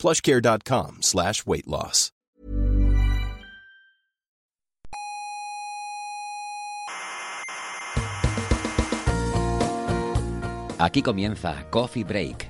plushcare.com 0.00 0.98
slash 1.02 1.46
weight 1.46 1.66
loss. 1.66 2.10
Aquí 10.80 11.02
comienza 11.02 11.66
Coffee 11.68 12.04
Break, 12.04 12.49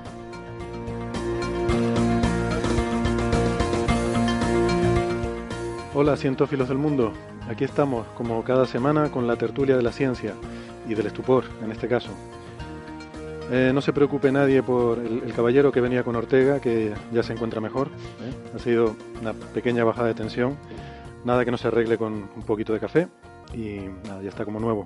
Hola 5.93 6.15
cientófilos 6.15 6.69
del 6.69 6.77
mundo, 6.77 7.11
aquí 7.49 7.65
estamos 7.65 8.07
como 8.15 8.41
cada 8.45 8.65
semana 8.65 9.11
con 9.11 9.27
la 9.27 9.35
tertulia 9.35 9.75
de 9.75 9.83
la 9.83 9.91
ciencia 9.91 10.33
y 10.87 10.93
del 10.93 11.07
estupor 11.07 11.43
en 11.61 11.69
este 11.69 11.89
caso. 11.89 12.11
Eh, 13.51 13.71
no 13.73 13.81
se 13.81 13.91
preocupe 13.91 14.31
nadie 14.31 14.63
por 14.63 14.99
el, 14.99 15.21
el 15.25 15.33
caballero 15.33 15.69
que 15.69 15.81
venía 15.81 16.05
con 16.05 16.15
Ortega, 16.15 16.61
que 16.61 16.93
ya 17.11 17.23
se 17.23 17.33
encuentra 17.33 17.59
mejor. 17.59 17.87
¿eh? 17.87 18.53
Ha 18.55 18.59
sido 18.59 18.95
una 19.21 19.33
pequeña 19.33 19.83
bajada 19.83 20.07
de 20.07 20.13
tensión, 20.13 20.55
nada 21.25 21.43
que 21.43 21.51
no 21.51 21.57
se 21.57 21.67
arregle 21.67 21.97
con 21.97 22.13
un 22.13 22.43
poquito 22.43 22.71
de 22.71 22.79
café 22.79 23.09
y 23.53 23.81
nada, 24.07 24.21
ya 24.21 24.29
está 24.29 24.45
como 24.45 24.61
nuevo. 24.61 24.85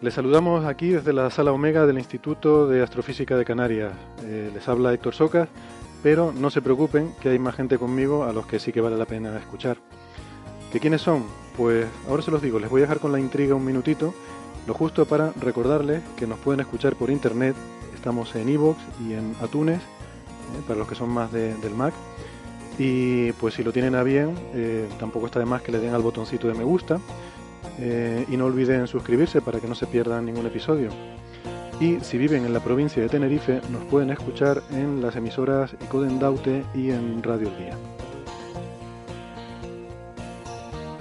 Les 0.00 0.14
saludamos 0.14 0.64
aquí 0.64 0.90
desde 0.90 1.12
la 1.12 1.28
sala 1.28 1.50
Omega 1.50 1.86
del 1.86 1.98
Instituto 1.98 2.68
de 2.68 2.84
Astrofísica 2.84 3.36
de 3.36 3.44
Canarias. 3.44 3.94
Eh, 4.22 4.52
les 4.54 4.68
habla 4.68 4.94
Héctor 4.94 5.12
Socas 5.12 5.48
pero 6.02 6.32
no 6.32 6.50
se 6.50 6.62
preocupen 6.62 7.12
que 7.20 7.28
hay 7.30 7.38
más 7.38 7.54
gente 7.54 7.78
conmigo 7.78 8.24
a 8.24 8.32
los 8.32 8.46
que 8.46 8.58
sí 8.58 8.72
que 8.72 8.80
vale 8.80 8.96
la 8.96 9.06
pena 9.06 9.36
escuchar. 9.36 9.76
¿Que 10.72 10.80
quiénes 10.80 11.02
son? 11.02 11.24
Pues 11.56 11.86
ahora 12.08 12.22
se 12.22 12.30
los 12.30 12.40
digo, 12.42 12.58
les 12.58 12.70
voy 12.70 12.80
a 12.80 12.84
dejar 12.84 13.00
con 13.00 13.12
la 13.12 13.20
intriga 13.20 13.54
un 13.54 13.64
minutito, 13.64 14.14
lo 14.66 14.74
justo 14.74 15.04
para 15.06 15.32
recordarles 15.40 16.02
que 16.16 16.26
nos 16.26 16.38
pueden 16.38 16.60
escuchar 16.60 16.94
por 16.96 17.10
internet, 17.10 17.54
estamos 17.94 18.34
en 18.36 18.48
iVoox 18.48 18.78
y 19.06 19.14
en 19.14 19.34
Atunes, 19.42 19.78
eh, 19.78 20.62
para 20.66 20.78
los 20.78 20.88
que 20.88 20.94
son 20.94 21.10
más 21.10 21.32
de- 21.32 21.54
del 21.56 21.74
Mac, 21.74 21.92
y 22.78 23.32
pues 23.32 23.54
si 23.54 23.62
lo 23.64 23.72
tienen 23.72 23.94
a 23.94 24.02
bien, 24.02 24.34
eh, 24.54 24.88
tampoco 24.98 25.26
está 25.26 25.38
de 25.38 25.44
más 25.44 25.60
que 25.60 25.72
le 25.72 25.80
den 25.80 25.92
al 25.92 26.02
botoncito 26.02 26.48
de 26.48 26.54
me 26.54 26.64
gusta, 26.64 26.98
eh, 27.78 28.24
y 28.28 28.36
no 28.36 28.46
olviden 28.46 28.86
suscribirse 28.86 29.42
para 29.42 29.60
que 29.60 29.66
no 29.66 29.74
se 29.74 29.86
pierdan 29.86 30.24
ningún 30.24 30.46
episodio. 30.46 30.90
Y 31.80 31.98
si 32.00 32.18
viven 32.18 32.44
en 32.44 32.52
la 32.52 32.60
provincia 32.60 33.02
de 33.02 33.08
Tenerife, 33.08 33.62
nos 33.70 33.82
pueden 33.84 34.10
escuchar 34.10 34.62
en 34.70 35.00
las 35.00 35.16
emisoras 35.16 35.72
Icoden 35.80 36.18
Daute 36.18 36.62
y 36.74 36.90
en 36.90 37.22
Radio 37.22 37.48
El 37.48 37.56
Día. 37.56 37.76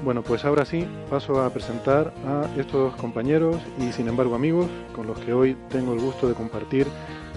Bueno, 0.05 0.23
pues 0.23 0.45
ahora 0.45 0.63
sí 0.63 0.87
paso 1.09 1.41
a 1.41 1.49
presentar 1.49 2.13
a 2.25 2.47
estos 2.57 2.95
compañeros 2.95 3.57
y 3.77 3.91
sin 3.91 4.07
embargo 4.07 4.35
amigos 4.35 4.67
con 4.95 5.05
los 5.05 5.19
que 5.19 5.33
hoy 5.33 5.57
tengo 5.67 5.91
el 5.91 5.99
gusto 5.99 6.29
de 6.29 6.33
compartir 6.33 6.87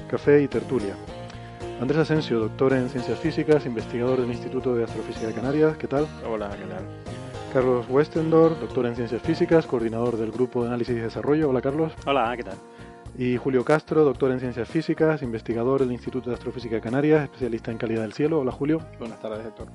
café 0.08 0.40
y 0.40 0.46
tertulia. 0.46 0.94
Andrés 1.80 1.98
Asensio, 1.98 2.38
doctor 2.38 2.74
en 2.74 2.88
ciencias 2.88 3.18
físicas, 3.18 3.66
investigador 3.66 4.20
del 4.20 4.30
Instituto 4.30 4.76
de 4.76 4.84
Astrofísica 4.84 5.26
de 5.26 5.34
Canarias, 5.34 5.76
¿qué 5.76 5.88
tal? 5.88 6.06
Hola, 6.24 6.48
¿qué 6.50 6.64
tal? 6.66 6.84
Carlos 7.52 7.86
Westendor, 7.88 8.60
doctor 8.60 8.86
en 8.86 8.94
ciencias 8.94 9.20
físicas, 9.20 9.66
coordinador 9.66 10.16
del 10.16 10.30
Grupo 10.30 10.62
de 10.62 10.68
Análisis 10.68 10.96
y 10.96 11.00
Desarrollo. 11.00 11.50
Hola 11.50 11.60
Carlos. 11.60 11.92
Hola, 12.06 12.32
¿qué 12.36 12.44
tal? 12.44 12.56
Y 13.18 13.36
Julio 13.36 13.64
Castro, 13.64 14.04
doctor 14.04 14.30
en 14.30 14.40
ciencias 14.40 14.68
físicas, 14.68 15.22
investigador 15.22 15.80
del 15.80 15.92
Instituto 15.92 16.30
de 16.30 16.34
Astrofísica 16.34 16.76
de 16.76 16.80
Canarias, 16.80 17.24
especialista 17.24 17.70
en 17.70 17.78
calidad 17.78 18.02
del 18.02 18.14
cielo. 18.14 18.40
Hola 18.40 18.52
Julio. 18.52 18.80
Buenas 18.98 19.20
tardes, 19.20 19.46
Héctor. 19.46 19.68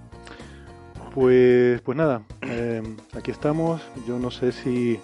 Pues, 1.13 1.79
pues 1.81 1.97
nada, 1.97 2.23
eh, 2.41 2.81
aquí 3.15 3.31
estamos. 3.31 3.81
Yo 4.07 4.17
no 4.17 4.31
sé 4.31 4.51
si... 4.51 4.99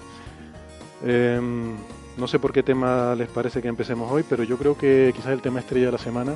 eh, 1.04 1.40
no 2.18 2.28
sé 2.28 2.38
por 2.38 2.54
qué 2.54 2.62
tema 2.64 3.16
les 3.16 3.28
parece 3.30 3.62
que 3.62 3.68
empecemos 3.68 4.12
hoy, 4.12 4.24
pero 4.28 4.44
yo 4.44 4.58
creo 4.58 4.78
que 4.78 5.12
quizás 5.16 5.32
el 5.32 5.42
tema 5.42 5.60
estrella 5.60 5.88
de 5.88 5.92
la 5.94 5.98
semana 5.98 6.36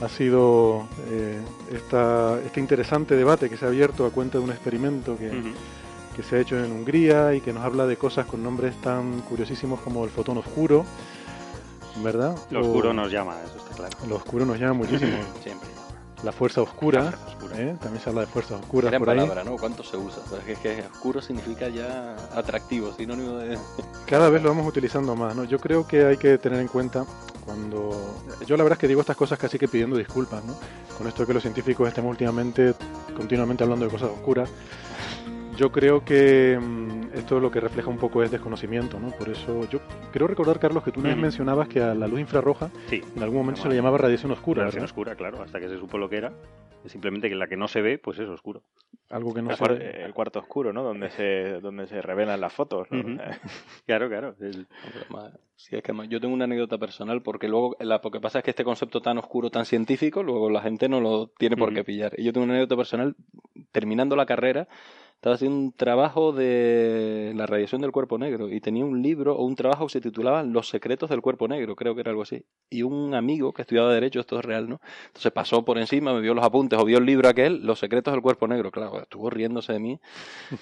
ha 0.00 0.08
sido 0.08 0.86
eh, 1.10 1.38
esta, 1.74 2.38
este 2.46 2.60
interesante 2.60 3.14
debate 3.16 3.50
que 3.50 3.56
se 3.56 3.64
ha 3.64 3.68
abierto 3.68 4.06
a 4.06 4.10
cuenta 4.10 4.38
de 4.38 4.44
un 4.44 4.50
experimento 4.50 5.16
que, 5.18 5.30
que 6.18 6.24
se 6.24 6.34
ha 6.34 6.40
hecho 6.40 6.58
en 6.58 6.72
Hungría 6.72 7.32
y 7.32 7.40
que 7.40 7.52
nos 7.52 7.64
habla 7.64 7.86
de 7.86 7.96
cosas 7.96 8.26
con 8.26 8.42
nombres 8.42 8.74
tan 8.82 9.20
curiosísimos 9.20 9.78
como 9.80 10.02
el 10.04 10.10
fotón 10.10 10.36
oscuro, 10.38 10.84
¿verdad? 12.02 12.36
Lo 12.50 12.60
O- 12.60 12.66
oscuro 12.66 12.92
nos 12.92 13.10
llama, 13.12 13.36
eso 13.44 13.56
está 13.58 13.76
claro. 13.76 13.96
Lo 14.08 14.16
oscuro 14.16 14.44
nos 14.44 14.58
llama 14.58 14.74
muchísimo. 14.74 15.16
Siempre. 15.44 15.68
La 16.24 16.32
fuerza 16.32 16.60
oscura, 16.62 17.04
La 17.04 17.10
fuerza 17.12 17.28
oscura. 17.28 17.60
¿eh? 17.60 17.76
también 17.80 18.02
se 18.02 18.08
habla 18.10 18.22
de 18.22 18.26
fuerzas 18.26 18.58
oscuras 18.60 18.90
Gran 18.90 18.98
por 19.00 19.10
ahí. 19.10 19.18
palabra, 19.20 19.44
¿no? 19.44 19.56
¿Cuánto 19.56 19.84
se 19.84 19.96
usa? 19.96 20.20
O 20.26 20.28
sea, 20.28 20.52
es 20.52 20.58
que, 20.58 20.82
oscuro 20.92 21.22
significa 21.22 21.68
ya 21.68 22.16
atractivo, 22.34 22.92
sinónimo 22.92 23.36
de... 23.36 23.56
Cada 24.04 24.28
vez 24.28 24.42
lo 24.42 24.48
vamos 24.48 24.66
utilizando 24.66 25.14
más, 25.14 25.36
¿no? 25.36 25.44
Yo 25.44 25.60
creo 25.60 25.86
que 25.86 26.04
hay 26.04 26.16
que 26.16 26.36
tener 26.38 26.58
en 26.58 26.66
cuenta 26.66 27.04
cuando... 27.46 28.16
Yo 28.44 28.56
la 28.56 28.64
verdad 28.64 28.76
es 28.76 28.80
que 28.80 28.88
digo 28.88 29.00
estas 29.00 29.16
cosas 29.16 29.38
casi 29.38 29.58
que 29.60 29.68
pidiendo 29.68 29.96
disculpas, 29.96 30.44
¿no? 30.44 30.56
Con 30.98 31.06
esto 31.06 31.22
de 31.22 31.28
que 31.28 31.34
los 31.34 31.42
científicos 31.42 31.86
estemos 31.86 32.10
últimamente, 32.10 32.74
continuamente 33.16 33.62
hablando 33.62 33.84
de 33.84 33.92
cosas 33.92 34.10
oscuras. 34.10 34.50
Yo 35.58 35.72
creo 35.72 36.04
que 36.04 36.56
mm, 36.56 37.16
esto 37.18 37.40
lo 37.40 37.50
que 37.50 37.58
refleja 37.58 37.90
un 37.90 37.98
poco 37.98 38.22
es 38.22 38.30
desconocimiento, 38.30 39.00
¿no? 39.00 39.08
Por 39.10 39.28
eso 39.28 39.68
yo 39.68 39.80
creo 40.12 40.28
recordar, 40.28 40.60
Carlos, 40.60 40.84
que 40.84 40.92
tú 40.92 41.00
una 41.00 41.08
vez 41.08 41.18
mencionabas 41.18 41.66
que 41.68 41.80
a 41.80 41.94
la 41.96 42.06
luz 42.06 42.20
infrarroja 42.20 42.70
Sí. 42.86 43.02
en 43.16 43.22
algún 43.24 43.38
momento 43.38 43.62
se 43.62 43.68
le 43.68 43.74
llamaba 43.74 43.98
radiación 43.98 44.30
oscura, 44.30 44.60
Radiación 44.62 44.82
¿verdad? 44.82 44.90
oscura, 44.92 45.16
claro, 45.16 45.42
hasta 45.42 45.58
que 45.58 45.68
se 45.68 45.76
supo 45.78 45.98
lo 45.98 46.08
que 46.08 46.18
era. 46.18 46.32
Simplemente 46.86 47.28
que 47.28 47.34
la 47.34 47.48
que 47.48 47.56
no 47.56 47.66
se 47.66 47.82
ve, 47.82 47.98
pues 47.98 48.20
es 48.20 48.28
oscuro. 48.28 48.62
Algo 49.10 49.34
que 49.34 49.42
no 49.42 49.50
el, 49.50 49.56
se... 49.56 49.64
cuar- 49.64 49.82
el 49.82 50.14
cuarto 50.14 50.38
oscuro, 50.38 50.72
¿no? 50.72 50.84
Donde 50.84 51.10
se, 51.10 51.60
donde 51.60 51.88
se 51.88 52.00
revelan 52.02 52.40
las 52.40 52.52
fotos. 52.52 52.86
Claro, 53.84 54.08
claro. 54.08 54.36
el- 54.40 54.68
Además, 55.04 55.32
sí, 55.56 55.74
es 55.74 55.82
que 55.82 55.90
además 55.90 56.08
yo 56.08 56.20
tengo 56.20 56.34
una 56.34 56.44
anécdota 56.44 56.78
personal 56.78 57.20
porque 57.20 57.48
luego, 57.48 57.74
la, 57.80 58.00
porque 58.00 58.20
pasa 58.20 58.38
es 58.38 58.44
que 58.44 58.50
este 58.50 58.62
concepto 58.64 59.00
tan 59.02 59.18
oscuro, 59.18 59.50
tan 59.50 59.64
científico, 59.64 60.22
luego 60.22 60.50
la 60.50 60.60
gente 60.62 60.88
no 60.88 61.00
lo 61.00 61.26
tiene 61.36 61.56
por 61.56 61.74
qué 61.74 61.82
pillar. 61.82 62.12
Y 62.16 62.22
yo 62.22 62.32
tengo 62.32 62.44
una 62.44 62.54
anécdota 62.54 62.76
personal, 62.76 63.16
terminando 63.72 64.14
la 64.14 64.24
carrera, 64.26 64.68
estaba 65.18 65.34
haciendo 65.34 65.58
un 65.58 65.72
trabajo 65.72 66.30
de 66.30 67.32
la 67.34 67.44
radiación 67.46 67.80
del 67.80 67.90
cuerpo 67.90 68.18
negro 68.18 68.52
y 68.52 68.60
tenía 68.60 68.84
un 68.84 69.02
libro 69.02 69.34
o 69.34 69.44
un 69.44 69.56
trabajo 69.56 69.86
que 69.86 69.94
se 69.94 70.00
titulaba 70.00 70.44
Los 70.44 70.68
secretos 70.68 71.10
del 71.10 71.22
cuerpo 71.22 71.48
negro, 71.48 71.74
creo 71.74 71.96
que 71.96 72.02
era 72.02 72.10
algo 72.10 72.22
así. 72.22 72.44
Y 72.70 72.84
un 72.84 73.12
amigo 73.16 73.52
que 73.52 73.62
estudiaba 73.62 73.92
Derecho, 73.92 74.20
esto 74.20 74.38
es 74.38 74.44
real, 74.44 74.68
¿no? 74.68 74.80
Entonces 75.08 75.32
pasó 75.32 75.64
por 75.64 75.76
encima, 75.76 76.14
me 76.14 76.20
vio 76.20 76.34
los 76.34 76.44
apuntes 76.44 76.78
o 76.78 76.84
vio 76.84 76.98
el 76.98 77.04
libro 77.04 77.28
aquel, 77.28 77.66
Los 77.66 77.80
secretos 77.80 78.12
del 78.12 78.22
cuerpo 78.22 78.46
negro. 78.46 78.70
Claro, 78.70 79.02
estuvo 79.02 79.28
riéndose 79.28 79.72
de 79.72 79.80
mí. 79.80 80.00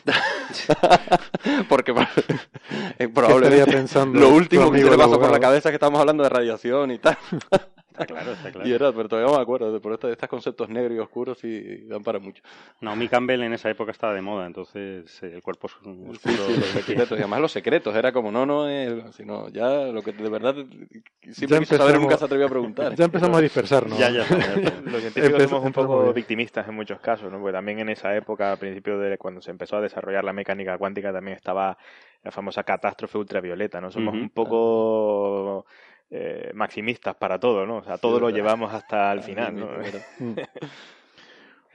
Porque 1.68 1.92
probablemente 3.14 3.70
pensando 3.70 4.18
lo 4.18 4.30
último 4.30 4.72
que 4.72 4.82
le 4.82 4.96
pasa 4.96 5.18
por 5.18 5.30
la 5.30 5.38
cabeza 5.38 5.68
es 5.68 5.72
que 5.72 5.76
estamos 5.76 6.00
hablando 6.00 6.22
de 6.22 6.30
radiación 6.30 6.92
y 6.92 6.98
tal. 6.98 7.18
Está 7.96 8.06
claro, 8.06 8.32
está 8.32 8.52
claro. 8.52 8.68
Y 8.68 8.72
era, 8.72 8.92
pero 8.92 9.08
todavía 9.08 9.34
me 9.34 9.40
acuerdo, 9.42 9.72
de- 9.72 9.80
por 9.80 9.92
estos, 9.94 10.10
estos 10.10 10.28
conceptos 10.28 10.68
negros 10.68 10.94
y 10.96 10.98
oscuros 10.98 11.42
y 11.44 11.86
dan 11.86 12.02
para 12.02 12.18
mucho. 12.18 12.42
Naomi 12.82 13.08
Campbell 13.08 13.42
en 13.42 13.54
esa 13.54 13.70
época 13.70 13.90
estaba 13.92 14.12
de 14.12 14.20
moda, 14.20 14.46
entonces 14.46 15.22
eh, 15.22 15.32
el 15.34 15.42
cuerpo 15.42 15.68
es 15.68 15.74
un 15.86 16.04
Sí, 16.04 16.28
oscuro. 16.28 16.46
sí, 16.54 16.60
los 16.60 16.68
secretos, 16.84 17.10
y 17.18 17.22
además 17.22 17.40
los 17.40 17.52
secretos, 17.52 17.94
era 17.96 18.12
como, 18.12 18.30
no, 18.30 18.44
no, 18.44 18.68
es, 18.68 19.14
sino 19.16 19.48
ya 19.48 19.86
lo 19.86 20.02
que 20.02 20.12
de 20.12 20.28
verdad 20.28 20.54
siempre 20.54 21.56
Ya 21.56 21.58
quise 21.60 21.76
saber 21.76 21.94
empezamos- 21.94 22.00
nunca 22.02 22.18
se 22.18 22.24
atrevió 22.26 22.46
a 22.46 22.50
preguntar. 22.50 22.94
Ya 22.94 23.04
empezamos 23.06 23.38
a 23.38 23.40
dispersarnos. 23.40 23.98
Ya, 23.98 24.10
ya, 24.10 24.24
ya, 24.28 24.38
ya. 24.38 24.80
Los 24.84 25.00
científicos 25.00 25.30
Empezó- 25.40 25.48
somos 25.48 25.64
un 25.64 25.72
poco 25.72 26.12
victimistas 26.12 26.68
en 26.68 26.74
muchos 26.74 27.00
casos, 27.00 27.32
¿no? 27.32 27.38
Porque 27.40 27.52
también 27.54 27.78
en 27.80 27.88
esa 27.88 28.14
época, 28.14 28.52
a 28.52 28.56
principio 28.56 28.98
de 28.98 29.16
cuando 29.16 29.40
se 29.40 29.50
empezó 29.50 29.76
a 29.76 29.80
desarrollar 29.80 30.22
la 30.24 30.32
mecánica 30.32 30.76
cuántica, 30.76 31.12
también 31.12 31.36
estaba 31.36 31.78
la 32.22 32.30
famosa 32.32 32.64
catástrofe 32.64 33.18
ultravioleta, 33.18 33.80
¿no? 33.80 33.90
Somos 33.90 34.14
un 34.14 34.30
poco 34.30 35.64
eh, 36.10 36.50
maximistas 36.54 37.16
para 37.16 37.38
todo, 37.38 37.66
¿no? 37.66 37.78
O 37.78 37.84
sea, 37.84 37.98
todo 37.98 38.20
lo 38.20 38.26
verdad. 38.26 38.38
llevamos 38.38 38.72
hasta 38.72 39.12
el 39.12 39.22
final, 39.22 39.56
¿no? 39.56 39.68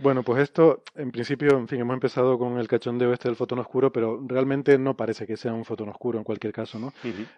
Bueno, 0.01 0.23
pues 0.23 0.41
esto, 0.41 0.81
en 0.95 1.11
principio, 1.11 1.55
en 1.57 1.67
fin, 1.67 1.79
hemos 1.79 1.93
empezado 1.93 2.39
con 2.39 2.57
el 2.57 2.67
cachondeo 2.67 3.13
este 3.13 3.27
del 3.27 3.35
fotón 3.35 3.59
oscuro, 3.59 3.91
pero 3.91 4.19
realmente 4.25 4.79
no 4.79 4.97
parece 4.97 5.27
que 5.27 5.37
sea 5.37 5.53
un 5.53 5.63
fotón 5.63 5.89
oscuro 5.89 6.17
en 6.17 6.23
cualquier 6.23 6.51
caso, 6.51 6.79
¿no? 6.79 6.91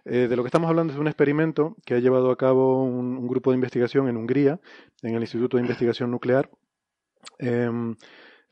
Eh, 0.05 0.27
de 0.29 0.35
lo 0.37 0.43
que 0.43 0.47
estamos 0.47 0.69
hablando 0.69 0.91
es 0.91 0.95
de 0.95 1.01
un 1.01 1.07
experimento 1.07 1.75
que 1.85 1.95
ha 1.95 1.99
llevado 1.99 2.31
a 2.31 2.37
cabo 2.37 2.81
un, 2.83 3.27
grupo 3.27 3.51
de 3.51 3.55
investigación 3.55 4.07
en 4.07 4.15
Hungría, 4.15 4.61
en 5.01 5.13
el 5.13 5.21
Instituto 5.21 5.57
de 5.57 5.63
Investigación 5.63 6.09
Nuclear, 6.09 6.49
em, 7.37 7.95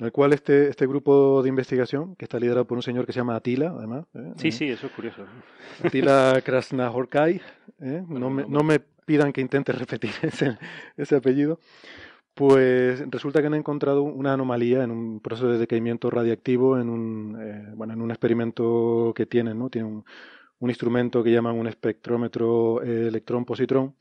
en 0.02 0.06
el 0.06 0.12
cual 0.12 0.34
este, 0.34 0.68
este 0.68 0.88
grupo 0.88 1.44
de 1.44 1.50
investigación, 1.50 2.16
que 2.16 2.26
está 2.26 2.40
liderado 2.40 2.66
por 2.66 2.76
un 2.76 2.82
señor 2.82 3.06
que 3.06 3.14
se 3.14 3.20
llama 3.20 3.36
Atila, 3.36 3.76
además. 3.78 4.08
¿eh? 4.16 4.34
Sí, 4.36 4.52
sí, 4.52 4.68
eso 4.68 4.88
es 4.88 4.94
curioso. 4.94 5.28
Atila 5.84 6.42
Krasnahorkai, 6.44 7.40
¿eh? 7.82 8.04
no, 8.08 8.32
me, 8.32 8.44
no 8.48 8.64
me 8.64 8.80
pidan 8.80 9.32
que 9.32 9.42
intente 9.42 9.72
repetir 9.74 10.10
ese, 10.24 10.58
ese 10.98 11.16
apellido. 11.16 11.60
Pues 12.34 13.04
resulta 13.12 13.42
que 13.42 13.48
han 13.48 13.54
encontrado 13.54 14.02
una 14.02 14.34
anomalía 14.34 14.84
en 14.84 14.90
un 14.90 15.20
proceso 15.20 15.50
de 15.50 15.60
decaimiento 15.60 16.10
radiactivo 16.10 16.80
en 16.80 16.90
un, 16.90 17.38
eh, 17.40 17.72
bueno, 17.76 17.94
en 17.94 18.02
un 18.02 18.10
experimento 18.10 19.14
que 19.16 19.28
tienen, 19.28 19.60
¿no? 19.60 19.70
Tienen 19.70 19.92
un, 19.92 20.06
un 20.58 20.70
instrumento 20.72 21.24
que 21.24 21.32
llaman 21.32 21.60
un 21.60 21.68
espectrómetro 21.68 22.82
eh, 22.82 23.08
electrón-positrón 23.08 23.94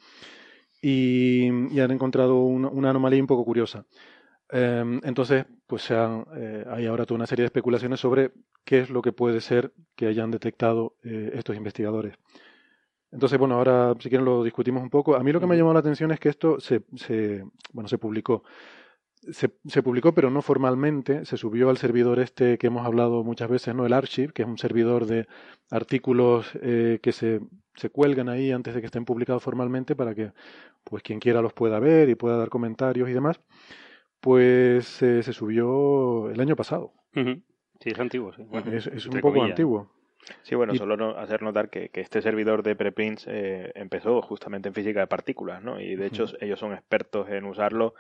y, 0.81 1.75
y, 1.75 1.81
han 1.81 1.91
encontrado 1.91 2.41
una, 2.41 2.89
anomalía 2.89 3.21
un 3.21 3.27
poco 3.27 3.45
curiosa. 3.45 3.85
Eh, 4.53 5.01
entonces, 5.05 5.47
pues 5.67 5.83
se 5.83 5.95
han, 5.95 6.27
eh, 6.37 6.65
hay 6.69 6.87
ahora 6.87 7.07
toda 7.07 7.17
una 7.17 7.27
serie 7.27 7.43
de 7.43 7.47
especulaciones 7.47 8.01
sobre 8.01 8.33
qué 8.65 8.81
es 8.81 8.91
lo 8.91 9.03
que 9.03 9.13
puede 9.13 9.41
ser 9.41 9.73
que 9.97 10.07
hayan 10.07 10.31
detectado 10.31 10.97
eh, 11.05 11.31
estos 11.35 11.57
investigadores. 11.57 12.15
Entonces, 13.13 13.39
bueno, 13.39 13.57
ahora 13.57 13.95
si 14.01 14.09
quieren 14.09 14.25
lo 14.25 14.45
discutimos 14.45 14.83
un 14.83 14.91
poco. 14.91 15.17
A 15.17 15.23
mí 15.23 15.33
lo 15.33 15.41
que 15.41 15.47
me 15.47 15.55
ha 15.55 15.59
llamado 15.59 15.75
la 15.75 15.81
atención 15.81 16.13
es 16.13 16.21
que 16.21 16.29
esto 16.29 16.61
se, 16.61 16.83
se 16.97 17.45
bueno, 17.73 17.89
se 17.89 17.99
publicó. 17.99 18.45
Se, 19.33 19.51
se, 19.67 19.83
publicó, 19.83 20.15
pero 20.15 20.31
no 20.31 20.43
formalmente. 20.43 21.25
Se 21.27 21.37
subió 21.37 21.71
al 21.71 21.77
servidor 21.77 22.21
este 22.21 22.57
que 22.57 22.69
hemos 22.69 22.87
hablado 22.87 23.23
muchas 23.25 23.51
veces, 23.51 23.75
¿no? 23.75 23.85
El 23.85 23.93
Archive, 23.93 24.33
que 24.33 24.43
es 24.43 24.49
un 24.49 24.59
servidor 24.59 25.07
de 25.07 25.27
artículos 25.71 26.51
eh, 26.63 27.01
que 27.03 27.13
se, 27.13 27.41
se 27.75 27.91
cuelgan 27.91 28.29
ahí 28.29 28.53
antes 28.53 28.75
de 28.75 28.81
que 28.81 28.87
estén 28.87 29.05
publicados 29.05 29.43
formalmente 29.43 29.95
para 29.97 30.15
que, 30.15 30.33
pues, 30.85 31.03
quien 31.03 31.21
quiera 31.21 31.43
los 31.43 31.53
pueda 31.53 31.79
ver 31.81 32.09
y 32.09 32.15
pueda 32.15 32.37
dar 32.39 32.49
comentarios 32.49 33.11
y 33.11 33.13
demás. 33.13 33.41
Pues 34.21 35.03
eh, 35.03 35.23
se 35.23 35.33
subió 35.33 36.31
el 36.31 36.41
año 36.41 36.57
pasado. 36.57 36.93
Uh 37.15 37.21
-huh. 37.21 37.43
Sí, 37.81 37.91
es 37.91 37.99
antiguo, 37.99 38.33
sí. 38.35 38.43
Bueno, 38.43 38.71
es, 38.73 38.87
es 38.87 39.07
un 39.07 39.21
poco 39.21 39.43
antiguo. 39.43 39.91
Sí, 40.43 40.55
bueno, 40.55 40.75
y... 40.75 40.77
solo 40.77 40.97
no, 40.97 41.17
hacer 41.17 41.43
notar 41.43 41.71
que, 41.71 41.89
que, 41.89 42.01
este 42.03 42.21
servidor 42.21 42.63
de 42.63 42.77
preprints 42.77 43.27
eh, 43.27 43.73
empezó 43.75 44.21
justamente 44.21 44.69
en 44.69 44.75
física 44.75 45.01
de 45.01 45.07
partículas, 45.07 45.63
¿no? 45.63 45.81
Y 45.81 45.97
de 45.97 46.07
hecho 46.07 46.25
uh 46.25 46.27
-huh. 46.27 46.37
ellos 46.41 46.61
son 46.61 46.73
expertos 46.73 47.29
en 47.31 47.45
usarlo 47.47 47.95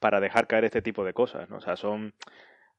para 0.00 0.20
dejar 0.20 0.46
caer 0.46 0.64
este 0.64 0.82
tipo 0.82 1.04
de 1.04 1.12
cosas, 1.12 1.48
¿no? 1.50 1.56
O 1.58 1.60
sea, 1.60 1.76
son, 1.76 2.14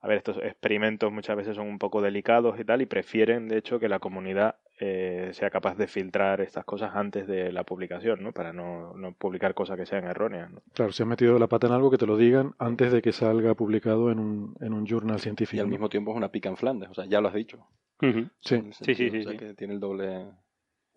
a 0.02 0.08
ver, 0.08 0.18
estos 0.18 0.38
experimentos 0.38 1.12
muchas 1.12 1.38
veces 1.38 1.56
son 1.56 1.68
un 1.68 1.80
poco 1.80 2.02
delicados 2.02 2.60
y 2.60 2.66
tal, 2.66 2.82
y 2.82 2.86
prefieren, 2.88 3.48
de 3.48 3.58
hecho, 3.58 3.80
que 3.80 3.90
la 3.90 4.00
comunidad 4.00 4.56
eh, 4.80 5.30
sea 5.34 5.50
capaz 5.50 5.76
de 5.76 5.88
filtrar 5.88 6.42
estas 6.42 6.64
cosas 6.66 6.92
antes 6.94 7.28
de 7.28 7.52
la 7.52 7.64
publicación, 7.64 8.22
¿no? 8.22 8.32
Para 8.32 8.54
no, 8.54 8.94
no 8.96 9.14
publicar 9.14 9.54
cosas 9.54 9.78
que 9.78 9.86
sean 9.86 10.06
erróneas, 10.06 10.52
¿no? 10.52 10.62
Claro, 10.74 10.92
si 10.92 11.02
has 11.04 11.10
metido 11.10 11.40
la 11.40 11.48
pata 11.48 11.68
en 11.68 11.74
algo 11.74 11.90
que 11.90 11.98
te 11.98 12.06
lo 12.06 12.18
digan 12.18 12.54
antes 12.60 12.92
de 12.92 13.02
que 13.02 13.12
salga 13.12 13.56
publicado 13.56 14.12
en 14.12 14.20
un, 14.20 14.56
en 14.62 14.74
un 14.74 14.86
journal 14.86 15.20
científico. 15.20 15.58
Y 15.58 15.60
al 15.62 15.68
mismo 15.68 15.90
tiempo 15.90 16.12
es 16.12 16.18
una 16.18 16.32
pica 16.32 16.50
en 16.50 16.58
Flandes, 16.58 16.90
o 16.90 16.94
sea, 16.94 17.06
ya 17.06 17.22
lo 17.22 17.28
has 17.28 17.34
dicho. 17.34 17.58
Uh 18.02 18.06
-huh. 18.06 18.30
Sí. 18.42 18.62
sí, 18.72 18.96
sí, 18.96 19.10
sí, 19.10 19.18
o 19.20 19.24
sea, 19.24 19.32
sí. 19.32 19.38
que 19.38 19.54
tiene 19.56 19.74
el 19.74 19.80
doble, 19.80 20.26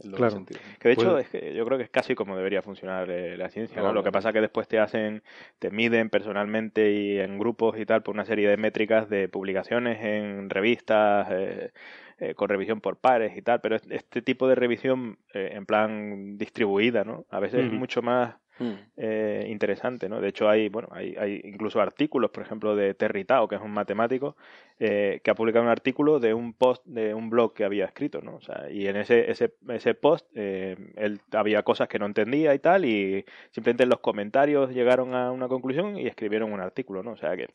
el 0.02 0.10
doble 0.10 0.16
Claro. 0.16 0.30
sentido. 0.32 0.60
Que 0.78 0.88
de 0.88 0.94
hecho, 0.94 1.18
es 1.18 1.28
que 1.28 1.54
yo 1.54 1.64
creo 1.64 1.78
que 1.78 1.84
es 1.84 1.90
casi 1.90 2.14
como 2.14 2.36
debería 2.36 2.62
funcionar 2.62 3.10
eh, 3.10 3.36
la 3.36 3.48
ciencia, 3.50 3.82
¿no? 3.82 3.92
Lo 3.92 4.02
que 4.02 4.10
pasa 4.12 4.28
es 4.30 4.34
que 4.34 4.40
después 4.40 4.66
te 4.68 4.78
hacen, 4.78 5.22
te 5.58 5.70
miden 5.70 6.10
personalmente 6.10 6.90
y 6.92 7.18
en 7.18 7.38
grupos 7.38 7.78
y 7.78 7.86
tal 7.86 8.02
por 8.02 8.14
una 8.14 8.24
serie 8.24 8.48
de 8.48 8.56
métricas 8.56 9.08
de 9.08 9.28
publicaciones 9.28 10.02
en 10.02 10.48
revistas, 10.50 11.28
eh, 11.30 11.70
eh, 12.18 12.34
con 12.34 12.48
revisión 12.50 12.80
por 12.80 12.96
pares 12.98 13.36
y 13.36 13.42
tal, 13.42 13.60
pero 13.62 13.76
es- 13.76 13.86
este 13.90 14.20
tipo 14.22 14.46
de 14.48 14.54
revisión 14.54 15.18
eh, 15.32 15.52
en 15.54 15.64
plan 15.66 16.36
distribuida, 16.36 17.02
¿no? 17.04 17.24
A 17.30 17.40
veces 17.40 17.64
es 17.66 17.72
mucho 17.72 18.02
más 18.02 18.34
Mm. 18.60 18.74
eh, 18.98 19.46
interesante, 19.48 20.06
¿no? 20.10 20.20
De 20.20 20.28
hecho 20.28 20.46
hay, 20.46 20.68
bueno, 20.68 20.88
hay, 20.92 21.16
hay 21.18 21.40
incluso 21.44 21.80
artículos, 21.80 22.30
por 22.30 22.42
ejemplo, 22.42 22.76
de 22.76 22.92
Terry 22.92 23.24
Tao, 23.24 23.48
que 23.48 23.54
es 23.54 23.62
un 23.62 23.70
matemático, 23.70 24.36
eh, 24.78 25.20
que 25.24 25.30
ha 25.30 25.34
publicado 25.34 25.64
un 25.64 25.70
artículo 25.70 26.20
de 26.20 26.34
un 26.34 26.52
post 26.52 26.84
de 26.84 27.14
un 27.14 27.30
blog 27.30 27.54
que 27.54 27.64
había 27.64 27.86
escrito, 27.86 28.20
¿no? 28.20 28.34
O 28.36 28.40
sea, 28.42 28.70
y 28.70 28.86
en 28.86 28.96
ese, 28.96 29.30
ese, 29.30 29.54
ese 29.68 29.94
post 29.94 30.26
eh, 30.34 30.76
él 30.96 31.20
había 31.32 31.62
cosas 31.62 31.88
que 31.88 31.98
no 31.98 32.04
entendía 32.04 32.54
y 32.54 32.58
tal, 32.58 32.84
y 32.84 33.24
simplemente 33.50 33.84
en 33.84 33.88
los 33.88 34.00
comentarios 34.00 34.70
llegaron 34.74 35.14
a 35.14 35.32
una 35.32 35.48
conclusión 35.48 35.96
y 35.98 36.06
escribieron 36.06 36.52
un 36.52 36.60
artículo, 36.60 37.02
¿no? 37.02 37.12
O 37.12 37.16
sea 37.16 37.34
que 37.38 37.48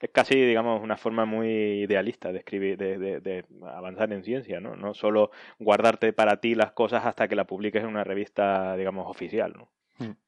es 0.00 0.10
casi, 0.10 0.34
digamos, 0.34 0.82
una 0.82 0.96
forma 0.96 1.26
muy 1.26 1.48
idealista 1.84 2.32
de 2.32 2.38
escribir, 2.38 2.76
de, 2.76 2.98
de, 2.98 3.20
de 3.20 3.44
avanzar 3.66 4.12
en 4.12 4.24
ciencia, 4.24 4.60
¿no? 4.60 4.74
No 4.74 4.94
solo 4.94 5.30
guardarte 5.60 6.12
para 6.12 6.38
ti 6.40 6.54
las 6.56 6.72
cosas 6.72 7.04
hasta 7.06 7.28
que 7.28 7.36
la 7.36 7.46
publiques 7.46 7.82
en 7.82 7.88
una 7.88 8.02
revista, 8.04 8.76
digamos, 8.76 9.06
oficial, 9.08 9.52
¿no? 9.56 9.68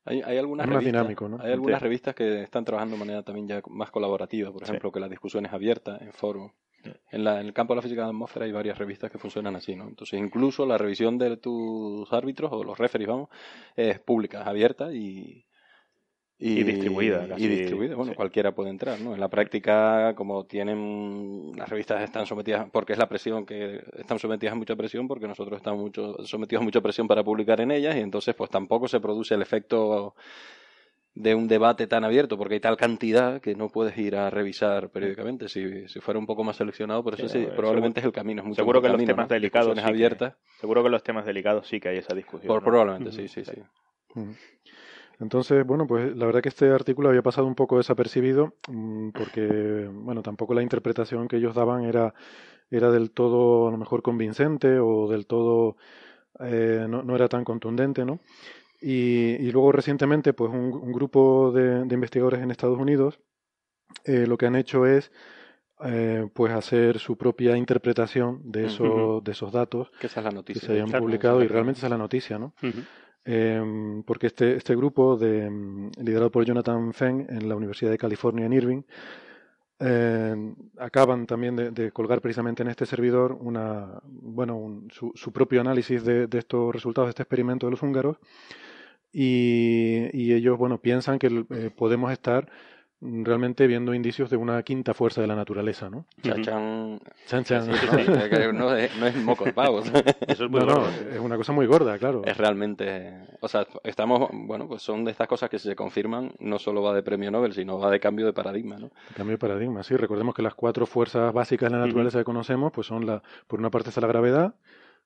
Hay, 0.04 0.20
hay 0.22 0.38
algunas 0.38 0.66
más 0.66 0.76
revistas, 0.76 1.00
dinámico, 1.02 1.28
¿no? 1.28 1.38
hay 1.40 1.52
algunas 1.52 1.80
revistas 1.80 2.14
que 2.14 2.42
están 2.42 2.64
trabajando 2.64 2.96
de 2.96 3.00
manera 3.00 3.22
también 3.22 3.48
ya 3.48 3.62
más 3.68 3.90
colaborativa, 3.90 4.50
por 4.52 4.64
Sí. 4.64 4.70
ejemplo, 4.70 4.92
que 4.92 5.00
la 5.00 5.08
discusión 5.08 5.46
es 5.46 5.52
abierta 5.52 5.98
en 6.00 6.12
foros. 6.12 6.50
En, 7.12 7.22
la, 7.22 7.40
en 7.40 7.46
el 7.46 7.52
campo 7.52 7.74
de 7.74 7.76
la 7.76 7.82
física 7.82 8.00
de 8.00 8.06
la 8.06 8.10
atmósfera 8.10 8.44
hay 8.44 8.50
varias 8.52 8.76
revistas 8.76 9.10
que 9.10 9.16
funcionan 9.18 9.54
así, 9.54 9.76
¿no? 9.76 9.84
Entonces, 9.86 10.18
incluso 10.18 10.66
la 10.66 10.76
revisión 10.78 11.16
de 11.16 11.36
tus 11.36 12.12
árbitros 12.12 12.50
o 12.52 12.64
los 12.64 12.76
referees, 12.76 13.08
vamos, 13.08 13.28
es 13.76 14.00
pública, 14.00 14.40
es 14.42 14.46
abierta 14.48 14.92
y, 14.92 15.46
Y 16.44 16.64
distribuida, 16.64 17.24
Y 17.38 17.46
distribuida, 17.46 17.94
bueno, 17.94 18.10
sí. 18.12 18.16
cualquiera 18.16 18.52
puede 18.52 18.70
entrar, 18.70 19.00
¿no? 19.00 19.14
En 19.14 19.20
la 19.20 19.28
práctica, 19.28 20.12
como 20.16 20.44
tienen, 20.44 21.52
las 21.56 21.68
revistas 21.68 22.02
están 22.02 22.26
sometidas, 22.26 22.68
porque 22.72 22.94
es 22.94 22.98
la 22.98 23.08
presión 23.08 23.46
que 23.46 23.80
están 23.96 24.18
sometidas 24.18 24.52
a 24.52 24.56
mucha 24.56 24.74
presión, 24.74 25.06
porque 25.06 25.28
nosotros 25.28 25.56
estamos 25.58 25.80
mucho, 25.80 26.16
sometidos 26.24 26.62
a 26.62 26.64
mucha 26.64 26.80
presión 26.80 27.06
para 27.06 27.22
publicar 27.22 27.60
en 27.60 27.70
ellas, 27.70 27.94
y 27.94 28.00
entonces, 28.00 28.34
pues 28.34 28.50
tampoco 28.50 28.88
se 28.88 28.98
produce 28.98 29.34
el 29.34 29.42
efecto 29.42 30.16
de 31.14 31.34
un 31.34 31.46
debate 31.46 31.86
tan 31.86 32.04
abierto, 32.04 32.36
porque 32.38 32.54
hay 32.54 32.60
tal 32.60 32.76
cantidad 32.76 33.40
que 33.40 33.54
no 33.54 33.68
puedes 33.68 33.96
ir 33.98 34.16
a 34.16 34.28
revisar 34.30 34.88
periódicamente. 34.90 35.48
Si, 35.48 35.86
si 35.86 36.00
fuera 36.00 36.18
un 36.18 36.26
poco 36.26 36.42
más 36.42 36.56
seleccionado, 36.56 37.04
pero 37.04 37.16
eso 37.18 37.28
Sí, 37.28 37.38
probablemente 37.54 38.00
seguro- 38.00 38.00
es 38.00 38.04
el 38.06 38.12
camino. 38.12 38.42
Es 38.42 38.48
mucho 38.48 38.56
seguro 38.62 38.80
que 38.82 38.88
los 38.88 38.96
camino, 38.96 39.12
temas 39.12 39.28
¿no? 39.28 39.34
delicados 39.34 39.74
sí 39.76 39.82
que- 39.84 39.88
abiertas, 39.88 40.34
Seguro 40.58 40.82
que 40.82 40.86
en 40.86 40.92
los 40.92 41.02
temas 41.04 41.24
delicados 41.26 41.68
sí 41.68 41.78
que 41.80 41.90
hay 41.90 41.98
esa 41.98 42.14
discusión. 42.14 42.48
por, 42.48 42.62
¿no? 42.62 42.64
probablemente, 42.70 43.12
sí, 43.12 43.28
sí, 43.28 43.44
sí. 43.44 43.60
Entonces, 45.22 45.64
bueno, 45.64 45.86
pues 45.86 46.16
la 46.16 46.26
verdad 46.26 46.42
que 46.42 46.48
este 46.48 46.68
artículo 46.70 47.08
había 47.08 47.22
pasado 47.22 47.46
un 47.46 47.54
poco 47.54 47.78
desapercibido 47.78 48.54
mm, 48.68 49.10
porque, 49.10 49.88
bueno, 49.92 50.22
tampoco 50.22 50.52
la 50.52 50.62
interpretación 50.62 51.28
que 51.28 51.36
ellos 51.36 51.54
daban 51.54 51.84
era, 51.84 52.12
era 52.70 52.90
del 52.90 53.10
todo 53.12 53.68
a 53.68 53.70
lo 53.70 53.78
mejor 53.78 54.02
convincente 54.02 54.78
o 54.78 55.08
del 55.08 55.26
todo 55.26 55.76
eh, 56.40 56.86
no, 56.88 57.02
no 57.02 57.14
era 57.14 57.28
tan 57.28 57.44
contundente, 57.44 58.04
¿no? 58.04 58.20
Y, 58.80 59.36
y 59.38 59.52
luego 59.52 59.70
recientemente, 59.70 60.32
pues 60.32 60.50
un, 60.50 60.72
un 60.72 60.92
grupo 60.92 61.52
de, 61.52 61.84
de 61.84 61.94
investigadores 61.94 62.40
en 62.40 62.50
Estados 62.50 62.78
Unidos 62.78 63.20
eh, 64.04 64.26
lo 64.26 64.36
que 64.36 64.46
han 64.46 64.56
hecho 64.56 64.86
es 64.86 65.12
eh, 65.84 66.28
pues 66.32 66.52
hacer 66.52 66.98
su 66.98 67.16
propia 67.16 67.56
interpretación 67.56 68.40
de 68.44 68.66
esos, 68.66 69.22
de 69.22 69.32
esos 69.32 69.52
datos 69.52 69.90
Que 70.00 70.06
esa 70.06 70.20
es 70.20 70.34
la 70.34 70.42
que 70.42 70.54
se 70.54 70.72
hayan 70.72 70.88
Claro, 70.88 71.04
publicado 71.04 71.42
y 71.42 71.48
realmente 71.48 71.78
esa 71.78 71.86
es 71.86 71.90
la 71.90 71.98
noticia, 71.98 72.38
¿no? 72.38 72.54
Eh, 73.24 74.02
porque 74.06 74.26
este, 74.28 74.56
este 74.56 74.74
grupo, 74.76 75.16
de, 75.16 75.48
mm, 75.50 75.90
liderado 76.04 76.30
por 76.30 76.44
Jonathan 76.44 76.92
Feng 76.92 77.26
en 77.28 77.48
la 77.48 77.56
Universidad 77.56 77.90
de 77.92 77.98
California 77.98 78.46
en 78.46 78.52
Irving, 78.52 78.82
eh, 79.80 80.54
acaban 80.78 81.26
también 81.26 81.56
de, 81.56 81.90
colgar 81.92 82.20
precisamente 82.20 82.62
en 82.62 82.68
este 82.68 82.86
servidor 82.86 83.36
una, 83.40 84.00
bueno, 84.04 84.56
un- 84.56 84.88
su, 84.90 85.12
su 85.14 85.32
propio 85.32 85.60
análisis 85.60 86.04
de, 86.04 86.26
de 86.28 86.38
estos 86.38 86.72
resultados 86.72 87.08
de 87.08 87.10
este 87.10 87.22
experimento 87.24 87.66
de 87.66 87.72
los 87.72 87.82
húngaros. 87.82 88.18
Y, 89.12 90.08
y 90.12 90.32
ellos, 90.32 90.56
bueno, 90.58 90.78
piensan 90.80 91.18
que 91.18 91.44
eh, 91.50 91.70
podemos 91.76 92.12
estar 92.12 92.50
realmente 93.04 93.66
viendo 93.66 93.94
indicios 93.94 94.30
de 94.30 94.36
una 94.36 94.62
quinta 94.62 94.94
fuerza 94.94 95.20
de 95.20 95.26
la 95.26 95.34
naturaleza, 95.34 95.90
¿no? 95.90 96.06
Chachan. 96.22 97.00
Chan, 97.26 97.44
chan. 97.44 97.64
Sí, 97.64 97.72
sí, 97.72 97.86
sí, 97.90 98.04
que 98.30 98.52
no, 98.52 98.74
es, 98.76 98.96
no 98.96 99.06
es 99.06 99.16
moco 99.16 99.44
de 99.44 99.52
pavo. 99.52 99.80
Eso 99.80 100.44
es 100.44 100.50
muy 100.50 100.60
No, 100.60 100.66
no, 100.66 100.74
gordo. 100.76 100.88
es 101.12 101.18
una 101.18 101.36
cosa 101.36 101.52
muy 101.52 101.66
gorda, 101.66 101.98
claro. 101.98 102.22
es 102.24 102.36
realmente, 102.36 103.12
o 103.40 103.48
sea, 103.48 103.66
estamos, 103.82 104.30
bueno, 104.32 104.68
pues 104.68 104.82
son 104.82 105.04
de 105.04 105.10
estas 105.10 105.26
cosas 105.26 105.50
que 105.50 105.58
si 105.58 105.68
se 105.68 105.74
confirman, 105.74 106.32
no 106.38 106.58
solo 106.60 106.80
va 106.82 106.94
de 106.94 107.02
premio 107.02 107.30
Nobel, 107.30 107.52
sino 107.52 107.78
va 107.78 107.90
de 107.90 107.98
cambio 107.98 108.24
de 108.26 108.32
paradigma, 108.32 108.76
¿no? 108.78 108.90
Cambio 109.16 109.32
de 109.34 109.38
paradigma, 109.38 109.82
sí. 109.82 109.96
Recordemos 109.96 110.34
que 110.34 110.42
las 110.42 110.54
cuatro 110.54 110.86
fuerzas 110.86 111.32
básicas 111.32 111.72
de 111.72 111.78
la 111.78 111.86
naturaleza 111.86 112.18
que 112.18 112.24
conocemos, 112.24 112.70
pues 112.72 112.86
son 112.86 113.04
la, 113.04 113.22
por 113.48 113.58
una 113.58 113.70
parte 113.70 113.88
está 113.88 114.00
la 114.00 114.06
gravedad, 114.06 114.54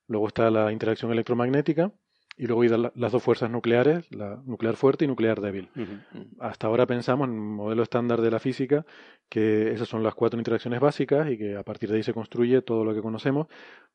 luego 0.07 0.29
está 0.29 0.51
la 0.51 0.71
interacción 0.71 1.11
electromagnética 1.13 1.91
y 2.39 2.47
luego 2.47 2.63
hay 2.63 2.69
la- 2.69 2.93
las 2.95 3.13
dos 3.13 3.23
fuerzas 3.23 3.51
nucleares, 3.51 4.11
la 4.15 4.43
nuclear 4.45 4.77
fuerte 4.77 5.05
y 5.05 5.09
nuclear 5.09 5.41
débil. 5.41 5.69
Hasta 6.39 6.67
ahora 6.67 6.87
pensamos 6.87 7.29
en 7.29 7.35
el 7.35 7.41
modelo 7.41 7.83
estándar 7.83 8.21
de 8.21 8.31
la 8.31 8.39
física 8.39 8.85
que 9.29 9.73
esas 9.73 9.89
son 9.89 10.03
las 10.03 10.15
cuatro 10.15 10.39
interacciones 10.39 10.81
básicas 10.81 11.29
y 11.31 11.39
que 11.39 11.57
a 11.57 11.63
partir 11.63 11.91
de 11.91 11.97
ahí 11.97 12.03
se 12.03 12.13
construye 12.15 12.63
todo 12.63 12.85
lo 12.85 12.95
que 12.95 13.01
conocemos. 13.03 13.47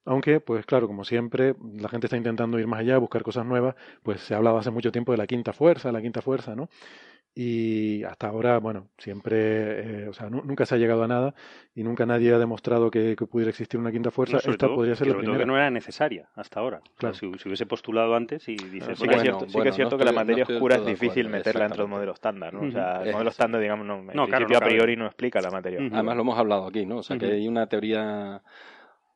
Aunque, 0.06 0.40
pues 0.40 0.66
claro, 0.66 0.88
como 0.88 1.04
siempre, 1.06 1.56
la 1.76 1.88
gente 1.88 2.08
está 2.08 2.18
intentando 2.18 2.58
ir 2.60 2.66
más 2.68 2.80
allá, 2.80 2.98
buscar 2.98 3.22
cosas 3.22 3.46
nuevas, 3.46 3.76
pues 4.02 4.22
se 4.22 4.34
hablaba 4.34 4.60
hace 4.60 4.72
mucho 4.72 4.92
tiempo 4.92 5.12
de 5.12 5.20
la 5.20 5.28
quinta 5.28 5.54
fuerza, 5.54 5.92
la 5.92 6.02
quinta 6.02 6.22
fuerza, 6.22 6.56
¿no? 6.56 6.70
Y 7.34 8.04
hasta 8.04 8.28
ahora, 8.28 8.58
bueno, 8.60 8.90
siempre, 8.98 10.04
eh, 10.04 10.08
o 10.10 10.14
sea, 10.14 10.30
nu- 10.30 10.44
nunca 10.44 10.66
se 10.66 10.76
ha 10.76 10.78
llegado 10.78 11.04
a 11.04 11.08
nada 11.08 11.34
y 11.74 11.82
nunca 11.84 12.06
nadie 12.06 12.34
ha 12.34 12.38
demostrado 12.38 12.92
que, 12.92 13.16
que 13.16 13.26
pudiera 13.26 13.50
existir 13.50 13.80
una 13.80 13.92
quinta 13.92 14.12
fuerza. 14.12 14.34
No, 14.46 14.52
Esta 14.52 14.68
todo- 14.68 14.76
podría 14.76 14.96
ser 14.96 15.08
la 15.08 15.18
primera. 15.18 15.38
que 15.40 15.46
no 15.46 15.56
era 15.56 15.70
necesaria 15.70 16.28
hasta 16.36 16.60
ahora. 16.60 16.80
O 16.80 16.82
sea, 17.00 17.12
Claro. 17.12 17.16
si, 17.16 17.32
si 17.40 17.48
hubiese 17.48 17.66
postulado 17.66 18.16
antes 18.16 18.48
y 18.50 18.56
dices, 18.56 18.98
Sí, 19.00 19.04
que 19.04 19.08
bueno, 19.08 19.14
es 19.16 19.22
cierto, 19.22 19.46
sí 19.48 19.62
que 19.62 19.70
es 19.70 19.76
cierto 19.76 19.96
no 19.96 20.00
que 20.00 20.06
la 20.06 20.12
materia 20.12 20.46
no 20.48 20.54
oscura 20.56 20.76
es 20.76 20.86
difícil 20.86 21.28
acuerdo, 21.28 21.30
meterla 21.38 21.62
dentro 21.64 21.84
del 21.84 21.90
modelo 21.92 22.12
estándar, 22.14 22.54
¿no? 22.54 22.68
O 22.68 22.72
sea, 22.72 23.02
el 23.04 23.14
modelo 23.14 23.30
estándar, 23.30 23.62
digamos, 23.62 23.86
no, 23.88 24.00
en 24.00 24.08
claro, 24.08 24.28
principio 24.28 24.60
no 24.60 24.66
a 24.66 24.70
priori 24.70 24.96
no 24.98 25.06
explica 25.06 25.40
la 25.42 25.52
materia 25.52 25.80
oscura. 25.80 25.96
Además 25.98 26.16
lo 26.18 26.22
hemos 26.24 26.38
hablado 26.38 26.68
aquí, 26.68 26.86
¿no? 26.86 26.98
O 26.98 27.04
sea, 27.04 27.18
que 27.18 27.28
hay 27.28 27.48
una 27.48 27.66
teoría... 27.68 28.42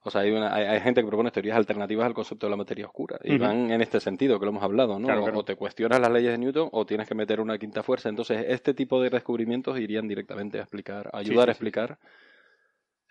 O 0.08 0.12
sea, 0.12 0.22
hay, 0.22 0.30
una, 0.32 0.54
hay, 0.54 0.66
hay 0.66 0.80
gente 0.82 1.02
que 1.02 1.08
propone 1.08 1.32
teorías 1.32 1.58
alternativas 1.58 2.06
al 2.06 2.14
concepto 2.14 2.46
de 2.46 2.52
la 2.52 2.56
materia 2.58 2.86
oscura. 2.86 3.18
Y 3.24 3.40
van 3.40 3.72
en 3.72 3.82
este 3.82 4.00
sentido, 4.00 4.40
que 4.40 4.46
lo 4.46 4.52
hemos 4.52 4.64
hablado, 4.64 5.00
¿no? 5.00 5.08
Claro, 5.08 5.22
O- 5.22 5.24
claro. 5.24 5.40
O 5.40 5.44
te 5.46 5.56
cuestionas 5.56 6.00
las 6.00 6.12
leyes 6.12 6.32
de 6.32 6.38
Newton 6.38 6.70
o 6.72 6.86
tienes 6.86 7.08
que 7.08 7.16
meter 7.16 7.42
una 7.42 7.58
quinta 7.58 7.82
fuerza. 7.82 8.08
Entonces, 8.10 8.46
este 8.48 8.76
tipo 8.76 9.02
de 9.02 9.10
descubrimientos 9.10 9.80
irían 9.80 10.08
directamente 10.08 10.60
a 10.60 10.62
explicar, 10.62 11.10
a 11.12 11.18
ayudar 11.18 11.46
sí, 11.46 11.50
a 11.50 11.54
sí. 11.54 11.58
explicar, 11.58 11.98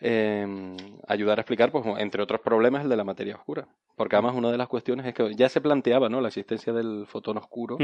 eh, 0.00 0.76
ayudar 1.08 1.38
a 1.38 1.42
explicar, 1.42 1.70
pues, 1.72 1.84
entre 1.98 2.22
otros 2.22 2.40
problemas, 2.40 2.84
el 2.84 2.88
de 2.90 2.96
la 2.96 3.04
materia 3.04 3.36
oscura. 3.36 3.66
Porque 3.96 4.16
además 4.16 4.34
una 4.34 4.50
de 4.50 4.58
las 4.58 4.68
cuestiones 4.68 5.06
es 5.06 5.14
que 5.14 5.34
ya 5.34 5.48
se 5.48 5.60
planteaba, 5.60 6.08
¿no? 6.08 6.20
La 6.20 6.28
existencia 6.28 6.72
del 6.72 7.06
fotón 7.06 7.38
oscuro. 7.38 7.76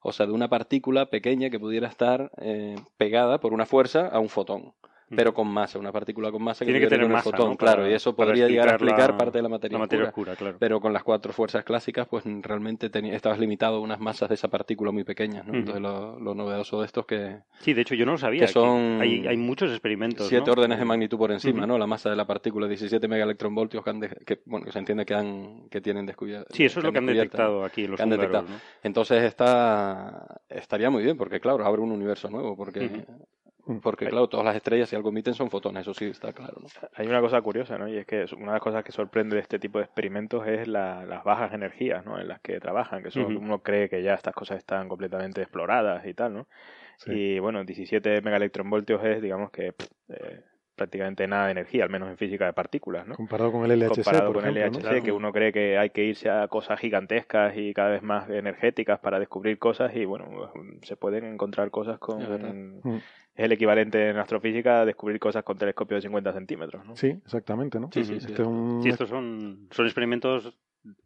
O 0.00 0.12
sea, 0.12 0.26
de 0.26 0.32
una 0.32 0.48
partícula 0.48 1.06
pequeña 1.06 1.48
que 1.50 1.60
pudiera 1.60 1.86
estar 1.88 2.32
eh, 2.38 2.74
pegada 2.96 3.38
por 3.38 3.52
una 3.52 3.66
fuerza 3.66 4.08
a 4.08 4.18
un 4.18 4.28
fotón. 4.28 4.72
Pero 5.14 5.34
con 5.34 5.48
masa, 5.48 5.78
una 5.78 5.92
partícula 5.92 6.30
con 6.30 6.42
masa 6.42 6.64
Tiene 6.64 6.80
que 6.80 6.86
tener 6.86 7.06
un 7.06 7.12
masa, 7.12 7.30
fotón, 7.30 7.50
¿no? 7.50 7.56
claro, 7.56 7.88
y 7.88 7.92
eso 7.92 8.14
podría 8.14 8.48
llegar 8.48 8.68
a 8.68 8.72
explicar 8.72 9.10
la- 9.10 9.16
parte 9.16 9.38
de 9.38 9.42
la 9.42 9.48
materia, 9.48 9.76
la 9.78 9.84
materia 9.84 10.06
oscura. 10.06 10.32
oscura, 10.32 10.36
claro. 10.36 10.56
Pero 10.58 10.80
con 10.80 10.92
las 10.92 11.02
cuatro 11.02 11.32
fuerzas 11.32 11.64
clásicas, 11.64 12.06
pues 12.08 12.24
realmente 12.40 12.90
estabas 13.14 13.38
limitado 13.38 13.76
a 13.76 13.80
unas 13.80 14.00
masas 14.00 14.28
de 14.28 14.34
esa 14.36 14.48
partícula 14.48 14.90
muy 14.90 15.04
pequeñas, 15.04 15.46
¿no? 15.46 15.54
Entonces 15.54 15.82
lo, 15.82 16.18
lo 16.18 16.34
novedoso 16.34 16.80
de 16.80 16.86
esto 16.86 17.00
es 17.00 17.06
que 17.06 17.36
Sí, 17.60 17.74
de 17.74 17.82
hecho 17.82 17.94
yo 17.94 18.04
no 18.06 18.12
lo 18.12 18.18
sabía. 18.18 18.40
Que 18.46 18.48
son 18.48 18.98
hay, 19.00 19.26
hay 19.26 19.36
muchos 19.36 19.70
experimentos. 19.70 20.26
siete 20.28 20.46
¿no? 20.46 20.52
órdenes 20.52 20.78
de 20.78 20.84
magnitud 20.84 21.18
por 21.18 21.30
encima. 21.32 21.66
¿no? 21.66 21.78
La 21.78 21.86
masa 21.86 22.10
de 22.10 22.16
la 22.16 22.26
partícula, 22.26 22.66
17 22.66 23.06
megaelectronvoltios 23.08 23.84
que, 24.24 24.40
bueno, 24.46 24.64
que 24.66 24.72
se 24.72 24.78
entiende 24.78 25.04
que, 25.04 25.14
han, 25.14 25.68
que 25.70 25.80
tienen 25.80 26.06
descubierto. 26.06 26.54
Sí, 26.54 26.64
eso 26.64 26.80
es 26.80 26.84
lo 26.84 26.92
que 26.92 26.98
han 26.98 27.06
detectado 27.06 27.64
aquí 27.64 27.86
los 27.86 28.00
húngaros, 28.00 28.18
detectado. 28.20 28.46
Entonces 28.82 29.22
está, 29.24 30.40
estaría 30.48 30.90
muy 30.90 31.02
bien, 31.02 31.16
porque 31.16 31.40
claro, 31.40 31.64
abre 31.64 31.80
un 31.82 31.92
universo 31.92 32.30
nuevo, 32.30 32.56
porque. 32.56 33.04
Porque 33.82 34.06
claro, 34.06 34.28
todas 34.28 34.44
las 34.44 34.56
estrellas 34.56 34.88
si 34.88 34.96
algo 34.96 35.10
emiten 35.10 35.34
son 35.34 35.50
fotones, 35.50 35.82
eso 35.82 35.94
sí 35.94 36.06
está 36.06 36.32
claro, 36.32 36.54
¿no? 36.60 36.66
Hay 36.94 37.06
una 37.06 37.20
cosa 37.20 37.40
curiosa, 37.42 37.78
¿no? 37.78 37.88
Y 37.88 37.96
es 37.96 38.06
que 38.06 38.24
una 38.36 38.46
de 38.46 38.52
las 38.52 38.60
cosas 38.60 38.82
que 38.84 38.92
sorprende 38.92 39.36
de 39.36 39.42
este 39.42 39.58
tipo 39.58 39.78
de 39.78 39.84
experimentos 39.84 40.46
es 40.46 40.66
la- 40.68 41.04
las 41.06 41.22
bajas 41.24 41.52
energías, 41.52 42.04
¿no? 42.04 42.18
En 42.20 42.28
las 42.28 42.40
que 42.40 42.58
trabajan, 42.60 43.02
que 43.02 43.10
son, 43.10 43.36
uno 43.36 43.60
cree 43.62 43.88
que 43.88 44.02
ya 44.02 44.14
estas 44.14 44.34
cosas 44.34 44.58
están 44.58 44.88
completamente 44.88 45.42
exploradas 45.42 46.04
y 46.06 46.14
tal, 46.14 46.34
¿no? 46.34 46.46
Sí. 46.96 47.12
Y 47.12 47.38
bueno, 47.38 47.64
17 47.64 48.20
megaelectronvoltios 48.20 49.02
es, 49.04 49.22
digamos 49.22 49.50
que 49.50 49.72
pff, 49.72 49.88
eh, 50.08 50.40
prácticamente 50.74 51.26
nada 51.28 51.46
de 51.46 51.52
energía, 51.52 51.84
al 51.84 51.90
menos 51.90 52.08
en 52.08 52.16
física 52.16 52.46
de 52.46 52.54
partículas, 52.54 53.06
¿no? 53.06 53.14
Comparado 53.14 53.52
con 53.52 53.64
el 53.64 53.72
LHC, 53.72 53.88
comparado 54.04 54.32
por 54.32 54.42
con 54.42 54.50
el 54.50 54.56
ejemplo, 54.56 54.80
LHC, 54.80 54.84
¿no? 54.84 54.90
Claro. 54.90 55.04
que 55.04 55.12
uno 55.12 55.32
cree 55.32 55.52
que 55.52 55.78
hay 55.78 55.90
que 55.90 56.02
irse 56.04 56.30
a 56.30 56.48
cosas 56.48 56.80
gigantescas 56.80 57.56
y 57.56 57.74
cada 57.74 57.90
vez 57.90 58.02
más 58.02 58.28
energéticas 58.30 58.98
para 58.98 59.20
descubrir 59.20 59.58
cosas 59.58 59.94
y 59.94 60.04
bueno, 60.06 60.50
se 60.82 60.96
pueden 60.96 61.24
encontrar 61.24 61.70
cosas 61.70 61.98
con... 61.98 62.80
Es 63.34 63.44
el 63.46 63.52
equivalente 63.52 64.10
en 64.10 64.18
astrofísica 64.18 64.82
a 64.82 64.84
descubrir 64.84 65.18
cosas 65.18 65.42
con 65.42 65.56
telescopios 65.56 65.98
de 66.02 66.08
50 66.08 66.32
centímetros, 66.32 66.84
¿no? 66.84 66.96
Sí, 66.96 67.08
exactamente, 67.24 67.80
¿no? 67.80 67.88
Sí, 67.92 68.04
sí, 68.04 68.14
Este 68.14 68.28
sí. 68.28 68.32
es 68.34 68.40
un- 68.40 68.80
Sí, 68.82 68.88
estos 68.90 69.08
son, 69.08 69.68
son 69.70 69.86
experimentos 69.86 70.52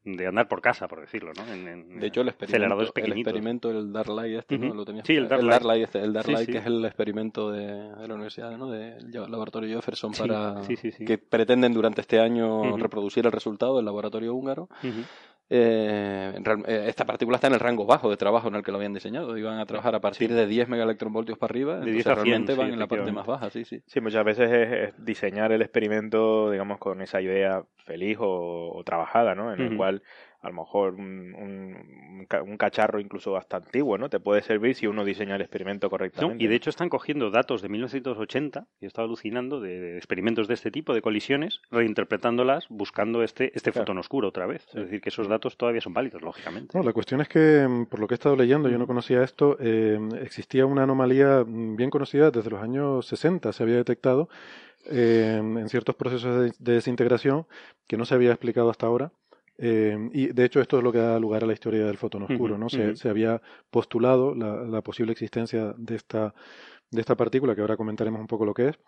de 0.04 0.26
andar 0.26 0.48
por 0.48 0.62
casa, 0.62 0.88
por 0.88 1.02
decirlo, 1.02 1.32
¿no? 1.36 1.52
En- 1.52 1.68
en- 1.68 2.00
De 2.00 2.06
hecho, 2.06 2.22
el 2.22 2.28
experimento, 2.28 2.74
el 2.96 3.12
experimento, 3.12 3.70
el 3.70 3.92
Dark 3.92 4.08
Light 4.08 4.38
este, 4.38 4.56
¿no? 4.58 4.72
Lo 4.74 4.84
tenías 4.86 5.06
Sí, 5.06 5.14
el 5.14 5.28
Dark 5.28 5.42
Dark 5.44 5.62
Light. 5.64 5.64
Light 5.64 5.84
este, 5.84 6.00
el 6.00 6.12
Dark 6.14 6.26
Sí, 6.26 6.32
Light, 6.32 6.46
sí. 6.46 6.52
que 6.52 6.58
es 6.58 6.66
el 6.66 6.84
experimento 6.84 7.50
de, 7.52 7.66
de 7.66 8.08
la 8.08 8.14
universidad, 8.14 8.56
¿no? 8.56 8.70
Del 8.70 9.10
laboratorio 9.12 9.76
Jefferson 9.76 10.14
Sí, 10.14 10.22
para 10.22 10.62
sí, 10.62 10.76
sí, 10.76 10.90
sí. 10.92 11.04
que 11.04 11.18
pretenden 11.18 11.74
durante 11.74 12.00
este 12.00 12.18
año 12.18 12.76
reproducir 12.78 13.26
el 13.26 13.32
resultado 13.32 13.76
del 13.76 13.84
laboratorio 13.84 14.34
húngaro. 14.34 14.68
Eh, 15.48 16.34
real- 16.42 16.64
eh, 16.66 16.86
esta 16.88 17.04
partícula 17.04 17.36
está 17.36 17.46
en 17.46 17.54
el 17.54 17.60
rango 17.60 17.86
bajo 17.86 18.10
de 18.10 18.16
trabajo 18.16 18.48
en 18.48 18.56
el 18.56 18.62
que 18.62 18.72
lo 18.72 18.78
habían 18.78 18.92
diseñado. 18.94 19.36
Iban 19.38 19.58
a 19.60 19.66
trabajar 19.66 19.94
a 19.94 20.00
partir 20.00 20.28
Sí. 20.30 20.34
de 20.34 20.46
10 20.46 20.68
megaelectronvoltios 20.68 21.38
para 21.38 21.52
arriba. 21.52 21.72
De 21.74 21.90
entonces 21.90 21.94
10 22.04 22.06
a 22.06 22.14
100, 22.14 22.24
realmente 22.24 22.52
sí, 22.54 22.58
van 22.58 22.72
en 22.72 22.78
la 22.80 22.86
parte 22.88 23.12
más 23.12 23.26
baja, 23.26 23.50
sí, 23.50 23.64
sí. 23.64 23.80
Sí, 23.86 24.00
muchas 24.00 24.24
veces 24.24 24.50
es, 24.50 24.72
es 24.88 25.04
diseñar 25.04 25.52
el 25.52 25.62
experimento, 25.62 26.50
digamos, 26.50 26.78
con 26.78 27.00
esa 27.00 27.20
idea 27.20 27.62
feliz 27.84 28.18
o, 28.20 28.72
o 28.74 28.82
trabajada, 28.84 29.34
¿no? 29.36 29.52
En 29.52 29.60
el 29.60 29.68
Ujú. 29.68 29.76
cual 29.76 30.02
a 30.42 30.48
lo 30.48 30.54
mejor 30.54 30.94
un, 30.94 31.34
un, 31.34 31.76
un 32.20 32.26
ca- 32.26 32.42
un 32.42 32.56
cacharro 32.56 33.00
incluso 33.00 33.32
bastante 33.32 33.66
antiguo, 33.66 33.98
¿no? 33.98 34.08
Te 34.08 34.20
puede 34.20 34.42
servir 34.42 34.74
si 34.74 34.86
uno 34.86 35.04
diseña 35.04 35.36
el 35.36 35.40
experimento 35.42 35.86
No, 35.86 35.90
correctamente. 35.90 36.44
y 36.44 36.46
de 36.46 36.54
hecho 36.54 36.70
están 36.70 36.88
cogiendo 36.88 37.30
datos 37.30 37.62
de 37.62 37.68
1980, 37.68 38.66
y 38.80 38.84
he 38.84 38.88
estado 38.88 39.06
alucinando, 39.06 39.60
de, 39.60 39.80
de 39.80 39.96
experimentos 39.96 40.46
de 40.48 40.54
este 40.54 40.70
tipo, 40.70 40.94
de 40.94 41.02
colisiones, 41.02 41.60
reinterpretándolas, 41.70 42.66
buscando 42.68 43.22
este, 43.22 43.52
este 43.54 43.72
Claro. 43.72 43.84
fotón 43.84 43.98
oscuro 43.98 44.28
otra 44.28 44.46
vez. 44.46 44.66
Es 44.68 44.74
decir, 44.74 45.00
que 45.00 45.08
esos 45.08 45.28
datos 45.28 45.56
todavía 45.56 45.80
son 45.80 45.94
válidos, 45.94 46.22
lógicamente. 46.22 46.76
No, 46.76 46.84
la 46.84 46.92
cuestión 46.92 47.20
es 47.20 47.28
que, 47.28 47.66
mm, 47.68 47.86
por 47.86 48.00
lo 48.00 48.06
que 48.06 48.14
he 48.14 48.16
estado 48.16 48.36
leyendo, 48.36 48.68
yo 48.68 48.78
no 48.78 48.86
conocía 48.86 49.22
esto, 49.22 49.56
eh, 49.60 49.98
existía 50.22 50.66
una 50.66 50.82
anomalía 50.84 51.44
mm, 51.46 51.76
bien 51.76 51.90
conocida 51.90 52.30
desde 52.30 52.50
los 52.50 52.62
años 52.62 53.06
60, 53.06 53.52
se 53.52 53.62
había 53.62 53.76
detectado 53.76 54.28
eh, 54.88 55.36
en 55.38 55.68
ciertos 55.68 55.94
procesos 55.96 56.40
de, 56.40 56.52
de 56.58 56.72
desintegración 56.74 57.46
que 57.88 57.96
no 57.96 58.04
se 58.04 58.14
había 58.14 58.30
explicado 58.30 58.70
hasta 58.70 58.86
ahora. 58.86 59.10
Eh, 59.58 59.96
y 60.12 60.26
de 60.28 60.44
hecho 60.44 60.60
esto 60.60 60.78
es 60.78 60.84
lo 60.84 60.92
que 60.92 60.98
da 60.98 61.18
lugar 61.18 61.42
a 61.42 61.46
la 61.46 61.52
historia 61.52 61.86
del 61.86 61.96
fotón 61.96 62.24
oscuro, 62.24 62.58
¿no? 62.58 62.68
Se, 62.68 63.08
había 63.08 63.40
postulado 63.70 64.34
la, 64.34 64.62
la 64.64 64.82
posible 64.82 65.12
existencia 65.12 65.74
de 65.78 65.96
esta, 65.96 66.34
de 66.90 67.00
esta 67.00 67.16
partícula, 67.16 67.54
que 67.54 67.62
ahora 67.62 67.76
comentaremos 67.76 68.20
un 68.20 68.26
poco 68.26 68.44
lo 68.44 68.52
que 68.54 68.68
es, 68.68 68.78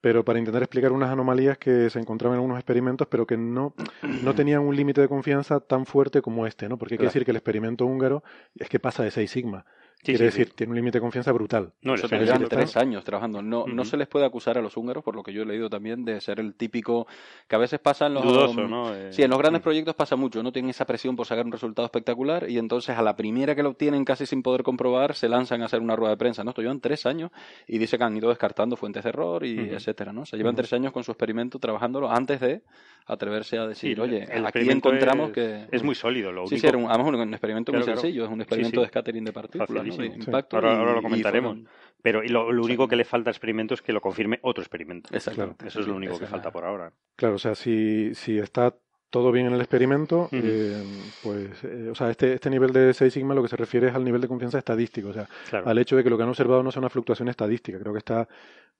pero 0.00 0.24
para 0.24 0.38
intentar 0.38 0.62
explicar 0.62 0.92
unas 0.92 1.10
anomalías 1.10 1.56
que 1.58 1.88
se 1.90 1.98
encontraban 1.98 2.34
en 2.34 2.40
algunos 2.40 2.58
experimentos, 2.58 3.06
pero 3.08 3.26
que 3.26 3.36
no, 3.36 3.74
no 4.22 4.34
tenían 4.34 4.62
un 4.62 4.74
límite 4.76 5.00
de 5.00 5.08
confianza 5.08 5.60
tan 5.60 5.86
fuerte 5.86 6.20
como 6.20 6.46
este, 6.46 6.68
¿no? 6.68 6.78
Porque 6.78 6.94
hay 6.94 6.98
que 6.98 7.02
Claro. 7.02 7.10
decir 7.10 7.24
que 7.24 7.30
el 7.30 7.36
experimento 7.36 7.86
húngaro 7.86 8.22
es 8.56 8.68
que 8.68 8.78
pasa 8.80 9.02
de 9.04 9.10
6 9.10 9.30
sigma. 9.30 9.64
Sí, 9.98 10.12
Quiere 10.14 10.18
sí, 10.18 10.24
decir, 10.24 10.46
sí. 10.48 10.52
tiene 10.56 10.70
un 10.70 10.76
límite 10.76 10.98
de 10.98 11.02
confianza 11.02 11.32
brutal. 11.32 11.72
No, 11.82 11.92
el 11.94 11.98
Eso 11.98 12.06
experimento 12.06 12.34
llevan 12.44 12.48
tres 12.48 12.76
años 12.76 13.04
trabajando. 13.04 13.42
No, 13.42 13.66
no 13.66 13.84
se 13.84 13.96
les 13.96 14.06
puede 14.06 14.24
acusar 14.24 14.56
a 14.56 14.62
los 14.62 14.76
húngaros, 14.76 15.02
por 15.02 15.16
lo 15.16 15.22
que 15.24 15.32
yo 15.32 15.42
he 15.42 15.44
leído 15.44 15.68
también, 15.68 16.04
de 16.04 16.20
ser 16.20 16.38
el 16.38 16.54
típico 16.54 17.06
que 17.48 17.56
a 17.56 17.58
veces 17.58 17.80
pasa 17.80 18.06
en 18.06 18.14
los... 18.14 18.22
dudoso, 18.24 18.66
¿no? 18.68 18.94
Eh, 18.94 19.12
Sí, 19.12 19.22
en 19.22 19.30
los 19.30 19.38
grandes 19.38 19.60
proyectos 19.60 19.94
pasa 19.96 20.14
mucho, 20.14 20.40
no 20.42 20.52
tienen 20.52 20.70
esa 20.70 20.86
presión 20.86 21.16
por 21.16 21.26
sacar 21.26 21.44
un 21.44 21.52
resultado 21.52 21.84
espectacular 21.86 22.48
y 22.48 22.58
entonces 22.58 22.96
a 22.96 23.02
la 23.02 23.16
primera 23.16 23.54
que 23.56 23.62
lo 23.62 23.70
obtienen 23.70 24.04
casi 24.04 24.24
sin 24.24 24.42
poder 24.42 24.62
comprobar 24.62 25.14
se 25.14 25.28
lanzan 25.28 25.62
a 25.62 25.66
hacer 25.66 25.80
una 25.80 25.96
rueda 25.96 26.12
de 26.12 26.16
prensa, 26.16 26.44
¿no? 26.44 26.50
Esto 26.50 26.62
llevan 26.62 26.80
tres 26.80 27.04
años 27.04 27.32
y 27.66 27.78
dice 27.78 27.98
que 27.98 28.04
han 28.04 28.16
ido 28.16 28.28
descartando 28.28 28.76
fuentes 28.76 29.02
de 29.02 29.08
error 29.10 29.44
y 29.44 29.58
etcétera, 29.58 30.12
¿no? 30.12 30.22
O 30.22 30.26
sea, 30.26 30.36
llevan 30.38 30.54
tres 30.54 30.72
años 30.72 30.92
con 30.92 31.02
su 31.02 31.10
experimento 31.10 31.58
trabajándolo 31.58 32.08
antes 32.10 32.40
de 32.40 32.62
atreverse 33.06 33.58
a 33.58 33.66
decir, 33.66 33.96
Sí, 33.96 34.00
oye, 34.00 34.26
el 34.30 34.44
aquí 34.46 34.68
encontramos 34.70 35.28
es, 35.30 35.34
que... 35.34 35.66
Es 35.72 35.82
muy 35.82 35.94
sólido, 35.94 36.30
lo 36.30 36.46
Sí, 36.46 36.54
único... 36.54 36.60
sí, 36.60 36.66
era 36.68 36.78
un, 36.78 36.84
además 36.90 37.08
un, 37.08 37.14
un 37.16 37.32
experimento 37.34 37.72
Claro, 37.72 37.80
muy 37.80 37.86
claro. 37.86 38.00
sencillo, 38.02 38.24
es 38.26 38.30
un 38.30 38.40
experimento 38.42 38.80
sí. 38.80 38.82
de 38.82 38.88
scattering 38.88 39.24
de 39.24 39.32
partículas, 39.32 39.87
¿no? 39.88 39.96
Facilísimo. 39.96 40.22
Sí. 40.24 40.30
impacto. 40.30 40.56
Ahora- 40.56 40.72
y- 40.72 40.76
ahora 40.76 40.92
lo 40.92 40.98
y 41.00 41.02
comentaremos. 41.02 41.52
fueron- 41.56 41.68
Pero 42.00 42.22
y 42.22 42.28
lo, 42.28 42.52
lo 42.52 42.62
único 42.62 42.86
que 42.86 42.94
le 42.96 43.04
falta 43.04 43.30
al 43.30 43.34
experimento 43.34 43.74
es 43.74 43.82
que 43.82 43.92
lo 43.92 44.00
confirme 44.00 44.38
otro 44.42 44.62
experimento. 44.62 45.10
Exactamente. 45.14 45.66
Eso 45.66 45.80
es 45.80 45.86
lo 45.88 45.96
único 45.96 46.18
que 46.18 46.26
falta 46.26 46.50
por 46.52 46.64
ahora. 46.64 46.92
Claro, 47.16 47.34
o 47.34 47.38
sea, 47.38 47.54
si, 47.56 48.14
si 48.14 48.38
está 48.38 48.74
todo 49.10 49.32
bien 49.32 49.46
en 49.46 49.54
el 49.54 49.60
experimento, 49.60 50.28
eh, 50.32 50.82
pues, 51.22 51.64
eh, 51.64 51.88
o 51.90 51.94
sea, 51.94 52.10
este, 52.10 52.34
este 52.34 52.50
nivel 52.50 52.72
de 52.72 52.92
6 52.92 53.12
sigma 53.12 53.34
lo 53.34 53.42
que 53.42 53.48
se 53.48 53.56
refiere 53.56 53.88
es 53.88 53.94
al 53.94 54.04
nivel 54.04 54.20
de 54.20 54.28
confianza 54.28 54.58
estadístico, 54.58 55.08
o 55.08 55.12
sea, 55.14 55.26
Claro. 55.48 55.66
al 55.68 55.78
hecho 55.78 55.96
de 55.96 56.04
que 56.04 56.10
lo 56.10 56.16
que 56.16 56.24
han 56.24 56.28
observado 56.28 56.62
no 56.62 56.70
sea 56.70 56.80
una 56.80 56.90
fluctuación 56.90 57.28
estadística. 57.28 57.78
Creo 57.78 57.92
que 57.92 57.98
está 57.98 58.28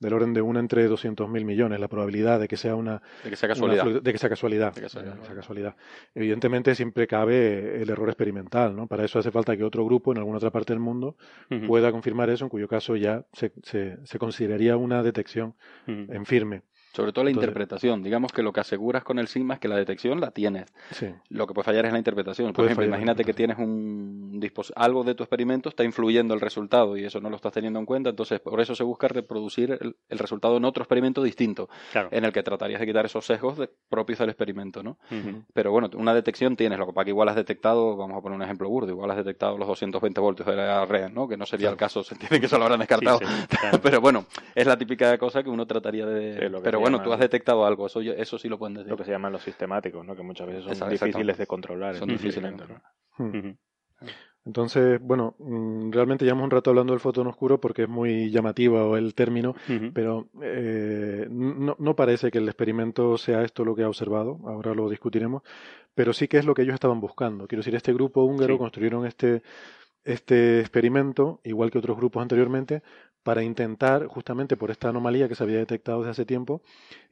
del 0.00 0.12
orden 0.12 0.32
de 0.32 0.40
una 0.42 0.60
entre 0.60 0.88
200.000 0.88 1.44
millones 1.44 1.80
la 1.80 1.88
probabilidad 1.88 2.38
de 2.38 2.46
que 2.46 2.56
sea 2.56 2.74
una, 2.76 3.02
De 3.24 3.30
que 3.30 3.36
sea 3.36 3.48
casualidad. 3.48 3.84
de 4.00 4.12
que 4.12 4.18
sea 4.18 4.28
casualidad. 4.28 4.72
De 4.74 4.82
que 4.82 4.88
sea 4.88 5.00
de 5.02 5.06
que 5.06 5.10
casualidad. 5.10 5.26
sea 5.26 5.34
casualidad. 5.34 5.76
Evidentemente 6.14 6.74
siempre 6.74 7.06
cabe 7.08 7.82
el 7.82 7.90
error 7.90 8.08
experimental, 8.08 8.76
¿no? 8.76 8.86
Para 8.86 9.04
eso 9.04 9.18
hace 9.18 9.30
falta 9.32 9.56
que 9.56 9.64
otro 9.64 9.84
grupo 9.84 10.12
en 10.12 10.18
alguna 10.18 10.36
otra 10.36 10.50
parte 10.50 10.72
del 10.72 10.80
mundo 10.80 11.16
pueda 11.66 11.90
confirmar 11.90 12.30
eso, 12.30 12.44
en 12.44 12.48
cuyo 12.50 12.68
caso 12.68 12.94
ya 12.96 13.24
se, 13.32 13.52
se, 13.64 13.96
se 14.04 14.18
consideraría 14.18 14.76
una 14.76 15.02
detección 15.02 15.54
en 15.86 16.26
firme. 16.26 16.62
Sobre 16.92 17.12
todo 17.12 17.24
la 17.24 17.30
Entonces- 17.30 17.48
interpretación. 17.48 18.02
Digamos 18.02 18.32
que 18.32 18.42
lo 18.42 18.52
que 18.52 18.60
aseguras 18.60 19.04
con 19.04 19.18
el 19.18 19.28
sigma 19.28 19.54
es 19.54 19.60
que 19.60 19.68
la 19.68 19.76
detección 19.76 20.20
la 20.20 20.30
tienes. 20.30 20.66
Sí. 20.92 21.06
Lo 21.28 21.46
que 21.46 21.54
puede 21.54 21.64
fallar 21.64 21.86
es 21.86 21.92
la 21.92 21.98
interpretación. 21.98 22.52
Por 22.52 22.64
ejemplo, 22.64 22.84
imagínate 22.86 23.24
que 23.24 23.34
tienes 23.34 23.58
un 23.58 24.40
algo 24.76 25.04
de 25.04 25.14
tu 25.14 25.22
experimento 25.24 25.68
está 25.68 25.84
influyendo 25.84 26.32
el 26.34 26.40
resultado 26.40 26.96
y 26.96 27.04
eso 27.04 27.20
no 27.20 27.28
lo 27.30 27.36
estás 27.36 27.52
teniendo 27.52 27.78
en 27.78 27.86
cuenta. 27.86 28.10
Entonces, 28.10 28.40
por 28.40 28.60
eso 28.60 28.74
se 28.74 28.84
busca 28.84 29.08
reproducir 29.08 29.76
el, 29.80 29.96
el 30.08 30.18
resultado 30.18 30.56
en 30.56 30.64
otro 30.64 30.82
experimento 30.82 31.22
distinto, 31.22 31.68
Claro. 31.92 32.08
en 32.12 32.24
el 32.24 32.32
que 32.32 32.42
tratarías 32.42 32.80
de 32.80 32.86
quitar 32.86 33.04
esos 33.06 33.24
sesgos 33.26 33.58
de- 33.58 33.68
propios 33.88 34.18
del 34.18 34.28
experimento, 34.30 34.82
¿no? 34.82 34.98
Pero 35.52 35.72
bueno, 35.72 35.90
una 35.94 36.14
detección 36.14 36.56
tienes, 36.56 36.78
lo 36.78 36.86
que 36.86 36.92
pasa 36.92 37.04
que 37.06 37.10
igual 37.10 37.28
has 37.28 37.36
detectado, 37.36 37.96
vamos 37.96 38.16
a 38.16 38.20
poner 38.20 38.36
un 38.36 38.42
ejemplo 38.42 38.68
burdo, 38.68 38.90
igual 38.90 39.10
has 39.10 39.16
detectado 39.16 39.56
los 39.58 39.66
220 39.68 40.20
voltios 40.20 40.46
de 40.48 40.56
la 40.56 40.84
red, 40.86 41.08
¿no? 41.10 41.26
Que 41.28 41.36
no 41.36 41.46
sería 41.46 41.70
el 41.70 41.76
caso, 41.76 42.02
se 42.02 42.14
entiende 42.14 42.40
que 42.40 42.46
eso 42.46 42.58
lo 42.58 42.64
habrán 42.64 42.80
descartado. 42.80 43.18
Sí, 43.18 43.24
sí, 43.26 43.56
claro. 43.56 43.78
Pero 43.82 44.00
bueno, 44.00 44.26
es 44.54 44.66
la 44.66 44.76
típica 44.78 45.16
cosa 45.18 45.42
que 45.42 45.50
uno 45.50 45.66
trataría 45.66 46.06
de... 46.06 46.34
Sí, 46.38 46.48
lo 46.48 46.58
que 46.58 46.64
Pero 46.64 46.77
se 46.78 46.82
bueno, 46.90 47.02
tú 47.02 47.12
has 47.12 47.20
detectado 47.20 47.64
algo, 47.66 47.86
eso, 47.86 48.00
yo- 48.02 48.12
eso 48.14 48.38
sí 48.38 48.48
lo 48.48 48.58
pueden 48.58 48.74
decir. 48.74 48.90
Lo 48.90 48.96
que 48.96 49.04
se 49.04 49.10
llaman 49.10 49.32
los 49.32 49.42
sistemáticos, 49.42 50.04
¿no? 50.04 50.14
Que 50.16 50.22
muchas 50.22 50.46
veces 50.46 50.62
son 50.64 50.72
Exacto, 50.72 50.92
difíciles 51.06 51.38
de 51.38 51.46
controlar. 51.46 51.94
Son 51.96 52.08
difíciles 52.08 52.42
de 52.42 52.48
experimento, 52.48 52.82
controlar. 53.16 53.52
Hmm. 53.52 53.56
Entonces, 54.46 54.98
bueno, 55.02 55.34
mm, 55.38 55.90
realmente 55.90 56.24
llevamos 56.24 56.44
un 56.44 56.50
rato 56.52 56.70
hablando 56.70 56.92
del 56.94 57.00
fotón 57.00 57.26
oscuro 57.26 57.60
porque 57.60 57.82
es 57.82 57.88
muy 57.88 58.30
llamativo 58.30 58.96
el 58.96 59.14
término, 59.14 59.54
pero 59.92 60.28
eh, 60.42 61.26
no, 61.30 61.76
no 61.78 61.96
parece 61.96 62.30
que 62.30 62.38
el 62.38 62.48
experimento 62.48 63.18
sea 63.18 63.42
esto 63.42 63.64
lo 63.64 63.74
que 63.74 63.82
ha 63.82 63.88
observado, 63.88 64.38
ahora 64.46 64.72
lo 64.74 64.88
discutiremos, 64.88 65.42
pero 65.94 66.12
sí 66.14 66.28
que 66.28 66.38
es 66.38 66.46
lo 66.46 66.54
que 66.54 66.62
ellos 66.62 66.74
estaban 66.74 67.00
buscando. 67.00 67.46
Quiero 67.46 67.60
decir, 67.60 67.74
este 67.74 67.92
grupo 67.92 68.22
húngaro 68.22 68.54
Sí. 68.54 68.58
construyeron 68.58 69.04
este, 69.04 69.42
este 70.08 70.60
experimento, 70.60 71.40
igual 71.44 71.70
que 71.70 71.78
otros 71.78 71.96
grupos 71.96 72.22
anteriormente, 72.22 72.82
para 73.22 73.42
intentar, 73.42 74.06
justamente 74.06 74.56
por 74.56 74.70
esta 74.70 74.88
anomalía 74.88 75.28
que 75.28 75.34
se 75.34 75.42
había 75.42 75.58
detectado 75.58 75.98
desde 75.98 76.12
hace 76.12 76.24
tiempo, 76.24 76.62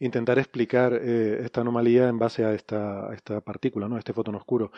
intentar 0.01 0.39
explicar 0.39 0.95
eh, 0.95 1.41
esta 1.43 1.61
anomalía 1.61 2.09
en 2.09 2.19
base 2.19 2.45
a 2.45 2.55
esta, 2.55 3.11
a 3.11 3.15
esta 3.15 3.43
partícula, 3.43 3.87
¿no? 3.87 3.97
a 3.97 3.99
este 3.99 4.15
fotón 4.15 4.37
oscuro. 4.37 4.73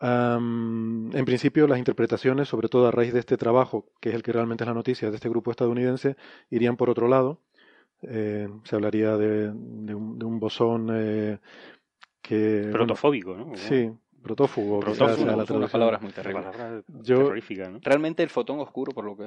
Am, 0.00 1.10
en 1.14 1.24
principio, 1.24 1.68
las 1.68 1.78
interpretaciones, 1.78 2.48
sobre 2.48 2.68
todo 2.68 2.88
a 2.88 2.90
raíz 2.90 3.12
de 3.12 3.20
este 3.20 3.36
trabajo, 3.36 3.86
que 4.00 4.08
es 4.08 4.16
el 4.16 4.24
que 4.24 4.32
realmente 4.32 4.64
es 4.64 4.68
la 4.68 4.74
noticia 4.74 5.08
de 5.08 5.14
este 5.14 5.28
grupo 5.28 5.52
estadounidense, 5.52 6.16
irían 6.50 6.76
por 6.76 6.90
otro 6.90 7.06
lado. 7.06 7.40
Eh, 8.02 8.48
se 8.64 8.74
hablaría 8.74 9.16
de, 9.16 9.52
de 9.52 9.94
un, 9.94 10.18
de 10.18 10.24
un 10.26 10.40
bosón 10.40 10.90
eh, 10.92 11.38
que... 12.20 12.62
bueno, 12.62 12.72
Protofóbico, 12.72 13.36
¿no? 13.36 13.54
sí, 13.54 13.90
protófugo. 14.26 14.80
quizás 14.80 14.96
Protófugo, 14.98 15.36
la 15.36 15.46
Son 15.46 15.56
unas 15.56 15.70
palabras 15.70 16.02
muy 16.02 16.12
terribles. 16.12 16.44
palabra 16.44 16.82
Yo- 17.02 17.18
terrorífica, 17.18 17.68
¿no? 17.70 17.78
Realmente 17.82 18.22
el 18.22 18.28
fotón 18.30 18.60
oscuro, 18.60 18.92
por 18.92 19.04
lo 19.04 19.16
que 19.16 19.24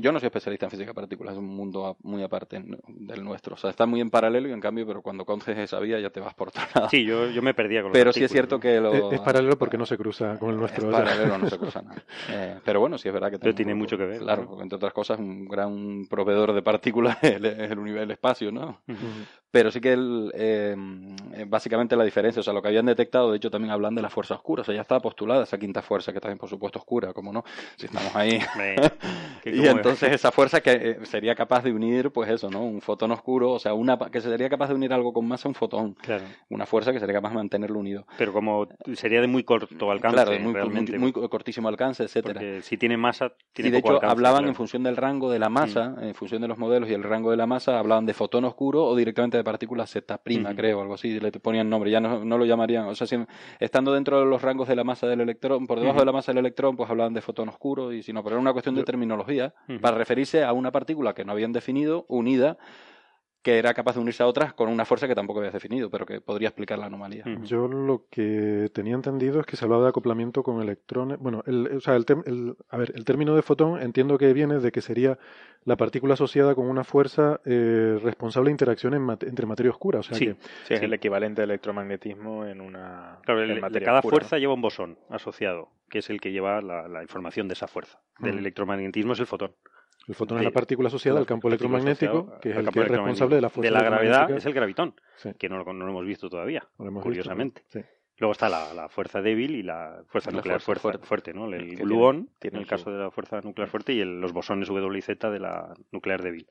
yo 0.00 0.12
no 0.12 0.18
soy 0.18 0.26
especialista 0.26 0.66
en 0.66 0.70
física 0.70 0.90
de 0.90 0.94
partículas, 0.94 1.32
es 1.34 1.38
un 1.38 1.46
mundo 1.54 1.96
muy 2.02 2.22
aparte 2.22 2.62
del 2.88 3.24
nuestro. 3.24 3.54
O 3.54 3.58
sea, 3.58 3.70
está 3.70 3.86
muy 3.86 4.00
en 4.00 4.10
paralelo 4.10 4.48
y 4.48 4.52
en 4.52 4.60
cambio, 4.60 4.86
pero 4.86 5.02
cuando 5.02 5.24
conoces 5.24 5.56
esa 5.58 5.78
vía 5.80 5.98
ya 6.00 6.10
te 6.10 6.20
vas 6.20 6.34
por 6.34 6.48
otro 6.48 6.62
lado. 6.74 6.88
Sí, 6.90 7.04
yo, 7.04 7.28
yo 7.30 7.42
me 7.42 7.54
perdía 7.54 7.82
con 7.82 7.90
los 7.90 7.98
pero 7.98 8.12
sí 8.12 8.24
es 8.24 8.30
cierto 8.32 8.56
¿no? 8.56 8.60
que 8.60 8.80
lo... 8.80 8.92
Es, 8.92 9.14
es 9.14 9.20
paralelo 9.20 9.56
porque 9.58 9.78
no 9.78 9.86
se 9.86 9.96
cruza 9.96 10.38
con 10.38 10.50
el 10.50 10.56
nuestro. 10.56 10.88
Es 10.90 10.94
paralelo, 10.94 11.38
no 11.38 11.48
se 11.48 11.58
cruza 11.58 11.82
nada. 11.82 12.02
Eh, 12.30 12.58
pero 12.64 12.80
bueno, 12.80 12.98
sí 12.98 13.08
es 13.08 13.14
verdad 13.14 13.30
que 13.30 13.38
Pero 13.38 13.54
tiene 13.54 13.74
mucho 13.74 13.96
que 13.96 14.04
ver, 14.04 14.20
Claro, 14.20 14.42
¿no? 14.42 14.48
porque 14.48 14.62
entre 14.64 14.76
otras 14.76 14.92
cosas, 14.92 15.18
un 15.18 15.46
gran 15.46 16.06
proveedor 16.08 16.52
de 16.52 16.62
partículas 16.62 17.16
es 17.22 17.32
el, 17.70 17.78
universo, 17.78 18.04
el 18.04 18.10
espacio, 18.10 18.52
¿no? 18.52 18.80
Pero 19.50 19.70
sí 19.70 19.80
que 19.80 19.92
el, 19.92 20.32
eh, 20.34 20.74
eh, 21.34 21.44
básicamente 21.46 21.94
la 21.94 22.04
diferencia, 22.04 22.40
o 22.40 22.42
sea, 22.42 22.54
lo 22.54 22.62
que 22.62 22.68
habían 22.68 22.86
detectado, 22.86 23.30
de 23.30 23.36
hecho 23.36 23.50
también 23.50 23.70
hablan 23.70 23.94
de 23.94 24.00
la 24.02 24.08
fuerza 24.08 24.31
oscura, 24.36 24.62
o 24.62 24.64
sea, 24.64 24.74
ya 24.74 24.82
estaba 24.82 25.00
postulada 25.00 25.44
esa 25.44 25.58
quinta 25.58 25.82
fuerza, 25.82 26.12
que 26.12 26.20
también 26.20 26.38
por 26.38 26.48
supuesto 26.48 26.78
oscura, 26.78 27.12
como 27.12 27.32
no, 27.32 27.44
si 27.76 27.86
estamos 27.86 28.14
ahí. 28.16 28.38
Y 29.44 29.66
entonces 29.66 30.12
esa 30.12 30.30
fuerza 30.30 30.60
que 30.60 30.70
eh, 30.72 30.98
sería 31.04 31.34
capaz 31.34 31.64
de 31.64 31.72
unir, 31.72 32.10
pues 32.10 32.30
eso, 32.30 32.48
¿no? 32.48 32.62
Un 32.62 32.80
fotón 32.80 33.10
oscuro, 33.10 33.50
o 33.52 33.58
sea, 33.58 33.74
una 33.74 33.98
que 33.98 34.20
sería 34.20 34.48
capaz 34.48 34.68
de 34.68 34.74
unir 34.74 34.92
algo 34.92 35.12
con 35.12 35.26
masa 35.26 35.48
a 35.48 35.50
un 35.50 35.54
fotón, 35.54 35.94
Claro, 35.94 36.24
una 36.48 36.64
fuerza 36.64 36.92
que 36.92 37.00
sería 37.00 37.14
capaz 37.14 37.30
de 37.30 37.34
mantenerlo 37.36 37.78
unido. 37.78 38.06
pero 38.16 38.32
como 38.32 38.68
sería 38.94 39.20
de 39.20 39.26
muy 39.26 39.42
corto 39.42 39.90
alcance, 39.90 40.14
claro, 40.14 40.30
de 40.30 40.38
muy, 40.38 40.52
realmente. 40.52 40.98
muy, 40.98 41.12
muy 41.12 41.28
cortísimo 41.28 41.68
alcance, 41.68 42.04
etcétera. 42.04 42.34
porque 42.34 42.62
si 42.62 42.76
tiene 42.76 42.96
masa, 42.96 43.32
tiene 43.52 43.68
Y 43.68 43.72
de 43.72 43.78
poco 43.78 43.88
hecho 43.88 43.94
alcance, 43.96 44.12
hablaban 44.12 44.38
claro. 44.42 44.48
en 44.48 44.54
función 44.54 44.82
del 44.84 44.96
rango 44.96 45.30
de 45.30 45.38
la 45.38 45.48
masa, 45.48 45.94
en 46.00 46.14
función 46.14 46.40
de 46.42 46.48
los 46.48 46.58
modelos 46.58 46.88
y 46.88 46.94
el 46.94 47.02
rango 47.02 47.30
de 47.30 47.36
la 47.36 47.46
masa, 47.46 47.78
hablaban 47.78 48.06
de 48.06 48.14
fotón 48.14 48.44
oscuro 48.44 48.84
o 48.84 48.94
directamente 48.96 49.36
de 49.36 49.44
partícula 49.44 49.86
Z 49.86 50.18
prima, 50.18 50.50
Ujú. 50.50 50.56
creo, 50.56 50.80
algo 50.82 50.94
así, 50.94 51.18
le 51.18 51.32
ponían 51.32 51.68
nombre, 51.68 51.90
ya 51.90 52.00
no, 52.00 52.24
no 52.24 52.38
lo 52.38 52.44
llamarían, 52.44 52.84
o 52.86 52.94
sea, 52.94 53.06
si- 53.06 53.16
estando 53.58 53.92
dentro 53.92 54.21
de 54.24 54.30
los 54.30 54.42
rangos 54.42 54.68
de 54.68 54.76
la 54.76 54.84
masa 54.84 55.06
del 55.06 55.20
electrón, 55.20 55.66
por 55.66 55.80
debajo 55.80 56.00
de 56.00 56.06
la 56.06 56.12
masa 56.12 56.32
del 56.32 56.38
electrón, 56.38 56.76
pues 56.76 56.88
hablaban 56.90 57.14
de 57.14 57.20
fotón 57.20 57.48
oscuro 57.48 57.92
y 57.92 58.02
si 58.02 58.12
no, 58.12 58.22
pero 58.22 58.36
era 58.36 58.40
una 58.40 58.52
cuestión 58.52 58.74
de 58.74 58.84
terminología 58.84 59.54
para 59.80 59.96
referirse 59.96 60.44
a 60.44 60.52
una 60.52 60.70
partícula 60.72 61.14
que 61.14 61.24
no 61.24 61.32
habían 61.32 61.52
definido, 61.52 62.04
unida, 62.08 62.56
que 63.42 63.58
era 63.58 63.74
capaz 63.74 63.94
de 63.94 64.00
unirse 64.00 64.22
a 64.22 64.26
otras 64.26 64.52
con 64.54 64.68
una 64.68 64.84
fuerza 64.84 65.08
que 65.08 65.14
tampoco 65.16 65.40
habías 65.40 65.52
definido, 65.52 65.90
pero 65.90 66.06
que 66.06 66.20
podría 66.20 66.48
explicar 66.48 66.78
la 66.78 66.86
anomalía. 66.86 67.24
Yo 67.42 67.66
lo 67.66 68.04
que 68.08 68.70
tenía 68.72 68.94
entendido 68.94 69.40
es 69.40 69.46
que 69.46 69.56
se 69.56 69.64
hablaba 69.64 69.82
de 69.82 69.88
acoplamiento 69.88 70.42
con 70.44 70.62
electrones. 70.62 71.18
Bueno, 71.18 71.42
el, 71.46 71.66
o 71.76 71.80
sea, 71.80 71.96
el, 71.96 72.06
tem- 72.06 72.22
el- 72.26 72.56
a 72.70 72.76
ver, 72.76 72.92
el 72.94 73.04
término 73.04 73.34
de 73.34 73.42
fotón 73.42 73.82
entiendo 73.82 74.16
que 74.16 74.32
viene 74.32 74.60
de 74.60 74.70
que 74.70 74.80
sería 74.80 75.18
la 75.64 75.76
partícula 75.76 76.14
asociada 76.14 76.54
con 76.54 76.66
una 76.68 76.84
fuerza 76.84 77.40
eh, 77.44 77.98
responsable 78.02 78.48
de 78.48 78.52
interacción 78.52 78.94
en 78.94 79.08
entre 79.10 79.46
materia 79.46 79.70
oscura. 79.70 79.98
O 80.00 80.02
sea 80.04 80.16
Sí, 80.16 80.26
que 80.26 80.32
Sí, 80.34 80.74
es 80.74 80.78
Sí. 80.80 80.84
el 80.86 80.92
equivalente 80.94 81.40
de 81.40 81.44
electromagnetismo 81.44 82.46
en 82.46 82.60
una 82.60 83.18
Claro, 83.24 83.42
en 83.42 83.50
el- 83.50 83.60
materia 83.60 83.86
cada 83.86 83.98
oscura, 83.98 84.14
¿no? 84.14 84.20
fuerza 84.20 84.38
lleva 84.38 84.54
un 84.54 84.62
bosón 84.62 84.98
asociado, 85.10 85.68
que 85.90 85.98
es 85.98 86.10
el 86.10 86.20
que 86.20 86.30
lleva 86.30 86.60
la, 86.60 86.86
la 86.88 87.02
información 87.02 87.48
de 87.48 87.54
esa 87.54 87.66
fuerza. 87.66 87.98
Del 88.20 88.38
electromagnetismo 88.38 89.14
es 89.14 89.20
el 89.20 89.26
fotón. 89.26 89.52
El 90.08 90.14
fotón 90.14 90.38
es 90.38 90.42
de- 90.42 90.50
la 90.50 90.54
partícula 90.54 90.88
asociada 90.88 91.18
al 91.20 91.26
campo 91.26 91.48
electromagnético, 91.48 92.38
que 92.40 92.50
es 92.50 92.56
el 92.56 92.64
campo 92.64 92.80
que 92.80 92.86
es 92.86 92.90
responsable 92.92 93.36
de 93.36 93.42
la 93.42 93.48
fuerza 93.50 93.66
De 93.68 93.78
la 93.78 93.82
gravedad 93.84 94.30
es 94.30 94.46
el 94.46 94.52
gravitón, 94.54 94.94
Sí, 95.16 95.32
que 95.38 95.48
no, 95.48 95.58
lo- 95.58 95.72
no 95.72 95.84
lo 95.84 95.90
hemos 95.90 96.04
visto 96.06 96.28
todavía, 96.28 96.66
lo 96.78 96.86
hemos 96.86 96.94
visto, 97.04 97.08
curiosamente. 97.08 97.62
sí. 97.68 97.80
Luego 98.18 98.32
está 98.32 98.48
la, 98.48 98.72
la 98.74 98.88
fuerza 98.88 99.20
débil 99.22 99.56
y 99.56 99.62
la 99.62 100.02
fuerza 100.06 100.30
La 100.30 100.36
nuclear 100.36 100.60
fuerza 100.60 100.92
fuerte, 100.98 101.32
¿no? 101.34 101.46
El 101.52 101.76
Que 101.76 101.82
gluón, 101.82 102.28
en 102.42 102.56
el 102.56 102.66
caso 102.66 102.92
de 102.92 102.98
la 102.98 103.10
fuerza 103.10 103.40
nuclear 103.40 103.68
fuerte, 103.68 103.94
y 103.94 104.00
el- 104.00 104.20
los 104.20 104.32
bosones 104.32 104.68
W 104.68 104.96
y 104.98 105.02
Z 105.02 105.30
de 105.30 105.40
la 105.40 105.74
nuclear 105.90 106.22
débil. 106.22 106.46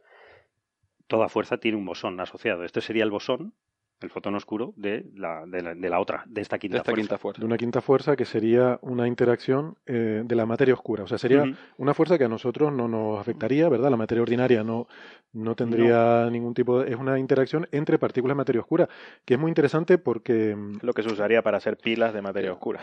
Toda 1.08 1.30
fuerza 1.30 1.58
tiene 1.58 1.78
un 1.78 1.86
bosón 1.86 2.20
asociado. 2.20 2.64
Este 2.64 2.82
sería 2.82 3.04
el 3.04 3.12
bosón, 3.12 3.54
el 4.02 4.10
fotón 4.10 4.36
oscuro, 4.36 4.74
de 4.76 5.06
la, 5.16 5.46
de 5.46 5.62
la, 5.62 5.76
de 5.76 5.90
la 5.90 6.00
otra, 6.00 6.24
de 6.26 6.42
esta 6.42 6.58
quinta 6.58 6.76
De 6.76 6.80
esta 6.80 6.92
fuerza. 6.92 7.02
quinta 7.02 7.18
fuerza. 7.18 7.40
De 7.40 7.46
una 7.46 7.58
quinta 7.58 7.82
fuerza 7.82 8.16
que 8.16 8.26
sería 8.26 8.80
una 8.82 9.08
interacción 9.08 9.76
eh, 9.86 10.24
de 10.26 10.36
la 10.36 10.46
materia 10.46 10.74
oscura. 10.74 11.04
O 11.04 11.08
sea, 11.08 11.18
sería 11.18 11.44
una 11.78 11.94
fuerza 11.94 12.18
que 12.18 12.24
a 12.26 12.28
nosotros 12.30 12.72
no 12.74 12.88
nos 12.88 13.20
afectaría, 13.20 13.70
¿verdad? 13.70 13.90
La 13.92 13.98
materia 13.98 14.22
ordinaria 14.22 14.64
no, 14.64 14.88
no 15.34 15.56
tendría 15.56 16.30
ningún 16.32 16.54
tipo 16.54 16.80
de... 16.80 16.92
Es 16.92 16.98
una 16.98 17.20
interacción 17.20 17.68
entre 17.72 18.00
partículas 18.00 18.36
de 18.36 18.38
materia 18.40 18.62
oscura, 18.62 18.90
que 19.26 19.36
es 19.36 19.40
muy 19.40 19.50
interesante 19.50 19.98
porque... 19.98 20.56
mm, 20.56 20.80
Lo 20.82 20.94
que 20.94 21.04
se 21.04 21.12
usaría 21.12 21.42
para 21.42 21.58
hacer 21.58 21.78
pilas 21.78 22.14
de 22.14 22.22
materia 22.22 22.52
oscura, 22.54 22.82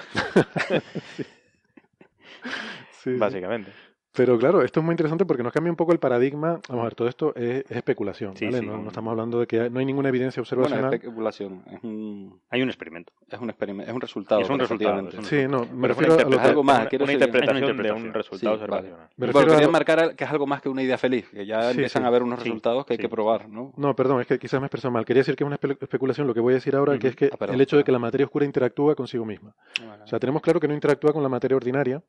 sí, 1.16 1.24
sí. 3.02 3.16
básicamente. 3.16 3.72
Pero 4.18 4.36
claro, 4.36 4.62
esto 4.62 4.80
es 4.80 4.84
muy 4.84 4.94
interesante 4.94 5.24
porque 5.24 5.44
nos 5.44 5.52
cambia 5.52 5.70
un 5.70 5.76
poco 5.76 5.92
el 5.92 6.00
paradigma. 6.00 6.58
Vamos 6.68 6.82
a 6.82 6.84
ver, 6.86 6.94
todo 6.96 7.06
esto 7.08 7.32
es, 7.36 7.64
es 7.70 7.76
especulación, 7.76 8.36
Sí, 8.36 8.46
¿vale? 8.46 8.58
sí. 8.58 8.66
no, 8.66 8.76
no 8.78 8.88
estamos 8.88 9.12
hablando 9.12 9.38
de 9.38 9.46
que 9.46 9.60
hay- 9.60 9.70
no 9.70 9.78
hay 9.78 9.86
ninguna 9.86 10.08
evidencia 10.08 10.42
Bueno, 10.42 10.62
observacional. 10.64 10.92
es 10.92 11.00
especulación, 11.00 11.62
es 11.72 11.84
un, 11.84 12.40
Hay 12.50 12.60
un 12.62 12.68
experimento. 12.68 13.12
es 13.30 13.40
un 13.40 13.48
experimento, 13.48 13.88
es 13.88 13.94
un 13.94 14.00
resultado. 14.00 14.40
Es 14.40 14.50
un 14.50 14.58
resultado, 14.58 14.98
efectivamente. 14.98 15.16
es 15.16 15.32
un 15.32 15.38
Sí, 15.38 15.48
no, 15.48 15.60
me 15.72 15.82
Pero 15.82 15.92
es 15.92 15.98
una, 15.98 16.08
refiero 16.08 16.14
a 16.14 16.30
lo 16.30 16.36
que... 16.42 16.48
algo 16.48 16.64
más, 16.64 16.80
una- 16.80 16.88
quiero 16.88 17.04
una 17.04 17.12
decir 17.12 17.18
que- 17.30 17.38
interpretación 17.38 17.76
de 17.78 17.92
un 17.92 18.12
resultado 18.14 18.58
Sí, 18.58 18.64
vale. 18.68 18.88
Me 18.88 18.94
Bueno, 18.96 19.06
refiero 19.32 19.52
a 19.52 19.56
quería 19.56 19.68
marcar 19.68 20.16
que 20.16 20.24
es 20.24 20.30
algo 20.30 20.46
más 20.48 20.62
que 20.62 20.68
una 20.68 20.82
idea 20.82 20.98
feliz, 20.98 21.28
que 21.30 21.46
ya 21.46 21.62
Sí, 21.62 21.70
empiezan 21.70 22.02
sí. 22.02 22.04
a 22.04 22.08
haber 22.08 22.22
unos 22.24 22.40
Sí, 22.40 22.44
resultados 22.48 22.86
que 22.86 22.94
hay 22.94 22.98
que 22.98 23.08
probar, 23.08 23.48
¿no? 23.48 23.72
No, 23.76 23.94
perdón, 23.94 24.20
es 24.20 24.26
que 24.26 24.36
quizás 24.40 24.60
me 24.60 24.64
he 24.64 24.66
expresado 24.66 24.90
mal. 24.90 25.04
Quería 25.04 25.20
decir 25.20 25.36
que 25.36 25.44
es 25.44 25.46
una 25.46 25.58
espe- 25.60 25.78
especulación 25.80 26.26
lo 26.26 26.34
que 26.34 26.40
voy 26.40 26.54
a 26.54 26.56
decir 26.56 26.74
ahora, 26.74 26.98
que 26.98 27.06
es 27.06 27.14
que 27.14 27.30
Ah, 27.32 27.36
perdón, 27.36 27.54
el 27.54 27.60
hecho 27.60 27.76
de 27.76 27.84
que 27.84 27.92
la 27.92 28.00
materia 28.00 28.24
oscura 28.26 28.44
interactúa 28.44 28.96
consigo 28.96 29.24
misma. 29.24 29.54
Bueno, 29.78 30.02
O 30.02 30.06
sea, 30.08 30.18
tenemos 30.18 30.42
claro 30.42 30.58
que 30.58 30.66
no 30.66 30.74
interactúa 30.74 31.12
con 31.12 31.22
la 31.22 31.28
materia 31.28 31.56
ordinaria, 31.56 32.02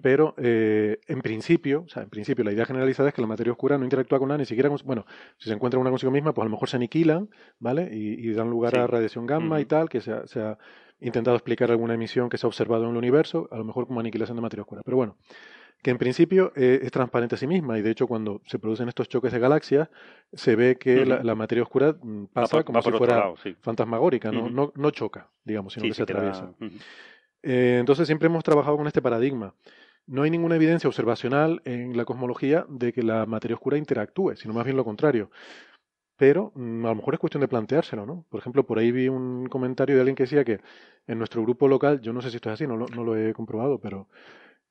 pero 0.00 0.34
eh, 0.38 0.98
en 1.08 1.20
principio, 1.20 1.39
o 1.84 1.88
sea, 1.88 2.02
en 2.02 2.10
principio 2.10 2.44
la 2.44 2.52
idea 2.52 2.64
generalizada 2.64 3.08
es 3.08 3.14
que 3.14 3.20
la 3.20 3.26
materia 3.26 3.52
oscura 3.52 3.76
no 3.78 3.84
interactúa 3.84 4.18
con 4.18 4.28
nada, 4.28 4.38
ni 4.38 4.46
siquiera 4.46 4.68
con, 4.68 4.78
bueno, 4.84 5.06
si 5.38 5.48
se 5.48 5.54
encuentra 5.54 5.78
una 5.80 5.90
consigo 5.90 6.12
misma, 6.12 6.32
pues 6.34 6.42
a 6.44 6.46
lo 6.48 6.50
mejor 6.50 6.68
se 6.68 6.76
aniquilan, 6.76 7.28
¿vale? 7.58 7.88
Y, 7.92 8.28
y 8.28 8.32
dan 8.32 8.50
lugar 8.50 8.72
Sí. 8.72 8.78
a 8.78 8.86
radiación 8.86 9.26
gamma 9.26 9.60
y 9.60 9.64
tal, 9.64 9.88
que 9.88 10.00
se 10.00 10.12
ha, 10.12 10.26
se 10.26 10.40
ha 10.40 10.58
intentado 11.00 11.36
explicar 11.36 11.70
alguna 11.70 11.94
emisión 11.94 12.28
que 12.28 12.36
se 12.38 12.46
ha 12.46 12.48
observado 12.48 12.84
en 12.84 12.90
el 12.90 12.96
universo, 12.96 13.48
a 13.50 13.56
lo 13.56 13.64
mejor 13.64 13.86
como 13.86 14.00
aniquilación 14.00 14.36
de 14.36 14.42
materia 14.42 14.62
oscura. 14.62 14.82
Pero 14.84 14.96
bueno, 14.98 15.16
que 15.82 15.90
en 15.90 15.96
principio 15.96 16.52
eh, 16.56 16.80
es 16.82 16.90
transparente 16.92 17.36
a 17.36 17.38
sí 17.38 17.46
misma 17.46 17.78
y 17.78 17.82
de 17.82 17.90
hecho 17.90 18.06
cuando 18.06 18.42
se 18.44 18.58
producen 18.58 18.88
estos 18.88 19.08
choques 19.08 19.32
de 19.32 19.38
galaxias 19.38 19.88
se 20.34 20.54
ve 20.54 20.76
que 20.76 21.06
la, 21.06 21.22
la 21.24 21.34
materia 21.34 21.62
oscura 21.62 21.96
mm, 22.02 22.24
pasa 22.26 22.58
por- 22.58 22.64
como 22.66 22.82
si 22.82 22.90
fuera 22.92 23.16
lado, 23.16 23.36
sí. 23.42 23.56
fantasmagórica, 23.60 24.30
¿no? 24.30 24.50
No, 24.50 24.72
no 24.76 24.90
choca, 24.90 25.30
digamos, 25.42 25.72
sino 25.72 25.84
Sí, 25.84 25.88
que 25.88 25.94
se 25.94 26.02
atraviesa. 26.02 26.52
Eh, 27.42 27.78
entonces 27.80 28.06
siempre 28.06 28.26
hemos 28.26 28.44
trabajado 28.44 28.76
con 28.76 28.86
este 28.86 29.00
paradigma. 29.00 29.54
No 30.10 30.24
hay 30.24 30.30
ninguna 30.30 30.56
evidencia 30.56 30.88
observacional 30.88 31.62
en 31.64 31.96
la 31.96 32.04
cosmología 32.04 32.66
de 32.68 32.92
que 32.92 33.04
la 33.04 33.26
materia 33.26 33.54
oscura 33.54 33.78
interactúe, 33.78 34.34
sino 34.34 34.52
más 34.52 34.64
bien 34.64 34.76
lo 34.76 34.84
contrario. 34.84 35.30
Pero 36.16 36.50
mm, 36.56 36.84
a 36.84 36.88
lo 36.88 36.96
mejor 36.96 37.14
es 37.14 37.20
cuestión 37.20 37.42
de 37.42 37.46
planteárselo, 37.46 38.04
¿no? 38.06 38.26
Por 38.28 38.40
ejemplo, 38.40 38.66
por 38.66 38.80
ahí 38.80 38.90
vi 38.90 39.08
un 39.08 39.46
comentario 39.46 39.94
de 39.94 40.00
alguien 40.00 40.16
que 40.16 40.24
decía 40.24 40.44
que 40.44 40.58
en 41.06 41.16
nuestro 41.16 41.42
grupo 41.42 41.68
local, 41.68 42.00
yo 42.00 42.12
no 42.12 42.22
sé 42.22 42.30
si 42.30 42.36
esto 42.36 42.50
es 42.50 42.54
así, 42.54 42.66
no 42.66 42.76
lo, 42.76 42.86
no 42.88 43.04
lo 43.04 43.16
he 43.16 43.32
comprobado, 43.32 43.78
pero 43.78 44.08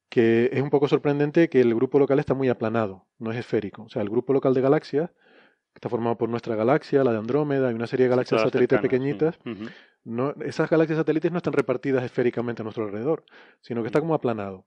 que 0.10 0.49
es 0.52 0.62
un 0.62 0.69
poco 0.69 0.89
sorprendente 0.89 1.47
que 1.47 1.62
el 1.62 1.73
grupo 1.73 1.99
local 1.99 2.19
está 2.19 2.34
muy 2.34 2.49
aplanado, 2.49 3.06
no 3.17 3.32
es 3.32 3.38
esférico. 3.38 3.84
O 3.84 3.89
sea, 3.89 4.02
el 4.02 4.10
grupo 4.10 4.34
local 4.34 4.54
de 4.54 4.60
galaxias, 4.60 5.10
que 5.10 5.75
está 5.75 5.88
formado 5.88 6.17
por 6.17 6.28
nuestra 6.28 6.56
galaxia, 6.56 7.06
la 7.06 7.13
de 7.13 7.19
Andrómeda 7.19 7.71
y 7.71 7.75
una 7.75 7.88
serie 7.88 8.08
de 8.08 8.10
galaxias 8.10 8.41
Todas 8.41 8.52
satélites 8.52 8.82
cercanas, 8.82 8.91
pequeñitas, 8.91 9.39
sí. 9.41 9.52
Ujú. 9.52 9.69
no, 10.04 10.34
esas 10.43 10.69
galaxias 10.69 10.97
satélites 10.97 11.32
no 11.32 11.38
están 11.38 11.54
repartidas 11.54 12.04
esféricamente 12.04 12.62
a 12.62 12.65
nuestro 12.65 12.84
alrededor, 12.84 13.23
sino 13.62 13.84
que 13.84 13.88
está 13.88 14.02
como 14.02 14.15
aplanado. 14.15 14.65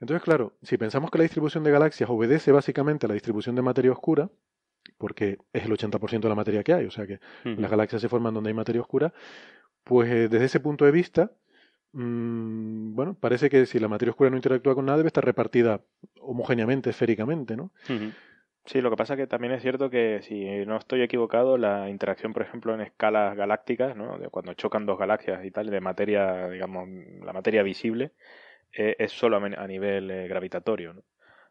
Entonces, 0.00 0.22
claro, 0.22 0.52
si 0.62 0.76
pensamos 0.76 1.10
que 1.10 1.18
la 1.18 1.22
distribución 1.22 1.64
de 1.64 1.70
galaxias 1.70 2.10
obedece 2.10 2.52
básicamente 2.52 3.06
a 3.06 3.08
la 3.08 3.14
distribución 3.14 3.54
de 3.54 3.62
materia 3.62 3.92
oscura, 3.92 4.30
porque 4.98 5.38
es 5.52 5.64
el 5.64 5.72
80% 5.72 6.20
de 6.20 6.28
la 6.28 6.34
materia 6.34 6.62
que 6.62 6.74
hay, 6.74 6.84
o 6.86 6.90
sea 6.90 7.06
que 7.06 7.20
las 7.44 7.70
galaxias 7.70 8.02
se 8.02 8.08
forman 8.08 8.34
donde 8.34 8.50
hay 8.50 8.54
materia 8.54 8.80
oscura, 8.80 9.12
pues 9.82 10.10
eh, 10.10 10.28
desde 10.28 10.46
ese 10.46 10.60
punto 10.60 10.84
de 10.84 10.90
vista, 10.90 11.32
mm, 11.92 12.94
bueno, 12.94 13.16
parece 13.18 13.48
que 13.48 13.66
si 13.66 13.78
la 13.78 13.88
materia 13.88 14.10
oscura 14.10 14.30
no 14.30 14.36
interactúa 14.36 14.74
con 14.74 14.86
nada, 14.86 14.98
debe 14.98 15.08
estar 15.08 15.24
repartida 15.24 15.80
homogéneamente, 16.20 16.90
esféricamente, 16.90 17.56
¿no? 17.56 17.70
Sí, 18.66 18.80
lo 18.80 18.88
que 18.88 18.96
pasa 18.96 19.12
es 19.12 19.20
que 19.20 19.26
también 19.26 19.52
es 19.52 19.60
cierto 19.60 19.90
que 19.90 20.20
si 20.22 20.64
no 20.64 20.78
estoy 20.78 21.02
equivocado, 21.02 21.58
la 21.58 21.90
interacción, 21.90 22.32
por 22.32 22.42
ejemplo, 22.42 22.72
en 22.72 22.80
escalas 22.80 23.36
galácticas, 23.36 23.94
¿no? 23.94 24.18
De 24.18 24.30
cuando 24.30 24.54
chocan 24.54 24.86
dos 24.86 24.98
galaxias 24.98 25.44
y 25.44 25.50
tal, 25.50 25.68
de 25.68 25.80
materia, 25.80 26.48
digamos, 26.48 26.88
la 27.22 27.34
materia 27.34 27.62
visible, 27.62 28.12
eh, 28.76 28.96
es 28.98 29.12
solo 29.12 29.36
a 29.36 29.66
nivel 29.66 30.10
eh, 30.10 30.28
gravitatorio. 30.28 30.92
¿no? 30.94 31.00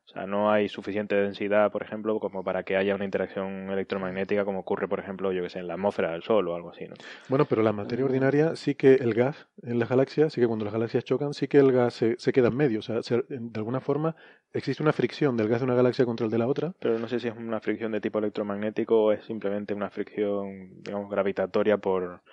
O 0.05 0.09
sea, 0.09 0.27
no 0.27 0.51
hay 0.51 0.67
suficiente 0.67 1.15
densidad, 1.15 1.71
por 1.71 1.81
ejemplo, 1.81 2.19
como 2.19 2.43
para 2.43 2.63
que 2.63 2.75
haya 2.75 2.93
una 2.93 3.05
interacción 3.05 3.69
electromagnética 3.69 4.43
como 4.43 4.59
ocurre, 4.59 4.85
por 4.89 4.99
ejemplo, 4.99 5.31
yo 5.31 5.41
que 5.41 5.49
sé, 5.49 5.59
en 5.59 5.67
la 5.67 5.75
atmósfera 5.75 6.11
del 6.11 6.23
Sol 6.23 6.45
o 6.49 6.55
algo 6.55 6.71
así, 6.71 6.85
¿no? 6.85 6.95
Bueno, 7.29 7.45
pero 7.45 7.61
la 7.63 7.71
materia 7.71 8.03
ordinaria 8.03 8.57
sí 8.57 8.75
que 8.75 8.95
el 8.95 9.13
gas 9.13 9.47
en 9.61 9.79
las 9.79 9.87
galaxias, 9.87 10.33
sí 10.33 10.41
que 10.41 10.47
cuando 10.47 10.65
las 10.65 10.73
galaxias 10.73 11.05
chocan, 11.05 11.33
sí 11.33 11.47
que 11.47 11.57
el 11.59 11.71
gas 11.71 11.93
se, 11.93 12.15
se 12.19 12.33
queda 12.33 12.49
en 12.49 12.57
medio. 12.57 12.79
O 12.79 12.81
sea, 12.81 13.01
se- 13.01 13.23
de 13.29 13.57
alguna 13.59 13.79
forma 13.79 14.13
existe 14.51 14.83
una 14.83 14.91
fricción 14.91 15.37
del 15.37 15.47
gas 15.47 15.61
de 15.61 15.65
una 15.65 15.75
galaxia 15.75 16.03
contra 16.03 16.25
el 16.25 16.31
de 16.33 16.37
la 16.37 16.47
otra. 16.47 16.73
Pero 16.79 16.99
no 16.99 17.07
sé 17.07 17.21
si 17.21 17.29
es 17.29 17.35
una 17.37 17.61
fricción 17.61 17.93
de 17.93 18.01
tipo 18.01 18.19
electromagnético 18.19 19.05
o 19.05 19.11
es 19.13 19.23
simplemente 19.23 19.73
una 19.73 19.89
fricción, 19.89 20.83
digamos, 20.83 21.09
gravitatoria 21.09 21.77
por, 21.77 22.23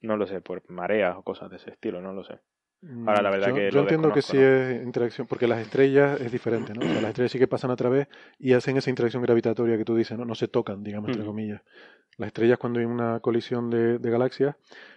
no 0.00 0.16
lo 0.16 0.26
sé, 0.26 0.40
por 0.40 0.62
mareas 0.70 1.16
o 1.18 1.22
cosas 1.22 1.50
de 1.50 1.56
ese 1.56 1.70
estilo, 1.70 2.00
no 2.00 2.14
lo 2.14 2.24
sé. 2.24 2.40
Ahora, 3.06 3.22
la 3.22 3.30
verdad 3.30 3.48
yo, 3.48 3.54
que 3.54 3.70
yo 3.70 3.80
entiendo 3.80 4.12
que 4.12 4.22
sí 4.22 4.36
es 4.38 4.82
interacción, 4.82 5.26
porque 5.26 5.46
las 5.46 5.60
estrellas 5.60 6.20
es 6.20 6.30
diferente, 6.30 6.72
¿no? 6.74 6.84
O 6.84 6.88
sea, 6.88 7.00
las 7.00 7.10
estrellas 7.10 7.32
sí 7.32 7.38
que 7.38 7.46
pasan 7.48 7.70
a 7.70 7.76
través 7.76 8.08
y 8.38 8.52
hacen 8.52 8.76
esa 8.76 8.90
interacción 8.90 9.22
gravitatoria 9.22 9.76
que 9.78 9.84
tú 9.84 9.94
dices, 9.96 10.18
¿no? 10.18 10.24
No 10.24 10.34
se 10.34 10.48
tocan, 10.48 10.82
digamos, 10.84 11.08
entre 11.08 11.22
Ujú. 11.22 11.30
comillas. 11.30 11.62
Las 12.16 12.28
estrellas, 12.28 12.58
cuando 12.58 12.78
hay 12.80 12.84
una 12.86 13.20
colisión 13.20 13.70
de, 13.70 13.98
de 13.98 14.10
galaxias, 14.10 14.56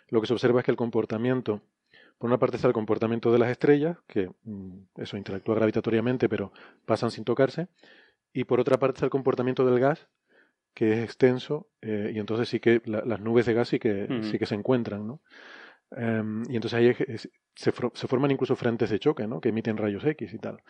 lo 0.09 0.21
que 0.21 0.27
se 0.27 0.33
observa 0.33 0.59
es 0.59 0.65
que 0.65 0.71
el 0.71 0.77
comportamiento, 0.77 1.61
por 2.17 2.29
una 2.29 2.37
parte 2.37 2.57
está 2.57 2.67
el 2.67 2.73
comportamiento 2.73 3.31
de 3.31 3.39
las 3.39 3.49
estrellas, 3.49 3.97
que 4.07 4.29
mm, 4.43 4.73
eso 4.97 5.17
interactúa 5.17 5.55
gravitatoriamente, 5.55 6.29
pero 6.29 6.51
pasan 6.85 7.11
sin 7.11 7.23
tocarse, 7.23 7.67
y 8.33 8.43
por 8.43 8.59
otra 8.59 8.77
parte 8.77 8.97
está 8.97 9.05
el 9.05 9.11
comportamiento 9.11 9.65
del 9.65 9.79
gas, 9.79 10.07
que 10.73 10.93
es 10.93 11.03
extenso, 11.03 11.67
eh, 11.81 12.11
y 12.13 12.19
entonces 12.19 12.49
sí 12.49 12.59
que 12.59 12.81
la- 12.85 13.01
las 13.03 13.19
nubes 13.19 13.45
de 13.47 13.53
gas 13.55 13.69
sí 13.69 13.79
que, 13.79 14.07
sí 14.21 14.37
que 14.37 14.45
se 14.45 14.53
encuentran, 14.55 15.07
¿no? 15.07 15.21
Em, 15.91 16.43
y 16.49 16.55
entonces 16.55 16.73
ahí 16.77 16.87
es- 17.07 17.29
se, 17.55 17.71
forman 17.71 18.31
incluso 18.31 18.55
frentes 18.55 18.89
de 18.89 18.99
choque, 18.99 19.25
¿no? 19.27 19.41
Que 19.41 19.49
emiten 19.49 19.77
rayos 19.77 20.03
X 20.05 20.33
y 20.33 20.37
tal. 20.37 20.61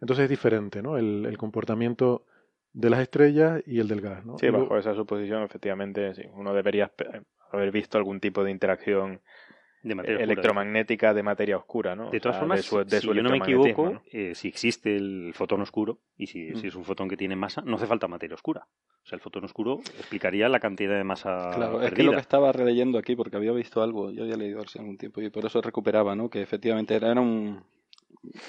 Entonces 0.00 0.24
es 0.24 0.30
diferente, 0.30 0.82
¿no? 0.82 0.98
El, 0.98 1.24
el 1.26 1.38
comportamiento 1.38 2.26
de 2.72 2.90
las 2.90 3.00
estrellas 3.00 3.62
y 3.66 3.80
el 3.80 3.88
del 3.88 4.00
gas, 4.00 4.24
¿no? 4.26 4.36
Sí, 4.38 4.46
luego- 4.48 4.64
bajo 4.64 4.78
esa 4.78 4.94
suposición, 4.94 5.42
efectivamente, 5.42 6.14
sí, 6.14 6.22
uno 6.32 6.52
debería 6.52 6.92
haber 7.50 7.70
visto 7.70 7.96
algún 7.98 8.20
tipo 8.20 8.42
de 8.44 8.50
interacción 8.50 9.20
De 9.84 9.94
materia 9.94 10.16
oscura. 10.16 10.32
electromagnética 10.32 11.14
de 11.14 11.22
materia 11.22 11.56
oscura, 11.56 11.94
¿no? 11.94 12.10
De 12.10 12.16
O 12.16 12.20
todas 12.20 12.34
sea, 12.36 12.40
formas, 12.40 12.56
de 12.58 12.62
su, 12.62 12.78
de 12.84 13.00
si 13.00 13.06
su 13.06 13.14
yo 13.14 13.22
no 13.22 13.30
me 13.30 13.36
equivoco, 13.36 14.02
eh, 14.10 14.34
si 14.34 14.48
existe 14.48 14.96
el 14.96 15.32
fotón 15.34 15.60
oscuro, 15.60 15.98
y 16.16 16.26
si, 16.26 16.50
Mm. 16.52 16.56
si 16.56 16.66
es 16.68 16.74
un 16.74 16.84
fotón 16.84 17.08
que 17.08 17.16
tiene 17.16 17.36
masa, 17.36 17.62
no 17.66 17.76
hace 17.76 17.86
falta 17.86 18.08
materia 18.08 18.34
oscura. 18.34 18.66
O 19.02 19.06
sea, 19.06 19.16
el 19.16 19.20
fotón 19.20 19.44
oscuro 19.44 19.80
explicaría 19.98 20.48
la 20.48 20.58
cantidad 20.58 20.96
de 20.96 21.04
masa 21.04 21.50
Claro, 21.54 21.82
es 21.82 21.92
que 21.92 22.02
lo 22.02 22.12
que 22.12 22.18
estaba 22.18 22.50
releyendo 22.50 22.98
aquí, 22.98 23.14
porque 23.14 23.36
había 23.36 23.52
visto 23.52 23.82
algo, 23.82 24.10
yo 24.10 24.22
había 24.24 24.36
leído 24.36 24.62
hace 24.62 24.78
algún 24.78 24.96
tiempo 24.96 25.20
y 25.20 25.28
por 25.30 25.44
eso 25.44 25.60
recuperaba, 25.60 26.16
¿no? 26.16 26.30
Que 26.30 26.40
efectivamente 26.42 26.94
era, 26.94 27.10
era 27.12 27.20
un... 27.20 27.62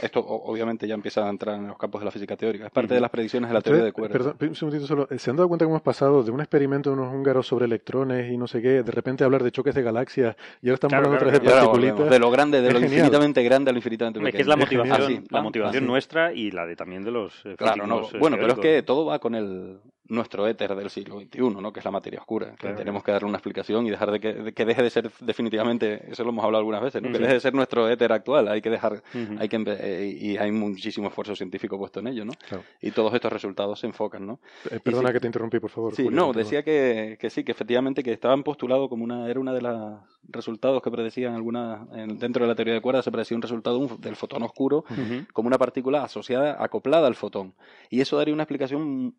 Esto 0.02 0.20
obviamente 0.26 0.88
ya 0.88 0.94
empieza 0.96 1.26
a 1.26 1.30
entrar 1.30 1.56
en 1.56 1.68
los 1.68 1.78
campos 1.78 2.02
de 2.02 2.06
la 2.06 2.12
física 2.12 2.36
teórica. 2.38 2.66
Es 2.68 2.72
parte 2.72 2.94
de 2.94 3.02
las 3.02 3.10
predicciones 3.10 3.50
de 3.50 3.54
la 3.54 3.62
teoría 3.62 3.84
de 3.84 3.92
cuerdas. 3.92 4.18
perdón, 4.36 4.50
un 4.50 4.56
segundito 4.56 4.88
solo. 4.88 5.08
¿Se 5.18 5.30
han 5.30 5.36
dado 5.36 5.48
cuenta 5.48 5.66
que 5.66 5.70
hemos 5.70 5.82
pasado 5.82 6.24
de 6.24 6.32
un 6.32 6.40
experimento 6.42 6.90
de 6.90 6.96
unos 7.00 7.14
húngaros 7.14 7.48
sobre 7.48 7.66
electrones 7.66 8.32
y 8.32 8.38
no 8.38 8.48
sé 8.48 8.62
qué, 8.62 8.84
de 8.84 8.92
repente 8.92 9.24
hablar 9.24 9.44
de 9.44 9.52
choques 9.52 9.76
de 9.76 9.82
galaxias 9.84 10.36
y 10.62 10.68
ahora 10.70 10.74
estamos 10.76 10.92
Claro, 10.92 11.06
hablando 11.08 11.40
claro, 11.42 11.58
Y 11.58 11.62
de 11.62 11.68
volvemos, 11.92 12.10
de 12.10 12.20
lo 12.20 12.32
grande, 12.32 12.62
de 12.62 12.68
Es 12.68 12.74
lo 12.74 12.80
genial. 12.80 12.94
infinitamente 12.98 13.44
grande 13.44 13.70
a 13.70 13.74
lo 13.74 13.78
infinitamente 13.80 14.20
pequeño. 14.20 14.32
que 14.38 14.42
es 14.42 14.48
la 14.48 14.56
Es 14.56 14.70
genial. 14.70 14.88
motivación, 14.88 15.06
Ah, 15.06 15.20
sí, 15.22 15.28
la 15.30 15.38
pam, 15.38 15.44
motivación 15.44 15.84
sí. 15.84 15.88
nuestra 15.88 16.34
y 16.34 16.52
la 16.52 16.66
de 16.66 16.76
también 16.76 17.04
de 17.04 17.12
los 17.12 17.46
eh, 17.46 17.56
Claro, 17.58 17.86
no, 17.88 18.08
bueno, 18.20 18.38
pero 18.40 18.54
es 18.54 18.60
que 18.60 18.84
todo 18.84 19.06
va 19.06 19.20
con 19.20 19.36
el 19.36 19.80
nuestro 20.08 20.48
éter 20.48 20.76
del 20.76 20.90
siglo 20.90 21.20
XXI, 21.20 21.40
¿no? 21.62 21.74
Que 21.74 21.80
es 21.80 21.86
la 21.86 21.92
materia 21.92 22.20
oscura. 22.20 22.52
Que 22.52 22.58
Claro. 22.58 22.78
tenemos 22.78 23.04
que 23.04 23.12
darle 23.12 23.28
una 23.28 23.38
explicación 23.38 23.88
y 23.88 23.90
dejar 23.90 24.12
de 24.12 24.20
que, 24.20 24.34
de 24.34 24.54
que 24.54 24.66
deje 24.66 24.84
de 24.84 24.90
ser 24.90 25.12
definitivamente, 25.22 26.12
eso 26.12 26.24
lo 26.24 26.30
hemos 26.30 26.46
hablado 26.46 26.60
algunas 26.60 26.82
veces, 26.82 27.02
¿no? 27.02 27.12
Que 27.12 27.18
deje 27.20 27.34
de 27.34 27.40
ser 27.40 27.54
nuestro 27.54 27.90
éter 27.90 28.12
actual. 28.12 28.48
Hay 28.48 28.62
que 28.62 28.70
dejar, 28.70 29.02
hay 29.40 29.50
que 29.50 29.64
eh, 29.68 30.18
y 30.20 30.38
hay 30.38 30.52
muchísimo 30.52 31.08
esfuerzo 31.08 31.36
científico 31.36 31.78
puesto 31.78 32.00
en 32.00 32.08
ello, 32.08 32.26
¿no? 32.26 32.34
Claro. 32.48 32.64
Y 32.82 32.92
todos 32.92 33.14
estos 33.14 33.32
resultados 33.34 33.80
se 33.80 33.88
enfocan, 33.88 34.26
¿no? 34.28 34.40
Eh, 34.70 34.80
perdona 34.80 35.08
sí. 35.10 35.14
que 35.14 35.20
te 35.22 35.28
interrumpí, 35.28 35.60
por 35.60 35.70
favor. 35.72 35.96
Sí, 35.96 36.04
Julio, 36.04 36.20
no, 36.20 36.34
decía 36.34 36.64
que, 36.64 37.18
que 37.20 37.30
sí, 37.30 37.44
que 37.44 37.52
efectivamente 37.52 38.04
que 38.04 38.12
estaban 38.14 38.44
postulado 38.44 38.88
como 38.90 39.04
una, 39.04 39.30
era 39.30 39.40
una 39.40 39.54
de 39.54 39.62
los 39.62 40.00
resultados 40.30 40.82
que 40.82 40.92
predecían 40.92 41.34
alguna, 41.36 41.88
en- 41.94 42.18
dentro 42.20 42.44
de 42.46 42.48
la 42.50 42.56
teoría 42.56 42.74
de 42.74 42.82
cuerdas 42.82 43.06
se 43.06 43.12
predecía 43.12 43.36
un 43.38 43.42
resultado 43.42 43.78
un- 43.80 44.00
del 44.02 44.16
fotón 44.16 44.44
oscuro 44.44 44.84
como 45.34 45.48
una 45.48 45.58
partícula 45.58 46.04
asociada, 46.04 46.58
acoplada 46.64 47.08
al 47.08 47.16
fotón. 47.16 47.54
Y 47.90 48.02
eso 48.02 48.18
daría 48.18 48.34
una 48.34 48.44
explicación, 48.44 49.16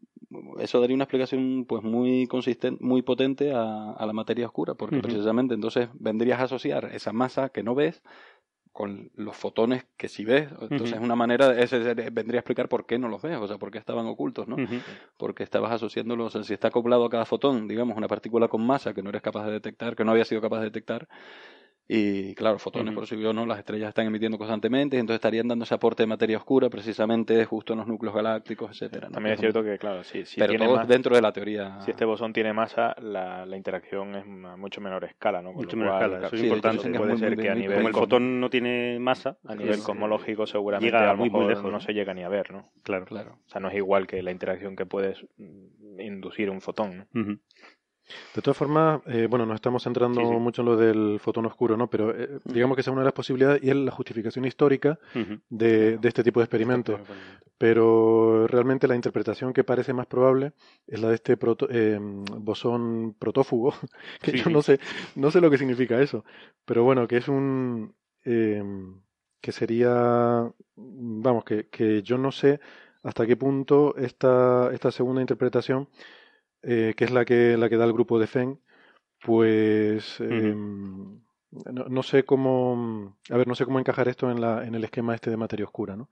eso 0.59 0.75
daría 0.80 0.94
una 0.94 1.04
explicación 1.04 1.64
pues 1.66 1.82
muy 1.82 2.26
consistente, 2.26 2.82
muy 2.84 3.02
potente 3.02 3.52
a, 3.52 3.92
a 3.92 4.06
la 4.06 4.12
materia 4.12 4.46
oscura, 4.46 4.74
porque 4.74 5.00
precisamente 5.00 5.54
entonces 5.54 5.88
vendrías 5.94 6.40
a 6.40 6.44
asociar 6.44 6.90
esa 6.92 7.12
masa 7.12 7.48
que 7.48 7.62
no 7.62 7.74
ves 7.74 8.02
con 8.76 9.10
los 9.14 9.34
fotones 9.34 9.86
que 9.96 10.06
sí 10.06 10.26
ves. 10.26 10.48
Entonces 10.52 10.92
Ujú. 10.92 10.96
es 10.96 11.00
una 11.00 11.16
manera, 11.16 11.58
ese 11.58 11.78
vendría 12.10 12.40
a 12.40 12.42
explicar 12.42 12.68
por 12.68 12.84
qué 12.84 12.98
no 12.98 13.08
los 13.08 13.22
ves, 13.22 13.38
o 13.38 13.48
sea, 13.48 13.56
por 13.56 13.70
qué 13.70 13.78
estaban 13.78 14.06
ocultos, 14.06 14.46
¿no? 14.48 14.56
Porque 15.16 15.44
estabas 15.44 15.72
asociándolos, 15.72 16.26
o 16.26 16.30
sea, 16.30 16.42
si 16.46 16.52
está 16.52 16.68
acoplado 16.68 17.06
a 17.06 17.08
cada 17.08 17.24
fotón, 17.24 17.68
digamos, 17.68 17.96
una 17.96 18.06
partícula 18.06 18.48
con 18.48 18.66
masa 18.66 18.92
que 18.92 19.02
no 19.02 19.08
eres 19.08 19.22
capaz 19.22 19.46
de 19.46 19.52
detectar, 19.52 19.96
que 19.96 20.04
no 20.04 20.12
había 20.12 20.26
sido 20.26 20.42
capaz 20.42 20.58
de 20.58 20.64
detectar, 20.66 21.08
y 21.88 22.35
claro, 22.35 22.59
fotones, 22.59 22.92
por 22.94 23.05
eso 23.05 23.14
yo 23.14 23.33
no, 23.33 23.46
las 23.46 23.59
estrellas 23.59 23.90
están 23.90 24.07
emitiendo 24.07 24.38
constantemente, 24.38 24.96
y 24.96 25.01
entonces 25.01 25.18
estarían 25.18 25.46
dando 25.46 25.64
ese 25.64 25.75
aporte 25.75 26.03
de 26.03 26.09
materia 26.09 26.37
oscura 26.37 26.68
precisamente 26.68 27.44
justo 27.44 27.75
en 27.75 27.79
los 27.79 27.87
núcleos 27.88 28.14
galácticos, 28.14 28.70
etcétera. 28.72 29.07
¿no? 29.09 29.12
También 29.14 29.35
es 29.35 29.40
cierto 29.40 29.62
que, 29.62 29.79
claro, 29.79 30.03
si, 30.03 30.25
si 30.25 30.40
pero 30.40 30.51
tiene 30.51 30.64
todo 30.66 30.77
más- 30.77 30.88
dentro 30.88 31.14
de 31.14 31.22
la 31.22 31.33
teoría. 31.33 31.81
si 31.83 31.92
este 31.92 32.05
bosón 32.05 32.33
tiene 32.33 32.53
masa, 32.53 32.96
la, 33.01 33.46
la 33.46 33.57
interacción 33.57 34.16
es 34.16 34.25
a 34.25 34.57
mucho 34.57 34.81
menor 34.81 35.05
escala, 35.05 35.40
¿no? 35.42 35.51
Con 35.53 35.62
Mucho 35.62 35.77
lo 35.77 35.83
menor 35.85 35.99
cual, 35.99 36.03
escala, 36.12 36.18
claro, 36.18 36.27
eso 36.27 36.35
es 36.37 36.40
sí, 36.40 36.46
hecho, 36.46 36.55
importante. 36.57 36.83
que 36.83 36.90
es 36.90 36.99
puede 36.99 37.11
muy, 37.12 37.18
ser 37.20 37.29
muy 37.37 37.42
que 37.44 37.51
a 37.51 37.55
bien, 37.55 37.59
nivel 37.62 37.77
Como 37.77 37.88
el 37.88 37.94
fotón 37.94 38.40
no 38.40 38.51
tiene 38.51 38.99
masa, 38.99 39.38
a 39.46 39.55
nivel 39.55 39.75
es- 39.75 39.83
cosmológico 39.83 40.46
seguramente 40.46 40.90
llega 40.96 41.09
a 41.11 41.12
lo 41.12 41.18
muy, 41.18 41.31
muy 41.31 41.40
mejor 41.40 41.57
lejos, 41.57 41.72
no 41.72 41.81
se 41.81 41.92
llega 41.94 42.12
ni 42.14 42.25
a 42.25 42.29
ver, 42.29 42.51
¿no? 42.53 42.64
Claro. 42.83 43.05
Claro. 43.07 43.38
O 43.46 43.49
sea, 43.49 43.61
no 43.61 43.68
es 43.68 43.75
igual 43.77 44.07
que 44.09 44.22
la 44.22 44.33
interacción 44.33 44.75
que 44.75 44.87
puedes 44.87 45.25
mm, 45.37 46.01
inducir 46.01 46.51
un 46.51 46.61
fotón, 46.61 47.07
¿no? 47.12 47.38
De 48.35 48.42
todas 48.42 48.57
formas, 48.57 49.01
eh, 49.07 49.27
bueno, 49.29 49.47
nos 49.47 49.57
estamos 49.57 49.83
centrando 49.83 50.21
Sí, 50.21 50.27
sí. 50.29 50.35
mucho 50.35 50.62
en 50.62 50.66
lo 50.66 50.77
del 50.77 51.19
fotón 51.21 51.47
oscuro, 51.47 51.77
¿no? 51.77 51.88
Pero 51.88 52.11
eh, 52.16 52.38
digamos 52.45 52.77
que 52.77 52.81
esa 52.83 52.90
es 52.90 52.92
una 52.92 53.03
de 53.03 53.07
las 53.07 53.12
posibilidades 53.14 53.62
y 53.62 53.71
es 53.71 53.77
la 53.77 53.90
justificación 53.90 54.45
histórica 54.45 54.99
de, 55.49 55.99
de 55.99 56.09
este 56.09 56.23
tipo 56.23 56.40
de 56.40 56.45
experimentos. 56.45 57.01
Pero 57.59 58.47
realmente 58.47 58.87
la 58.87 58.95
interpretación 58.95 59.53
que 59.53 59.64
parece 59.64 59.92
más 59.95 60.07
probable 60.07 60.53
es 60.87 61.01
la 61.01 61.09
de 61.09 61.14
este 61.14 61.38
proto- 61.38 61.69
eh, 61.71 61.99
bosón 62.01 63.14
protófugo, 63.19 63.75
que 64.23 64.33
Sí, 64.33 64.38
yo 64.45 64.51
no 64.51 64.61
sé, 64.62 64.79
no 65.14 65.31
sé 65.31 65.40
lo 65.40 65.51
que 65.51 65.59
significa 65.59 66.01
eso, 66.01 66.25
pero 66.64 66.85
bueno, 66.85 67.09
que 67.09 67.16
es 67.16 67.29
un 67.29 67.95
eh, 68.25 68.62
que 69.40 69.53
sería, 69.53 70.51
vamos, 70.77 71.45
que, 71.45 71.69
que 71.69 72.03
yo 72.03 72.19
no 72.19 72.31
sé 72.33 72.61
hasta 73.03 73.27
qué 73.27 73.37
punto 73.37 73.97
esta, 73.97 74.71
esta 74.73 74.90
segunda 74.90 75.21
interpretación, 75.23 75.88
eh, 76.66 76.94
que 76.96 77.05
es 77.05 77.11
la 77.12 77.24
que, 77.24 77.57
la 77.57 77.68
que 77.68 77.76
da 77.76 77.85
el 77.87 77.92
grupo 77.94 78.18
de 78.18 78.26
FEN, 78.26 78.61
pues 79.24 80.20
eh, 80.20 80.55
no, 81.72 81.85
no 81.88 82.02
sé 82.02 82.24
cómo, 82.24 83.16
a 83.31 83.37
ver, 83.37 83.46
no 83.48 83.55
sé 83.55 83.64
cómo 83.64 83.79
encajar 83.79 84.09
esto 84.09 84.31
en 84.31 84.40
la, 84.40 84.66
en 84.66 84.74
el 84.74 84.85
esquema 84.85 85.14
este 85.14 85.31
de 85.31 85.37
materia 85.37 85.64
oscura, 85.64 85.96
¿no? 85.96 86.09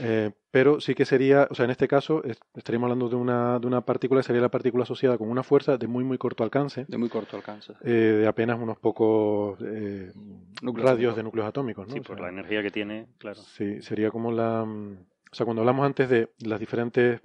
Eh, 0.00 0.32
pero 0.50 0.80
sí 0.80 0.94
que 0.96 1.04
sería, 1.04 1.46
o 1.50 1.54
sea, 1.54 1.66
en 1.66 1.70
este 1.70 1.86
caso 1.86 2.24
es- 2.24 2.40
estaríamos 2.54 2.86
hablando 2.86 3.08
de 3.08 3.14
una, 3.16 3.58
de 3.60 3.66
una 3.68 3.80
partícula, 3.82 4.22
sería 4.24 4.42
la 4.42 4.50
partícula 4.50 4.82
asociada 4.82 5.16
con 5.18 5.28
una 5.30 5.44
fuerza 5.44 5.76
de 5.76 5.86
muy, 5.86 6.02
muy 6.02 6.18
corto 6.18 6.42
alcance, 6.42 6.84
De 6.88 6.98
muy 6.98 7.08
corto 7.08 7.36
alcance. 7.36 7.74
eh, 7.84 7.90
de 8.20 8.26
apenas 8.26 8.58
unos 8.60 8.76
pocos 8.78 9.58
radios 9.60 11.12
atómicos. 11.12 11.16
de 11.16 11.22
núcleos 11.22 11.46
atómicos, 11.48 11.86
¿no? 11.88 11.94
Sí, 11.94 12.00
O 12.00 12.02
por 12.02 12.16
sea, 12.16 12.26
la 12.26 12.32
energía 12.32 12.62
que 12.62 12.70
tiene, 12.72 13.06
claro. 13.18 13.36
Sí, 13.36 13.82
sería 13.82 14.10
como 14.10 14.32
la... 14.32 14.62
O 14.64 15.34
sea, 15.34 15.44
cuando 15.44 15.62
hablamos 15.62 15.86
antes 15.86 16.08
de 16.08 16.28
las 16.44 16.58
diferentes 16.60 17.20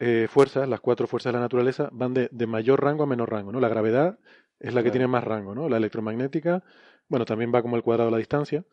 eh, 0.00 0.26
fuerzas, 0.30 0.68
las 0.68 0.80
cuatro 0.80 1.06
fuerzas 1.06 1.32
de 1.32 1.38
la 1.38 1.42
naturaleza, 1.44 1.88
van 1.92 2.14
de, 2.14 2.28
de 2.30 2.46
mayor 2.46 2.82
rango 2.82 3.02
a 3.02 3.06
menor 3.06 3.30
rango, 3.30 3.52
¿no? 3.52 3.60
La 3.60 3.68
gravedad 3.68 4.18
es 4.60 4.74
la 4.74 4.80
que 4.80 4.84
Claro. 4.84 4.92
tiene 4.92 5.06
más 5.08 5.24
rango, 5.24 5.54
¿no? 5.54 5.68
La 5.68 5.76
electromagnética, 5.76 6.62
bueno, 7.08 7.24
también 7.24 7.52
va 7.54 7.62
como 7.62 7.76
el 7.76 7.82
cuadrado 7.82 8.08
de 8.08 8.12
la 8.12 8.18
distancia. 8.18 8.64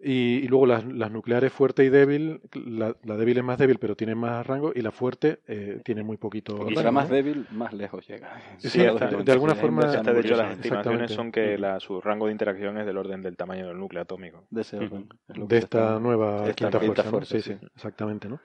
Y, 0.00 0.36
y 0.44 0.46
luego 0.46 0.64
las, 0.64 0.84
las 0.84 1.10
nucleares 1.10 1.52
fuerte 1.52 1.84
y 1.84 1.88
débil, 1.88 2.40
la, 2.54 2.94
la 3.02 3.16
débil 3.16 3.38
es 3.38 3.42
más 3.42 3.58
débil, 3.58 3.78
pero 3.80 3.96
tiene 3.96 4.14
más 4.14 4.46
rango, 4.46 4.70
y 4.72 4.80
la 4.80 4.92
fuerte 4.92 5.40
eh, 5.48 5.80
tiene 5.84 6.04
muy 6.04 6.16
poquito 6.18 6.54
Y 6.54 6.58
rango, 6.60 6.76
será 6.76 6.92
más 6.92 7.08
¿no? 7.08 7.14
débil, 7.16 7.46
más 7.50 7.72
lejos 7.72 8.06
llega. 8.06 8.30
Sí, 8.58 8.78
Claro, 8.78 9.24
de- 9.24 9.32
alguna 9.32 9.54
sí, 9.56 9.60
forma- 9.60 9.82
Hasta, 9.86 10.12
de 10.12 10.20
hecho, 10.20 10.36
las 10.36 10.52
estimaciones 10.52 11.10
son 11.10 11.32
que 11.32 11.58
la, 11.58 11.80
su 11.80 12.00
rango 12.00 12.26
de 12.26 12.32
interacción 12.32 12.78
es 12.78 12.86
del 12.86 12.96
orden 12.96 13.22
del 13.22 13.36
tamaño 13.36 13.66
del 13.66 13.76
núcleo 13.76 14.00
atómico. 14.02 14.44
de 14.50 14.60
ese 14.60 14.76
orden. 14.76 15.08
Es 15.26 15.48
de 15.48 15.58
esta 15.58 15.78
está- 15.78 15.98
nueva 15.98 16.42
de 16.42 16.50
esta 16.50 16.54
quinta, 16.70 16.78
quinta 16.78 17.02
fuerza, 17.02 17.34
Sí, 17.34 17.42
sí. 17.42 17.54
sí, 17.60 17.66
exactamente, 17.74 18.28
¿no? 18.28 18.40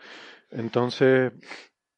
Entonces, 0.49 1.33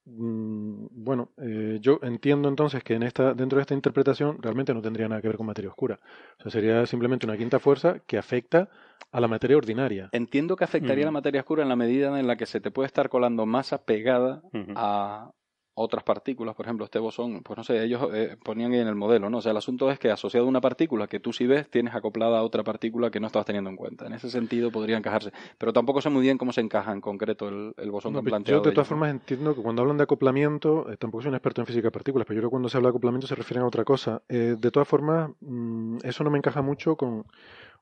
bueno, 0.05 1.29
eh, 1.37 1.79
yo 1.81 1.99
entiendo 2.03 2.47
entonces 2.47 2.83
que 2.83 2.93
en 2.93 3.03
esta, 3.03 3.33
dentro 3.33 3.57
de 3.57 3.61
esta 3.61 3.73
interpretación 3.73 4.37
realmente 4.41 4.73
no 4.73 4.81
tendría 4.81 5.07
nada 5.07 5.21
que 5.21 5.27
ver 5.27 5.37
con 5.37 5.47
materia 5.47 5.69
oscura. 5.69 5.99
O 6.39 6.43
sea, 6.43 6.51
sería 6.51 6.85
simplemente 6.85 7.25
una 7.25 7.37
quinta 7.37 7.59
fuerza 7.59 7.99
que 8.05 8.17
afecta 8.17 8.69
a 9.11 9.19
la 9.19 9.27
materia 9.27 9.57
ordinaria. 9.57 10.09
Entiendo 10.11 10.55
que 10.55 10.63
afectaría 10.63 11.05
Ujú. 11.05 11.07
la 11.07 11.11
materia 11.11 11.41
oscura 11.41 11.63
en 11.63 11.69
la 11.69 11.75
medida 11.75 12.19
en 12.19 12.27
la 12.27 12.35
que 12.35 12.45
se 12.45 12.61
te 12.61 12.69
puede 12.69 12.87
estar 12.87 13.09
colando 13.09 13.45
masa 13.45 13.83
pegada 13.83 14.43
a, 14.75 15.31
otras 15.77 16.03
partículas, 16.03 16.55
por 16.55 16.65
ejemplo, 16.65 16.85
este 16.85 16.99
bosón, 16.99 17.41
pues 17.43 17.57
no 17.57 17.63
sé, 17.63 17.83
ellos 17.83 18.07
eh, 18.13 18.37
ponían 18.41 18.73
en 18.73 18.87
el 18.87 18.95
modelo, 18.95 19.29
¿no? 19.29 19.39
O 19.39 19.41
sea, 19.41 19.51
el 19.51 19.57
asunto 19.57 19.91
es 19.91 19.99
que 19.99 20.09
asociado 20.09 20.45
a 20.45 20.49
una 20.49 20.61
partícula 20.61 21.07
que 21.07 21.19
tú 21.19 21.33
sí 21.33 21.45
ves, 21.45 21.69
tienes 21.69 21.93
acoplada 21.93 22.39
a 22.39 22.43
otra 22.43 22.63
partícula 22.63 23.11
que 23.11 23.19
no 23.19 23.27
estabas 23.27 23.45
teniendo 23.45 23.69
en 23.69 23.75
cuenta. 23.75 24.07
En 24.07 24.13
ese 24.13 24.29
sentido 24.29 24.71
podría 24.71 24.97
encajarse. 24.97 25.33
Pero 25.57 25.73
tampoco 25.73 26.01
sé 26.01 26.09
muy 26.09 26.21
bien 26.21 26.37
cómo 26.37 26.53
se 26.53 26.61
encaja 26.61 26.93
en 26.93 27.01
concreto 27.01 27.49
el, 27.49 27.91
bosón 27.91 28.13
que 28.13 28.19
han 28.19 28.25
planteado. 28.25 28.63
Yo 28.63 28.69
de 28.69 28.73
todas 28.73 28.87
formas 28.87 29.11
entiendo 29.11 29.53
que 29.53 29.61
cuando 29.61 29.81
hablan 29.81 29.97
de 29.97 30.03
acoplamiento, 30.03 30.89
eh, 30.89 30.95
tampoco 30.95 31.23
soy 31.23 31.29
un 31.29 31.35
experto 31.35 31.61
en 31.61 31.67
física 31.67 31.87
de 31.87 31.91
partículas, 31.91 32.25
pero 32.25 32.35
yo 32.37 32.41
creo 32.41 32.49
que 32.49 32.53
cuando 32.53 32.69
se 32.69 32.77
habla 32.77 32.87
de 32.87 32.91
acoplamiento 32.91 33.27
se 33.27 33.35
refieren 33.35 33.63
a 33.63 33.67
otra 33.67 33.83
cosa. 33.83 34.21
Eh, 34.29 34.55
de 34.57 34.71
todas 34.71 34.87
formas, 34.87 35.31
mm, 35.41 35.97
eso 36.03 36.23
no 36.23 36.29
me 36.29 36.37
encaja 36.37 36.61
mucho 36.61 36.95
con 36.95 37.25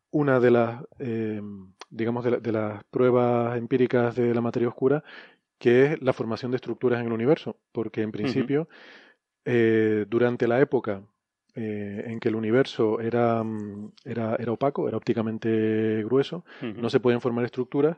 una 0.10 0.39
de 0.39 0.51
las, 0.51 0.84
digamos, 1.89 2.23
de, 2.23 2.38
de 2.38 2.51
las 2.51 2.84
pruebas 2.86 3.58
empíricas 3.58 4.15
de 4.15 4.34
la 4.36 4.41
materia 4.41 4.67
oscura 4.67 5.03
que 5.63 5.86
es 5.86 6.02
la 6.02 6.12
formación 6.12 6.52
de 6.52 6.58
estructuras 6.58 6.99
en 6.99 7.06
el 7.06 7.13
universo, 7.13 7.56
porque 7.71 8.02
en 8.02 8.12
principio, 8.12 8.67
eh, 9.45 10.06
durante 10.10 10.45
la 10.45 10.60
época 10.60 11.04
eh, 11.56 12.04
en 12.06 12.19
que 12.19 12.28
el 12.28 12.36
universo 12.36 12.99
era, 12.99 13.41
mm, 13.41 13.93
era, 14.04 14.36
era 14.38 14.52
opaco, 14.52 14.89
era 14.89 14.97
ópticamente 14.97 16.04
grueso, 16.04 16.43
no 16.62 16.89
se 16.89 16.99
pueden 16.99 17.21
formar 17.21 17.45
estructuras 17.45 17.95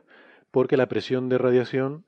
porque 0.52 0.76
la 0.76 0.86
presión 0.86 1.28
de 1.28 1.38
radiación 1.38 2.04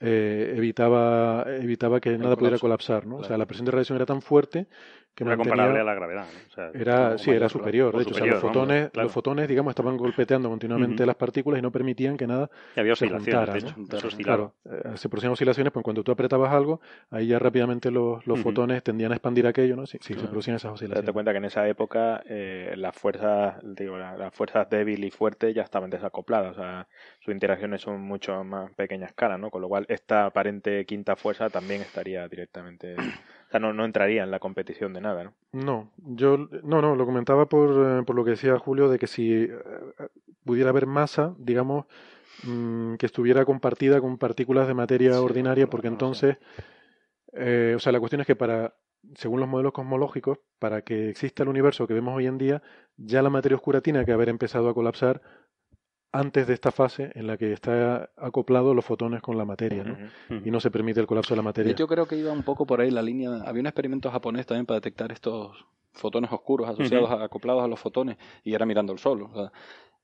eh, 0.00 0.54
evitaba, 0.56 1.44
evitaba 1.48 2.00
que 2.00 2.16
nada 2.16 2.36
pudiera 2.36 2.58
colapsar. 2.58 3.06
¿no? 3.06 3.16
O 3.16 3.24
sea, 3.24 3.36
la 3.36 3.44
presión 3.44 3.66
de 3.66 3.72
radiación 3.72 3.96
era 3.96 4.06
tan 4.06 4.22
fuerte 4.22 4.68
que 5.14 5.22
era 5.22 5.36
comparable 5.36 5.80
a 5.80 5.84
la 5.84 5.94
gravedad. 5.94 6.26
era, 6.74 7.18
sí, 7.18 7.30
era 7.30 7.48
superior. 7.48 7.96
De 7.96 8.02
hecho, 8.02 8.26
los, 8.26 8.40
fotones, 8.40 8.90
los 8.94 9.12
fotones, 9.12 9.48
digamos, 9.48 9.70
estaban 9.70 9.96
golpeteando 9.96 10.48
continuamente 10.48 11.06
las 11.06 11.14
partículas 11.14 11.60
y 11.60 11.62
no 11.62 11.70
permitían 11.70 12.16
que 12.16 12.26
nada 12.26 12.50
y 12.74 12.80
había 12.80 12.94
oscilaciones, 12.94 13.62
se 13.62 13.70
juntara, 13.70 14.08
Claro, 14.18 14.54
eh, 14.64 14.96
se 14.96 15.08
producían 15.08 15.32
oscilaciones, 15.32 15.72
pues 15.72 15.84
cuando 15.84 16.02
tú 16.02 16.10
apretabas 16.10 16.52
algo, 16.52 16.80
ahí 17.10 17.28
ya 17.28 17.38
rápidamente 17.38 17.90
los, 17.90 18.26
los 18.26 18.40
fotones 18.40 18.82
tendían 18.82 19.12
a 19.12 19.16
expandir 19.16 19.46
aquello, 19.46 19.76
¿no? 19.76 19.86
Sí, 19.86 19.98
sí 20.00 20.14
se 20.14 20.26
producían 20.26 20.56
esas 20.56 20.72
oscilaciones. 20.72 21.06
Te 21.06 21.12
cuenta 21.12 21.32
que 21.32 21.38
en 21.38 21.44
esa 21.44 21.68
época 21.68 22.22
eh, 22.26 22.74
las 22.76 22.96
fuerzas, 22.96 23.56
digo, 23.62 23.96
las 23.96 24.34
fuerzas 24.34 24.68
débil 24.68 25.04
y 25.04 25.10
fuertes 25.10 25.54
ya 25.54 25.62
estaban 25.62 25.90
desacopladas, 25.90 26.56
o 26.56 26.60
sea, 26.60 26.88
sus 27.20 27.32
interacciones 27.32 27.80
son 27.80 28.00
mucho 28.00 28.42
más 28.42 28.72
pequeña 28.74 29.06
escala, 29.06 29.38
¿no? 29.38 29.50
Con 29.50 29.62
lo 29.62 29.68
cual 29.68 29.86
esta 29.88 30.26
aparente 30.26 30.84
quinta 30.86 31.14
fuerza 31.14 31.50
también 31.50 31.82
estaría 31.82 32.26
directamente 32.28 32.96
no, 33.58 33.72
no 33.72 33.84
entraría 33.84 34.22
en 34.22 34.30
la 34.30 34.38
competición 34.38 34.92
de 34.92 35.00
nada, 35.00 35.24
¿no? 35.24 35.34
No, 35.52 35.90
yo 35.96 36.36
no, 36.62 36.82
no, 36.82 36.94
lo 36.94 37.06
comentaba 37.06 37.46
por, 37.46 38.00
eh, 38.00 38.02
por 38.04 38.16
lo 38.16 38.24
que 38.24 38.32
decía 38.32 38.58
Julio 38.58 38.88
de 38.88 38.98
que 38.98 39.06
si 39.06 39.32
eh, 39.32 39.50
pudiera 40.44 40.70
haber 40.70 40.86
masa, 40.86 41.34
digamos, 41.38 41.86
mm, 42.44 42.94
que 42.94 43.06
estuviera 43.06 43.44
compartida 43.44 44.00
con 44.00 44.18
partículas 44.18 44.66
de 44.68 44.74
materia 44.74 45.20
ordinaria, 45.20 45.68
porque 45.68 45.88
entonces, 45.88 46.36
eh, 47.32 47.74
o 47.76 47.78
sea, 47.78 47.92
la 47.92 48.00
cuestión 48.00 48.20
es 48.20 48.26
que 48.26 48.36
para, 48.36 48.74
según 49.14 49.40
los 49.40 49.48
modelos 49.48 49.72
cosmológicos, 49.72 50.38
para 50.58 50.82
que 50.82 51.08
exista 51.08 51.42
el 51.42 51.48
universo 51.48 51.86
que 51.86 51.94
vemos 51.94 52.16
hoy 52.16 52.26
en 52.26 52.38
día, 52.38 52.62
ya 52.96 53.22
la 53.22 53.30
materia 53.30 53.56
oscura 53.56 53.80
tiene 53.80 54.04
que 54.04 54.12
haber 54.12 54.28
empezado 54.28 54.68
a 54.68 54.74
colapsar 54.74 55.22
antes 56.14 56.46
de 56.46 56.54
esta 56.54 56.70
fase 56.70 57.10
en 57.16 57.26
la 57.26 57.36
que 57.36 57.52
está 57.52 58.08
acoplado 58.16 58.72
los 58.72 58.84
fotones 58.84 59.20
con 59.20 59.36
la 59.36 59.44
materia, 59.44 59.82
¿no? 59.82 59.96
Y 60.44 60.50
no 60.52 60.60
se 60.60 60.70
permite 60.70 61.00
el 61.00 61.08
colapso 61.08 61.34
de 61.34 61.38
la 61.38 61.42
materia. 61.42 61.74
Yo 61.74 61.88
creo 61.88 62.06
que 62.06 62.16
iba 62.16 62.30
un 62.30 62.44
poco 62.44 62.66
por 62.66 62.80
ahí 62.80 62.92
la 62.92 63.02
línea. 63.02 63.42
Había 63.44 63.60
un 63.60 63.66
experimento 63.66 64.12
japonés 64.12 64.46
también 64.46 64.64
para 64.64 64.76
detectar 64.76 65.10
estos 65.10 65.66
fotones 65.92 66.30
oscuros 66.30 66.68
asociados, 66.68 67.10
acoplados 67.10 67.64
a 67.64 67.66
los 67.66 67.80
fotones, 67.80 68.16
y 68.44 68.54
era 68.54 68.64
mirando 68.64 68.92
el 68.92 69.00
sol. 69.00 69.28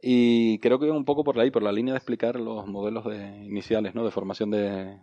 y 0.02 0.58
creo 0.58 0.80
que 0.80 0.86
iba 0.86 0.96
un 0.96 1.04
poco 1.04 1.22
por 1.22 1.38
ahí, 1.38 1.52
por 1.52 1.62
la 1.62 1.70
línea 1.70 1.94
de 1.94 1.98
explicar 1.98 2.40
los 2.40 2.66
modelos 2.66 3.04
de, 3.04 3.44
iniciales, 3.44 3.94
¿no? 3.94 4.04
De 4.04 4.10
formación 4.10 4.50
de, 4.50 4.98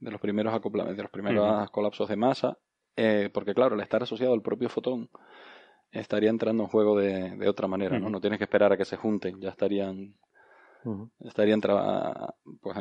de 0.00 0.10
los 0.10 0.20
primeros 0.20 0.52
acoplamientos, 0.52 0.96
de 0.96 1.02
los 1.04 1.12
primeros 1.12 1.70
colapsos 1.70 2.08
de 2.08 2.16
masa, 2.16 2.58
eh, 2.96 3.30
porque 3.32 3.54
claro, 3.54 3.76
al 3.76 3.80
estar 3.80 4.02
asociado 4.02 4.34
al 4.34 4.42
propio 4.42 4.68
fotón, 4.68 5.08
estaría 5.92 6.30
entrando 6.30 6.64
en 6.64 6.68
juego 6.68 6.98
de, 6.98 7.36
de 7.36 7.48
otra 7.48 7.68
manera, 7.68 8.00
¿no? 8.00 8.10
No 8.10 8.20
tienes 8.20 8.38
que 8.38 8.44
esperar 8.44 8.72
a 8.72 8.76
que 8.76 8.84
se 8.84 8.96
junten, 8.96 9.40
ya 9.40 9.50
estarían 9.50 10.16
Estarían, 11.20 11.60
pues, 12.60 12.76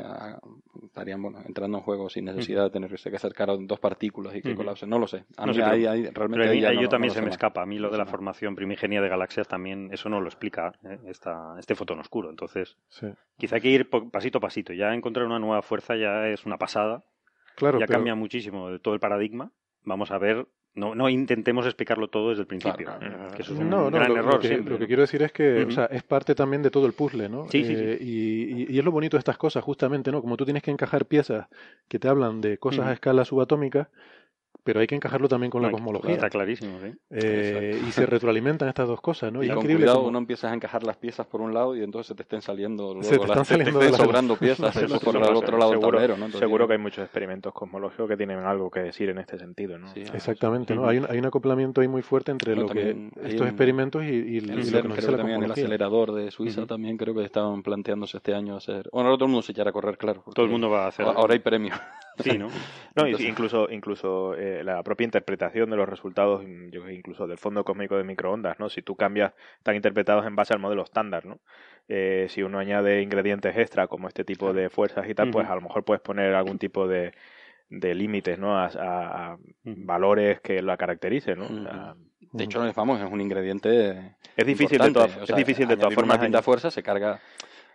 estarían 0.83 1.21
bueno, 1.21 1.39
entrando 1.45 1.77
en 1.77 1.83
juego 1.83 2.09
sin 2.09 2.25
necesidad 2.25 2.63
de 2.63 2.69
tener 2.69 2.89
que 2.89 3.15
acercar 3.15 3.49
a 3.49 3.57
dos 3.57 3.79
partículas 3.79 4.35
y 4.35 4.41
que 4.41 4.55
colapsen. 4.55 4.89
No 4.89 4.99
lo 4.99 5.07
sé. 5.07 5.25
A 5.37 5.45
realmente 5.45 6.75
yo 6.81 6.89
también 6.89 7.13
se 7.13 7.21
me 7.21 7.29
escapa. 7.29 7.61
A 7.61 7.65
mí 7.65 7.79
lo 7.79 7.89
de 7.89 7.97
la 7.97 8.05
formación 8.05 8.55
primigenia 8.55 9.01
de 9.01 9.09
galaxias 9.09 9.47
también, 9.47 9.89
eso 9.91 10.09
no 10.09 10.21
lo 10.21 10.27
explica 10.27 10.73
¿eh? 10.83 10.99
este 11.09 11.75
fotón 11.75 11.99
oscuro. 11.99 12.29
Entonces, 12.29 12.77
quizá 13.37 13.55
hay 13.55 13.61
que 13.61 13.69
ir 13.69 13.89
pasito 13.89 14.37
a 14.37 14.41
pasito. 14.41 14.73
Ya 14.73 14.93
encontrar 14.93 15.25
una 15.25 15.39
nueva 15.39 15.61
fuerza 15.61 15.95
ya 15.95 16.27
es 16.27 16.45
una 16.45 16.57
pasada. 16.57 17.03
Claro, 17.55 17.79
ya 17.79 17.87
cambia 17.87 18.13
muchísimo 18.13 18.69
de 18.69 18.79
todo 18.79 18.93
el 18.93 18.99
paradigma. 18.99 19.51
Vamos 19.83 20.11
a 20.11 20.17
ver 20.19 20.47
no, 20.77 20.93
no 20.93 21.09
intentemos 21.09 21.65
explicarlo 21.65 22.07
todo 22.07 22.29
desde 22.29 22.41
el 22.41 22.47
principio. 22.47 22.91
Que 23.35 23.41
eso 23.41 23.53
es 23.53 23.59
un 23.59 23.69
no, 23.69 23.89
gran 23.89 24.09
lo, 24.09 24.19
error. 24.19 24.39
que, 24.39 24.57
lo, 24.57 24.77
que, 24.77 24.85
quiero 24.85 25.01
decir 25.01 25.23
es 25.23 25.31
que 25.31 25.63
o 25.63 25.71
sea, 25.71 25.85
es 25.85 26.03
parte 26.03 26.35
también 26.35 26.61
de 26.61 26.69
todo 26.69 26.85
el 26.85 26.93
puzzle, 26.93 27.27
¿no? 27.29 27.49
Sí, 27.49 27.65
sí, 27.65 27.73
eh, 27.75 27.97
Y, 27.99 28.73
y, 28.73 28.79
es 28.79 28.85
lo 28.85 28.91
bonito 28.91 29.17
de 29.17 29.19
estas 29.19 29.37
cosas, 29.37 29.63
justamente, 29.63 30.11
¿no? 30.11 30.21
Como 30.21 30.37
tú 30.37 30.45
tienes 30.45 30.61
que 30.61 30.69
encajar 30.69 31.05
piezas 31.05 31.47
que 31.87 31.97
te 31.97 32.07
hablan 32.07 32.41
de 32.41 32.59
cosas 32.59 32.85
a 32.85 32.93
escala 32.93 33.25
subatómica, 33.25 33.89
pero 34.67 34.81
hay 34.81 34.87
que 34.87 34.95
encajarlo 34.95 35.29
también 35.29 35.49
con 35.49 35.61
la 35.61 35.71
cosmología. 35.71 36.11
Está 36.11 36.29
clarísimo, 36.29 36.77
¿sí? 36.83 36.91
Eh, 37.09 37.81
y 37.87 37.91
se 37.93 38.05
retroalimentan 38.05 38.67
estas 38.67 38.85
dos 38.85 38.99
cosas, 38.99 39.31
¿no? 39.31 39.41
Y, 39.41 39.47
con 39.47 39.59
increíble 39.59 39.85
cuidado 39.85 40.05
uno 40.05 40.17
empiezas 40.17 40.51
a 40.51 40.53
encajar 40.53 40.83
las 40.83 40.97
piezas 40.97 41.25
por 41.25 41.39
un 41.39 41.53
lado 41.53 41.73
y 41.73 41.83
entonces 41.83 42.07
se 42.07 42.15
te 42.15 42.23
estén 42.23 42.41
saliendo 42.41 42.93
luego 42.93 43.03
se 43.03 43.17
te 43.17 43.25
están 43.25 43.45
saliendo 43.45 43.81
sobrando 43.95 44.35
piezas 44.39 44.77
por 45.01 45.15
el 45.15 45.23
otro 45.23 45.57
lado 45.57 45.71
seguro, 45.71 45.99
del 45.99 46.07
tablero, 46.09 46.17
¿no? 46.17 46.37
seguro 46.37 46.67
que 46.67 46.73
hay 46.73 46.79
muchos 46.79 47.01
experimentos 47.01 47.53
cosmológicos 47.53 48.09
que 48.09 48.17
tienen 48.17 48.39
algo 48.39 48.69
que 48.69 48.81
decir 48.81 49.07
en 49.07 49.19
este 49.19 49.39
sentido, 49.39 49.79
¿no? 49.79 49.87
Exactamente, 49.95 50.75
¿no? 50.75 50.85
Hay 50.85 50.97
un, 50.97 51.07
hay 51.09 51.17
un 51.17 51.25
acoplamiento 51.27 51.79
ahí 51.79 51.87
muy 51.87 52.01
fuerte 52.01 52.33
entre 52.33 52.53
lo 52.53 52.67
que 52.67 53.09
estos 53.23 53.47
experimentos 53.47 54.03
y, 54.03 54.07
y, 54.07 54.37
el, 54.39 54.47
lo 54.47 54.81
que 54.81 54.87
nos 54.89 54.97
dice 54.97 55.11
la 55.11 55.17
también 55.17 55.43
el 55.43 55.51
acelerador 55.51 56.11
de 56.11 56.29
Suiza 56.29 56.65
también 56.65 56.97
creo 56.97 57.15
que 57.15 57.23
estaban 57.23 57.63
planteándose 57.63 58.17
este 58.17 58.33
año 58.33 58.57
hacer... 58.57 58.89
Bueno, 58.91 59.07
ahora 59.07 59.17
todo 59.17 59.27
el 59.27 59.31
mundo 59.31 59.43
se 59.43 59.53
echará 59.53 59.69
a 59.69 59.73
correr, 59.73 59.97
claro. 59.97 60.25
Todo 60.35 60.45
el 60.45 60.51
mundo 60.51 60.69
va 60.69 60.83
a 60.83 60.87
hacer... 60.89 61.05
Ahora 61.05 61.31
hay 61.31 61.39
premio. 61.39 61.73
Sí, 62.23 62.37
¿no? 62.37 62.47
no 62.95 63.07
incluso 63.07 63.67
incluso 63.69 64.35
eh, 64.35 64.63
la 64.63 64.81
propia 64.83 65.05
interpretación 65.05 65.69
de 65.69 65.77
los 65.77 65.87
resultados, 65.87 66.43
yo 66.71 66.89
incluso 66.89 67.27
del 67.27 67.37
fondo 67.37 67.63
cósmico 67.63 67.97
de 67.97 68.03
microondas, 68.03 68.59
¿no? 68.59 68.69
Si 68.69 68.81
tú 68.81 68.95
cambias, 68.95 69.33
están 69.57 69.75
interpretados 69.75 70.25
en 70.25 70.35
base 70.35 70.53
al 70.53 70.59
modelo 70.59 70.83
estándar, 70.83 71.25
¿no? 71.25 71.39
Eh, 71.87 72.27
si 72.29 72.43
uno 72.43 72.59
añade 72.59 73.01
ingredientes 73.01 73.55
extra 73.57 73.87
como 73.87 74.07
este 74.07 74.23
tipo 74.23 74.53
de 74.53 74.69
fuerzas 74.69 75.07
y 75.09 75.13
tal, 75.13 75.31
pues 75.31 75.47
a 75.47 75.55
lo 75.55 75.61
mejor 75.61 75.83
puedes 75.83 76.01
poner 76.01 76.33
algún 76.33 76.57
tipo 76.57 76.87
de, 76.87 77.13
de 77.69 77.95
límites, 77.95 78.37
¿no? 78.37 78.57
A, 78.57 79.37
valores 79.63 80.41
que 80.41 80.61
la 80.61 80.77
caractericen, 80.77 81.39
¿no? 81.39 81.95
de 82.33 82.43
hecho, 82.43 82.59
no 82.59 82.67
es 82.67 82.75
famoso, 82.75 83.05
es 83.05 83.11
un 83.11 83.21
ingrediente. 83.21 84.15
Es 84.35 84.45
difícil 84.45 84.79
de 84.79 84.91
todas, 84.91 85.17
es 85.29 85.35
difícil 85.35 85.67
de 85.67 85.77
todas 85.77 85.93
formas. 85.93 86.19
Una 86.21 86.41
fuerza 86.41 86.69
se 86.69 86.83
carga 86.83 87.19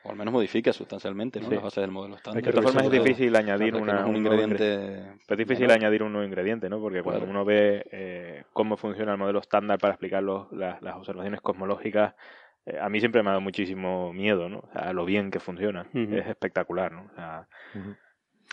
o 0.05 0.11
al 0.11 0.17
menos 0.17 0.33
modifica 0.33 0.73
sustancialmente 0.73 1.41
¿no? 1.41 1.51
las 1.51 1.63
bases 1.63 1.83
del 1.83 1.91
modelo 1.91 2.17
estándar. 2.17 2.43
De 2.43 2.51
todas 2.51 2.73
formas 2.73 2.85
es 2.85 3.03
difícil 3.03 3.35
añadir 3.37 3.75
una, 3.77 4.07
un, 4.07 4.17
ingrediente. 4.17 5.17
es 5.29 5.39
difícil 5.39 5.71
añadir 5.71 6.03
un 6.03 6.13
nuevo 6.13 6.27
ingrediente, 6.27 6.69
¿no? 6.69 6.81
Porque 6.81 7.03
cuando 7.03 7.25
uno 7.25 7.45
ve 7.45 7.85
eh, 7.91 8.45
cómo 8.53 8.77
funciona 8.77 9.13
el 9.13 9.19
modelo 9.19 9.41
estándar 9.41 9.79
para 9.79 9.95
explicar 9.95 10.23
los, 10.23 10.51
las, 10.53 10.83
las, 10.83 10.97
observaciones 10.97 11.41
cosmológicas, 11.41 12.15
eh, 12.67 12.79
a 12.81 12.89
mí 12.89 13.01
siempre 13.01 13.23
me 13.23 13.31
ha 13.31 13.33
dado 13.33 13.41
muchísimo 13.41 14.13
miedo, 14.13 14.49
¿no? 14.49 14.59
O 14.59 14.73
sea, 14.73 14.93
lo 14.93 15.05
bien 15.05 15.31
que 15.31 15.41
funciona. 15.41 15.87
Es 15.93 16.27
espectacular, 16.27 16.93
¿no? 16.93 17.09
O 17.13 17.15
sea, 17.15 17.49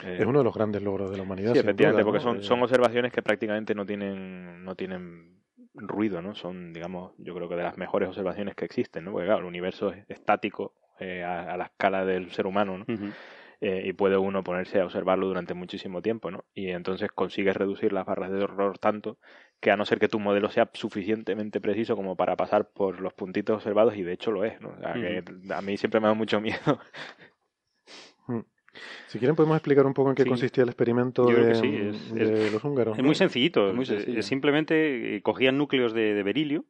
eh, 0.03 0.17
es 0.19 0.25
uno 0.25 0.39
de 0.39 0.45
los 0.45 0.53
grandes 0.53 0.81
logros 0.81 1.11
de 1.11 1.17
la 1.17 1.23
humanidad. 1.23 1.53
Sí, 1.53 1.59
efectivamente, 1.59 2.03
porque 2.03 2.19
son, 2.19 2.43
son 2.43 2.61
observaciones 2.61 3.11
que 3.11 3.21
prácticamente 3.21 3.75
no 3.75 3.85
tienen, 3.85 4.63
no 4.63 4.75
tienen 4.75 5.39
ruido, 5.73 6.21
¿no? 6.21 6.35
Son, 6.35 6.73
digamos, 6.73 7.13
yo 7.17 7.35
creo 7.35 7.49
que 7.49 7.55
de 7.55 7.63
las 7.63 7.77
mejores 7.77 8.09
observaciones 8.09 8.55
que 8.55 8.65
existen, 8.65 9.05
¿no? 9.05 9.11
Porque 9.11 9.27
claro, 9.27 9.41
el 9.41 9.45
universo 9.45 9.91
es 9.91 10.09
estático, 10.09 10.73
eh, 10.99 11.23
a, 11.23 11.55
la 11.57 11.65
escala 11.65 12.05
del 12.05 12.31
ser 12.31 12.47
humano, 12.47 12.79
¿no? 12.79 12.85
Eh, 13.61 13.83
y 13.87 13.93
puede 13.93 14.15
uno 14.15 14.41
ponerse 14.41 14.79
a 14.79 14.85
observarlo 14.85 15.27
durante 15.27 15.53
muchísimo 15.53 16.01
tiempo, 16.01 16.31
¿no? 16.31 16.45
Y 16.53 16.69
entonces 16.69 17.11
consigues 17.11 17.57
reducir 17.57 17.91
las 17.91 18.05
barras 18.05 18.31
de 18.31 18.41
error 18.41 18.77
tanto 18.77 19.17
que 19.59 19.69
a 19.69 19.75
no 19.75 19.85
ser 19.85 19.99
que 19.99 20.07
tu 20.07 20.17
modelo 20.17 20.49
sea 20.49 20.69
suficientemente 20.71 21.59
preciso 21.59 21.97
como 21.97 22.15
para 22.15 22.37
pasar 22.37 22.69
por 22.69 23.01
los 23.01 23.13
puntitos 23.13 23.57
observados, 23.57 23.97
y 23.97 24.03
de 24.03 24.13
hecho 24.13 24.31
lo 24.31 24.45
es, 24.45 24.61
¿no? 24.61 24.73
a 24.81 25.61
mí 25.61 25.75
siempre 25.75 25.99
me 25.99 26.07
da 26.07 26.13
mucho 26.13 26.39
miedo. 26.41 26.79
Mm. 28.27 28.39
Si 29.07 29.19
quieren 29.19 29.35
podemos 29.35 29.57
explicar 29.57 29.85
un 29.85 29.93
poco 29.93 30.09
en 30.09 30.15
qué 30.15 30.25
consistía 30.25 30.63
el 30.63 30.69
experimento 30.69 31.25
de, 31.25 32.49
los 32.49 32.63
húngaros. 32.63 32.97
Es 32.97 33.03
muy 33.03 33.15
sencillito. 33.15 33.73
muy 33.73 33.85
simplemente 34.21 35.17
eh, 35.17 35.21
cogían 35.21 35.57
núcleos 35.57 35.91
de, 35.91 36.23
berilio, 36.23 36.63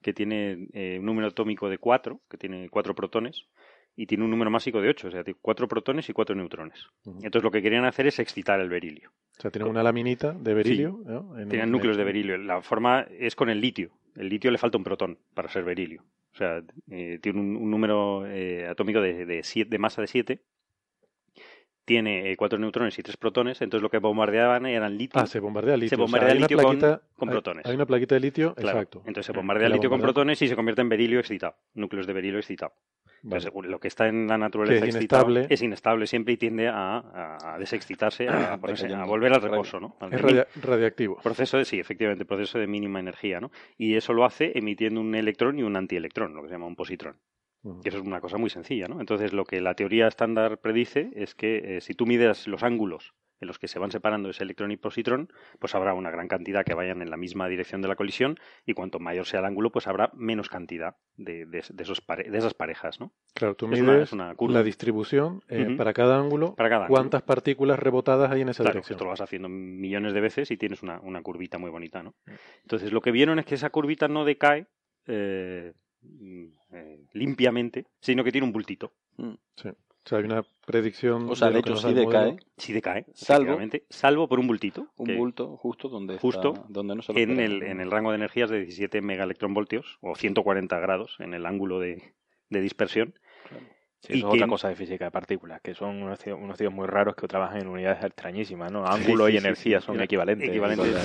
que 0.00 0.12
tiene 0.12 0.68
un 1.00 1.04
número 1.04 1.26
atómico 1.26 1.68
de 1.68 1.78
4, 1.78 2.20
que 2.30 2.36
tiene 2.36 2.68
4 2.68 2.94
protones, 2.94 3.48
y 3.96 4.06
tiene 4.06 4.24
un 4.24 4.30
número 4.30 4.50
másico 4.50 4.80
de 4.80 4.90
8, 4.90 5.08
o 5.08 5.10
sea, 5.10 5.24
tiene 5.24 5.38
4 5.40 5.66
protones 5.66 6.08
y 6.08 6.12
4 6.12 6.36
neutrones. 6.36 6.86
Entonces 7.06 7.42
lo 7.42 7.50
que 7.50 7.62
querían 7.62 7.86
hacer 7.86 8.06
es 8.06 8.18
excitar 8.18 8.60
el 8.60 8.68
berilio. 8.68 9.10
O 9.38 9.40
sea, 9.40 9.50
tienen 9.50 9.70
una 9.70 9.82
laminita 9.82 10.32
de 10.32 10.54
berilio. 10.54 11.00
tienen 11.48 11.70
núcleos 11.70 11.96
de 11.96 12.04
berilio. 12.04 12.36
La 12.36 12.60
forma 12.60 13.06
es 13.10 13.34
con 13.34 13.48
el 13.48 13.60
litio. 13.60 13.90
El 14.14 14.28
litio 14.28 14.50
le 14.50 14.58
falta 14.58 14.76
un 14.76 14.84
protón 14.84 15.18
para 15.34 15.48
ser 15.48 15.64
berilio. 15.64 16.04
O 16.34 16.36
sea, 16.36 16.62
eh, 16.90 17.18
tiene 17.22 17.40
un, 17.40 17.70
número 17.70 18.26
eh, 18.26 18.66
atómico 18.68 19.00
de, 19.00 19.24
de, 19.24 19.42
de, 19.42 19.78
masa 19.78 20.02
de 20.02 20.06
7 20.06 20.42
tiene 21.86 22.32
eh, 22.32 22.36
cuatro 22.36 22.58
neutrones 22.58 22.98
y 22.98 23.02
tres 23.04 23.16
protones, 23.16 23.62
entonces 23.62 23.80
lo 23.80 23.88
que 23.88 23.98
bombardeaban 23.98 24.66
eran 24.66 24.98
litio. 24.98 25.20
Ah, 25.20 25.26
se 25.26 25.38
bombardea 25.38 25.76
litio. 25.76 25.90
Se 25.90 25.96
bombardea 25.96 26.34
litio 26.34 26.58
con, 26.58 27.28
protones. 27.30 27.64
Hay, 27.64 27.76
una 27.76 27.86
plaquita 27.86 28.16
de 28.16 28.20
litio, 28.20 28.54
Claro. 28.54 28.78
exacto. 28.78 28.98
Entonces 29.06 29.26
se 29.26 29.32
bombardea 29.32 29.68
la 29.68 29.76
litio 29.76 29.88
con 29.88 30.00
protones 30.00 30.42
y 30.42 30.48
se 30.48 30.56
convierte 30.56 30.82
en 30.82 30.88
berilio 30.88 31.20
excitado, 31.20 31.54
núcleos 31.74 32.08
de 32.08 32.12
berilio 32.12 32.40
excitado. 32.40 32.74
Vale. 33.28 33.38
Entonces, 33.38 33.44
según 33.50 33.70
lo 33.70 33.80
que 33.80 33.88
está 33.88 34.06
en 34.06 34.28
la 34.28 34.38
naturaleza 34.38 34.86
es 34.86 34.94
inestable. 34.94 35.46
es 35.50 35.60
inestable 35.62 36.06
siempre 36.06 36.34
y 36.34 36.36
tiende 36.36 36.68
a, 36.72 37.56
desexcitarse, 37.58 38.28
a, 38.28 38.56
ponerse- 38.60 38.84
a 38.84 38.88
Decayendo. 38.88 39.06
volver 39.06 39.32
al 39.32 39.42
reposo, 39.42 39.80
¿no? 39.80 39.96
Al 40.00 40.12
Es 40.14 40.20
radia- 40.22 40.46
radiactivo. 40.62 41.16
Proceso 41.22 41.58
de, 41.58 41.64
sí, 41.64 41.78
efectivamente, 41.80 42.24
proceso 42.24 42.58
de 42.58 42.66
mínima 42.66 43.00
energía, 43.00 43.40
¿no? 43.40 43.50
Y 43.76 43.96
eso 43.96 44.12
lo 44.12 44.24
hace 44.24 44.52
emitiendo 44.56 45.00
un 45.00 45.14
electrón 45.14 45.58
y 45.58 45.64
un 45.64 45.76
antielectrón, 45.76 46.34
lo 46.34 46.42
que 46.42 46.48
se 46.48 46.54
llama 46.54 46.66
un 46.66 46.76
positrón. 46.76 47.16
Que 47.82 47.88
eso 47.88 47.98
es 47.98 48.04
una 48.04 48.20
cosa 48.20 48.38
muy 48.38 48.48
sencilla, 48.48 48.86
¿no? 48.86 49.00
Entonces, 49.00 49.32
lo 49.32 49.44
que 49.44 49.60
la 49.60 49.74
teoría 49.74 50.06
estándar 50.06 50.58
predice 50.58 51.10
es 51.16 51.34
que 51.34 51.78
eh, 51.78 51.80
si 51.80 51.94
tú 51.94 52.06
mides 52.06 52.46
los 52.46 52.62
ángulos 52.62 53.12
en 53.40 53.48
los 53.48 53.58
que 53.58 53.68
se 53.68 53.78
van 53.78 53.90
separando 53.90 54.30
ese 54.30 54.44
electrón 54.44 54.70
y 54.70 54.76
positrón, 54.76 55.30
pues 55.58 55.74
habrá 55.74 55.92
una 55.94 56.10
gran 56.10 56.28
cantidad 56.28 56.64
que 56.64 56.74
vayan 56.74 57.02
en 57.02 57.10
la 57.10 57.16
misma 57.16 57.48
dirección 57.48 57.82
de 57.82 57.88
la 57.88 57.96
colisión 57.96 58.38
y 58.64 58.72
cuanto 58.74 58.98
mayor 58.98 59.26
sea 59.26 59.40
el 59.40 59.46
ángulo, 59.46 59.70
pues 59.70 59.86
habrá 59.86 60.10
menos 60.14 60.48
cantidad 60.48 60.96
de, 61.16 61.44
de- 61.46 61.64
de 61.68 61.82
esos 61.82 62.00
pare- 62.00 62.30
de 62.30 62.38
esas 62.38 62.54
parejas, 62.54 62.98
¿no? 63.00 63.12
Claro, 63.34 63.54
tú 63.54 63.66
Es 63.66 63.72
mides 63.72 63.82
una- 63.84 64.02
es 64.02 64.12
una 64.12 64.34
curva. 64.34 64.54
la 64.54 64.62
distribución 64.62 65.42
eh, 65.48 65.74
para 65.76 65.92
cada 65.92 66.18
ángulo, 66.18 66.54
Para 66.54 66.68
cada 66.70 66.84
ángulo. 66.86 66.98
cuántas 67.00 67.22
partículas 67.22 67.78
rebotadas 67.78 68.30
hay 68.30 68.40
en 68.40 68.48
esa 68.48 68.62
Claro, 68.62 68.74
dirección. 68.76 68.96
esto 68.96 69.04
lo 69.04 69.10
vas 69.10 69.20
haciendo 69.20 69.48
millones 69.48 70.12
de 70.14 70.20
veces 70.20 70.50
y 70.50 70.56
tienes 70.56 70.82
una, 70.82 71.00
una 71.00 71.22
curvita 71.22 71.58
muy 71.58 71.70
bonita, 71.70 72.02
¿no? 72.02 72.14
Mm. 72.26 72.30
Entonces, 72.62 72.92
lo 72.92 73.00
que 73.00 73.10
vieron 73.12 73.38
es 73.38 73.44
que 73.46 73.54
esa 73.56 73.70
curvita 73.70 74.08
no 74.08 74.24
decae 74.24 74.66
eh, 75.06 75.72
mm, 76.02 76.44
eh, 76.72 77.00
limpiamente, 77.12 77.86
sino 78.00 78.24
que 78.24 78.32
tiene 78.32 78.46
un 78.46 78.52
bultito. 78.52 78.92
Sí. 79.56 79.70
O 80.06 80.08
sea, 80.08 80.18
hay 80.18 80.24
una 80.24 80.44
predicción. 80.64 81.28
O 81.28 81.34
sea, 81.34 81.48
de 81.48 81.54
de 81.54 81.60
hecho 81.60 81.76
sí 81.76 81.92
decae. 81.92 82.36
Sí 82.56 82.72
decae, 82.72 83.06
Salvo- 83.12 83.58
salvo 83.90 84.28
por 84.28 84.38
un 84.38 84.46
bultito. 84.46 84.86
Un 84.98 85.06
que 85.06 85.16
bulto 85.16 85.56
justo 85.56 85.88
donde 85.88 86.16
Justo 86.18 86.54
está- 86.54 86.66
donde 86.68 86.94
no 86.94 87.02
se 87.02 87.12
lo 87.12 87.18
en 87.18 87.40
el, 87.40 87.64
en 87.64 87.80
el 87.80 87.90
rango 87.90 88.10
de 88.10 88.16
energías 88.16 88.48
de 88.48 88.60
17 88.60 89.00
megaelectronvoltios 89.02 89.98
o 90.00 90.14
140 90.14 90.78
grados 90.78 91.16
en 91.18 91.34
el 91.34 91.44
ángulo 91.44 91.80
de, 91.80 92.14
de 92.50 92.60
dispersión. 92.60 93.14
Sí, 93.98 94.12
Y 94.12 94.18
eso 94.18 94.26
es 94.28 94.32
que- 94.32 94.36
otra 94.38 94.46
cosa 94.46 94.68
de 94.68 94.76
física 94.76 95.06
de 95.06 95.10
partículas, 95.10 95.60
que 95.60 95.74
son 95.74 96.00
unos 96.02 96.20
tíos, 96.20 96.38
unos 96.40 96.56
tíos 96.56 96.72
muy 96.72 96.86
raros 96.86 97.16
que 97.16 97.26
trabajan 97.26 97.62
en 97.62 97.66
unidades 97.66 98.04
extrañísimas, 98.04 98.70
¿no? 98.70 98.86
Ángulo 98.86 99.26
Sí, 99.26 99.32
sí, 99.32 99.36
y 99.36 99.40
sí, 99.40 99.46
energía 99.46 99.80
sí. 99.80 99.86
son 99.86 100.00
equivalentes. 100.00 100.50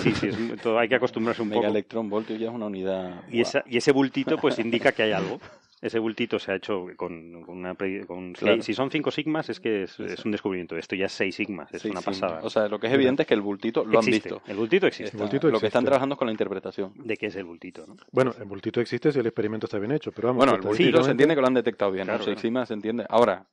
Sí, 0.03 0.11
sí, 0.13 0.27
es- 0.27 0.61
todo- 0.61 0.77
hay 0.77 0.87
que 0.89 0.95
acostumbrarse 0.95 1.41
un 1.41 1.49
Mega 1.49 1.61
poco. 1.61 1.71
electrón 1.71 2.07
voltio 2.09 2.35
ya 2.35 2.49
es 2.49 2.53
una 2.53 2.67
unidad. 2.67 3.23
Y, 3.31 3.41
esa, 3.41 3.63
y 3.65 3.77
ese 3.77 3.91
bultito 3.91 4.37
pues 4.37 4.59
indica 4.59 4.91
que 4.91 5.01
hay 5.03 5.13
algo. 5.13 5.39
Ese 5.81 5.97
bultito 5.97 6.37
se 6.37 6.51
ha 6.51 6.55
hecho 6.55 6.85
con, 6.95 7.41
con 7.41 7.57
una... 7.57 7.73
Con, 8.05 8.33
Claro. 8.33 8.57
si, 8.57 8.67
si 8.67 8.73
son 8.75 8.91
5 8.91 9.09
sigmas 9.09 9.49
es 9.49 9.59
que 9.59 9.83
es, 9.83 9.99
es 9.99 10.23
un 10.23 10.31
descubrimiento. 10.31 10.77
Esto 10.77 10.95
ya 10.95 11.07
es 11.07 11.11
6 11.13 11.33
sigmas, 11.35 11.73
es 11.73 11.81
Sí, 11.81 11.89
una 11.89 12.01
sí. 12.01 12.05
pasada. 12.05 12.39
O 12.43 12.49
sea, 12.51 12.67
lo 12.67 12.79
que 12.79 12.85
es 12.87 12.93
evidente 12.93 13.23
es 13.23 13.27
que 13.27 13.33
el 13.33 13.41
bultito 13.41 13.83
lo 13.83 13.97
existe. 13.99 14.29
han 14.29 14.35
visto. 14.35 14.51
El 14.51 14.57
bultito 14.57 14.85
existe. 14.85 15.05
Está- 15.15 15.17
bultito 15.23 15.49
Lo 15.49 15.59
que 15.59 15.65
están 15.67 15.83
trabajando 15.83 16.13
es 16.13 16.19
con 16.19 16.27
la 16.27 16.31
interpretación. 16.33 16.93
¿De 16.95 17.17
qué 17.17 17.25
es 17.27 17.35
el 17.35 17.45
bultito? 17.45 17.85
¿no? 17.87 17.95
Bueno, 18.11 18.31
el 18.37 18.45
bultito 18.45 18.79
existe 18.79 19.11
si 19.11 19.19
el 19.19 19.25
experimento 19.25 19.65
está 19.65 19.79
bien 19.79 19.91
hecho, 19.91 20.11
pero 20.11 20.27
vamos. 20.27 20.45
Bueno, 20.45 20.55
el 20.55 20.61
bultito 20.61 21.03
se 21.03 21.11
entiende 21.11 21.33
que 21.33 21.41
lo 21.41 21.47
han 21.47 21.53
detectado 21.55 21.91
bien. 21.91 22.05
Claro, 22.05 22.19
Los 22.19 22.27
encima 22.27 22.63
se 22.67 22.75
entiende. 22.75 23.05
Ahora, 23.09 23.45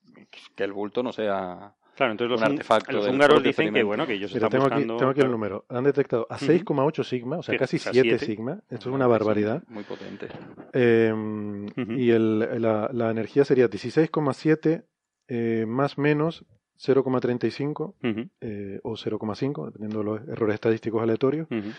que 0.55 0.65
el 0.65 0.73
bulto 0.75 1.03
no 1.03 1.13
sea. 1.13 1.73
Claro, 1.99 2.13
entonces 2.13 2.31
los, 2.31 2.41
Un 2.41 2.53
artefacto 2.53 2.93
los 2.93 3.09
húngaros 3.09 3.43
dicen 3.43 3.75
que, 3.75 3.83
bueno, 3.83 4.07
que 4.07 4.15
ellos 4.15 4.33
Mira, 4.33 4.47
están 4.47 4.51
tengo 4.51 4.65
aquí, 4.67 4.75
buscando... 4.85 4.97
tengo 4.97 5.11
aquí 5.11 5.21
el 5.21 5.31
número. 5.31 5.65
Han 5.69 5.85
detectado 5.85 6.27
a 6.31 6.37
Ujú. 6.37 6.45
6,8 6.47 7.03
sigma, 7.05 7.39
o 7.39 7.43
sea, 7.43 7.59
casi 7.59 7.77
o 7.77 7.81
sea, 7.81 7.93
7 7.93 8.09
siete. 8.19 8.25
sigma. 8.25 8.61
Esto 8.71 8.89
es 8.89 8.95
una 8.95 9.07
barbaridad. 9.07 9.63
Muy 9.69 9.83
potente. 9.85 10.29
Eh, 10.73 11.13
Ujú. 11.13 11.93
Y 11.93 12.11
el- 12.13 12.63
la, 12.63 12.89
la 12.93 13.11
energía 13.11 13.45
sería 13.45 13.69
16,7 13.69 14.85
eh, 15.29 15.65
más 15.67 15.99
menos 15.99 16.47
0,35 16.79 17.95
Ujú, 18.03 18.29
eh, 18.41 18.81
o 18.83 18.93
0,5, 18.97 19.67
dependiendo 19.67 19.99
de 19.99 20.05
los 20.05 20.29
errores 20.29 20.55
estadísticos 20.55 21.03
aleatorios, 21.03 21.49
ujú. 21.51 21.71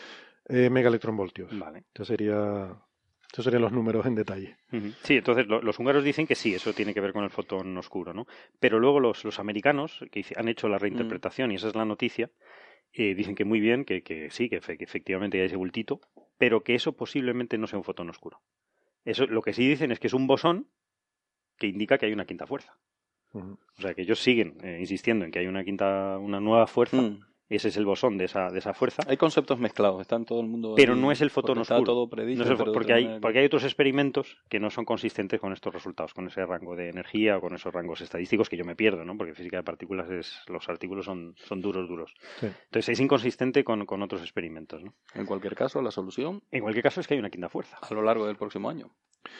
eh, 0.49 0.69
megaelectronvoltios. 0.69 1.57
Vale. 1.57 1.79
Esto 1.87 2.03
sería, 2.05 2.75
estos 3.31 3.45
serían 3.45 3.61
los 3.61 3.71
números 3.71 4.05
en 4.07 4.15
detalle. 4.15 4.57
Sí, 5.03 5.17
entonces 5.17 5.47
lo- 5.47 5.61
los 5.61 5.77
húngaros 5.79 6.03
dicen 6.03 6.25
que 6.27 6.35
sí, 6.35 6.53
eso 6.55 6.73
tiene 6.73 6.93
que 6.93 7.01
ver 7.01 7.13
con 7.13 7.23
el 7.23 7.29
fotón 7.29 7.77
oscuro, 7.77 8.13
¿no? 8.13 8.25
Pero 8.59 8.79
luego 8.79 8.99
los, 8.99 9.23
los 9.23 9.39
americanos, 9.39 10.03
que 10.11 10.25
han 10.35 10.47
hecho 10.47 10.67
la 10.67 10.77
reinterpretación, 10.79 11.51
y 11.51 11.55
esa 11.55 11.67
es 11.67 11.75
la 11.75 11.85
noticia, 11.85 12.31
eh, 12.93 13.13
dicen 13.13 13.35
que 13.35 13.45
muy 13.45 13.59
bien, 13.59 13.85
que, 13.85 14.01
que 14.01 14.31
sí, 14.31 14.49
que, 14.49 14.61
efe- 14.61 14.77
que 14.77 14.83
efectivamente 14.83 15.39
hay 15.39 15.45
ese 15.45 15.55
bultito, 15.57 16.01
pero 16.39 16.63
que 16.63 16.73
eso 16.73 16.93
posiblemente 16.93 17.57
no 17.59 17.67
sea 17.67 17.77
un 17.77 17.83
fotón 17.85 18.09
oscuro. 18.09 18.41
Eso, 19.05 19.27
lo 19.27 19.41
que 19.43 19.53
sí 19.53 19.67
dicen 19.67 19.91
es 19.91 19.99
que 19.99 20.07
es 20.07 20.13
un 20.13 20.25
bosón 20.25 20.67
que 21.57 21.67
indica 21.67 21.97
que 21.99 22.07
hay 22.07 22.13
una 22.13 22.25
quinta 22.25 22.47
fuerza. 22.47 22.77
O 23.77 23.81
sea, 23.81 23.93
que 23.93 24.01
ellos 24.01 24.19
siguen 24.19 24.57
eh, 24.63 24.77
insistiendo 24.79 25.23
en 25.23 25.31
que 25.31 25.37
hay 25.39 25.45
una 25.47 25.63
quinta, 25.63 26.17
una 26.17 26.39
nueva 26.39 26.65
fuerza, 26.65 26.97
Mm. 27.01 27.19
Ese 27.55 27.69
es 27.69 27.77
el 27.77 27.85
bosón 27.85 28.17
de 28.17 28.25
esa, 28.25 28.49
de 28.49 28.59
esa 28.59 28.73
fuerza, 28.73 29.03
Hay 29.07 29.17
conceptos 29.17 29.59
mezclados, 29.59 30.01
está 30.01 30.15
en 30.15 30.25
todo 30.25 30.39
el 30.41 30.47
mundo. 30.47 30.73
pero 30.75 30.93
ahí, 30.93 30.99
no 30.99 31.11
es 31.11 31.21
el 31.21 31.29
fotón 31.29 31.57
oscuro. 31.59 31.79
Está 31.79 31.85
todo 31.85 32.07
predicho. 32.09 32.39
No 32.39 32.45
es 32.53 32.59
el 32.59 32.71
porque, 32.71 32.93
hay, 32.93 33.03
manera. 33.05 33.21
porque 33.21 33.39
hay 33.39 33.45
otros 33.45 33.63
experimentos 33.63 34.37
que 34.49 34.59
no 34.59 34.69
son 34.69 34.85
consistentes 34.85 35.39
con 35.39 35.53
estos 35.53 35.73
resultados, 35.73 36.13
con 36.13 36.27
ese 36.27 36.45
rango 36.45 36.75
de 36.75 36.89
energía 36.89 37.37
o 37.37 37.41
con 37.41 37.55
esos 37.55 37.73
rangos 37.73 38.01
estadísticos 38.01 38.49
que 38.49 38.57
yo 38.57 38.65
me 38.65 38.75
pierdo, 38.75 39.03
¿no? 39.05 39.17
Porque 39.17 39.33
física 39.33 39.57
de 39.57 39.63
partículas 39.63 40.09
es, 40.09 40.41
los 40.47 40.67
artículos 40.69 41.05
son, 41.05 41.35
son 41.37 41.61
duros, 41.61 41.87
duros. 41.87 42.13
Sí. 42.39 42.45
Entonces 42.47 42.89
es 42.89 42.99
inconsistente 42.99 43.63
con, 43.63 43.85
con 43.85 44.01
otros 44.03 44.21
experimentos, 44.21 44.83
¿no? 44.83 44.93
En 45.15 45.25
cualquier 45.25 45.55
caso, 45.55 45.81
la 45.81 45.91
solución 45.91 46.41
En 46.51 46.61
cualquier 46.61 46.83
caso 46.83 47.01
es 47.01 47.07
que 47.07 47.15
hay 47.15 47.19
una 47.19 47.29
quinta 47.29 47.49
fuerza. 47.49 47.77
a 47.81 47.93
lo 47.93 48.01
largo 48.03 48.27
del 48.27 48.35
próximo 48.35 48.69
año. 48.69 48.91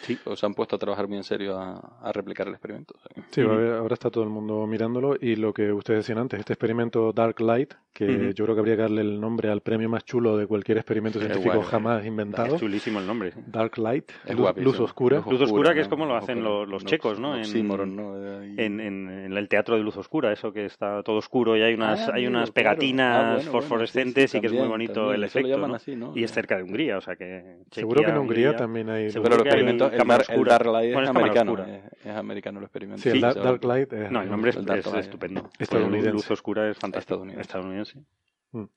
Sí. 0.02 0.18
Pues 0.22 0.40
se 0.40 0.46
han 0.46 0.54
puesto 0.54 0.76
a 0.76 0.80
trabajar 0.80 1.08
bien 1.08 1.20
en 1.20 1.24
serio 1.24 1.58
a, 1.58 2.00
a 2.02 2.12
replicar 2.12 2.48
el 2.48 2.54
experimento. 2.54 2.96
o 2.98 3.22
Sí, 3.32 3.42
haber- 3.42 3.74
ahora 3.76 3.94
está 3.94 4.10
todo 4.10 4.24
el 4.26 4.30
mundo 4.30 4.68
mirándolo 4.68 5.16
y 5.20 5.36
lo 5.38 5.54
que 5.54 5.72
ustedes 5.72 6.00
decían 6.02 6.18
antes, 6.18 6.40
este 6.40 6.54
experimento 6.54 7.14
Dark 7.14 7.40
Light, 7.40 7.74
que 8.00 8.16
Ujú. 8.16 8.30
yo 8.32 8.46
creo 8.46 8.56
que 8.56 8.60
habría 8.62 8.76
que 8.78 8.82
darle 8.84 9.02
el 9.02 9.20
nombre 9.20 9.50
al 9.50 9.60
premio 9.62 9.90
más 9.90 10.06
chulo 10.06 10.38
de 10.38 10.48
cualquier 10.48 10.78
experimento 10.78 11.20
Qué 11.20 11.26
científico 11.26 11.56
guay, 11.58 11.68
jamás 11.70 12.06
inventado. 12.06 12.56
Es 12.56 12.62
chulísimo 12.62 13.00
el 13.00 13.06
nombre. 13.08 13.34
Dark 13.48 13.78
Light, 13.78 14.10
Es 14.26 14.38
luz, 14.38 14.52
luz 14.56 14.80
oscura. 14.80 15.22
Luz 15.30 15.42
oscura, 15.42 15.74
que 15.74 15.82
es 15.82 15.88
¿no? 15.88 15.90
como 15.92 16.06
lo 16.06 16.16
hacen 16.16 16.38
oscura. 16.38 16.60
los- 16.60 16.70
los 16.70 16.84
Un 16.84 16.88
checos, 16.88 17.20
¿no? 17.20 17.32
un 17.32 17.36
En- 17.36 17.42
oxímoron, 17.42 17.96
¿no? 17.96 18.16
Eh, 18.42 18.54
En, 18.58 18.80
en- 18.80 19.10
en 19.10 19.38
el 19.38 19.48
teatro 19.50 19.76
de 19.76 19.84
luz 19.84 19.98
oscura, 19.98 20.32
eso 20.32 20.54
que 20.54 20.66
está 20.66 21.04
todo 21.04 21.18
oscuro 21.18 21.58
y 21.58 21.62
hay 21.62 21.74
unas, 21.74 22.00
Ah, 22.08 22.12
hay 22.16 22.26
amigo, 22.26 22.30
unas 22.40 22.52
claro. 22.52 22.54
pegatinas 22.78 23.16
Ah, 23.16 23.22
bueno, 23.34 23.36
bueno, 23.38 23.52
fosforescentes 23.52 24.32
sí, 24.32 24.32
sí, 24.32 24.38
y 24.38 24.42
que 24.42 24.48
es 24.48 24.54
muy 24.54 24.60
también, 24.62 24.72
bonito 24.72 24.94
también. 24.94 25.16
el 25.16 25.20
lo 25.22 25.28
efecto. 25.28 25.68
¿no? 25.68 25.76
así, 25.76 25.96
¿no? 25.96 26.12
Y 26.16 26.24
es 26.24 26.32
cerca 26.32 26.56
de 26.58 26.64
Hungría, 26.64 26.98
o 26.98 27.02
sea 27.02 27.16
que... 27.18 27.58
Seguro 27.72 27.96
que 27.96 28.00
en 28.02 28.06
Chequia, 28.08 28.22
Hungría 28.22 28.56
también 28.56 28.90
hay... 28.90 29.12
Seguro 29.12 29.30
Pero 29.32 29.44
el 29.44 29.44
que 29.44 29.50
el, 29.60 29.82
oscura. 29.82 30.52
Dark 30.54 30.68
Light 30.68 30.96
es 30.98 31.10
americano. 31.10 31.52
oscura. 31.54 31.82
Es, 32.06 32.16
americano 32.16 32.60
el 32.60 32.64
experimento. 32.64 33.02
Sí, 33.02 33.10
el 33.10 33.22
Dark, 33.22 33.66
Light 33.66 33.92
es... 33.94 34.12
No, 34.12 34.22
el 34.22 34.30
nombre 34.30 34.52
es, 34.52 34.58
estupendo. 34.58 35.50
Estadounidense. 35.60 36.12
Luz 36.12 36.32
oscura 36.32 36.70
es 36.70 36.78
fantástico. 36.78 37.26
Estadounidense. 37.40 37.89
Estadounidense. 37.90 38.74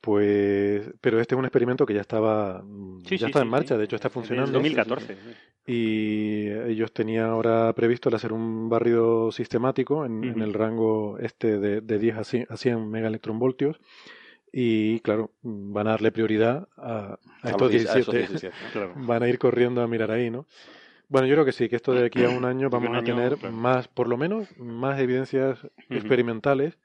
Pues, 0.00 0.90
pero 1.02 1.20
este 1.20 1.34
es 1.34 1.38
un 1.38 1.44
experimento 1.44 1.84
que 1.84 1.92
ya 1.92 2.00
estaba, 2.00 2.62
mm, 2.64 3.00
Sí, 3.04 3.18
ya 3.18 3.18
sí, 3.18 3.24
está 3.26 3.40
sí, 3.40 3.44
en 3.44 3.50
marcha, 3.50 3.74
sí. 3.74 3.78
de 3.78 3.84
hecho 3.84 3.96
está 3.96 4.08
funcionando. 4.08 4.52
2014. 4.52 5.16
Y 5.66 6.48
ellos 6.48 6.92
tenían 6.92 7.26
ahora 7.26 7.70
previsto 7.74 8.08
el 8.08 8.14
hacer 8.14 8.32
un 8.32 8.70
barrido 8.70 9.30
sistemático 9.30 10.06
en, 10.06 10.24
en 10.24 10.40
el 10.40 10.54
rango 10.54 11.18
este 11.18 11.58
de, 11.58 11.82
de 11.82 11.98
10 11.98 12.16
a 12.16 12.24
100, 12.24 12.46
a 12.48 12.56
100 12.56 12.90
megaelectronvoltios. 12.90 13.78
Y 14.52 15.00
claro, 15.00 15.32
mm, 15.42 15.72
van 15.74 15.86
a 15.86 15.90
darle 15.90 16.12
prioridad 16.12 16.66
a, 16.78 16.88
a 16.88 17.18
a 17.42 17.50
estos 17.50 17.60
los 17.60 17.70
diez- 17.70 17.88
a 17.94 17.98
esos 17.98 18.14
17. 18.14 18.18
17, 18.48 18.54
¿no? 18.64 18.70
Claro. 18.72 18.94
Van 19.06 19.22
a 19.22 19.28
ir 19.28 19.38
corriendo 19.38 19.82
a 19.82 19.86
mirar 19.86 20.10
ahí, 20.10 20.30
¿no? 20.30 20.46
Bueno, 21.08 21.26
yo 21.26 21.34
creo 21.34 21.44
que 21.44 21.52
sí, 21.52 21.68
que 21.68 21.76
esto 21.76 21.92
de 21.92 22.06
aquí 22.06 22.24
a 22.24 22.30
un 22.30 22.44
año 22.44 22.70
vamos 22.70 22.88
un 22.88 22.96
a 22.96 23.02
tener 23.04 23.36
claro. 23.36 23.54
más, 23.54 23.86
por 23.88 24.08
lo 24.08 24.16
menos, 24.16 24.48
más 24.58 24.98
evidencias 24.98 25.58
experimentales 25.90 26.78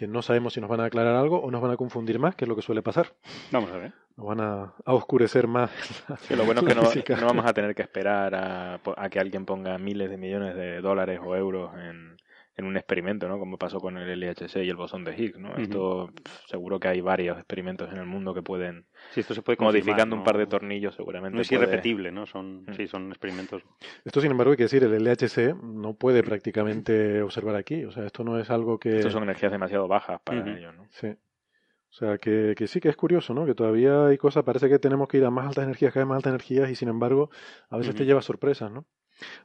que 0.00 0.08
no 0.08 0.22
sabemos 0.22 0.54
si 0.54 0.62
nos 0.62 0.70
van 0.70 0.80
a 0.80 0.86
aclarar 0.86 1.14
algo 1.14 1.42
o 1.42 1.50
nos 1.50 1.60
van 1.60 1.72
a 1.72 1.76
confundir 1.76 2.18
más, 2.18 2.34
que 2.34 2.46
es 2.46 2.48
lo 2.48 2.56
que 2.56 2.62
suele 2.62 2.80
pasar. 2.80 3.12
Vamos 3.50 3.70
a 3.70 3.76
ver. 3.76 3.92
Nos 4.16 4.28
van 4.28 4.40
a, 4.40 4.72
a 4.82 4.94
oscurecer 4.94 5.46
más. 5.46 5.70
Que 6.26 6.36
lo 6.36 6.46
bueno 6.46 6.62
es 6.62 6.66
que 7.04 7.14
no, 7.14 7.20
no 7.20 7.26
vamos 7.26 7.44
a 7.44 7.52
tener 7.52 7.74
que 7.74 7.82
esperar 7.82 8.34
a, 8.34 8.80
a 8.96 9.10
que 9.10 9.20
alguien 9.20 9.44
ponga 9.44 9.76
miles 9.76 10.08
de 10.08 10.16
millones 10.16 10.56
de 10.56 10.80
dólares 10.80 11.20
o 11.22 11.36
euros 11.36 11.72
en, 11.76 12.16
en 12.56 12.66
un 12.66 12.76
experimento, 12.76 13.28
¿no? 13.28 13.38
Como 13.38 13.56
pasó 13.56 13.80
con 13.80 13.96
el 13.96 14.08
LHC 14.20 14.56
y 14.64 14.68
el 14.68 14.76
bosón 14.76 15.04
de 15.04 15.14
Higgs, 15.16 15.38
¿no? 15.38 15.56
Esto 15.56 16.10
seguro 16.46 16.78
que 16.80 16.88
hay 16.88 17.00
varios 17.00 17.38
experimentos 17.38 17.90
en 17.90 17.98
el 17.98 18.06
mundo 18.06 18.34
que 18.34 18.42
pueden, 18.42 18.86
Si 19.12 19.20
esto 19.20 19.34
se 19.34 19.42
puede 19.42 19.56
modificando 19.60 20.16
¿no? 20.16 20.20
un 20.22 20.24
par 20.24 20.36
de 20.36 20.46
tornillos, 20.46 20.94
seguramente. 20.94 21.36
No 21.36 21.42
es 21.42 21.48
puede- 21.48 21.62
irrepetible, 21.62 22.12
¿no? 22.12 22.26
Son, 22.26 22.64
Mm. 22.64 22.74
sí, 22.76 22.86
son 22.86 23.08
experimentos. 23.10 23.62
Esto, 24.04 24.20
sin 24.20 24.30
embargo, 24.32 24.50
hay 24.50 24.56
que 24.56 24.64
decir, 24.64 24.82
el 24.84 24.92
LHC 24.94 25.54
no 25.62 25.94
puede 25.94 26.22
prácticamente 26.22 27.22
observar 27.22 27.56
aquí. 27.56 27.84
O 27.84 27.92
sea, 27.92 28.04
esto 28.04 28.24
no 28.24 28.38
es 28.38 28.50
algo 28.50 28.78
que... 28.78 28.96
Estos 28.96 29.12
son 29.12 29.22
energías 29.22 29.52
demasiado 29.52 29.88
bajas 29.88 30.20
para 30.22 30.40
Ujú. 30.40 30.50
ellos, 30.50 30.74
¿no? 30.74 30.86
Sí. 30.90 31.08
O 31.08 31.92
sea, 31.92 32.18
que, 32.18 32.54
que 32.56 32.66
sí 32.68 32.80
que 32.80 32.88
es 32.88 32.96
curioso, 32.96 33.34
¿no? 33.34 33.46
Que 33.46 33.54
todavía 33.54 34.06
hay 34.06 34.16
cosas, 34.18 34.44
parece 34.44 34.68
que 34.68 34.78
tenemos 34.78 35.08
que 35.08 35.16
ir 35.18 35.24
a 35.24 35.30
más 35.30 35.46
altas 35.48 35.64
energías, 35.64 35.92
cada 35.92 36.04
vez 36.04 36.08
más 36.08 36.16
altas 36.18 36.30
energías, 36.32 36.70
y 36.70 36.76
sin 36.76 36.88
embargo, 36.88 37.30
a 37.68 37.76
veces 37.78 37.94
te 37.96 38.04
lleva 38.04 38.22
sorpresas, 38.22 38.70
¿no? 38.70 38.86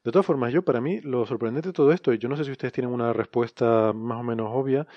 De 0.04 0.12
todas 0.12 0.26
formas, 0.26 0.54
yo, 0.54 0.64
para 0.64 0.82
mí, 0.82 1.02
lo 1.02 1.26
sorprendente 1.26 1.70
de 1.70 1.74
todo 1.74 1.92
esto, 1.92 2.14
y 2.14 2.18
yo 2.18 2.30
no 2.30 2.38
sé 2.38 2.46
si 2.46 2.52
ustedes 2.52 2.74
tienen 2.74 2.94
una 2.94 3.14
respuesta 3.14 3.94
más 3.94 4.20
o 4.20 4.24
menos 4.24 4.50
obvia, 4.52 4.88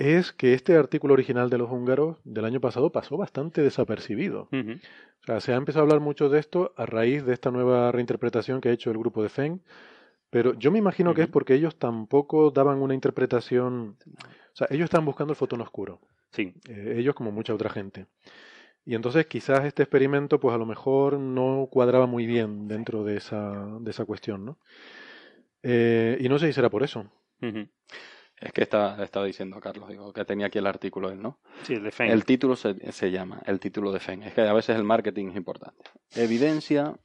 es 0.00 0.32
que 0.32 0.54
este 0.54 0.76
artículo 0.76 1.12
original 1.12 1.50
de 1.50 1.58
los 1.58 1.70
húngaros 1.70 2.16
del 2.24 2.46
año 2.46 2.58
pasado 2.60 2.90
pasó 2.90 3.18
bastante 3.18 3.60
desapercibido. 3.60 4.48
O 4.50 5.24
sea, 5.26 5.40
se 5.40 5.52
ha 5.52 5.56
empezado 5.56 5.82
a 5.82 5.86
hablar 5.86 6.00
mucho 6.00 6.30
de 6.30 6.38
esto 6.38 6.72
a 6.76 6.86
raíz 6.86 7.24
de 7.26 7.34
esta 7.34 7.50
nueva 7.50 7.92
reinterpretación 7.92 8.62
que 8.62 8.70
ha 8.70 8.72
hecho 8.72 8.90
el 8.90 8.96
grupo 8.96 9.22
de 9.22 9.28
Feng, 9.28 9.60
Pero 10.30 10.54
yo 10.54 10.70
me 10.70 10.78
imagino 10.78 11.12
que 11.12 11.22
es 11.22 11.28
porque 11.28 11.54
ellos 11.54 11.76
tampoco 11.76 12.50
daban 12.50 12.80
una 12.80 12.94
interpretación. 12.94 13.96
O 14.16 14.56
sea, 14.56 14.68
ellos 14.70 14.84
estaban 14.84 15.04
buscando 15.04 15.32
el 15.32 15.36
fotón 15.36 15.60
oscuro. 15.60 16.00
Sí. 16.30 16.54
Eh, 16.68 16.94
ellos 16.96 17.14
como 17.14 17.30
mucha 17.30 17.52
otra 17.52 17.68
gente. 17.68 18.06
Y 18.84 18.94
entonces 18.94 19.26
quizás 19.26 19.64
este 19.64 19.82
experimento, 19.82 20.40
pues 20.40 20.54
a 20.54 20.58
lo 20.58 20.66
mejor 20.66 21.18
no 21.18 21.68
cuadraba 21.70 22.06
muy 22.06 22.26
bien 22.26 22.66
dentro 22.66 23.04
de 23.04 23.16
esa, 23.16 23.66
de 23.80 23.90
esa 23.90 24.04
cuestión, 24.04 24.44
¿no? 24.44 24.58
Eh, 25.62 26.16
y 26.20 26.28
no 26.28 26.38
sé 26.38 26.46
si 26.46 26.52
será 26.54 26.70
por 26.70 26.82
eso. 26.82 27.10
Es 27.40 28.52
que 28.52 28.62
está, 28.62 29.02
estaba 29.04 29.26
diciendo 29.26 29.56
a 29.56 29.60
Carlos, 29.60 29.88
digo, 29.88 30.12
que 30.12 30.24
tenía 30.24 30.46
aquí 30.46 30.58
el 30.58 30.66
artículo 30.66 31.10
él, 31.10 31.20
¿no? 31.20 31.38
Sí, 31.62 31.74
el 31.74 31.82
de 31.82 31.90
Feng. 31.90 32.10
El 32.10 32.24
título 32.24 32.56
se, 32.56 32.92
se 32.92 33.10
llama, 33.10 33.42
el 33.46 33.60
título 33.60 33.92
de 33.92 34.00
Feng. 34.00 34.22
Es 34.22 34.34
que 34.34 34.40
a 34.40 34.52
veces 34.52 34.76
el 34.76 34.84
marketing 34.84 35.28
es 35.28 35.36
importante. 35.36 35.90
Evidencia 36.14 36.96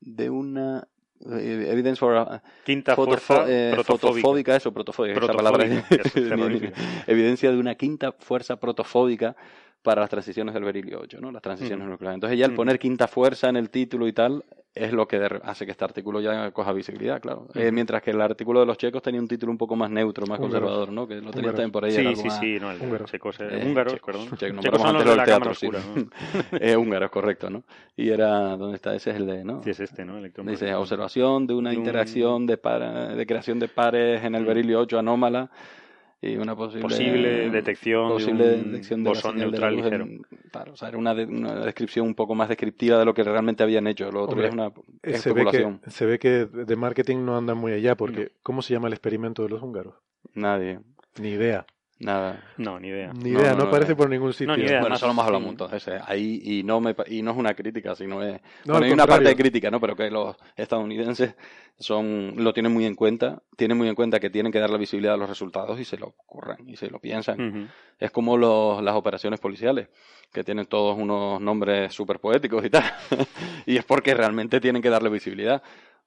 de 0.00 0.30
una 0.30 0.88
eh, 1.20 1.66
evidencia 1.70 2.00
for, 2.00 2.40
quinta 2.64 2.96
fuerza 2.96 3.44
eh, 3.46 3.72
protofóbica 3.74 4.56
eso 4.56 4.72
protofóbica, 4.72 5.20
esa 5.20 5.34
palabra 5.34 5.66
evidencia 7.06 7.50
de 7.50 7.58
una 7.58 7.74
quinta 7.74 8.12
fuerza 8.12 8.58
protofóbica 8.58 9.36
para 9.82 10.02
las 10.02 10.10
transiciones 10.10 10.54
del 10.54 10.64
berilio 10.64 11.00
8, 11.00 11.18
¿no? 11.20 11.32
Las 11.32 11.42
transiciones 11.42 11.88
nucleares. 11.88 12.16
Entonces 12.16 12.38
ya 12.38 12.46
el 12.46 12.54
poner 12.54 12.78
quinta 12.78 13.08
fuerza 13.08 13.48
en 13.48 13.56
el 13.56 13.70
título 13.70 14.06
y 14.06 14.12
tal 14.12 14.44
es 14.74 14.92
lo 14.92 15.08
que 15.08 15.20
hace 15.42 15.64
que 15.64 15.72
este 15.72 15.84
artículo 15.84 16.20
ya 16.20 16.52
coja 16.52 16.72
visibilidad, 16.72 17.20
claro. 17.20 17.48
Eh, 17.54 17.72
mientras 17.72 18.02
que 18.02 18.12
el 18.12 18.20
artículo 18.20 18.60
de 18.60 18.66
los 18.66 18.78
checos 18.78 19.02
tenía 19.02 19.20
un 19.20 19.26
título 19.26 19.50
un 19.50 19.58
poco 19.58 19.74
más 19.74 19.90
neutro, 19.90 20.26
más 20.26 20.38
conservador, 20.38 20.92
¿no? 20.92 21.08
Que 21.08 21.16
lo 21.16 21.32
tenía 21.32 21.50
también 21.50 21.72
por 21.72 21.84
ahí. 21.84 21.90
Sí, 21.90 22.14
sí, 22.14 22.30
sí, 22.30 22.58
no, 22.60 22.70
el 22.70 22.80
húngaro. 22.80 23.04
Checo, 23.06 23.30
eh, 23.40 23.64
húngaro, 23.66 23.96
perdón. 23.98 24.28
Checo, 24.36 24.60
checos 24.60 24.80
son 24.80 24.94
los 24.94 25.04
del 25.04 25.24
teatro, 25.24 25.54
sí. 25.54 25.68
¿no? 25.68 25.80
húngaro, 26.80 27.06
es 27.06 27.10
correcto, 27.10 27.50
¿no? 27.50 27.64
Y 27.96 28.10
era, 28.10 28.56
¿dónde 28.56 28.76
está? 28.76 28.94
Ese 28.94 29.10
es 29.10 29.16
el 29.16 29.26
de, 29.26 29.44
¿no? 29.44 29.62
Sí, 29.64 29.70
es 29.70 29.80
este, 29.80 30.04
¿no? 30.04 30.22
Dice, 30.22 30.72
observación 30.74 31.48
de 31.48 31.54
una 31.54 31.74
interacción 31.74 32.46
de, 32.46 32.56
para, 32.56 33.08
de 33.08 33.26
creación 33.26 33.58
de 33.58 33.66
pares 33.66 34.22
en 34.22 34.36
el 34.36 34.44
berilio 34.44 34.80
8 34.80 35.00
anómala 35.00 35.50
y 36.22 36.36
una 36.36 36.54
posible, 36.54 36.82
posible 36.82 37.50
detección 37.50 38.10
posible 38.10 38.46
de 38.46 38.54
un 38.56 38.72
detección 38.72 39.02
de 39.02 39.10
bosón 39.10 39.38
neutral 39.38 39.76
ligero. 39.76 40.06
claro, 40.52 40.72
o 40.72 40.76
sea, 40.76 40.88
era 40.88 40.98
una, 40.98 41.12
una, 41.12 41.64
descripción 41.64 42.06
un 42.06 42.14
poco 42.14 42.34
más 42.34 42.48
descriptiva 42.48 42.98
de 42.98 43.06
lo 43.06 43.14
que 43.14 43.22
realmente 43.22 43.62
habían 43.62 43.86
hecho. 43.86 44.10
Lo 44.10 44.24
otro 44.24 44.42
es 44.44 44.52
una 44.52 44.72
especulación. 45.02 45.80
Se 45.86 46.04
ve, 46.04 46.18
que, 46.18 46.30
se 46.30 46.44
ve 46.44 46.50
que 46.50 46.64
de 46.64 46.76
marketing 46.76 47.24
no 47.24 47.36
andan 47.36 47.56
muy 47.56 47.72
allá, 47.72 47.96
porque 47.96 48.32
¿cómo 48.42 48.60
se 48.60 48.74
llama 48.74 48.88
el 48.88 48.92
experimento 48.92 49.42
de 49.42 49.48
los 49.48 49.62
húngaros? 49.62 49.94
Nadie. 50.34 50.80
Ni 51.18 51.30
idea. 51.30 51.66
Nada. 52.00 52.42
No, 52.56 52.80
ni 52.80 52.88
idea. 52.88 53.12
Ni 53.12 53.30
idea, 53.30 53.54
no, 53.54 53.64
aparece 53.64 53.94
por 53.94 54.08
ningún 54.08 54.32
sitio. 54.32 54.48
No, 54.48 54.56
ni 54.56 54.64
idea. 54.64 54.80
Bueno, 54.80 54.96
eso 54.96 55.04
lo 55.04 55.12
hemos 55.12 55.26
hablado 55.26 55.46
entonces. 55.46 56.00
Ahí, 56.06 56.40
y 56.42 56.62
no, 56.62 56.80
me, 56.80 56.94
y 57.06 57.20
no 57.20 57.32
es 57.32 57.36
una 57.36 57.52
crítica, 57.52 57.94
sino 57.94 58.22
es. 58.22 58.40
bueno, 58.64 58.86
hay 58.86 58.92
una 58.92 59.06
parte 59.06 59.28
de 59.28 59.36
crítica, 59.36 59.70
¿no? 59.70 59.78
Pero 59.80 59.94
que 59.94 60.10
los 60.10 60.34
estadounidenses 60.56 61.34
son 61.78 62.34
lo 62.38 62.54
tienen 62.54 62.72
muy 62.72 62.86
en 62.86 62.94
cuenta. 62.94 63.42
Tienen 63.54 63.76
muy 63.76 63.86
en 63.86 63.94
cuenta 63.94 64.18
que 64.18 64.30
tienen 64.30 64.50
que 64.50 64.58
dar 64.58 64.70
la 64.70 64.78
visibilidad 64.78 65.14
a 65.14 65.18
los 65.18 65.28
resultados 65.28 65.78
y 65.78 65.84
se 65.84 65.98
lo 65.98 66.06
ocurran 66.06 66.66
y 66.66 66.76
se 66.76 66.88
lo 66.88 67.00
piensan. 67.00 67.70
Es 67.98 68.10
como 68.10 68.38
los, 68.38 68.82
las 68.82 68.94
operaciones 68.94 69.38
policiales, 69.38 69.88
que 70.32 70.42
tienen 70.42 70.64
todos 70.64 70.96
unos 70.96 71.38
nombres 71.38 71.92
súper 71.92 72.18
poéticos 72.18 72.64
y 72.64 72.70
tal. 72.70 72.84
y 73.66 73.76
es 73.76 73.84
porque 73.84 74.14
realmente 74.14 74.58
tienen 74.58 74.80
que 74.80 74.88
darle 74.88 75.10
visibilidad. 75.10 75.62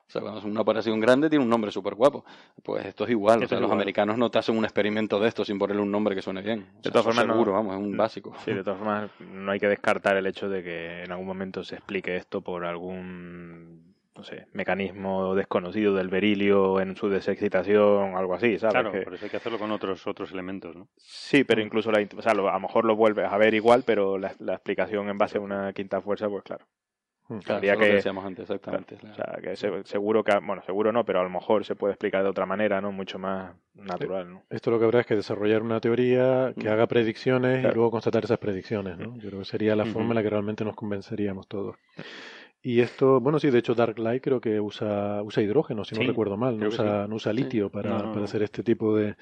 O 0.07 0.11
sea, 0.13 0.21
cuando 0.21 0.39
es 0.39 0.45
una 0.45 0.61
operación 0.61 0.99
grande 0.99 1.29
tiene 1.29 1.43
un 1.43 1.49
nombre 1.49 1.71
súper 1.71 1.95
guapo. 1.95 2.23
Pues 2.61 2.85
esto 2.85 3.05
es 3.05 3.11
igual. 3.11 3.43
o 3.43 3.47
sea, 3.47 3.59
los 3.59 3.71
americanos 3.71 4.17
no 4.17 4.29
te 4.29 4.39
hacen 4.39 4.57
un 4.57 4.63
experimento 4.63 5.19
de 5.19 5.27
esto 5.27 5.43
sin 5.43 5.57
ponerle 5.57 5.81
un 5.81 5.91
nombre 5.91 6.15
que 6.15 6.21
suene 6.21 6.41
bien. 6.41 6.67
de 6.81 6.91
todas 6.91 7.05
formas, 7.05 7.25
seguro, 7.25 7.53
vamos, 7.53 7.75
es 7.75 7.81
un 7.81 7.97
básico. 7.97 8.33
Sí, 8.43 8.53
de 8.53 8.63
todas 8.63 8.79
formas, 8.79 9.09
no 9.19 9.51
hay 9.51 9.59
que 9.59 9.67
descartar 9.67 10.17
el 10.17 10.27
hecho 10.27 10.49
de 10.49 10.63
que 10.63 11.03
en 11.03 11.11
algún 11.11 11.25
momento 11.27 11.63
se 11.63 11.75
explique 11.75 12.15
esto 12.15 12.41
por 12.41 12.65
algún 12.65 13.93
no 14.15 14.23
sé, 14.23 14.45
mecanismo 14.53 15.33
desconocido 15.33 15.95
del 15.95 16.07
berilio 16.07 16.79
en 16.79 16.95
su 16.95 17.09
desexcitación, 17.09 18.15
algo 18.15 18.35
así, 18.35 18.59
¿sabes? 18.59 18.73
Claro, 18.73 18.91
por 19.03 19.15
eso 19.15 19.25
hay 19.25 19.31
que 19.31 19.37
hacerlo 19.37 19.57
con 19.57 19.71
otros 19.71 20.05
otros 20.05 20.31
elementos, 20.31 20.75
¿no? 20.75 20.87
Sí, 20.97 21.43
pero 21.43 21.61
incluso 21.61 21.91
la, 21.91 22.07
o 22.15 22.21
sea, 22.21 22.33
a 22.33 22.35
lo 22.35 22.59
mejor 22.59 22.85
lo 22.85 22.95
vuelves 22.95 23.25
a 23.25 23.37
ver 23.37 23.55
igual, 23.55 23.83
pero 23.85 24.19
la, 24.19 24.35
la 24.39 24.53
explicación 24.53 25.09
en 25.09 25.17
base 25.17 25.39
a 25.39 25.41
una 25.41 25.73
quinta 25.73 25.99
fuerza, 25.99 26.29
pues 26.29 26.43
claro. 26.43 26.65
Hmm. 27.27 27.39
Claro, 27.39 27.61
que, 27.61 27.85
que 27.85 27.93
decíamos 27.93 28.25
antes, 28.25 28.43
exactamente. 28.43 28.95
O 28.95 29.13
sea, 29.13 29.39
que 29.41 29.55
seguro 29.85 30.23
que, 30.23 30.37
bueno, 30.45 30.61
seguro 30.63 30.91
no, 30.91 31.05
pero 31.05 31.21
a 31.21 31.23
lo 31.23 31.29
mejor 31.29 31.63
se 31.63 31.75
puede 31.75 31.93
explicar 31.93 32.23
de 32.23 32.29
otra 32.29 32.45
manera, 32.45 32.81
¿no? 32.81 32.91
Mucho 32.91 33.17
más 33.17 33.53
natural, 33.73 34.31
¿no? 34.31 34.43
Esto 34.49 34.71
lo 34.71 34.79
que 34.79 34.85
habrá 34.85 35.01
es 35.01 35.05
que 35.05 35.15
desarrollar 35.15 35.61
una 35.61 35.79
teoría 35.79 36.53
que 36.59 36.67
hmm. 36.67 36.73
haga 36.73 36.87
predicciones 36.87 37.59
y 37.59 37.73
luego 37.73 37.91
constatar 37.91 38.23
esas 38.23 38.39
predicciones, 38.39 38.97
¿no? 38.97 39.15
Yo 39.17 39.29
creo 39.29 39.39
que 39.39 39.45
sería 39.45 39.75
la 39.75 39.85
forma 39.85 40.09
en 40.09 40.15
la 40.15 40.23
que 40.23 40.29
realmente 40.29 40.65
nos 40.65 40.75
convenceríamos 40.75 41.47
todos. 41.47 41.75
Y 42.61 42.79
esto, 42.79 43.19
bueno, 43.19 43.39
sí, 43.39 43.49
de 43.49 43.59
hecho 43.59 43.75
Dark 43.75 43.99
Light 43.99 44.23
creo 44.23 44.39
que 44.39 44.59
usa, 44.61 45.21
usa 45.21 45.43
hidrógeno, 45.43 45.83
si 45.83 45.95
no 45.95 46.07
recuerdo 46.07 46.37
mal, 46.37 46.57
no 46.57 46.69
usa, 46.69 47.07
no 47.07 47.15
usa 47.15 47.33
litio 47.33 47.69
para, 47.69 48.11
para 48.13 48.23
hacer 48.23 48.41
este 48.41 48.63
tipo 48.63 48.95
de, 48.95 49.17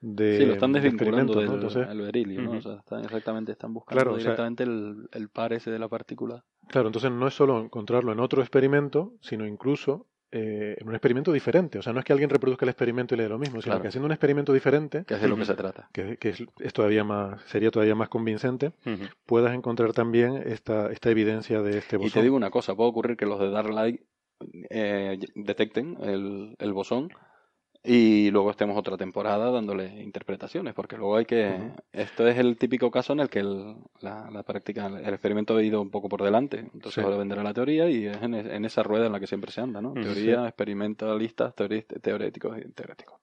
de, 0.00 0.38
sí, 0.38 0.46
lo 0.46 0.54
están 0.54 0.72
desvinculando 0.72 1.40
del 1.40 1.50
Entonces, 1.50 1.86
berilio, 1.88 2.42
¿no? 2.42 2.52
O 2.52 2.60
sea, 2.62 2.76
están, 2.76 3.04
exactamente, 3.04 3.52
están 3.52 3.72
buscando 3.72 4.16
directamente 4.16 4.62
el, 4.62 5.08
el, 5.12 5.28
par 5.28 5.52
ese 5.52 5.70
de 5.70 5.78
la 5.78 5.88
partícula. 5.88 6.44
Claro, 6.68 6.88
entonces 6.88 7.10
no 7.10 7.26
es 7.26 7.34
solo 7.34 7.60
encontrarlo 7.60 8.12
en 8.12 8.20
otro 8.20 8.42
experimento, 8.42 9.12
sino 9.20 9.46
incluso 9.46 10.06
eh, 10.36 10.76
en 10.80 10.88
un 10.88 10.94
experimento 10.94 11.32
diferente. 11.32 11.78
O 11.78 11.82
sea, 11.82 11.92
no 11.92 12.00
es 12.00 12.04
que 12.04 12.12
alguien 12.12 12.28
reproduzca 12.28 12.64
el 12.64 12.70
experimento 12.70 13.14
y 13.14 13.18
le 13.18 13.22
dé 13.22 13.28
lo 13.28 13.38
mismo, 13.38 13.62
sino 13.62 13.80
que 13.80 13.86
haciendo 13.86 14.06
un 14.06 14.12
experimento 14.12 14.52
diferente, 14.52 15.04
que 15.04 15.14
es 15.14 15.20
de 15.20 15.28
lo 15.28 15.36
que 15.36 15.44
se 15.44 15.54
trata, 15.54 15.88
que, 15.92 16.16
que 16.16 16.30
es, 16.30 16.72
todavía 16.72 17.04
más, 17.04 17.40
sería 17.42 17.70
todavía 17.70 17.94
más 17.94 18.08
convincente, 18.08 18.72
puedas 19.26 19.54
encontrar 19.54 19.92
también 19.92 20.42
esta, 20.44 20.90
esta 20.90 21.10
evidencia 21.10 21.62
de 21.62 21.78
este 21.78 21.96
bosón. 21.96 22.08
Y 22.08 22.12
te 22.12 22.22
digo 22.22 22.34
una 22.34 22.50
cosa, 22.50 22.74
puede 22.74 22.90
ocurrir 22.90 23.16
que 23.16 23.26
los 23.26 23.38
de 23.38 23.50
Dark 23.50 23.70
Light 23.70 24.00
eh, 24.70 25.18
detecten 25.36 25.98
el, 26.02 26.56
el 26.58 26.72
bosón 26.72 27.10
y 27.86 28.30
luego 28.30 28.50
estemos 28.50 28.78
otra 28.78 28.96
temporada 28.96 29.50
dándole 29.50 30.02
interpretaciones, 30.02 30.72
porque 30.72 30.96
luego 30.96 31.16
hay 31.16 31.26
que... 31.26 31.54
Esto 31.92 32.26
es 32.26 32.38
el 32.38 32.56
típico 32.56 32.90
caso 32.90 33.12
en 33.12 33.20
el 33.20 33.28
que 33.28 33.40
el, 33.40 33.74
la, 34.00 34.30
la, 34.30 34.42
práctica, 34.42 34.86
el 34.86 35.12
experimento 35.12 35.54
ha 35.54 35.62
ido 35.62 35.82
un 35.82 35.90
poco 35.90 36.08
por 36.08 36.22
delante, 36.22 36.60
entonces 36.72 37.04
ahora 37.04 37.18
vendrá 37.18 37.42
la 37.42 37.52
teoría 37.52 37.90
y 37.90 38.06
es 38.06 38.22
en, 38.22 38.34
en, 38.34 38.64
esa 38.64 38.82
rueda 38.82 39.06
en 39.06 39.12
la 39.12 39.20
que 39.20 39.26
siempre 39.26 39.52
se 39.52 39.60
anda, 39.60 39.82
¿no? 39.82 39.92
Teoría, 39.92 40.46
experimentalistas, 40.46 41.54
teoréticos 41.54 42.58
y 42.58 42.70
teóricos. 42.70 43.16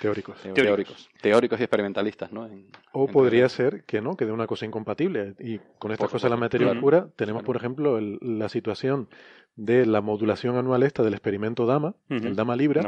Teóricos. 0.00 0.36
Teóricos. 0.54 1.08
Teóricos 1.20 1.60
y 1.60 1.62
experimentalistas, 1.62 2.32
¿no? 2.32 2.48
o 2.92 3.06
podría 3.06 3.48
ser 3.48 3.84
que 3.84 4.00
no, 4.00 4.16
que 4.16 4.26
de 4.26 4.32
una 4.32 4.46
cosa 4.46 4.66
incompatible. 4.66 5.34
Y 5.38 5.58
con 5.78 5.92
estas 5.92 6.10
cosas 6.10 6.24
de 6.24 6.30
la 6.30 6.36
materia 6.36 6.70
oscura 6.70 7.08
tenemos, 7.16 7.42
por 7.44 7.56
ejemplo, 7.56 7.98
la 8.00 8.48
situación 8.48 9.08
de 9.56 9.86
la 9.86 10.00
modulación 10.00 10.56
anual 10.56 10.82
esta 10.82 11.02
del 11.02 11.14
experimento 11.14 11.66
Dama, 11.66 11.94
el 12.08 12.34
Dama 12.36 12.56
Libra, 12.56 12.82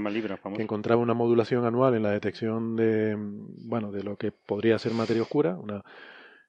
que 0.56 0.62
encontraba 0.62 1.00
una 1.02 1.14
modulación 1.14 1.64
anual 1.64 1.94
en 1.94 2.02
la 2.02 2.10
detección 2.10 2.76
de, 2.76 3.16
bueno, 3.18 3.92
de 3.92 4.02
lo 4.02 4.16
que 4.16 4.32
podría 4.32 4.78
ser 4.78 4.92
materia 4.92 5.22
oscura, 5.22 5.56
una, 5.56 5.84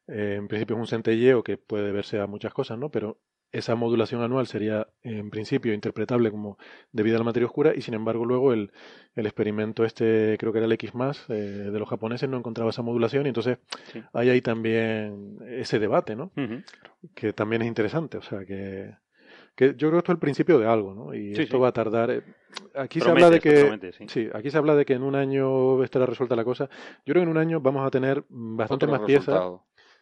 eh, 0.08 0.36
en 0.38 0.48
principio 0.48 0.76
es 0.76 0.80
un 0.80 0.88
centelleo 0.88 1.44
que 1.44 1.58
puede 1.58 1.92
verse 1.92 2.20
a 2.20 2.28
muchas 2.28 2.54
cosas, 2.54 2.78
¿no? 2.78 2.90
Pero 2.90 3.18
esa 3.52 3.76
modulación 3.76 4.22
anual 4.22 4.48
sería 4.48 4.88
en 5.04 5.30
principio 5.30 5.74
interpretable 5.74 6.30
como 6.30 6.58
debido 6.92 7.16
a 7.16 7.20
la 7.20 7.26
materia 7.26 7.48
oscura 7.48 7.74
y 7.74 7.82
sin 7.82 7.94
embargo 7.94 8.26
luego 8.26 8.52
el, 8.52 8.72
el 9.16 9.26
experimento 9.26 9.86
este 9.86 10.36
creo 10.38 10.52
que 10.52 10.58
era 10.60 10.66
el 10.66 10.74
X 10.74 10.94
más 10.94 11.26
eh, 11.30 11.34
de 11.34 11.80
los 11.80 11.88
japoneses 11.88 12.28
no 12.28 12.38
encontraba 12.38 12.72
esa 12.72 12.82
modulación 12.82 13.26
y 13.26 13.30
entonces 13.30 13.60
hay 14.12 14.30
ahí 14.30 14.42
también 14.42 15.38
ese 15.48 15.80
debate 15.80 16.18
¿no? 16.18 16.32
que 17.14 17.32
también 17.32 17.62
es 17.62 17.70
interesante 17.70 18.18
o 18.18 18.22
sea 18.22 18.46
que 18.46 18.94
que 19.56 19.68
yo 19.70 19.88
creo 19.88 19.92
que 19.92 19.98
esto 20.00 20.12
es 20.12 20.16
el 20.16 20.20
principio 20.20 20.60
de 20.60 20.68
algo, 20.68 20.94
¿no? 20.94 21.14
Y 21.14 21.34
esto 21.34 21.60
va 21.60 21.70
a 21.70 21.72
tardar. 21.72 22.12
Eh, 22.12 22.22
aquí 22.76 23.00
se 23.00 23.10
habla 23.10 23.30
de 23.30 23.40
que. 23.40 23.94
sí. 24.08 24.30
aquí 24.34 24.52
se 24.52 24.58
habla 24.58 24.76
de 24.76 24.86
que 24.86 24.94
en 24.94 25.04
un 25.04 25.16
año 25.16 25.84
estará 25.84 26.06
resuelta 26.06 26.36
la 26.36 26.44
cosa. 26.44 26.70
Yo 27.06 27.14
creo 27.14 27.22
que 27.22 27.24
en 27.24 27.30
un 27.30 27.38
año 27.38 27.62
vamos 27.62 27.86
a 27.88 27.90
tener 27.90 28.26
bastante 28.30 28.86
más 28.88 29.02
piezas. 29.02 29.42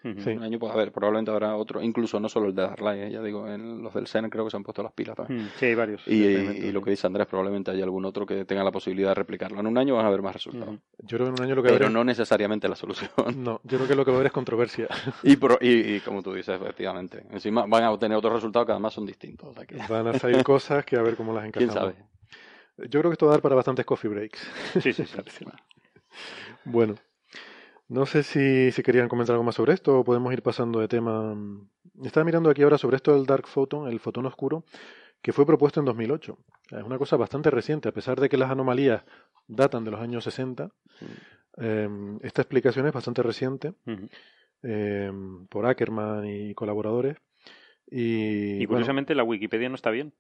Un 0.04 0.44
año, 0.44 0.60
pues 0.60 0.74
a 0.74 0.76
ver, 0.76 0.92
probablemente 0.92 1.32
habrá 1.32 1.56
otro, 1.56 1.82
incluso 1.82 2.20
no 2.20 2.28
solo 2.28 2.48
el 2.48 2.56
de 2.56 2.64
Darlight, 2.64 3.04
¿eh? 3.04 3.12
ya 3.12 3.22
digo, 3.22 3.48
en 3.48 3.82
los 3.82 3.94
del 3.94 4.08
CEN 4.08 4.30
creo 4.30 4.44
que 4.44 4.52
se 4.52 4.58
han 4.58 4.64
puesto 4.64 4.84
las 4.84 4.92
pilas 4.92 5.16
también. 5.16 5.50
Sí, 5.58 5.68
hay 5.68 5.76
varios. 5.76 6.06
Y, 6.08 6.72
lo 6.74 6.82
que 6.82 6.90
dice 6.90 7.08
Andrés, 7.08 7.28
probablemente 7.28 7.72
haya 7.72 7.84
algún 7.84 8.04
otro 8.04 8.26
que 8.26 8.44
tenga 8.44 8.64
la 8.64 8.72
posibilidad 8.72 9.10
de 9.10 9.16
replicarlo. 9.16 9.60
En 9.60 9.68
un 9.68 9.78
año 9.78 9.96
van 9.96 10.06
a 10.06 10.08
haber 10.10 10.22
más 10.22 10.34
resultados. 10.34 10.78
Yo 11.00 11.18
creo 11.18 11.28
que 11.28 11.30
en 11.30 11.34
un 11.34 11.42
año 11.42 11.56
lo 11.56 11.64
que 11.64 11.70
Pero 11.70 11.90
no 11.90 12.04
necesariamente 12.04 12.68
la 12.68 12.76
solución. 12.76 13.12
No, 13.44 13.60
yo 13.64 13.78
creo 13.78 13.88
que 13.88 13.96
lo 13.96 14.06
que 14.06 14.12
va 14.12 14.18
a 14.18 14.20
haber 14.20 14.28
es 14.28 14.34
controversia. 14.34 14.88
y, 15.24 15.34
y, 15.62 16.00
como 16.02 16.22
tú 16.22 16.34
dices, 16.34 16.60
efectivamente. 16.62 17.26
Encima 17.32 17.66
van 17.66 17.84
a 17.84 17.92
obtener 17.92 18.18
otros 18.18 18.34
resultados 18.34 18.66
que 18.66 18.72
además 18.72 18.94
son 18.94 19.06
distintos. 19.06 19.54
Van 19.90 20.08
a 20.08 20.20
salir 20.20 20.44
cosas 20.44 20.86
que 20.86 20.96
a 20.96 21.02
ver 21.02 21.16
cómo 21.16 21.34
las 21.34 21.46
encajamos. 21.48 21.74
¿Quién 21.74 21.84
sabe? 21.84 22.90
Yo 22.90 23.00
creo 23.00 23.12
que 23.12 23.14
esto 23.14 23.26
va 23.26 23.34
a 23.34 23.36
dar 23.36 23.42
para 23.42 23.56
bastantes 23.56 23.86
coffee 23.86 24.10
breaks. 24.10 24.48
Sí, 24.82 24.94
sí, 24.94 25.06
sí. 25.06 25.46
bueno. 26.66 26.96
No 27.94 28.08
sé 28.08 28.24
si, 28.24 28.72
si, 28.72 28.82
querían 28.82 29.08
comentar 29.08 29.36
algo 29.36 29.44
más 29.44 29.54
sobre 29.54 29.72
esto 29.72 30.00
o 30.00 30.04
podemos 30.04 30.34
ir 30.34 30.42
pasando 30.42 30.80
de 30.80 30.88
tema. 30.88 31.38
Estaba 32.04 32.24
mirando 32.24 32.50
aquí 32.50 32.64
ahora 32.64 32.80
sobre 32.80 32.96
esto 32.96 33.14
del 33.14 33.28
Dark 33.28 33.46
Photon, 33.46 33.88
el 33.88 34.00
fotón 34.00 34.26
oscuro, 34.26 34.66
que 35.22 35.32
fue 35.32 35.46
propuesto 35.46 35.80
en 35.80 35.86
2008. 35.86 36.36
Es 36.72 36.84
una 36.84 36.98
cosa 36.98 37.18
bastante 37.18 37.52
reciente, 37.52 37.90
a 37.90 37.92
pesar 37.92 38.20
de 38.20 38.30
que 38.30 38.38
las 38.38 38.50
anomalías 38.50 39.04
datan 39.48 39.84
de 39.84 39.92
los 39.92 40.02
años 40.02 40.24
60. 40.24 40.72
Em, 41.58 42.18
esta 42.24 42.42
explicación 42.42 42.88
es 42.88 42.94
bastante 42.94 43.22
reciente 43.22 43.76
em, 44.64 45.46
por 45.46 45.68
Ackerman 45.68 46.26
y 46.26 46.56
colaboradores. 46.56 47.18
Y, 47.86 48.64
y 48.64 48.66
curiosamente 48.66 49.14
la 49.14 49.24
Wikipedia 49.24 49.70
no 49.70 49.76
está 49.76 49.92
bien. 49.92 50.14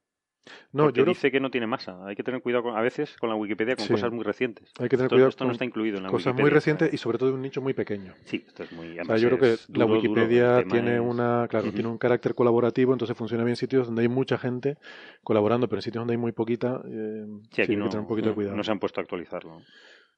No, 0.71 0.89
yo 0.89 1.05
dice 1.05 1.31
que 1.31 1.39
no 1.39 1.49
tiene 1.49 1.67
masa. 1.67 2.05
Hay 2.05 2.15
que 2.15 2.23
tener 2.23 2.41
cuidado 2.41 2.75
a 2.75 2.81
veces 2.81 3.15
con 3.17 3.29
la 3.29 3.35
Wikipedia 3.35 3.75
con 3.75 3.87
cosas 3.87 4.11
muy 4.11 4.23
recientes. 4.23 4.71
Hay 4.79 4.89
que 4.89 4.97
tener 4.97 5.09
cuidado 5.09 5.29
esto 5.29 5.45
no 5.45 5.51
está 5.51 5.65
incluido 5.65 5.97
en 5.97 6.03
la 6.03 6.09
cosas 6.09 6.35
muy 6.35 6.49
recientes 6.49 6.93
y 6.93 6.97
sobre 6.97 7.17
todo 7.17 7.29
de 7.29 7.35
un 7.35 7.41
nicho 7.41 7.61
muy 7.61 7.73
pequeño. 7.73 8.13
Sí, 8.25 8.43
esto 8.45 8.63
es 8.63 8.71
muy. 8.71 8.95
yo 8.95 9.03
creo 9.03 9.39
que 9.39 9.55
la 9.69 9.85
Wikipedia 9.85 10.63
tiene 10.65 10.99
una, 10.99 11.47
claro, 11.49 11.71
tiene 11.71 11.89
un 11.89 11.97
carácter 11.97 12.35
colaborativo, 12.35 12.93
entonces 12.93 13.15
funciona 13.15 13.43
bien 13.43 13.53
en 13.53 13.57
sitios 13.57 13.87
donde 13.87 14.01
hay 14.01 14.09
mucha 14.09 14.37
gente 14.37 14.77
colaborando, 15.23 15.67
pero 15.67 15.79
en 15.79 15.83
sitios 15.83 16.01
donde 16.01 16.13
hay 16.13 16.17
muy 16.17 16.31
poquita, 16.31 16.81
eh, 16.85 17.25
sí, 17.51 17.61
aquí 17.61 17.75
no, 17.75 17.89
un 17.89 18.07
poquito 18.07 18.29
de 18.29 18.35
cuidado. 18.35 18.55
No 18.55 18.63
se 18.63 18.71
han 18.71 18.79
puesto 18.79 18.99
a 18.99 19.03
actualizarlo. 19.03 19.61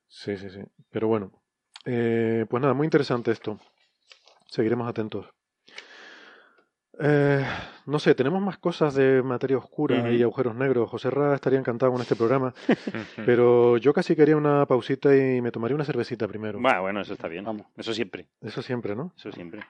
Sí, 0.07 0.38
sí, 0.38 0.49
sí. 0.49 0.61
Pero 0.91 1.07
bueno, 1.07 1.32
eh, 1.86 2.45
pues 2.49 2.61
nada, 2.61 2.73
muy 2.73 2.86
interesante 2.86 3.32
esto. 3.32 3.59
Seguiremos 4.47 4.88
atentos. 4.88 5.28
Eh, 7.00 7.46
no 7.86 8.00
sé, 8.00 8.16
tenemos 8.16 8.41
más 8.41 8.58
cosas 8.58 8.96
de 8.96 9.22
materia 9.22 9.58
oscura 9.58 10.12
y 10.12 10.22
agujeros 10.22 10.56
negros. 10.56 10.89
José 10.89 11.10
Ra 11.10 11.36
estaría 11.36 11.60
encantado 11.60 11.91
con 11.91 12.02
este 12.02 12.16
programa, 12.16 12.54
pero 13.26 13.78
yo 13.78 13.93
casi 13.93 14.16
quería 14.16 14.38
una 14.38 14.66
pausita 14.66 15.16
y 15.16 15.41
me 15.41 15.52
tomaría 15.52 15.76
una 15.76 15.86
cervecita 15.86 16.28
primero. 16.28 16.60
Bueno, 16.60 16.82
bueno, 16.82 17.02
eso 17.02 17.14
está 17.14 17.28
bien. 17.28 17.46
Vamos. 17.46 17.68
Eso 17.76 17.93
siempre. 17.93 18.28
Eso 18.41 18.62
siempre, 18.62 18.96
¿no? 18.96 19.14
Eso 19.18 19.32
siempre. 19.32 19.62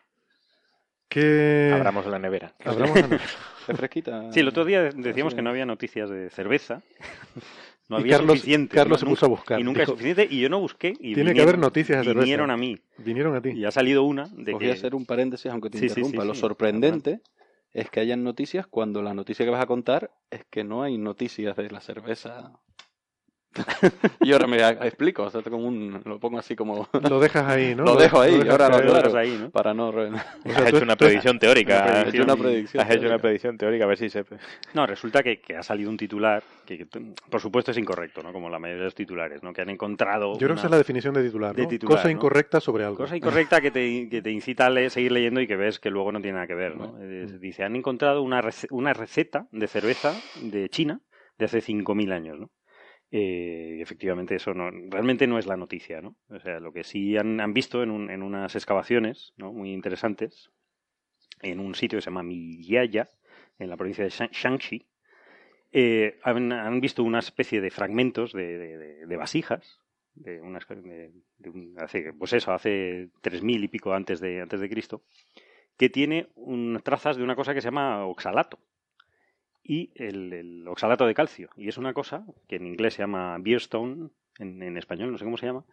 ¿Qué... 1.07 1.71
Abramos 1.73 2.05
la 2.07 2.19
nevera. 2.19 2.53
Abramos 2.63 2.95
la 2.95 3.07
nevera. 3.07 3.23
fresquita? 3.75 4.31
Sí, 4.31 4.41
el 4.41 4.47
otro 4.47 4.65
día 4.65 4.83
decíamos 4.83 5.33
que 5.33 5.41
no 5.41 5.49
había 5.49 5.65
noticias 5.65 6.09
de 6.09 6.29
cerveza. 6.29 6.81
No 7.87 7.97
había 7.97 8.17
Carlos, 8.17 8.39
suficiente. 8.39 8.75
Carlos 8.75 8.99
se 8.99 9.05
puso 9.05 9.25
a 9.25 9.29
buscar. 9.29 9.59
Y 9.59 9.63
nunca 9.63 9.83
es 9.83 9.89
suficiente. 9.89 10.27
Y 10.29 10.39
yo 10.39 10.49
no 10.49 10.59
busqué. 10.59 10.93
Y 10.99 11.13
tiene 11.13 11.33
que 11.33 11.41
haber 11.41 11.59
noticias 11.59 11.99
de 11.99 12.05
cerveza. 12.05 12.23
Vinieron 12.23 12.49
a 12.49 12.57
mí. 12.57 12.79
Vinieron 12.97 13.35
a 13.35 13.41
ti. 13.41 13.49
Y 13.49 13.65
ha 13.65 13.71
salido 13.71 14.03
una. 14.03 14.27
De 14.33 14.53
Voy 14.53 14.69
a 14.69 14.73
hacer 14.73 14.95
un 14.95 15.05
paréntesis, 15.05 15.51
aunque 15.51 15.69
te 15.69 15.77
interrumpa. 15.77 16.25
Lo 16.25 16.33
sorprendente 16.33 17.21
es 17.73 17.89
que 17.89 17.99
hayan 17.99 18.23
noticias 18.23 18.65
cuando 18.67 19.01
la 19.01 19.13
noticia 19.13 19.45
que 19.45 19.51
vas 19.51 19.61
a 19.61 19.67
contar 19.67 20.11
es 20.31 20.45
que 20.49 20.63
no 20.63 20.81
hay 20.81 20.97
noticias 20.97 21.55
de 21.57 21.69
la 21.69 21.81
cerveza 21.81 22.53
y 24.21 24.31
ahora 24.33 24.47
me 24.47 24.57
explico, 24.87 25.23
o 25.23 25.29
sea, 25.29 25.41
como 25.41 25.67
un, 25.67 26.01
lo 26.03 26.19
pongo 26.19 26.39
así 26.39 26.55
como... 26.55 26.87
Lo 27.09 27.19
dejas 27.19 27.45
ahí, 27.47 27.75
¿no? 27.75 27.83
Lo 27.83 27.95
dejo 27.95 28.19
ahí, 28.19 28.41
ahora 28.49 28.69
lo 28.69 28.81
claro, 28.81 29.17
ahí, 29.17 29.37
¿no? 29.39 29.49
Para 29.49 29.73
no... 29.73 29.89
has 29.89 30.67
hecho 30.67 30.83
una 30.83 30.95
predicción 30.95 31.39
teórica. 31.39 32.01
Has 32.01 32.13
hecho 32.13 32.23
una 32.23 32.35
predicción 32.35 32.83
Has 32.83 32.91
hecho 32.91 33.07
una 33.07 33.19
predicción 33.19 33.57
teórica, 33.57 33.85
a 33.85 33.87
ver 33.87 33.97
si 33.97 34.09
se... 34.09 34.25
No, 34.73 34.85
resulta 34.85 35.23
que, 35.23 35.39
que 35.39 35.55
ha 35.55 35.63
salido 35.63 35.89
un 35.89 35.97
titular 35.97 36.43
que, 36.65 36.87
por 37.29 37.39
supuesto, 37.39 37.71
es 37.71 37.77
incorrecto, 37.77 38.21
¿no? 38.23 38.33
Como 38.33 38.49
la 38.49 38.59
mayoría 38.59 38.79
de 38.79 38.85
los 38.85 38.95
titulares, 38.95 39.43
¿no? 39.43 39.53
Que 39.53 39.61
han 39.61 39.69
encontrado... 39.69 40.33
Yo 40.33 40.39
creo 40.39 40.49
que 40.49 40.59
esa 40.59 40.67
es 40.67 40.71
la 40.71 40.77
definición 40.77 41.13
de 41.13 41.23
titular, 41.23 41.55
¿no? 41.57 41.79
Cosa 41.87 42.11
incorrecta 42.11 42.59
sobre 42.59 42.83
algo. 42.83 42.97
Cosa 42.97 43.15
incorrecta 43.15 43.61
que 43.61 43.71
te, 43.71 44.09
que 44.09 44.21
te 44.21 44.31
incita 44.31 44.67
a 44.67 44.89
seguir 44.89 45.11
leyendo 45.11 45.41
y 45.41 45.47
que 45.47 45.55
ves 45.55 45.79
que 45.79 45.89
luego 45.89 46.11
no 46.11 46.21
tiene 46.21 46.35
nada 46.35 46.47
que 46.47 46.55
ver, 46.55 46.75
¿no? 46.75 46.93
Dice, 47.39 47.63
han 47.63 47.75
encontrado 47.75 48.21
una, 48.21 48.41
una 48.71 48.93
receta 48.93 49.47
de 49.51 49.67
cerveza 49.67 50.13
de 50.41 50.69
China 50.69 51.01
de 51.37 51.45
hace 51.45 51.59
5.000 51.59 52.13
años, 52.13 52.39
¿no? 52.39 52.49
Eh, 53.17 53.79
efectivamente 53.81 54.35
eso 54.35 54.53
no, 54.53 54.69
realmente 54.89 55.25
no 55.25 55.39
es 55.39 55.45
la 55.45 55.55
noticia, 55.55 56.01
¿no? 56.01 56.17
O 56.27 56.37
sea, 56.41 56.59
lo 56.59 56.73
que 56.73 56.83
sí 56.83 57.15
han, 57.15 57.39
han 57.39 57.53
visto 57.53 57.81
en, 57.81 58.09
en, 58.09 58.21
unas 58.21 58.55
excavaciones 58.55 59.33
¿no? 59.37 59.53
muy 59.53 59.71
interesantes 59.71 60.51
en 61.41 61.61
un 61.61 61.75
sitio 61.75 61.97
que 61.97 62.01
se 62.01 62.09
llama 62.09 62.23
Miyaya, 62.23 63.07
en 63.57 63.69
la 63.69 63.77
provincia 63.77 64.03
de 64.03 64.09
Shanxi, 64.09 64.85
eh, 65.71 66.19
han, 66.23 66.51
han, 66.51 66.81
visto 66.81 67.03
una 67.03 67.19
especie 67.19 67.61
de 67.61 67.71
fragmentos 67.71 68.33
de, 68.33 69.05
de, 69.07 69.15
vasijas, 69.15 69.79
de 70.15 70.41
unas, 70.41 70.67
de, 70.67 71.13
hace, 71.77 72.11
pues 72.11 72.33
eso, 72.33 72.51
hace 72.51 73.11
tres 73.21 73.41
mil 73.43 73.63
y 73.63 73.69
pico 73.69 73.93
antes 73.93 74.19
de, 74.19 74.41
antes 74.41 74.59
de 74.59 74.67
Cristo, 74.67 75.03
que 75.77 75.89
tiene 75.89 76.27
un, 76.35 76.81
trazas 76.83 77.15
de 77.15 77.23
una 77.23 77.37
cosa 77.37 77.53
que 77.53 77.61
se 77.61 77.67
llama 77.67 78.05
oxalato 78.05 78.59
y 79.65 79.89
el, 79.95 80.65
oxalato 80.67 81.05
de 81.05 81.13
calcio. 81.13 81.49
Y 81.57 81.67
es 81.67 81.77
una 81.77 81.93
cosa 81.93 82.25
que 82.47 82.57
en 82.57 82.67
inglés 82.67 82.93
se 82.93 83.01
llama 83.01 83.37
beerstone, 83.39 84.09
en, 84.39 84.61
en 84.61 84.77
español 84.77 85.11
no 85.11 85.17
sé 85.17 85.25
cómo 85.25 85.37
se 85.37 85.47
llama, 85.47 85.65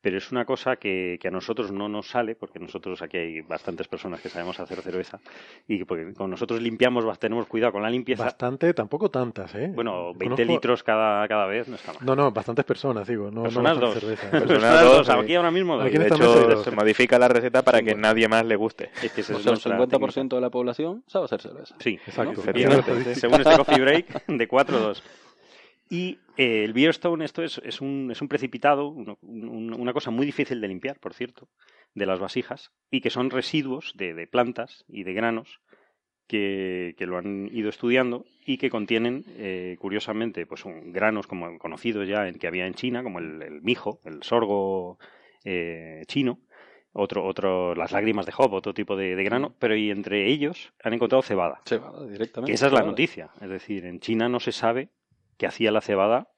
pero 0.00 0.18
es 0.18 0.30
una 0.30 0.44
cosa 0.44 0.76
que, 0.76 1.18
que, 1.20 1.28
a 1.28 1.30
nosotros 1.30 1.72
no 1.72 1.88
nos 1.88 2.08
sale, 2.08 2.34
porque 2.34 2.58
nosotros 2.58 3.02
aquí 3.02 3.16
hay 3.16 3.40
bastantes 3.40 3.88
personas 3.88 4.20
que 4.20 4.28
sabemos 4.28 4.58
hacer 4.60 4.80
cerveza, 4.80 5.18
y 5.66 5.84
porque 5.84 6.12
con 6.14 6.30
nosotros 6.30 6.60
limpiamos, 6.60 7.18
tenemos 7.18 7.46
cuidado 7.46 7.72
con 7.72 7.82
la 7.82 7.90
limpieza. 7.90 8.24
Bastante, 8.24 8.72
tampoco 8.74 9.10
tantas, 9.10 9.54
¿eh? 9.54 9.70
Bueno, 9.74 10.14
20 10.14 10.44
litros 10.44 10.82
cada, 10.82 11.26
cada 11.28 11.46
vez 11.46 11.68
no 11.68 11.76
está 11.76 11.92
mal. 11.92 12.04
No, 12.04 12.16
no, 12.16 12.30
bastantes 12.30 12.64
personas, 12.64 13.06
digo. 13.08 13.30
No, 13.30 13.44
personas 13.44 13.78
no 13.78 13.86
dos. 13.86 14.04
Personas 14.30 14.84
dos, 14.84 15.08
aquí 15.08 15.34
ahora 15.34 15.50
mismo. 15.50 15.78
de 15.78 16.06
hecho, 16.06 16.62
se 16.62 16.70
modifica 16.70 17.18
la 17.18 17.28
receta 17.28 17.62
para 17.62 17.82
que 17.82 17.94
nadie 17.94 18.28
más 18.28 18.44
le 18.44 18.56
guste. 18.56 18.90
Es 19.02 19.12
que 19.12 19.20
o 19.20 19.38
sea, 19.38 19.52
el 19.52 19.58
50% 19.58 20.34
de 20.34 20.40
la 20.40 20.50
población 20.50 21.02
sabe 21.06 21.24
hacer 21.26 21.40
cerveza. 21.40 21.74
Sí, 21.78 21.98
exacto. 22.06 22.42
Según 23.14 23.40
este 23.40 23.56
Coffee 23.56 23.80
Break, 23.80 24.26
de 24.26 24.48
4 24.48 24.78
2. 24.78 25.02
Y 25.88 26.18
eh, 26.36 26.64
el 26.64 26.72
Beerstone, 26.72 27.24
esto 27.24 27.42
es, 27.42 27.60
es, 27.64 27.80
un, 27.80 28.10
es 28.10 28.20
un 28.20 28.28
precipitado, 28.28 28.88
una 28.88 29.92
cosa 29.92 30.10
muy 30.10 30.26
difícil 30.26 30.60
de 30.60 30.68
limpiar, 30.68 30.98
por 30.98 31.14
cierto, 31.14 31.48
de 31.94 32.06
las 32.06 32.18
vasijas, 32.18 32.72
y 32.90 33.00
que 33.00 33.10
son 33.10 33.30
residuos 33.30 33.92
de, 33.96 34.14
de 34.14 34.26
plantas 34.26 34.84
y 34.88 35.04
de 35.04 35.14
granos 35.14 35.60
que, 36.26 36.94
que, 36.98 37.06
lo 37.06 37.18
han 37.18 37.48
ido 37.52 37.68
estudiando 37.68 38.24
y 38.44 38.58
que 38.58 38.70
contienen, 38.70 39.24
eh, 39.36 39.76
curiosamente, 39.78 40.46
pues 40.46 40.64
un, 40.64 40.92
granos 40.92 41.26
como 41.26 41.58
conocidos 41.58 42.08
ya 42.08 42.28
en, 42.28 42.38
que 42.38 42.46
había 42.46 42.66
en 42.66 42.74
China, 42.74 43.02
como 43.02 43.18
el, 43.18 43.42
el 43.42 43.62
mijo, 43.62 44.00
el 44.04 44.22
sorgo 44.22 44.98
eh, 45.44 46.02
chino, 46.06 46.40
otro, 46.92 47.24
otro, 47.24 47.74
las 47.74 47.92
lágrimas 47.92 48.26
de 48.26 48.32
Job, 48.32 48.52
otro 48.54 48.74
tipo 48.74 48.96
de, 48.96 49.14
de, 49.14 49.24
grano, 49.24 49.54
pero 49.58 49.76
y 49.76 49.90
entre 49.90 50.28
ellos 50.30 50.72
han 50.82 50.94
encontrado 50.94 51.22
cebada. 51.22 51.60
Cebada, 51.66 52.06
directamente. 52.06 52.50
Que 52.50 52.54
esa 52.54 52.66
es 52.66 52.72
la 52.72 52.82
noticia. 52.82 53.30
Es 53.40 53.50
decir, 53.50 53.84
en 53.84 54.00
China 54.00 54.28
no 54.28 54.40
se 54.40 54.52
sabe 54.52 54.88
que 55.36 55.46
hacía 55.46 55.70
la 55.70 55.80
cebada 55.80 56.28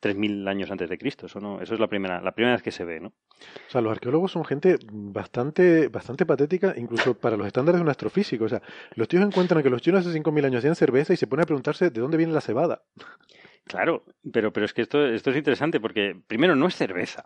3.000 0.00 0.48
años 0.48 0.70
antes 0.70 0.88
de 0.88 0.98
Cristo. 0.98 1.26
Eso, 1.26 1.40
no, 1.40 1.60
eso 1.60 1.74
es 1.74 1.80
la 1.80 1.88
primera, 1.88 2.20
la 2.20 2.32
primera 2.32 2.54
vez 2.54 2.62
que 2.62 2.70
se 2.70 2.84
ve, 2.84 3.00
¿no? 3.00 3.08
O 3.08 3.70
sea, 3.70 3.80
los 3.80 3.92
arqueólogos 3.92 4.32
son 4.32 4.44
gente 4.44 4.78
bastante, 4.90 5.88
bastante 5.88 6.26
patética, 6.26 6.74
incluso 6.76 7.18
para 7.18 7.36
los 7.36 7.46
estándares 7.46 7.78
de 7.78 7.84
un 7.84 7.90
astrofísico. 7.90 8.44
O 8.44 8.48
sea, 8.48 8.62
los 8.94 9.08
tíos 9.08 9.24
encuentran 9.24 9.62
que 9.62 9.70
los 9.70 9.82
chinos 9.82 10.06
hace 10.06 10.18
5.000 10.18 10.46
años 10.46 10.58
hacían 10.58 10.76
cerveza 10.76 11.12
y 11.12 11.16
se 11.16 11.26
ponen 11.26 11.44
a 11.44 11.46
preguntarse 11.46 11.90
de 11.90 12.00
dónde 12.00 12.16
viene 12.16 12.32
la 12.32 12.40
cebada. 12.40 12.82
Claro, 13.64 14.04
pero, 14.32 14.52
pero 14.52 14.66
es 14.66 14.72
que 14.72 14.82
esto, 14.82 15.04
esto 15.06 15.30
es 15.30 15.36
interesante 15.36 15.80
porque, 15.80 16.16
primero, 16.26 16.54
no 16.54 16.66
es 16.68 16.76
cerveza. 16.76 17.24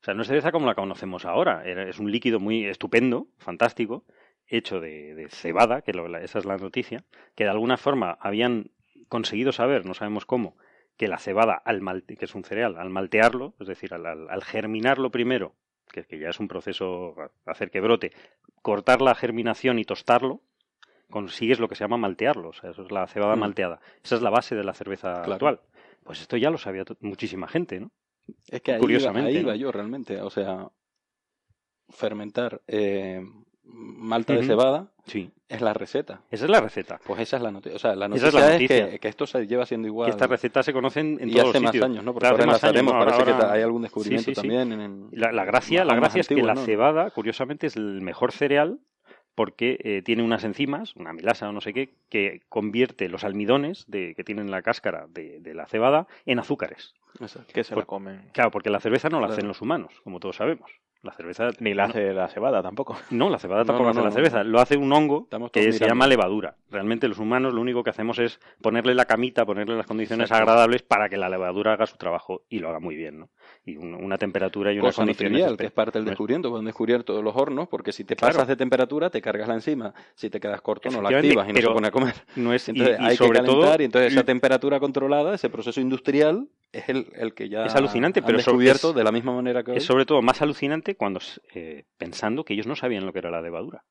O 0.00 0.04
sea, 0.04 0.14
no 0.14 0.22
es 0.22 0.28
cerveza 0.28 0.52
como 0.52 0.66
la 0.66 0.74
conocemos 0.74 1.24
ahora. 1.24 1.64
Es 1.66 1.98
un 1.98 2.10
líquido 2.10 2.40
muy 2.40 2.64
estupendo, 2.66 3.28
fantástico, 3.38 4.04
hecho 4.46 4.80
de, 4.80 5.26
cebada, 5.30 5.82
que 5.82 5.92
esa 6.22 6.38
es 6.38 6.44
la 6.44 6.56
noticia, 6.56 7.04
que 7.34 7.44
de 7.44 7.50
alguna 7.50 7.76
forma 7.76 8.16
habían 8.20 8.70
conseguido 9.08 9.52
saber, 9.52 9.84
no 9.86 9.94
sabemos 9.94 10.26
cómo, 10.26 10.56
que 10.96 11.08
la 11.08 11.18
cebada, 11.18 11.54
al 11.54 11.80
malte, 11.80 12.16
que 12.16 12.24
es 12.24 12.34
un 12.34 12.44
cereal, 12.44 12.76
al 12.76 12.90
maltearlo, 12.90 13.54
es 13.60 13.66
decir, 13.66 13.94
al, 13.94 14.06
al, 14.06 14.44
germinarlo 14.44 15.10
primero, 15.10 15.54
que, 15.90 16.04
que, 16.04 16.18
ya 16.18 16.28
es 16.28 16.40
un 16.40 16.48
proceso 16.48 17.14
hacer 17.46 17.70
que 17.70 17.80
brote, 17.80 18.12
cortar 18.62 19.00
la 19.00 19.14
germinación 19.14 19.78
y 19.78 19.84
tostarlo, 19.84 20.42
consigues 21.10 21.58
lo 21.58 21.68
que 21.68 21.74
se 21.74 21.84
llama 21.84 21.96
maltearlo, 21.96 22.50
o 22.50 22.52
sea, 22.52 22.70
eso 22.70 22.82
es 22.82 22.90
la 22.90 23.06
cebada 23.06 23.36
mm. 23.36 23.40
malteada. 23.40 23.80
Esa 24.02 24.16
es 24.16 24.22
la 24.22 24.30
base 24.30 24.54
de 24.54 24.64
la 24.64 24.74
cerveza 24.74 25.22
actual. 25.22 25.60
Pues 26.04 26.20
esto 26.20 26.36
ya 26.36 26.50
lo 26.50 26.58
sabía 26.58 26.84
muchísima 27.00 27.48
gente, 27.48 27.80
¿no? 27.80 27.90
Es 28.48 28.60
que 28.60 28.72
ahí, 28.72 28.80
Curiosamente, 28.80 29.32
iba, 29.32 29.56
yo 29.56 29.72
realmente, 29.72 30.20
o 30.20 30.30
sea, 30.30 30.68
fermentar 31.88 32.60
eh, 32.66 33.22
malta 33.72 34.34
de 34.34 34.44
cebada 34.44 34.88
sí. 35.06 35.30
es 35.48 35.60
la 35.60 35.74
receta. 35.74 36.22
Esa 36.30 36.44
es 36.44 36.50
la 36.50 36.60
receta. 36.60 37.00
Pues 37.04 37.20
esa 37.20 37.36
es 37.36 37.42
la 37.42 37.50
noticia. 37.50 37.76
O 37.76 37.78
sea, 37.78 37.94
la 37.94 38.08
noticia 38.08 38.56
es, 38.56 38.68
que, 38.68 38.98
que, 38.98 39.08
esto 39.08 39.26
se 39.26 39.46
lleva 39.46 39.66
siendo 39.66 39.88
igual. 39.88 40.06
Que 40.06 40.12
estas 40.12 40.28
recetas 40.28 40.64
se 40.66 40.72
conocen 40.72 41.18
en 41.20 41.28
y 41.28 41.32
todos 41.32 41.50
hace 41.50 41.60
los 41.60 41.74
más 41.74 41.82
años, 41.82 42.04
¿no? 42.04 42.12
Porque 42.12 42.28
ahora 42.28 42.46
más 42.46 42.64
años, 42.64 42.92
parece 42.92 43.24
que 43.24 43.46
hay 43.46 43.62
algún 43.62 43.82
descubrimiento 43.82 44.32
también. 44.32 44.72
En, 44.72 45.08
la, 45.12 45.32
la, 45.32 45.44
gracia, 45.44 45.84
la 45.84 45.94
gracia 45.94 46.20
es 46.20 46.28
que 46.28 46.42
la 46.42 46.56
cebada, 46.56 47.10
curiosamente, 47.10 47.66
es 47.66 47.76
el 47.76 48.00
mejor 48.00 48.32
cereal 48.32 48.78
porque 49.34 49.78
eh, 49.84 50.02
tiene 50.04 50.24
unas 50.24 50.42
enzimas, 50.42 50.96
una 50.96 51.12
melasa 51.12 51.48
o 51.48 51.52
no 51.52 51.60
sé 51.60 51.72
qué, 51.72 51.94
que 52.08 52.42
convierte 52.48 53.08
los 53.08 53.22
almidones 53.22 53.84
de, 53.86 54.16
que 54.16 54.24
tienen 54.24 54.50
la 54.50 54.62
cáscara 54.62 55.06
de, 55.08 55.38
de 55.38 55.54
la 55.54 55.66
cebada 55.66 56.08
en 56.26 56.40
azúcares. 56.40 56.94
Que 57.52 57.64
se 57.64 57.76
la 57.76 57.84
comen. 57.84 58.30
Claro, 58.32 58.50
porque 58.50 58.70
la 58.70 58.80
cerveza 58.80 59.08
no 59.08 59.20
la 59.20 59.28
hacen 59.28 59.46
los 59.46 59.62
humanos, 59.62 59.92
como 60.02 60.20
todos 60.20 60.36
sabemos. 60.36 60.70
La 61.02 61.12
cerveza. 61.12 61.50
Ni 61.60 61.74
la 61.74 61.84
hace 61.84 62.12
la 62.12 62.28
cebada 62.28 62.60
tampoco. 62.60 62.96
No, 63.10 63.30
la 63.30 63.38
cebada 63.38 63.64
tampoco 63.64 63.90
hace 63.90 64.02
la 64.02 64.10
cerveza. 64.10 64.42
Lo 64.42 64.60
hace 64.60 64.76
un 64.76 64.92
hongo 64.92 65.28
que 65.52 65.72
se 65.72 65.86
llama 65.86 66.06
levadura. 66.06 66.56
Realmente 66.70 67.06
los 67.08 67.18
humanos 67.18 67.54
lo 67.54 67.60
único 67.60 67.84
que 67.84 67.90
hacemos 67.90 68.18
es 68.18 68.40
ponerle 68.60 68.94
la 68.94 69.04
camita, 69.04 69.46
ponerle 69.46 69.76
las 69.76 69.86
condiciones 69.86 70.32
agradables 70.32 70.82
para 70.82 71.08
que 71.08 71.16
la 71.16 71.28
levadura 71.28 71.74
haga 71.74 71.86
su 71.86 71.96
trabajo 71.96 72.42
y 72.48 72.58
lo 72.58 72.68
haga 72.68 72.80
muy 72.80 72.96
bien, 72.96 73.20
¿no? 73.20 73.30
Y 73.68 73.76
una 73.76 74.16
temperatura 74.16 74.72
y 74.72 74.78
una 74.78 74.88
Cosa 74.88 75.02
condiciones. 75.02 75.56
que 75.56 75.66
es 75.66 75.72
parte 75.72 75.98
del 75.98 76.06
descubrimiento. 76.06 76.48
Pueden 76.48 76.64
descubrir 76.64 77.02
todos 77.04 77.22
los 77.22 77.36
hornos 77.36 77.68
porque 77.68 77.92
si 77.92 78.04
te 78.04 78.16
pasas 78.16 78.48
de 78.48 78.56
temperatura 78.56 79.10
te 79.10 79.20
cargas 79.20 79.46
la 79.48 79.54
enzima. 79.54 79.92
Si 80.14 80.30
te 80.30 80.40
quedas 80.40 80.60
corto 80.62 80.90
no 80.90 81.02
la 81.02 81.10
activas 81.10 81.48
y 81.48 81.52
no 81.52 81.60
se 81.60 81.66
pone 81.66 81.88
a 81.88 81.90
comer. 81.90 82.14
No 82.36 82.54
es, 82.54 82.68
entonces 82.68 82.98
hay 82.98 83.16
sobre 83.16 83.40
que 83.40 83.46
calentar 83.46 83.80
y 83.80 83.84
entonces 83.84 84.12
esa 84.12 84.24
temperatura 84.24 84.80
controlada, 84.80 85.34
ese 85.34 85.50
proceso 85.50 85.80
industrial 85.80 86.48
es 86.72 86.88
el, 86.88 87.06
el 87.14 87.34
que 87.34 87.48
ya 87.48 87.66
es 87.66 87.74
alucinante, 87.74 88.22
pero 88.22 88.38
descubierto 88.38 88.92
de 88.92 89.04
la 89.04 89.12
misma 89.12 89.32
manera 89.32 89.62
que 89.62 89.76
es 89.76 89.84
sobre 89.84 90.06
todo 90.06 90.22
más 90.22 90.40
alucinante 90.40 90.94
cuando 90.94 91.20
eh, 91.54 91.84
pensando 91.96 92.44
que 92.44 92.54
ellos 92.54 92.66
no 92.66 92.76
sabían 92.76 93.04
lo 93.04 93.12
que 93.12 93.18
era 93.18 93.30
la 93.30 93.42
levadura. 93.42 93.84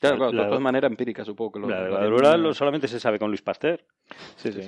Claro, 0.00 0.30
claro, 0.30 0.54
de 0.54 0.60
manera 0.60 0.86
empírica, 0.86 1.26
supongo. 1.26 1.52
Que 1.52 1.58
lo, 1.60 1.68
la 1.68 2.04
levadura 2.04 2.54
solamente 2.54 2.88
se 2.88 2.98
sabe 2.98 3.18
con 3.18 3.28
Luis 3.28 3.42
Pasteur. 3.42 3.84
Sí, 4.36 4.50
sí. 4.50 4.62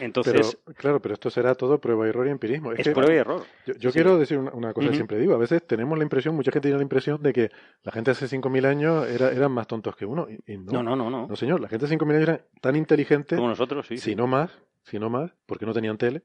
Entonces, 0.00 0.58
claro, 0.76 1.00
pero 1.02 1.14
esto 1.14 1.28
será 1.28 1.54
todo 1.54 1.78
prueba, 1.78 2.08
error 2.08 2.26
y 2.26 2.30
empirismo. 2.30 2.72
Es, 2.72 2.88
prueba 2.88 3.12
y 3.12 3.16
error. 3.16 3.42
Yo, 3.78 3.92
quiero 3.92 4.16
decir 4.18 4.38
una, 4.38 4.72
cosa 4.72 4.88
que 4.88 4.94
siempre 4.94 5.18
digo. 5.18 5.34
A 5.34 5.38
veces 5.38 5.66
tenemos 5.66 5.98
la 5.98 6.04
impresión, 6.04 6.34
mucha 6.34 6.50
gente 6.50 6.68
tiene 6.68 6.78
la 6.78 6.82
impresión 6.82 7.22
de 7.22 7.34
que 7.34 7.50
la 7.82 7.92
gente 7.92 8.12
hace 8.12 8.26
5.000 8.26 8.66
años 8.66 9.06
era, 9.06 9.30
eran 9.30 9.52
más 9.52 9.66
tontos 9.66 9.94
que 9.96 10.06
uno. 10.06 10.26
Y, 10.46 10.56
no. 10.56 10.82
no. 10.82 10.96
no, 10.96 11.10
no, 11.10 11.26
no, 11.26 11.36
señor, 11.36 11.60
la 11.60 11.68
gente 11.68 11.84
hace 11.84 11.98
5.000 11.98 12.10
años 12.10 12.22
era 12.22 12.40
tan 12.62 12.74
inteligente. 12.74 13.36
Como 13.36 13.48
nosotros, 13.48 13.86
sí. 13.86 13.98
Si 13.98 14.16
no 14.16 14.26
más, 14.26 14.50
si 14.82 14.98
no 14.98 15.10
más, 15.10 15.30
porque 15.44 15.66
no 15.66 15.74
tenían 15.74 15.98
tele 15.98 16.22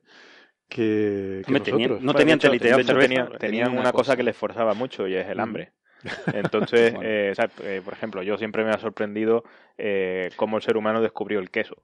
que, 0.69 1.41
no 1.47 1.61
tenían, 1.61 1.97
no 2.01 2.13
tenían 2.13 2.39
tenían, 2.39 3.37
tenían, 3.37 3.77
una 3.77 3.91
cosa 3.91 4.15
que 4.15 4.23
les 4.23 4.37
forzaba 4.37 4.73
mucho 4.75 5.07
y 5.07 5.15
es 5.15 5.27
el 5.27 5.39
hambre. 5.39 5.73
Entonces, 6.33 6.93
eh, 7.01 7.33
eh, 7.63 7.81
por 7.83 7.93
ejemplo, 7.93 8.23
yo 8.23 8.37
siempre 8.37 8.63
me 8.63 8.71
ha 8.71 8.79
sorprendido 8.79 9.43
eh, 9.77 10.29
cómo 10.35 10.57
el 10.57 10.63
ser 10.63 10.77
humano 10.77 11.01
descubrió 11.01 11.39
el 11.39 11.49
queso. 11.49 11.75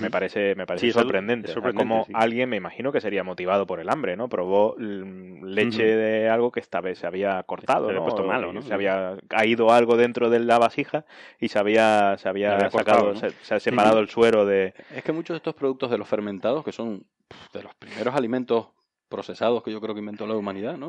me 0.00 0.10
parece, 0.10 0.56
me 0.56 0.66
parece 0.66 0.90
sorprendente. 0.90 1.54
como 1.74 2.04
alguien, 2.12 2.48
me 2.48 2.56
imagino 2.56 2.90
que 2.90 3.00
sería 3.00 3.22
motivado 3.22 3.66
por 3.66 3.78
el 3.78 3.88
hambre, 3.88 4.16
¿no? 4.16 4.28
Probó 4.28 4.74
leche 4.78 5.84
de 5.84 6.28
algo 6.28 6.50
que 6.50 6.58
esta 6.58 6.80
vez 6.80 6.98
se 6.98 7.06
había 7.06 7.42
cortado, 7.44 7.88
se 7.88 7.96
había 7.96 8.26
malo, 8.26 8.52
¿no? 8.52 8.62
Se 8.62 8.74
había 8.74 9.16
caído 9.28 9.70
algo 9.70 9.96
dentro 9.96 10.28
de 10.28 10.40
la 10.40 10.58
vasija 10.58 11.04
y 11.38 11.48
se 11.48 11.58
había, 11.58 12.16
se 12.18 12.28
había, 12.28 12.68
sacado, 12.68 13.14
se, 13.14 13.54
ha 13.54 13.60
separado 13.60 14.00
el 14.00 14.08
suero 14.08 14.44
de... 14.44 14.74
Es 14.94 15.04
que 15.04 15.12
muchos 15.12 15.34
de 15.34 15.38
estos 15.38 15.54
productos 15.54 15.90
de 15.90 15.98
los 15.98 16.08
fermentados, 16.08 16.64
que 16.64 16.72
son 16.72 17.04
de 17.52 17.62
los 17.62 17.74
primeros 17.76 18.14
alimentos 18.16 18.68
procesados 19.10 19.62
que 19.62 19.70
yo 19.70 19.80
creo 19.82 19.94
que 19.94 20.00
inventó 20.00 20.26
la 20.26 20.36
humanidad, 20.36 20.78
¿no? 20.78 20.88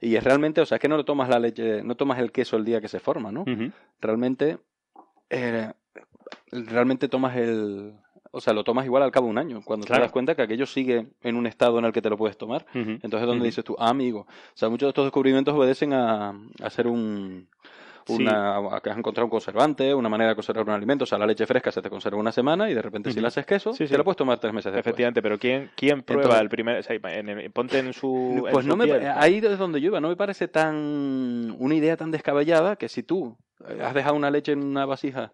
y 0.00 0.16
es 0.16 0.22
realmente, 0.22 0.60
o 0.60 0.66
sea, 0.66 0.76
es 0.76 0.80
que 0.82 0.88
no 0.88 1.02
tomas 1.04 1.30
la 1.30 1.38
leche, 1.38 1.82
no 1.82 1.94
tomas 1.94 2.18
el 2.18 2.32
queso 2.32 2.58
el 2.58 2.66
día 2.66 2.82
que 2.82 2.88
se 2.88 3.00
forma, 3.00 3.32
¿no? 3.32 3.44
Realmente, 4.00 4.58
eh, 5.30 5.72
realmente 6.50 7.08
tomas 7.08 7.36
el, 7.36 7.94
o 8.30 8.40
sea, 8.40 8.52
lo 8.52 8.64
tomas 8.64 8.84
igual 8.84 9.02
al 9.02 9.10
cabo 9.10 9.26
de 9.26 9.30
un 9.30 9.38
año, 9.38 9.62
cuando 9.64 9.86
te 9.86 9.98
das 9.98 10.12
cuenta 10.12 10.34
que 10.34 10.42
aquello 10.42 10.66
sigue 10.66 11.06
en 11.22 11.36
un 11.36 11.46
estado 11.46 11.78
en 11.78 11.86
el 11.86 11.92
que 11.92 12.02
te 12.02 12.10
lo 12.10 12.18
puedes 12.18 12.36
tomar. 12.36 12.66
Entonces, 12.74 13.26
donde 13.26 13.46
dices 13.46 13.64
tú, 13.64 13.76
ah, 13.78 13.88
amigo, 13.88 14.20
o 14.28 14.52
sea, 14.52 14.68
muchos 14.68 14.88
de 14.88 14.90
estos 14.90 15.06
descubrimientos 15.06 15.54
obedecen 15.54 15.94
a, 15.94 16.38
a 16.60 16.70
ser 16.70 16.86
un, 16.86 17.48
una, 18.08 18.80
que 18.82 18.90
has 18.90 18.98
encontrado 18.98 19.26
un 19.26 19.30
conservante, 19.30 19.94
una 19.94 20.08
manera 20.08 20.30
de 20.30 20.34
conservar 20.34 20.64
un 20.64 20.72
alimento. 20.72 21.04
O 21.04 21.06
sea, 21.06 21.18
la 21.18 21.26
leche 21.26 21.46
fresca 21.46 21.72
se 21.72 21.82
te 21.82 21.90
conserva 21.90 22.18
una 22.18 22.32
semana 22.32 22.70
y 22.70 22.74
de 22.74 22.82
repente 22.82 23.12
si 23.12 23.20
la 23.20 23.28
haces 23.28 23.46
queso, 23.46 23.72
sí, 23.72 23.86
te 23.86 23.98
la 23.98 24.04
puedes 24.04 24.16
tomar 24.16 24.38
tres 24.38 24.52
meses 24.52 24.72
después. 24.72 24.86
Efectivamente, 24.86 25.22
pero 25.22 25.38
¿quién, 25.38 25.70
quién 25.76 26.02
prueba 26.02 26.38
el 26.38 26.48
primer...? 26.48 26.84
ponte 27.52 27.78
en 27.78 27.92
su... 27.92 28.46
Pues 28.50 28.66
no 28.66 28.76
me, 28.76 28.90
ahí 29.08 29.38
es 29.38 29.58
donde 29.58 29.80
yo 29.80 29.88
iba. 29.88 30.00
No 30.00 30.08
me 30.08 30.16
parece 30.16 30.48
tan... 30.48 31.54
una 31.58 31.74
idea 31.74 31.96
tan 31.96 32.10
descabellada 32.10 32.76
que 32.76 32.88
si 32.88 33.02
tú 33.02 33.36
has 33.82 33.94
dejado 33.94 34.14
una 34.14 34.30
leche 34.30 34.52
en 34.52 34.62
una 34.62 34.86
vasija 34.86 35.32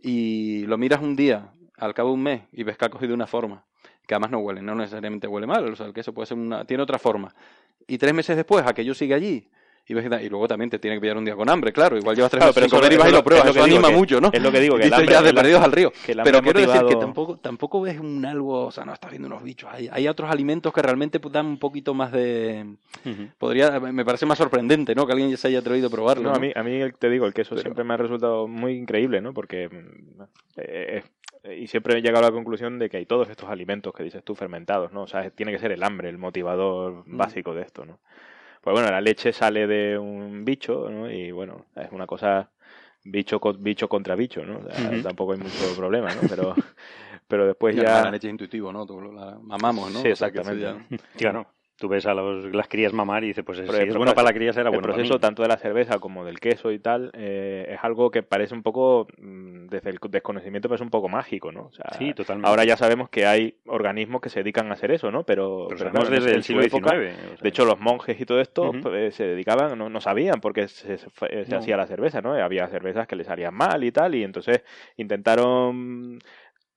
y 0.00 0.66
lo 0.66 0.78
miras 0.78 1.00
un 1.00 1.16
día, 1.16 1.52
al 1.76 1.94
cabo 1.94 2.10
de 2.10 2.14
un 2.14 2.22
mes, 2.22 2.42
y 2.52 2.62
ves 2.62 2.76
que 2.76 2.84
ha 2.84 2.90
cogido 2.90 3.14
una 3.14 3.26
forma, 3.26 3.64
que 4.06 4.14
además 4.14 4.30
no 4.30 4.38
huele, 4.38 4.62
no 4.62 4.74
necesariamente 4.74 5.26
huele 5.26 5.46
mal, 5.46 5.72
o 5.72 5.76
sea, 5.76 5.86
el 5.86 5.92
queso 5.92 6.12
puede 6.14 6.26
ser 6.26 6.38
una... 6.38 6.64
tiene 6.64 6.82
otra 6.82 6.98
forma. 6.98 7.34
Y 7.86 7.98
tres 7.98 8.14
meses 8.14 8.36
después, 8.36 8.64
aquello 8.66 8.94
sigue 8.94 9.14
allí 9.14 9.48
y, 9.88 10.28
luego 10.28 10.46
también 10.46 10.68
te 10.68 10.78
tiene 10.78 10.96
que 10.96 11.00
pillar 11.00 11.16
un 11.16 11.24
día 11.24 11.34
con 11.34 11.48
hambre, 11.48 11.72
claro. 11.72 11.96
Igual 11.96 12.14
llevas 12.14 12.30
tres 12.30 12.44
meses 12.44 12.62
sin 12.62 12.70
comer 12.70 12.92
y 12.92 12.96
vas 12.96 13.08
y 13.08 13.12
lo 13.12 13.24
pruebas. 13.24 13.48
Eso 13.48 13.62
anima 13.62 13.90
mucho, 13.90 14.20
¿no? 14.20 14.30
Es 14.32 14.42
lo 14.42 14.52
que 14.52 14.60
digo, 14.60 14.76
que 14.76 14.84
el 14.84 14.92
hambre, 14.92 15.12
ya 15.12 15.22
de 15.22 15.32
perdidos 15.32 15.62
al 15.62 15.72
río. 15.72 15.92
Pero 16.06 16.42
quiero 16.42 16.60
decir 16.60 16.82
que 16.86 16.96
tampoco, 16.96 17.38
tampoco 17.38 17.80
ves 17.80 17.98
un 17.98 18.24
algo, 18.26 18.66
o 18.66 18.70
sea, 18.70 18.84
no 18.84 18.92
estás 18.92 19.10
viendo 19.10 19.28
unos 19.28 19.42
bichos. 19.42 19.70
Hay, 19.72 19.88
hay 19.90 20.06
otros 20.06 20.30
alimentos 20.30 20.72
que 20.72 20.82
realmente 20.82 21.18
dan 21.30 21.46
un 21.46 21.58
poquito 21.58 21.94
más 21.94 22.12
de... 22.12 22.66
Podría, 23.38 23.80
me 23.80 24.04
parece 24.04 24.26
más 24.26 24.38
sorprendente, 24.38 24.94
¿no? 24.94 25.06
Que 25.06 25.12
alguien 25.12 25.30
ya 25.30 25.36
se 25.36 25.48
haya 25.48 25.60
atrevido 25.60 25.88
a 25.88 25.90
probarlo. 25.90 26.30
No, 26.30 26.34
A, 26.34 26.38
mí, 26.38 26.52
a 26.54 26.62
mí 26.62 26.80
te 26.98 27.08
digo, 27.08 27.26
el 27.26 27.32
queso 27.32 27.56
siempre 27.56 27.84
me 27.84 27.94
ha 27.94 27.96
resultado 27.96 28.46
muy 28.46 28.72
increíble, 28.72 29.20
¿no? 29.20 29.32
Porque... 29.32 29.70
Eh, 30.56 31.02
y 31.56 31.66
siempre 31.66 31.96
he 31.96 32.02
llegado 32.02 32.26
a 32.26 32.30
la 32.30 32.34
conclusión 32.34 32.78
de 32.78 32.90
que 32.90 32.98
hay 32.98 33.06
todos 33.06 33.28
estos 33.28 33.48
alimentos 33.48 33.94
que 33.94 34.02
dices 34.02 34.22
tú 34.24 34.34
fermentados, 34.34 34.92
¿no? 34.92 35.02
O 35.02 35.06
sea, 35.06 35.30
tiene 35.30 35.52
que 35.52 35.58
ser 35.58 35.72
el 35.72 35.82
hambre 35.82 36.08
el 36.08 36.18
motivador 36.18 37.04
mm. 37.06 37.16
básico 37.16 37.54
de 37.54 37.62
esto, 37.62 37.84
¿no? 37.84 37.98
Pues 38.68 38.82
bueno, 38.82 38.90
la 38.90 39.00
leche 39.00 39.32
sale 39.32 39.66
de 39.66 39.96
un 39.96 40.44
bicho, 40.44 40.90
¿no? 40.90 41.10
Y 41.10 41.32
bueno, 41.32 41.64
es 41.74 41.90
una 41.90 42.06
cosa 42.06 42.50
bicho, 43.02 43.40
bicho 43.58 43.88
contra 43.88 44.14
bicho, 44.14 44.44
¿no? 44.44 44.60
Tampoco 45.02 45.32
hay 45.32 45.38
mucho 45.38 45.74
problema, 45.74 46.14
¿no? 46.14 46.20
Pero, 46.28 46.54
pero 47.26 47.46
después 47.46 47.74
ya... 47.74 48.02
La 48.02 48.10
leche 48.10 48.26
es 48.26 48.32
intuitivo, 48.32 48.70
¿no? 48.70 48.86
La 49.10 49.38
mamamos, 49.40 49.90
¿no? 49.90 50.02
Sí, 50.02 50.08
exactamente. 50.08 50.98
Claro 51.16 51.46
tú 51.78 51.88
ves 51.88 52.06
a 52.06 52.14
los, 52.14 52.44
las 52.54 52.68
crías 52.68 52.92
mamar 52.92 53.22
y 53.24 53.28
dices, 53.28 53.44
pues 53.44 53.60
es, 53.60 53.70
es 53.70 53.96
bueno 53.96 54.12
para 54.12 54.28
la 54.28 54.34
cría, 54.34 54.52
será 54.52 54.68
bueno. 54.68 54.86
El 54.86 54.94
proceso 54.94 55.20
tanto 55.20 55.42
de 55.42 55.48
la 55.48 55.56
cerveza 55.56 55.98
como 55.98 56.24
del 56.24 56.40
queso 56.40 56.72
y 56.72 56.80
tal 56.80 57.10
eh, 57.14 57.66
es 57.70 57.78
algo 57.82 58.10
que 58.10 58.22
parece 58.22 58.54
un 58.54 58.62
poco, 58.62 59.06
mm, 59.18 59.68
desde 59.68 59.90
el 59.90 59.98
desconocimiento, 60.10 60.68
pues 60.68 60.80
un 60.80 60.90
poco 60.90 61.08
mágico, 61.08 61.52
¿no? 61.52 61.66
O 61.66 61.72
sea, 61.72 61.86
sí, 61.96 62.12
totalmente. 62.14 62.48
Ahora 62.48 62.64
ya 62.64 62.76
sabemos 62.76 63.08
que 63.08 63.26
hay 63.26 63.54
organismos 63.66 64.20
que 64.20 64.28
se 64.28 64.40
dedican 64.40 64.68
a 64.70 64.74
hacer 64.74 64.90
eso, 64.90 65.12
¿no? 65.12 65.22
Pero, 65.22 65.68
desde 65.68 66.32
el 66.32 66.42
siglo 66.42 66.62
XIX. 66.62 67.40
de 67.40 67.48
hecho, 67.48 67.64
los 67.64 67.78
monjes 67.78 68.20
y 68.20 68.26
todo 68.26 68.40
esto 68.40 68.72
pues, 68.82 69.14
se 69.14 69.24
dedicaban, 69.24 69.78
no, 69.78 69.88
no 69.88 70.00
sabían 70.00 70.40
por 70.40 70.52
qué 70.52 70.66
se, 70.66 70.98
se 70.98 71.56
hacía 71.56 71.76
la 71.76 71.86
cerveza, 71.86 72.20
¿no? 72.20 72.34
Había 72.34 72.66
cervezas 72.66 73.06
que 73.06 73.14
les 73.14 73.28
salían 73.28 73.54
mal 73.54 73.84
y 73.84 73.92
tal, 73.92 74.16
y 74.16 74.24
entonces 74.24 74.62
intentaron 74.96 76.18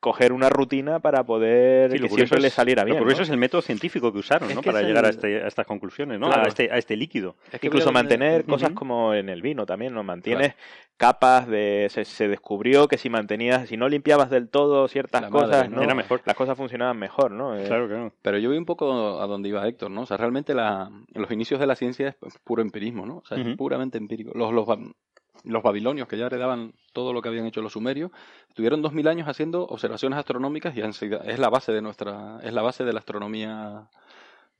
coger 0.01 0.33
una 0.33 0.49
rutina 0.49 0.99
para 0.99 1.23
poder 1.23 1.91
que 1.91 2.09
siempre 2.09 2.41
le 2.41 2.49
saliera 2.49 2.83
bien. 2.83 2.97
Por 2.97 3.09
eso 3.11 3.21
es 3.21 3.29
el 3.29 3.37
método 3.37 3.61
científico 3.61 4.11
que 4.11 4.17
usaron, 4.17 4.53
¿no? 4.53 4.61
Para 4.63 4.81
llegar 4.81 5.05
a, 5.05 5.09
este, 5.09 5.43
a, 5.43 5.47
estas 5.47 5.67
conclusiones, 5.67 6.19
¿no? 6.19 6.29
A, 6.29 6.41
este, 6.47 6.71
a 6.71 6.77
este 6.77 6.97
líquido. 6.97 7.35
Es 7.51 7.59
que 7.59 7.67
Incluso 7.67 7.91
mantener 7.91 8.43
cosas 8.45 8.71
como 8.71 9.13
en 9.13 9.29
el 9.29 9.43
vino 9.43 9.65
también, 9.65 9.93
¿no? 9.93 10.03
Mantienes 10.03 10.55
capas 10.97 11.47
de... 11.47 11.87
Se, 11.89 12.27
descubrió 12.27 12.87
que 12.87 12.97
si 12.97 13.09
mantenías, 13.09 13.69
si 13.69 13.77
no 13.77 13.87
limpiabas 13.87 14.31
del 14.31 14.49
todo 14.49 14.87
ciertas 14.87 15.29
cosas, 15.29 15.69
¿no? 15.69 15.83
Era 15.83 15.93
mejor. 15.93 16.21
Las 16.25 16.35
cosas 16.35 16.57
funcionaban 16.57 16.97
mejor, 16.97 17.31
¿no? 17.31 17.55
Eh, 17.55 17.65
claro 17.67 17.87
que 17.87 17.93
no. 17.93 18.11
Pero 18.23 18.39
yo 18.39 18.49
vi 18.49 18.57
un 18.57 18.65
poco 18.65 19.21
a 19.21 19.27
donde 19.27 19.49
iba 19.49 19.67
Héctor, 19.67 19.91
¿no? 19.91 20.01
O 20.01 20.05
sea, 20.07 20.17
realmente 20.17 20.55
la, 20.55 20.91
los 21.13 21.29
inicios 21.29 21.59
de 21.59 21.67
la 21.67 21.75
ciencia 21.75 22.15
es 22.25 22.37
puro 22.43 22.63
empirismo, 22.63 23.05
¿no? 23.05 23.17
O 23.17 23.25
sea, 23.25 23.37
es 23.37 23.55
puramente 23.55 23.99
empírico. 23.99 24.31
Los, 24.33 24.51
los, 24.51 24.67
los 25.43 25.63
babilonios, 25.63 26.07
que 26.07 26.17
ya 26.17 26.27
heredaban 26.27 26.73
todo 26.93 27.13
lo 27.13 27.21
que 27.21 27.29
habían 27.29 27.45
hecho 27.45 27.61
los 27.61 27.73
sumerios, 27.73 28.11
estuvieron 28.49 28.81
dos 28.81 28.93
mil 28.93 29.07
años 29.07 29.27
haciendo 29.27 29.65
observaciones 29.65 30.19
astronómicas 30.19 30.75
y 30.75 30.81
es 30.81 31.39
la 31.39 31.49
base 31.49 31.71
de 31.71 31.81
nuestra, 31.81 32.39
es 32.43 32.53
la 32.53 32.61
base 32.61 32.83
de 32.83 32.93
la 32.93 32.99
astronomía 32.99 33.89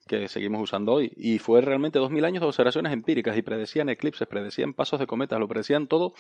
que 0.08 0.28
seguimos 0.28 0.62
usando 0.62 0.94
hoy. 0.94 1.12
Y 1.16 1.40
fue 1.40 1.62
realmente 1.62 2.00
dos 2.00 2.12
mil 2.12 2.26
años 2.26 2.42
de 2.42 2.48
observaciones 2.48 2.94
empíricas 2.94 3.38
y 3.38 3.42
predecían 3.42 3.90
eclipses, 3.90 4.28
predecían 4.28 4.74
pasos 4.74 5.00
de 5.00 5.08
cometas, 5.08 5.40
lo 5.40 5.48
predecían 5.48 5.88
todo 5.88 6.14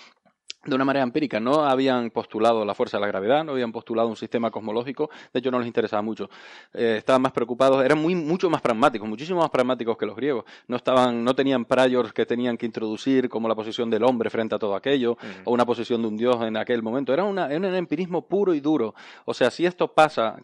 de 0.65 0.75
una 0.75 0.85
manera 0.85 1.03
empírica. 1.03 1.39
No 1.39 1.63
habían 1.65 2.11
postulado 2.11 2.63
la 2.65 2.75
fuerza 2.75 2.97
de 2.97 3.01
la 3.01 3.07
gravedad, 3.07 3.43
no 3.43 3.53
habían 3.53 3.71
postulado 3.71 4.07
un 4.07 4.15
sistema 4.15 4.51
cosmológico, 4.51 5.09
de 5.33 5.39
hecho 5.39 5.51
no 5.51 5.59
les 5.59 5.67
interesaba 5.67 6.01
mucho. 6.01 6.29
Eh, 6.73 6.95
estaban 6.97 7.21
más 7.21 7.31
preocupados, 7.31 7.83
eran 7.83 7.99
muy, 7.99 8.15
mucho 8.15 8.49
más 8.49 8.61
pragmáticos, 8.61 9.07
muchísimo 9.07 9.39
más 9.39 9.49
pragmáticos 9.49 9.97
que 9.97 10.05
los 10.05 10.15
griegos. 10.15 10.45
No, 10.67 10.75
estaban, 10.75 11.23
no 11.23 11.33
tenían 11.33 11.65
priors 11.65 12.13
que 12.13 12.25
tenían 12.25 12.57
que 12.57 12.65
introducir 12.65 13.27
como 13.29 13.47
la 13.47 13.55
posición 13.55 13.89
del 13.89 14.03
hombre 14.03 14.29
frente 14.29 14.55
a 14.55 14.59
todo 14.59 14.75
aquello, 14.75 15.17
o 15.45 15.51
una 15.51 15.65
posición 15.65 16.01
de 16.01 16.07
un 16.07 16.17
dios 16.17 16.41
en 16.43 16.57
aquel 16.57 16.83
momento. 16.83 17.13
Era, 17.13 17.23
una, 17.23 17.47
era 17.47 17.57
un 17.57 17.75
empirismo 17.75 18.27
puro 18.27 18.53
y 18.53 18.59
duro. 18.59 18.93
O 19.25 19.33
sea, 19.33 19.49
si 19.49 19.65
esto 19.65 19.87
pasa 19.87 20.37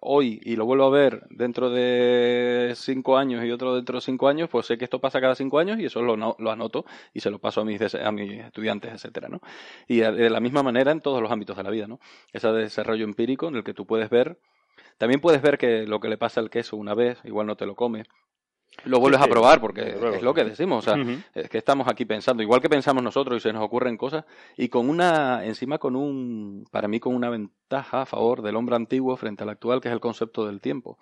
hoy 0.00 0.40
y 0.44 0.56
lo 0.56 0.66
vuelvo 0.66 0.84
a 0.84 0.90
ver 0.90 1.26
dentro 1.30 1.70
de 1.70 2.72
cinco 2.76 3.16
años 3.16 3.44
y 3.44 3.50
otro 3.50 3.74
dentro 3.74 3.96
de 3.96 4.00
cinco 4.00 4.28
años, 4.28 4.48
pues 4.50 4.66
sé 4.66 4.78
que 4.78 4.84
esto 4.84 5.00
pasa 5.00 5.20
cada 5.20 5.34
cinco 5.34 5.58
años 5.58 5.78
y 5.78 5.86
eso 5.86 6.02
lo, 6.02 6.50
anoto 6.50 6.84
y 7.12 7.20
se 7.20 7.30
lo 7.30 7.38
paso 7.38 7.62
a 7.62 7.64
mis, 7.64 7.94
a 7.94 8.12
mis 8.12 8.40
estudiantes, 8.40 8.92
etcétera, 8.92 9.28
¿no? 9.28 9.40
Y 9.88 9.98
de 9.98 10.30
la 10.30 10.40
misma 10.40 10.62
manera 10.62 10.92
en 10.92 11.00
todos 11.00 11.22
los 11.22 11.30
ámbitos 11.30 11.56
de 11.56 11.62
la 11.62 11.70
vida, 11.70 11.86
¿no? 11.86 12.00
Ese 12.32 12.48
desarrollo 12.48 13.04
empírico 13.04 13.48
en 13.48 13.56
el 13.56 13.64
que 13.64 13.74
tú 13.74 13.86
puedes 13.86 14.10
ver, 14.10 14.38
también 14.98 15.20
puedes 15.20 15.42
ver 15.42 15.58
que 15.58 15.86
lo 15.86 16.00
que 16.00 16.08
le 16.08 16.18
pasa 16.18 16.40
al 16.40 16.50
queso 16.50 16.76
una 16.76 16.94
vez, 16.94 17.18
igual 17.24 17.46
no 17.46 17.56
te 17.56 17.66
lo 17.66 17.74
come, 17.74 18.04
lo 18.84 19.00
vuelves 19.00 19.20
a 19.20 19.26
probar 19.26 19.60
porque 19.60 19.96
es 20.14 20.22
lo 20.22 20.34
que 20.34 20.44
decimos, 20.44 20.86
o 20.86 20.94
sea, 20.94 21.02
es 21.34 21.48
que 21.48 21.58
estamos 21.58 21.88
aquí 21.88 22.04
pensando, 22.04 22.42
igual 22.42 22.60
que 22.60 22.68
pensamos 22.68 23.02
nosotros 23.02 23.38
y 23.38 23.40
se 23.40 23.52
nos 23.52 23.62
ocurren 23.62 23.96
cosas, 23.96 24.24
y 24.56 24.68
con 24.68 24.88
una, 24.88 25.44
encima 25.44 25.78
con 25.78 25.96
un, 25.96 26.66
para 26.70 26.88
mí 26.88 27.00
con 27.00 27.14
una 27.14 27.30
ventaja 27.30 28.02
a 28.02 28.06
favor 28.06 28.42
del 28.42 28.56
hombre 28.56 28.76
antiguo 28.76 29.16
frente 29.16 29.42
al 29.42 29.48
actual, 29.48 29.80
que 29.80 29.88
es 29.88 29.94
el 29.94 30.00
concepto 30.00 30.46
del 30.46 30.60
tiempo. 30.60 30.98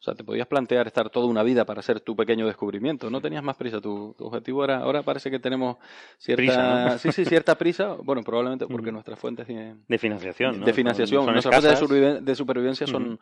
O 0.00 0.02
sea, 0.02 0.14
te 0.14 0.24
podías 0.24 0.46
plantear 0.46 0.86
estar 0.86 1.10
toda 1.10 1.26
una 1.26 1.42
vida 1.42 1.66
para 1.66 1.80
hacer 1.80 2.00
tu 2.00 2.16
pequeño 2.16 2.46
descubrimiento, 2.46 3.10
no 3.10 3.20
tenías 3.20 3.42
más 3.42 3.56
prisa, 3.56 3.80
tu, 3.80 4.14
objetivo 4.18 4.64
era, 4.64 4.78
ahora 4.78 5.02
parece 5.02 5.30
que 5.30 5.38
tenemos 5.38 5.76
cierta, 6.18 6.36
prisa, 6.40 6.98
sí, 6.98 7.12
sí, 7.12 7.24
cierta 7.26 7.54
prisa, 7.56 7.96
bueno, 8.02 8.22
probablemente 8.22 8.66
porque 8.66 8.90
nuestras 8.90 9.18
fuentes 9.18 9.46
de, 9.46 9.98
financiación, 9.98 10.64
de 10.64 10.72
financiación, 10.72 11.26
nuestras 11.26 11.54
fuentes 11.54 12.24
de, 12.24 12.34
supervivencia 12.34 12.86
son 12.86 13.20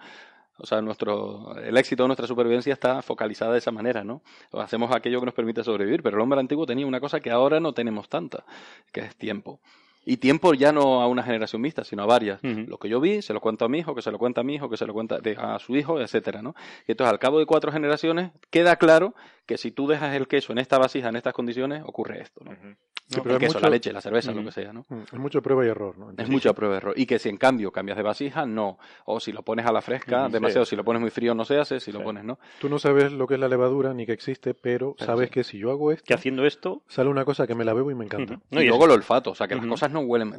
o 0.59 0.67
sea, 0.67 0.83
nuestro, 0.83 1.57
el 1.65 1.77
éxito 1.77 2.03
de 2.03 2.09
nuestra 2.09 2.27
supervivencia 2.27 2.73
está 2.73 3.01
focalizada 3.03 3.53
de 3.53 3.59
esa 3.59 3.71
manera, 3.71 4.05
¿no? 4.05 4.23
Hacemos 4.53 4.95
aquello 4.95 5.21
que 5.21 5.27
nos 5.27 5.35
permite 5.35 5.63
sobrevivir, 5.63 6.03
pero 6.03 6.17
el 6.17 6.23
hombre 6.23 6.41
antiguo 6.41 6.67
tenía 6.67 6.87
una 6.87 7.01
cosa 7.01 7.21
que 7.21 7.31
ahora 7.31 7.61
no 7.61 7.73
tenemos 7.73 8.09
tanta, 8.09 8.45
que 8.93 9.01
es 9.01 9.17
tiempo. 9.17 9.61
Y 10.05 10.17
tiempo 10.17 10.55
ya 10.55 10.73
no 10.73 11.03
a 11.03 11.07
una 11.07 11.23
generación 11.23 11.61
mixta, 11.61 11.85
sino 11.85 12.03
a 12.03 12.07
varias. 12.07 12.43
Lo 12.43 12.79
que 12.79 12.89
yo 12.89 12.99
vi, 12.99 13.21
se 13.21 13.35
lo 13.35 13.41
cuento 13.41 13.67
a 13.67 13.69
mi 13.69 13.81
hijo, 13.81 13.95
que 13.95 14.01
se 14.01 14.11
lo 14.11 14.19
cuenta 14.19 14.41
a 14.41 14.45
mi 14.45 14.55
hijo, 14.55 14.71
que 14.71 14.79
se 14.79 14.87
lo 14.87 14.95
cuenta 14.95 15.21
a 15.37 15.59
su 15.59 15.77
hijo, 15.77 16.01
etcétera, 16.01 16.41
¿no? 16.41 16.55
Y 16.87 16.93
entonces, 16.93 17.13
al 17.13 17.19
cabo 17.19 17.39
de 17.39 17.45
cuatro 17.45 17.71
generaciones, 17.71 18.31
queda 18.51 18.77
claro 18.77 19.15
que 19.49 19.57
si 19.57 19.71
tú 19.71 19.87
dejas 19.87 20.15
el 20.15 20.29
queso 20.29 20.53
en 20.53 20.59
esta 20.59 20.77
vasija, 20.79 21.09
en 21.09 21.17
estas 21.17 21.33
condiciones, 21.33 21.83
ocurre 21.87 22.21
esto, 22.21 22.45
¿no? 22.45 22.53
el 22.53 23.39
queso, 23.39 23.59
la 23.61 23.71
leche, 23.71 23.93
la 23.93 24.03
cerveza, 24.03 24.33
lo 24.33 24.45
que 24.45 24.53
sea, 24.53 24.73
¿no? 24.73 24.85
Es 25.11 25.19
mucho 25.19 25.41
prueba 25.41 25.65
y 25.65 25.69
error, 25.69 25.97
¿no? 25.99 26.13
es 26.17 26.29
mucha 26.29 26.53
prueba 26.53 26.75
y 26.75 26.77
error. 26.77 26.95
Y 26.97 27.07
que 27.07 27.19
si 27.19 27.31
en 27.31 27.39
cambio 27.39 27.73
cambias 27.73 27.97
de 27.97 28.03
vasija, 28.03 28.45
no. 28.45 28.79
O 29.07 29.21
si 29.21 29.33
lo 29.33 29.43
pones 29.43 29.65
a 29.65 29.73
la 29.73 29.81
fresca, 29.81 30.29
demasiado. 30.29 30.67
Si 30.67 30.77
lo 30.77 30.85
pones 30.85 31.01
muy 31.01 31.11
frío, 31.11 31.35
no 31.35 31.47
se 31.47 31.59
hace. 31.59 31.81
Si 31.81 31.91
lo 31.93 32.03
pones, 32.03 32.25
¿no? 32.25 32.39
Tú 32.61 32.69
no 32.69 32.79
sabes 32.79 33.11
lo 33.13 33.27
que 33.27 33.35
es 33.35 33.41
la 33.41 33.49
levadura 33.49 33.95
ni 33.95 34.05
que 34.05 34.13
existe, 34.13 34.53
pero, 34.53 34.95
sabes 34.99 35.31
que 35.31 35.45
si 35.45 35.59
yo 35.59 35.71
hago 35.71 35.93
esto. 35.93 36.05
Que 36.07 36.15
haciendo 36.15 36.45
esto. 36.45 36.83
Sale 36.87 37.09
una 37.09 37.25
cosa 37.25 37.47
que 37.47 37.55
me 37.55 37.65
la 37.65 37.73
bebo 37.73 37.91
y 37.91 37.95
me 37.95 38.05
encanta. 38.05 38.41
y, 38.51 38.65
luego 38.67 38.85
el 38.85 38.91
olfato. 38.91 39.31
O 39.31 39.35
sea, 39.35 39.49
que 39.49 39.55
las 39.55 39.67
cosas 39.67 39.91
no 39.91 40.01
huelen. 40.01 40.39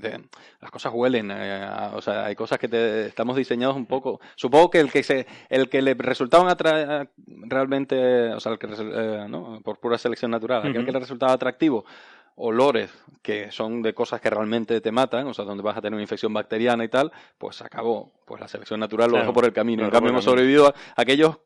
las 0.61 0.71
cosas 0.71 0.93
huelen. 0.93 1.31
Eh, 1.31 1.67
o 1.93 2.01
sea, 2.01 2.25
hay 2.25 2.35
cosas 2.35 2.59
que 2.59 2.67
te, 2.67 3.07
estamos 3.07 3.35
diseñados 3.35 3.75
un 3.75 3.87
poco. 3.87 4.19
Supongo 4.35 4.69
que 4.69 4.79
el 4.79 4.91
que 4.91 5.01
se, 5.01 5.25
el 5.49 5.69
que 5.69 5.81
le 5.81 5.95
resultaban 5.95 6.55
realmente. 7.25 8.33
O 8.33 8.39
sea, 8.39 8.51
el 8.51 8.59
que. 8.59 8.67
Eh, 8.99 9.27
¿no? 9.29 9.61
Por 9.63 9.79
pura 9.79 9.97
selección 9.97 10.31
natural. 10.31 10.67
Aquel 10.67 10.85
que 10.85 10.91
le 10.91 10.99
resultaba 10.99 11.33
atractivo 11.33 11.85
olores 12.41 12.89
que 13.21 13.51
son 13.51 13.81
de 13.81 13.93
cosas 13.93 14.21
que 14.21 14.29
realmente 14.29 14.79
te 14.79 14.91
matan, 14.91 15.27
o 15.27 15.33
sea, 15.33 15.43
donde 15.43 15.61
vas 15.61 15.77
a 15.77 15.81
tener 15.81 15.93
una 15.93 16.01
infección 16.01 16.33
bacteriana 16.33 16.85
y 16.85 16.87
tal, 16.87 17.11
pues 17.37 17.61
acabó. 17.61 18.13
Pues 18.25 18.39
la 18.39 18.47
selección 18.47 18.79
natural 18.79 19.11
lo 19.11 19.17
dejó 19.17 19.33
por 19.33 19.45
el 19.45 19.51
camino. 19.51 19.83
En 19.83 19.91
cambio, 19.91 20.11
hemos 20.11 20.23
sobrevivido 20.23 20.67
a 20.67 20.73
aquellos 20.95 21.37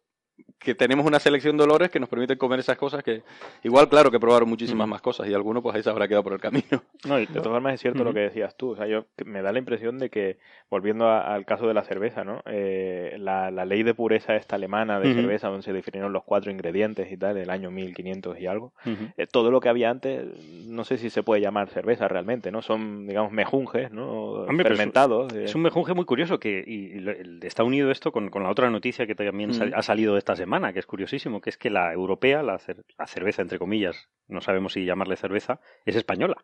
que 0.64 0.76
tenemos 0.76 1.06
una 1.06 1.20
selección 1.20 1.58
de 1.58 1.64
olores 1.64 1.90
que 1.90 2.00
nos 2.00 2.10
permiten 2.10 2.38
comer 2.38 2.60
esas 2.60 2.78
cosas 2.78 3.04
que 3.04 3.24
igual 3.64 3.90
claro 3.90 4.10
que 4.12 4.20
probaron 4.20 4.50
muchísimas 4.50 4.88
más 4.88 5.02
cosas 5.02 5.28
y 5.28 5.34
alguno 5.34 5.62
pues 5.62 5.76
ahí 5.76 5.84
se 5.84 5.90
habrá 5.90 6.08
quedado 6.08 6.24
por 6.24 6.34
el 6.34 6.40
camino. 6.40 6.64
No 7.06 7.20
y 7.20 7.26
de 7.26 7.34
todas 7.34 7.50
formas 7.50 7.74
es 7.74 7.82
cierto 7.82 8.04
lo 8.06 8.14
que 8.14 8.22
decías 8.22 8.56
tú 8.56 8.72
o 8.72 8.76
sea 8.78 8.88
yo 8.88 9.06
me 9.26 9.42
da 9.42 9.52
la 9.52 9.60
impresión 9.60 9.98
de 9.98 10.10
que 10.10 10.38
volviendo 10.70 11.10
al 11.10 11.46
caso 11.46 11.68
de 11.68 11.74
la 11.74 11.84
cerveza 11.84 12.24
no 12.24 12.42
eh, 12.46 13.18
la, 13.20 13.52
ley 13.66 13.84
de 13.84 13.94
pureza 13.94 14.36
esta 14.36 14.56
alemana 14.56 15.02
de 15.02 15.14
cerveza 15.14 15.50
donde 15.50 15.64
se 15.64 15.74
definieron 15.74 16.14
los 16.14 16.24
cuatro 16.24 16.50
ingredientes 16.50 17.12
y 17.12 17.18
tal 17.18 17.38
el 17.38 17.50
año 17.50 17.72
1500 17.72 18.40
y 18.40 18.48
algo 18.48 18.72
eh, 19.18 19.28
todo 19.30 19.52
lo 19.52 19.60
que 19.60 19.68
había 19.68 19.90
antes 19.90 20.26
no 20.66 20.86
sé 20.86 20.98
si 20.98 21.10
se 21.10 21.24
puede 21.24 21.42
llamar 21.42 21.70
cerveza 21.70 22.08
realmente 22.08 22.52
no 22.52 22.62
son 22.62 23.06
digamos 23.06 23.34
mejunjes 23.34 23.92
no 23.92 24.46
fermentados 24.48 25.34
es, 25.34 25.54
un 25.56 25.62
mejunje 25.62 25.94
muy 25.94 26.06
curioso 26.06 26.40
que 26.40 26.64
y, 26.66 27.46
está 27.46 27.64
unido 27.64 27.92
esto 27.92 28.12
con, 28.12 28.32
la 28.32 28.50
otra 28.50 28.70
noticia 28.70 29.06
que 29.06 29.16
también 29.16 29.52
ha 29.74 29.82
salido 29.82 30.18
esta 30.18 30.36
semana, 30.36 30.44
que 30.74 30.80
es 30.80 30.86
curiosísimo, 30.86 31.42
que 31.42 31.50
es 31.50 31.58
que 31.58 31.70
la 31.70 31.94
europea, 31.94 32.44
la, 32.44 32.60
cerveza, 32.60 33.42
entre 33.42 33.60
comillas, 33.60 34.10
no 34.28 34.42
sabemos 34.42 34.74
si 34.74 34.86
llamarle 34.86 35.16
cerveza, 35.16 35.60
es 35.86 35.96
española. 35.96 36.38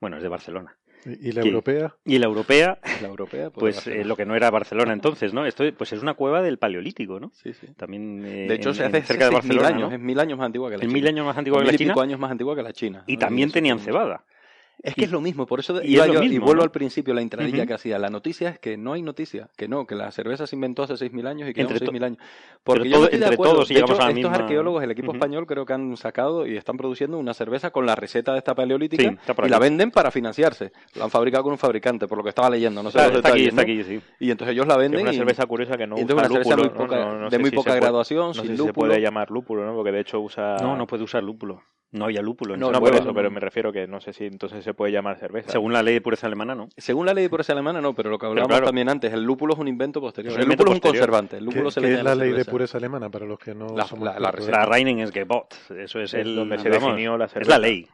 Bueno, 0.00 0.16
es 0.16 0.22
de 0.22 0.28
Barcelona. 0.28 0.78
¿Y 1.04 1.32
la 1.32 1.42
europea? 1.42 1.96
Y 2.04 2.18
la 2.18 2.26
europea, 2.26 2.78
la 3.00 3.08
europea 3.08 3.50
pues, 3.50 3.82
pues 3.82 3.86
eh, 3.88 4.04
lo 4.04 4.16
que 4.16 4.24
no 4.24 4.36
era 4.36 4.50
Barcelona 4.50 4.92
entonces, 4.92 5.34
¿no? 5.34 5.44
Esto 5.46 5.64
pues 5.76 5.92
es 5.92 6.00
una 6.00 6.14
cueva 6.14 6.42
del 6.42 6.58
Paleolítico, 6.58 7.18
¿no? 7.18 7.30
Sí, 7.34 7.52
sí. 7.52 7.66
También, 7.76 8.24
eh, 8.24 8.46
de 8.48 8.54
hecho, 8.54 8.72
se 8.72 8.84
hace 8.84 9.02
cerca 9.02 9.26
de 9.26 9.34
Barcelona. 9.34 9.70
Mil 9.70 9.82
años, 9.82 9.92
Es 9.92 10.00
mil 10.00 10.18
años 10.20 10.38
más 10.38 10.46
antigua 10.46 10.70
que 10.70 10.76
la 10.76 10.80
China. 10.82 10.92
mil 10.92 11.06
años 11.08 11.26
más 11.26 11.36
antigua 11.36 11.60
que 11.60 11.72
la 11.72 11.78
China. 11.78 11.94
años 12.00 12.20
más 12.20 12.30
antigua 12.30 12.56
que 12.56 12.62
la 12.62 12.72
China. 12.72 13.04
Y 13.06 13.16
también 13.16 13.50
tenían 13.50 13.80
cebada. 13.80 14.24
Es 14.82 14.96
que 14.96 15.04
es 15.04 15.12
lo 15.12 15.20
mismo, 15.20 15.46
por 15.46 15.60
eso 15.60 15.80
y, 15.82 15.96
y 15.96 16.38
vuelvo 16.38 16.62
al 16.62 16.72
principio, 16.72 17.14
la 17.14 17.22
intradilla 17.22 17.66
que 17.66 17.74
hacía. 17.74 17.98
La 18.00 18.10
noticia 18.10 18.50
es 18.50 18.58
que 18.58 18.76
no 18.76 18.94
hay 18.94 19.02
noticia, 19.02 19.48
que 19.56 19.68
no, 19.68 19.86
que 19.86 19.94
la 19.94 20.10
cerveza 20.10 20.46
se 20.46 20.56
inventó 20.56 20.82
hace 20.82 20.94
6.000 20.94 21.28
años 21.28 21.48
y 21.48 21.54
que 21.54 21.60
entre 21.60 21.78
6.000 21.78 22.04
años. 22.04 22.18
Porque 22.64 22.88
yo 22.88 23.04
estoy 23.04 23.20
de 23.20 23.26
acuerdo. 23.26 23.64
de 23.64 23.74
hecho, 23.74 24.08
estos 24.08 24.32
arqueólogos, 24.32 24.82
el 24.82 24.90
equipo 24.90 25.12
español, 25.12 25.46
creo 25.46 25.64
que 25.64 25.72
han 25.72 25.96
sacado 25.96 26.46
y 26.46 26.56
están 26.56 26.76
produciendo 26.76 27.16
una 27.18 27.32
cerveza 27.32 27.70
con 27.70 27.86
la 27.86 27.94
receta 27.94 28.32
de 28.32 28.38
esta 28.38 28.54
paleolítica 28.54 29.16
y 29.44 29.48
la 29.48 29.58
venden 29.60 29.92
para 29.92 30.10
financiarse. 30.10 30.72
La 30.94 31.04
han 31.04 31.10
fabricado 31.10 31.44
con 31.44 31.52
un 31.52 31.58
fabricante, 31.58 32.08
por 32.08 32.18
lo 32.18 32.24
que 32.24 32.30
estaba 32.30 32.50
leyendo. 32.50 32.82
No 32.82 32.90
sé 32.90 32.98
está 32.98 33.28
aquí, 33.28 33.46
está 33.46 33.62
aquí, 33.62 33.84
sí. 33.84 34.00
Y 34.18 34.30
entonces 34.32 34.52
ellos 34.54 34.66
la 34.66 34.76
venden. 34.76 35.00
Es 35.00 35.04
una 35.04 35.12
cerveza 35.12 35.46
curiosa 35.46 35.76
que 35.76 35.86
no 35.86 35.94
usa 35.94 36.14
una 36.14 36.28
cerveza 36.28 36.56
muy 36.56 36.68
poca, 36.70 37.28
de 37.30 37.38
muy 37.38 37.50
poca 37.52 37.74
graduación, 37.76 38.28
no 38.28 38.34
sin 38.34 38.46
sé 38.46 38.56
si 38.56 38.62
se 38.64 38.72
puede 38.72 39.00
llamar 39.00 39.30
lúpulo, 39.30 39.64
¿no? 39.64 39.74
Porque 39.74 39.92
de 39.92 40.00
hecho 40.00 40.20
usa. 40.20 40.56
No, 40.60 40.76
no 40.76 40.86
puede 40.86 41.04
usar 41.04 41.22
lúpulo. 41.22 41.62
No 41.92 42.06
había 42.06 42.22
lúpulo. 42.22 42.56
No, 42.56 42.72
no 42.72 42.80
por 42.80 42.94
eso, 42.94 43.14
pero 43.14 43.30
me 43.30 43.40
refiero 43.40 43.72
que 43.72 43.86
no 43.86 44.00
sé 44.00 44.12
si 44.12 44.24
entonces 44.24 44.64
se 44.64 44.74
puede 44.74 44.92
llamar 44.92 45.18
cerveza. 45.18 45.50
Según 45.50 45.72
la 45.72 45.82
ley 45.82 45.94
de 45.94 46.00
pureza 46.00 46.26
alemana, 46.26 46.54
no. 46.54 46.68
Según 46.76 47.06
la 47.06 47.14
ley 47.14 47.24
de 47.24 47.30
pureza 47.30 47.52
alemana, 47.52 47.80
no, 47.80 47.94
pero 47.94 48.10
lo 48.10 48.18
que 48.18 48.26
hablábamos 48.26 48.62
también 48.62 48.88
antes, 48.88 49.12
el 49.12 49.22
lúpulo 49.22 49.54
es 49.54 49.60
un 49.60 49.68
invento 49.68 50.00
posterior. 50.00 50.40
el 50.40 50.48
lúpulo 50.48 50.70
es 50.70 50.76
un 50.76 50.80
conservante. 50.80 51.36
El 51.36 51.44
lúpulo 51.44 51.64
¿Qué, 51.64 51.80
se 51.80 51.94
es 51.94 52.02
la 52.02 52.14
ley 52.14 52.32
de 52.32 52.44
pureza 52.44 52.78
alemana 52.78 53.10
para 53.10 53.26
los 53.26 53.38
que 53.38 53.54
no 53.54 53.66
la, 53.76 53.86
la, 54.00 54.18
la, 54.18 54.32
la 54.32 54.66
Reinigungsgebot. 54.66 55.54
Eso 55.78 56.00
es, 56.00 56.14
el 56.14 56.34
donde 56.34 56.58
se 56.58 56.70
definió 56.70 57.16
la 57.16 57.28
cerveza. 57.28 57.42
Es 57.42 57.48
la 57.48 57.58
ley. 57.58 57.86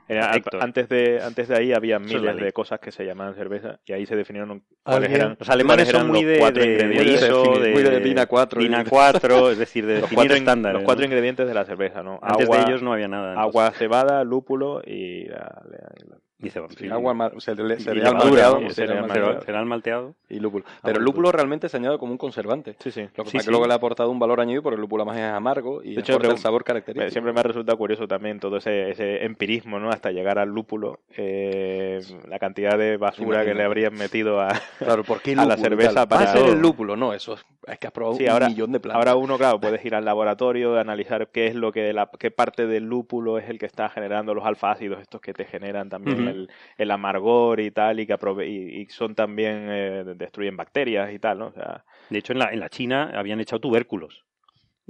antes 0.61 0.88
de 0.88 1.20
antes 1.22 1.49
de 1.49 1.57
ahí 1.57 1.72
había 1.72 1.99
miles 1.99 2.36
de 2.36 2.53
cosas 2.53 2.80
que 2.80 2.92
se 2.92 3.05
llamaban 3.05 3.34
cerveza 3.34 3.80
y 3.84 3.92
ahí 3.92 4.07
se 4.07 4.16
definieron 4.16 4.62
cuáles 4.82 5.11
eran. 5.11 5.36
Los 5.38 5.49
alemanes 5.51 5.88
son 5.88 6.09
muy 6.09 6.24
de, 6.24 6.40
muy 6.40 7.82
de 7.82 8.26
4, 8.28 8.61
DINA 8.61 8.84
4, 8.84 9.51
es 9.51 9.59
decir, 9.59 9.86
de 9.86 9.94
definir 10.03 10.32
estándares. 10.32 10.74
Los 10.74 10.84
cuatro 10.84 11.05
ingredientes 11.05 11.46
de 11.46 11.55
la 11.55 11.64
cerveza, 11.64 12.03
¿no? 12.03 12.18
Antes 12.22 12.49
de 12.49 12.61
ellos 12.61 12.82
no 12.82 12.92
había 12.92 13.09
nada. 13.09 13.40
Agua, 13.40 13.70
lúpulo 14.24 14.80
y 14.84 15.26
Dice, 16.41 16.61
agua 16.93 17.32
cereal, 17.39 18.14
malteado, 18.14 18.70
cereal, 18.70 19.66
malteado 19.66 20.14
y 20.28 20.39
lúpulo. 20.39 20.64
Pero 20.84 20.99
el 20.99 21.05
lúpulo 21.05 21.32
realmente 21.32 21.68
se 21.68 21.78
añade 21.78 21.99
como 21.99 22.12
un 22.12 22.18
conservante. 22.18 22.76
Sí, 22.78 22.93
sí. 22.93 23.03
Lo 23.16 23.24
que 23.24 23.32
pasa 23.32 23.45
que 23.45 23.51
luego 23.51 23.66
le 23.66 23.72
ha 23.72 23.76
aportado 23.76 24.09
un 24.09 24.20
valor 24.20 24.41
añadido 24.41 24.62
porque 24.62 24.76
el 24.76 24.80
lúpulo 24.80 25.05
más 25.05 25.16
es 25.16 25.24
amargo 25.24 25.82
y 25.82 25.95
de 25.95 26.01
hecho, 26.01 26.20
el 26.20 26.39
sabor 26.39 26.62
característico. 26.62 27.11
Siempre 27.11 27.32
me 27.32 27.41
ha 27.41 27.43
resultado 27.43 27.76
curioso 27.76 28.07
también 28.07 28.39
todo 28.39 28.59
ese, 28.59 28.91
ese 28.91 29.24
empirismo, 29.24 29.80
¿no? 29.80 29.91
Hasta 29.91 30.12
llegar 30.12 30.39
al 30.39 30.51
lúpulo, 30.51 31.01
eh, 31.16 32.01
la 32.28 32.39
cantidad 32.39 32.78
de 32.78 32.99
basura 32.99 33.45
que 33.45 33.55
le 33.55 33.64
habrían 33.64 33.95
metido 33.95 34.41
a, 34.41 34.49
claro, 34.78 35.03
¿por 35.03 35.18
a 35.39 35.45
la 35.45 35.57
cerveza 35.57 36.07
para 36.07 36.24
Va 36.24 36.30
a 36.30 36.32
ser 36.34 36.51
el 36.51 36.61
lúpulo, 36.61 36.95
no, 36.95 37.14
eso 37.14 37.34
es, 37.34 37.78
que 37.80 37.89
has 37.89 37.93
probado 37.93 38.16
un 38.16 38.47
millón 38.47 38.70
de 38.70 38.78
plantas. 38.78 38.97
Ahora 38.97 39.16
uno, 39.16 39.36
claro, 39.39 39.59
puedes 39.59 39.84
ir 39.84 39.97
al 39.97 40.05
laboratorio, 40.05 40.78
analizar 40.78 41.28
qué 41.32 41.49
es 41.49 41.57
lo 41.57 41.72
que 41.72 41.93
la, 41.93 42.09
qué 42.16 42.30
parte 42.30 42.68
del 42.68 42.84
lúpulo 42.84 43.39
es 43.39 43.49
el 43.49 43.59
que 43.59 43.66
está 43.66 43.89
generando 43.89 44.34
los 44.34 44.47
alfa 44.47 44.70
ácidos 44.70 45.01
estos 45.01 45.20
que 45.20 45.32
te 45.32 45.45
generan 45.45 45.89
también 45.89 46.28
el, 46.29 46.51
el 46.76 46.91
amargor 46.91 47.61
y 47.61 47.70
tal, 47.70 48.01
y 48.01 48.07
que 48.07 48.16
y, 48.47 48.87
son 48.91 49.14
también, 49.14 49.66
eh, 49.70 50.05
destruyen 50.16 50.57
bacterias 50.57 51.12
y 51.12 51.18
tal, 51.18 51.39
¿no? 51.39 51.47
O 51.49 51.53
sea, 51.53 51.85
de 52.11 52.18
hecho, 52.18 52.33
en 52.33 52.39
la, 52.39 52.53
en 52.53 52.61
la 52.61 52.68
China 52.68 53.12
habían 53.14 53.41
echado 53.41 53.61
tubérculos 53.61 54.24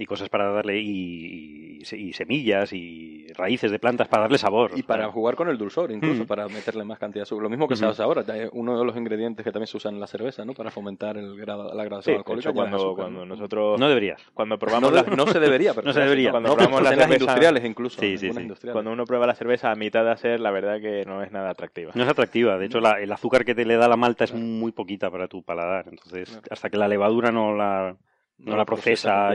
y 0.00 0.06
cosas 0.06 0.28
para 0.28 0.52
darle 0.52 0.80
y, 0.80 1.82
y, 1.82 2.12
semillas 2.12 2.72
y 2.72 3.26
raíces 3.34 3.72
de 3.72 3.80
plantas 3.80 4.06
para 4.06 4.22
darle 4.22 4.38
sabor. 4.38 4.70
Y 4.76 4.84
para 4.84 5.10
jugar 5.10 5.34
con 5.34 5.48
el 5.48 5.58
dulzor, 5.58 5.90
incluso 5.90 6.24
para 6.24 6.46
meterle 6.46 6.84
más 6.84 7.00
cantidad 7.00 7.22
de 7.22 7.24
azúcar. 7.24 7.42
Lo 7.42 7.50
mismo 7.50 7.66
que 7.66 7.74
se 7.74 7.84
hace 7.84 8.00
ahora, 8.00 8.24
uno 8.52 8.78
de 8.78 8.84
los 8.84 8.96
ingredientes 8.96 9.42
que 9.42 9.50
también 9.50 9.66
se 9.66 9.76
usan 9.76 9.94
en 9.94 10.00
la 10.00 10.06
cerveza, 10.06 10.44
¿no? 10.44 10.54
Para 10.54 10.70
fomentar 10.70 11.18
el 11.18 11.36
grado, 11.36 11.74
la 11.74 11.82
graduación 11.82 12.18
alcohólica. 12.18 12.52
cuando, 12.52 12.94
cuando 12.94 13.26
nosotros 13.26 13.80
no 13.80 13.88
deberías. 13.88 14.22
Cuando 14.34 14.56
probamos 14.56 14.92
no, 14.92 15.26
se 15.26 15.40
debería, 15.40 15.74
pero 15.74 15.88
no 15.88 15.92
se 15.92 16.00
debería. 16.00 16.30
Cuando 16.30 16.54
probamos 16.54 16.80
las 16.80 16.90
cervezas 16.90 17.20
industriales 17.20 17.64
incluso. 17.64 18.00
Sí, 18.00 18.18
sí, 18.18 18.30
Cuando 18.70 18.92
uno 18.92 19.04
prueba 19.04 19.26
la 19.26 19.34
cerveza 19.34 19.72
a 19.72 19.74
mitad 19.74 20.04
de 20.04 20.12
hacer, 20.12 20.38
la 20.38 20.52
verdad 20.52 20.80
que 20.80 21.04
no 21.06 21.24
es 21.24 21.32
nada 21.32 21.50
atractiva. 21.50 21.90
No 21.96 22.04
es 22.04 22.08
atractiva. 22.08 22.56
De 22.56 22.66
hecho, 22.66 22.78
el 22.78 23.12
azúcar 23.12 23.44
que 23.44 23.56
te 23.56 23.64
le 23.64 23.76
da 23.76 23.88
la 23.88 23.96
malta 23.96 24.22
es 24.22 24.32
muy 24.32 24.70
poquita 24.70 25.10
para 25.10 25.26
tu 25.26 25.42
paladar. 25.42 25.86
Entonces, 25.88 26.40
hasta 26.50 26.70
que 26.70 26.76
la 26.76 26.86
levadura 26.86 27.32
no 27.32 27.52
la 27.52 27.96
no, 28.38 28.56
la 28.56 28.64
procesa, 28.64 29.30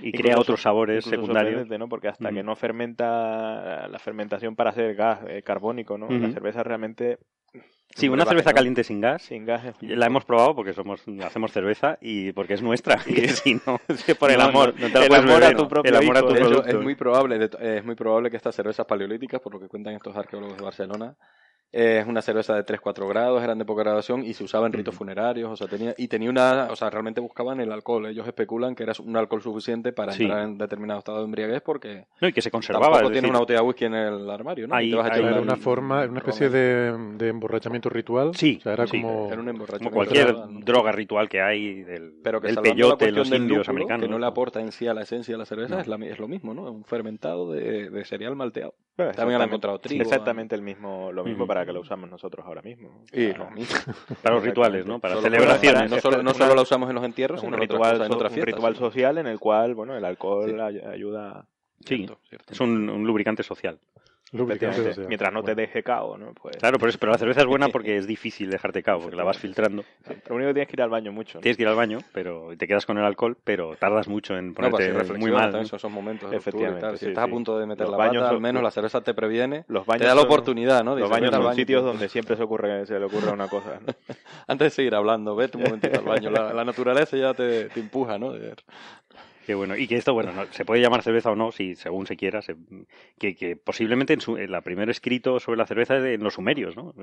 y, 0.00 0.12
crea 0.12 0.38
otros 0.38 0.62
sabores 0.62 1.04
secundarios. 1.04 1.68
¿no? 1.68 1.88
Porque 1.88 2.08
hasta 2.08 2.30
que 2.30 2.42
no 2.42 2.56
fermenta 2.56 3.88
la 3.88 3.98
fermentación 3.98 4.56
para 4.56 4.70
hacer 4.70 4.94
gas 4.94 5.20
eh, 5.28 5.42
carbónico, 5.42 5.98
¿no? 5.98 6.08
La 6.08 6.30
cerveza 6.30 6.62
realmente 6.62 7.18
Sí, 7.94 8.08
una 8.08 8.24
cerveza 8.24 8.52
caliente 8.52 8.84
sin 8.84 9.00
gas. 9.00 9.22
Sin 9.22 9.44
gas. 9.44 9.74
La 9.80 10.06
hemos 10.06 10.24
probado 10.24 10.54
porque 10.54 10.72
somos 10.72 11.02
hacemos 11.22 11.52
cerveza 11.52 11.98
y 12.00 12.32
porque 12.32 12.54
es 12.54 12.62
nuestra. 12.62 12.98
Y 13.06 13.28
si 13.28 13.54
no, 13.54 13.78
por 14.18 14.30
el 14.30 14.40
amor, 14.40 14.74
el 14.78 15.14
amor 15.14 15.44
a 15.44 15.54
tu 15.54 15.68
propio 15.68 15.98
el 15.98 16.66
es 16.66 16.76
muy 16.76 16.94
probable, 16.94 17.50
es 17.60 17.84
muy 17.84 17.94
probable 17.94 18.30
que 18.30 18.36
estas 18.36 18.54
cervezas 18.54 18.86
paleolíticas, 18.86 19.40
por 19.40 19.52
lo 19.52 19.60
que 19.60 19.68
cuentan 19.68 19.94
estos 19.94 20.16
arqueólogos 20.16 20.56
de 20.56 20.64
Barcelona, 20.64 21.14
es 21.72 22.06
una 22.06 22.20
cerveza 22.20 22.54
de 22.54 22.64
3-4 22.66 23.08
grados, 23.08 23.42
eran 23.42 23.58
de 23.58 23.64
poca 23.64 23.82
graduación 23.82 24.24
y 24.24 24.34
se 24.34 24.44
usaba 24.44 24.66
en 24.66 24.74
ritos 24.74 24.94
funerarios, 24.94 25.50
o 25.50 25.56
sea, 25.56 25.66
tenía, 25.66 25.94
y 25.96 26.06
tenía 26.06 26.28
una, 26.28 26.68
o 26.70 26.76
sea, 26.76 26.90
realmente 26.90 27.20
buscaban 27.20 27.60
el 27.60 27.72
alcohol. 27.72 28.06
Ellos 28.06 28.26
especulan 28.26 28.74
que 28.74 28.82
era 28.82 28.92
un 29.02 29.16
alcohol 29.16 29.40
suficiente 29.40 29.92
para 29.92 30.14
entrar 30.14 30.44
en 30.44 30.58
determinado 30.58 30.98
estado 30.98 31.18
de 31.18 31.24
embriaguez 31.24 31.62
porque... 31.62 32.04
No, 32.20 32.28
y 32.28 32.32
que 32.32 32.42
se 32.42 32.50
conservaba. 32.50 33.00
Tampoco 33.00 33.26
una 33.26 33.38
botella 33.38 33.60
de 33.60 33.66
whisky 33.66 33.84
en 33.86 33.94
el 33.94 34.30
armario, 34.30 34.68
¿no? 34.68 34.74
Ahí, 34.74 34.92
era 34.92 35.40
una 35.40 35.56
forma, 35.56 36.04
una 36.04 36.18
especie 36.18 36.50
de, 36.50 36.92
de, 37.16 37.28
emborrachamiento 37.28 37.88
ritual. 37.88 38.34
Sí. 38.34 38.56
O 38.58 38.62
sea, 38.62 38.74
era 38.74 38.86
como... 38.86 39.30
como 39.30 39.90
cualquier 39.90 40.34
droga 40.60 40.92
ritual 40.92 41.28
que 41.28 41.40
hay 41.40 41.82
del, 41.82 42.12
Pero 42.22 42.40
que 42.40 42.48
del 42.48 42.56
peyote 42.56 43.08
en 43.08 43.14
los 43.14 43.30
indios 43.30 43.68
americanos. 43.68 44.02
Que 44.02 44.10
no 44.10 44.18
le 44.18 44.26
aporta 44.26 44.60
en 44.60 44.72
sí 44.72 44.86
a 44.86 44.94
la 44.94 45.02
esencia 45.02 45.34
de 45.34 45.38
la 45.38 45.46
cerveza, 45.46 45.80
es, 45.80 45.88
es, 45.88 46.18
lo 46.18 46.28
mismo, 46.28 46.52
¿no? 46.52 46.66
Es 46.66 46.74
un 46.74 46.84
fermentado 46.84 47.50
de, 47.50 47.88
de 47.88 48.04
cereal 48.04 48.36
malteado. 48.36 48.74
También 49.10 49.40
han 49.40 49.48
encontrado 49.48 49.78
trigo. 49.78 50.02
Exactamente 50.02 50.54
el 50.54 50.62
mismo, 50.62 51.10
lo 51.12 51.24
mismo 51.24 51.46
para 51.46 51.66
que 51.66 51.72
lo 51.72 51.80
usamos 51.80 52.08
nosotros 52.08 52.46
ahora 52.46 52.62
mismo. 52.62 53.04
Y 53.12 53.32
lo 53.32 53.50
mismo. 53.50 53.76
Para 54.22 54.36
los 54.36 54.44
rituales, 54.44 54.86
¿no? 54.86 54.98
Para 54.98 55.20
celebraciones. 55.20 55.90
no, 55.90 56.00
solo, 56.00 56.22
no 56.22 56.34
solo 56.34 56.54
la 56.54 56.62
usamos 56.62 56.88
en 56.88 56.94
los 56.94 57.04
entierros, 57.04 57.40
sino 57.40 57.54
un 57.54 57.60
ritual, 57.60 58.02
en 58.02 58.12
otras 58.12 58.32
un 58.32 58.42
ritual 58.42 58.76
social 58.76 59.18
en 59.18 59.26
el 59.26 59.38
cual, 59.38 59.74
bueno, 59.74 59.96
el 59.96 60.04
alcohol 60.04 60.60
ayuda. 60.60 61.46
Sí, 61.84 62.06
es 62.48 62.60
un, 62.60 63.04
lubricante 63.04 63.42
social. 63.42 63.78
Mientras 64.32 65.32
no 65.32 65.42
te 65.42 65.54
deje 65.54 65.82
cao, 65.82 66.16
¿no? 66.16 66.32
Pues... 66.32 66.56
Claro, 66.56 66.78
pero, 66.78 66.92
pero 66.98 67.12
la 67.12 67.18
cerveza 67.18 67.40
es 67.42 67.46
buena 67.46 67.68
porque 67.68 67.98
es 67.98 68.06
difícil 68.06 68.50
dejarte 68.50 68.82
cao, 68.82 68.98
porque 68.98 69.14
la 69.14 69.24
vas 69.24 69.38
filtrando. 69.38 69.84
lo 70.28 70.34
único 70.34 70.48
que 70.48 70.54
tienes 70.54 70.68
que 70.68 70.76
ir 70.76 70.82
al 70.82 70.88
baño 70.88 71.12
mucho. 71.12 71.40
Tienes 71.40 71.56
que 71.56 71.64
ir 71.64 71.68
al 71.68 71.76
baño, 71.76 71.98
pero 72.12 72.48
te 72.56 72.66
quedas 72.66 72.86
con 72.86 72.96
el 72.96 73.04
alcohol, 73.04 73.36
pero 73.44 73.76
tardas 73.76 74.08
mucho 74.08 74.36
en 74.36 74.54
ponerte 74.54 74.92
muy 75.18 75.30
mal. 75.30 75.54
Esos 75.56 75.84
momentos 75.90 76.32
Efectivamente. 76.32 76.96
Si 76.96 77.06
estás 77.08 77.24
a 77.24 77.28
punto 77.28 77.58
de 77.58 77.66
meter 77.66 77.88
la 77.88 77.96
baños 77.96 78.22
al 78.22 78.40
menos 78.40 78.62
la 78.62 78.70
cerveza 78.70 79.02
te 79.02 79.12
previene, 79.12 79.64
los 79.68 79.84
baños 79.84 80.02
te 80.02 80.08
da 80.08 80.14
la 80.14 80.22
oportunidad, 80.22 80.82
¿no? 80.82 80.96
los 80.96 81.10
baños 81.10 81.30
son 81.30 81.54
sitios 81.54 81.84
donde 81.84 82.08
siempre 82.08 82.36
se, 82.36 82.42
ocurre, 82.42 82.86
se 82.86 82.98
le 82.98 83.04
ocurre 83.04 83.30
una 83.32 83.48
cosa. 83.48 83.80
Antes 84.46 84.66
de 84.66 84.70
seguir 84.70 84.94
hablando, 84.94 85.36
vete 85.36 85.58
un 85.58 85.64
momentito 85.64 85.98
al 85.98 86.04
baño. 86.04 86.30
La, 86.30 86.64
naturaleza 86.64 87.16
ya 87.16 87.34
te, 87.34 87.64
te 87.66 87.80
empuja, 87.80 88.18
¿no? 88.18 88.32
Qué 89.46 89.54
bueno. 89.54 89.76
Y 89.76 89.86
que 89.88 89.96
esto, 89.96 90.14
bueno, 90.14 90.32
se 90.50 90.64
puede 90.64 90.80
llamar 90.80 91.02
cerveza 91.02 91.30
o 91.30 91.36
no, 91.36 91.52
si 91.52 91.74
según 91.74 92.06
se 92.06 92.16
quiera. 92.16 92.40
que, 93.18 93.34
que, 93.34 93.56
posiblemente 93.56 94.12
en, 94.12 94.20
su, 94.20 94.36
en 94.36 94.50
la 94.50 94.60
primer 94.60 94.88
escrito 94.90 95.40
sobre 95.40 95.58
la 95.58 95.66
cerveza 95.66 95.96
es 95.96 96.04
en 96.04 96.22
los 96.22 96.34
sumerios, 96.34 96.76
¿no? 96.76 96.94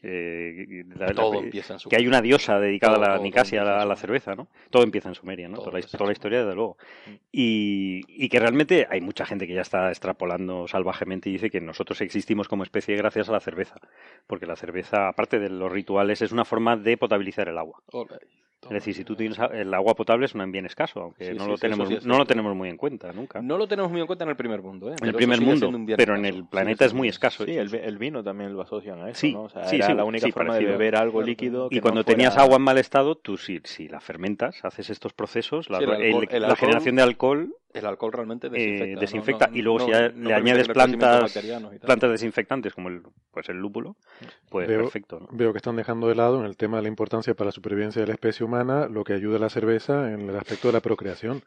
Eh, 0.00 0.84
todo 1.16 1.42
empieza 1.42 1.74
en 1.74 1.80
Que 1.90 1.96
hay 1.96 2.06
una 2.06 2.22
diosa 2.22 2.60
dedicada 2.60 2.96
a 2.96 3.16
la 3.16 3.18
Nicasia, 3.18 3.62
a 3.62 3.84
la, 3.84 3.96
cerveza, 3.96 4.36
¿no? 4.36 4.48
Todo 4.70 4.84
empieza 4.84 5.08
en 5.08 5.16
Sumeria, 5.16 5.48
¿no? 5.48 5.58
Toda 5.58 5.72
la, 5.72 6.12
historia, 6.12 6.38
desde 6.38 6.54
luego. 6.54 6.76
Mm. 7.06 7.14
Y, 7.32 8.00
y, 8.06 8.28
que 8.28 8.38
realmente 8.38 8.86
hay 8.88 9.00
mucha 9.00 9.26
gente 9.26 9.48
que 9.48 9.54
ya 9.54 9.62
está 9.62 9.88
extrapolando 9.88 10.68
salvajemente 10.68 11.28
y 11.28 11.32
dice 11.32 11.50
que 11.50 11.60
nosotros 11.60 12.00
existimos 12.00 12.46
como 12.46 12.62
especie 12.62 12.96
gracias 12.96 13.28
a 13.28 13.32
la 13.32 13.40
cerveza. 13.40 13.74
Porque 14.28 14.46
la 14.46 14.56
cerveza, 14.56 15.08
aparte 15.08 15.40
de 15.40 15.50
los 15.50 15.70
rituales, 15.70 16.22
es 16.22 16.30
una 16.30 16.44
forma 16.44 16.76
de 16.76 16.96
potabilizar 16.96 17.48
el 17.48 17.58
agua. 17.58 17.82
Es 18.64 18.70
decir, 18.70 18.94
si 18.94 19.04
tú 19.04 19.14
tienes 19.16 19.38
el 19.52 19.72
agua 19.72 19.94
potable 19.94 20.26
es 20.26 20.34
un 20.34 20.50
bien 20.52 20.66
escaso, 20.66 21.00
aunque 21.00 21.32
no, 21.32 21.46
lo, 21.46 21.56
tenemos, 21.56 22.04
no 22.04 22.18
lo 22.18 22.26
tenemos 22.26 22.54
muy 22.56 22.68
en 22.68 22.76
cuenta 22.76 23.12
nunca. 23.12 23.40
No 23.40 23.56
lo 23.56 23.66
tenemos 23.66 23.90
muy 23.90 24.00
en 24.00 24.06
cuenta 24.06 24.24
en 24.24 24.30
el 24.30 24.36
primer 24.36 24.60
mundo. 24.62 24.90
¿eh? 24.90 24.96
En 25.00 25.08
el 25.08 25.14
primer 25.14 25.40
mundo, 25.40 25.70
pero 25.96 26.16
en 26.16 26.24
el 26.24 26.44
planeta 26.44 26.84
es 26.84 26.92
muy 26.92 27.08
escaso. 27.08 27.44
Sí, 27.44 27.56
el, 27.56 27.98
vino 27.98 28.22
también 28.22 28.52
lo 28.52 28.62
asocian 28.62 29.00
a 29.00 29.10
eso. 29.10 29.20
Sí, 29.20 29.32
¿no? 29.32 29.44
o 29.44 29.48
sea, 29.48 29.62
era 29.62 29.94
la 29.94 30.04
única 30.04 30.28
forma 30.28 30.56
de 30.56 30.64
beber 30.64 30.96
algo 30.96 31.22
líquido. 31.22 31.68
y 31.70 31.80
cuando 31.80 32.04
tenías 32.04 32.36
agua 32.36 32.56
en 32.56 32.62
mal 32.62 32.78
estado, 32.78 33.14
tú 33.14 33.36
si, 33.36 33.60
si 33.64 33.88
la 33.88 34.00
fermentas, 34.00 34.64
haces 34.64 34.90
estos 34.90 35.12
procesos, 35.12 35.70
la, 35.70 35.80
la 35.80 36.56
generación 36.56 36.96
de 36.96 37.02
alcohol 37.02 37.54
el 37.74 37.86
alcohol 37.86 38.12
realmente 38.12 38.48
eh, 38.52 38.96
desinfecta. 38.98 39.50
y 39.52 39.62
luego 39.62 39.80
si 39.80 39.90
le 39.90 40.34
añades 40.34 40.68
plantas, 40.68 41.38
plantas 41.80 42.10
desinfectantes 42.10 42.74
como 42.74 42.88
el, 42.88 43.02
pues 43.30 43.48
el 43.48 43.56
lúpulo, 43.58 43.96
pues 44.48 44.66
perfecto. 44.66 45.28
Veo 45.30 45.52
que 45.52 45.58
están 45.58 45.76
dejando 45.76 46.08
de 46.08 46.14
lado 46.14 46.40
en 46.40 46.46
el 46.46 46.56
tema 46.56 46.78
de 46.78 46.84
la 46.84 46.88
importancia 46.88 47.34
para 47.34 47.46
la 47.46 47.52
supervivencia 47.52 48.00
de 48.00 48.08
la 48.08 48.14
especie 48.14 48.44
humana 48.44 48.88
lo 48.88 49.04
que 49.04 49.12
ayuda 49.12 49.36
a 49.36 49.40
la 49.40 49.50
cerveza 49.50 50.12
en 50.12 50.30
el 50.30 50.36
aspecto 50.36 50.68
de 50.68 50.72
la 50.72 50.80
procreación. 50.80 51.42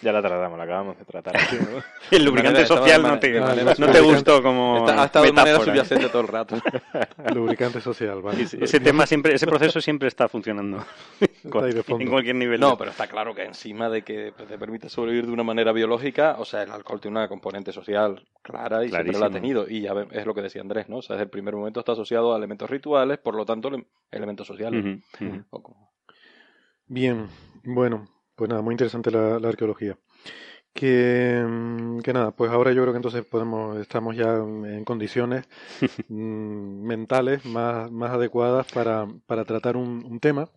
Ya 0.00 0.12
la 0.12 0.22
tratamos, 0.22 0.56
la 0.56 0.64
acabamos 0.64 0.98
de 0.98 1.04
tratar. 1.04 1.34
el 2.10 2.24
lubricante 2.24 2.66
social 2.66 3.02
no 3.02 3.18
te, 3.18 3.40
no 3.40 3.90
te 3.90 4.00
gustó 4.00 4.42
como 4.42 4.88
ha 4.88 5.04
estado 5.04 5.24
de 5.24 5.32
manera 5.32 5.60
subyacente 5.60 6.08
todo 6.08 6.22
el 6.22 6.28
rato. 6.28 6.56
lubricante 7.34 7.80
social, 7.80 8.22
vale. 8.22 8.42
Ese, 8.42 8.80
tema 8.80 9.06
siempre, 9.06 9.34
ese 9.34 9.46
proceso 9.46 9.80
siempre 9.80 10.08
está 10.08 10.28
funcionando 10.28 10.84
en 11.20 12.08
cualquier 12.08 12.36
nivel. 12.36 12.60
No, 12.60 12.78
pero 12.78 12.90
está 12.90 13.08
claro 13.08 13.34
que 13.34 13.42
encima 13.42 13.88
de 13.88 14.02
que 14.02 14.32
te 14.48 14.56
permite 14.56 14.88
sobrevivir 14.88 15.26
de 15.26 15.32
una 15.32 15.42
manera 15.42 15.63
biológica, 15.72 16.36
o 16.38 16.44
sea, 16.44 16.62
el 16.62 16.70
alcohol 16.70 17.00
tiene 17.00 17.18
una 17.18 17.28
componente 17.28 17.72
social 17.72 18.26
clara 18.42 18.84
y 18.84 18.90
siempre 18.90 19.18
la 19.18 19.26
ha 19.26 19.30
tenido. 19.30 19.68
Y 19.68 19.82
ya 19.82 19.94
es 20.10 20.26
lo 20.26 20.34
que 20.34 20.42
decía 20.42 20.60
Andrés, 20.60 20.88
¿no? 20.88 20.98
O 20.98 21.02
sea, 21.02 21.16
desde 21.16 21.24
el 21.24 21.30
primer 21.30 21.54
momento 21.54 21.80
está 21.80 21.92
asociado 21.92 22.34
a 22.34 22.36
elementos 22.36 22.68
rituales, 22.68 23.18
por 23.18 23.34
lo 23.34 23.44
tanto, 23.44 23.70
elementos 24.10 24.46
sociales. 24.46 25.00
Bien, 26.86 27.28
bueno, 27.64 28.06
pues 28.34 28.50
nada, 28.50 28.62
muy 28.62 28.74
interesante 28.74 29.10
la, 29.10 29.36
arqueología. 29.36 29.98
Que, 30.72 31.44
que, 32.02 32.12
nada, 32.12 32.32
pues 32.32 32.50
ahora 32.50 32.72
yo 32.72 32.82
creo 32.82 32.92
que 32.92 32.98
entonces 32.98 33.24
podemos, 33.24 33.78
estamos 33.78 34.16
ya 34.16 34.34
en 34.34 34.84
condiciones 34.84 35.48
mm, 36.08 36.82
mentales 36.84 37.44
más, 37.46 37.92
más 37.92 38.10
adecuadas 38.10 38.66
para, 38.72 39.06
para 39.26 39.44
tratar 39.44 39.76
un, 39.76 40.04
un 40.04 40.18
tema 40.18 40.50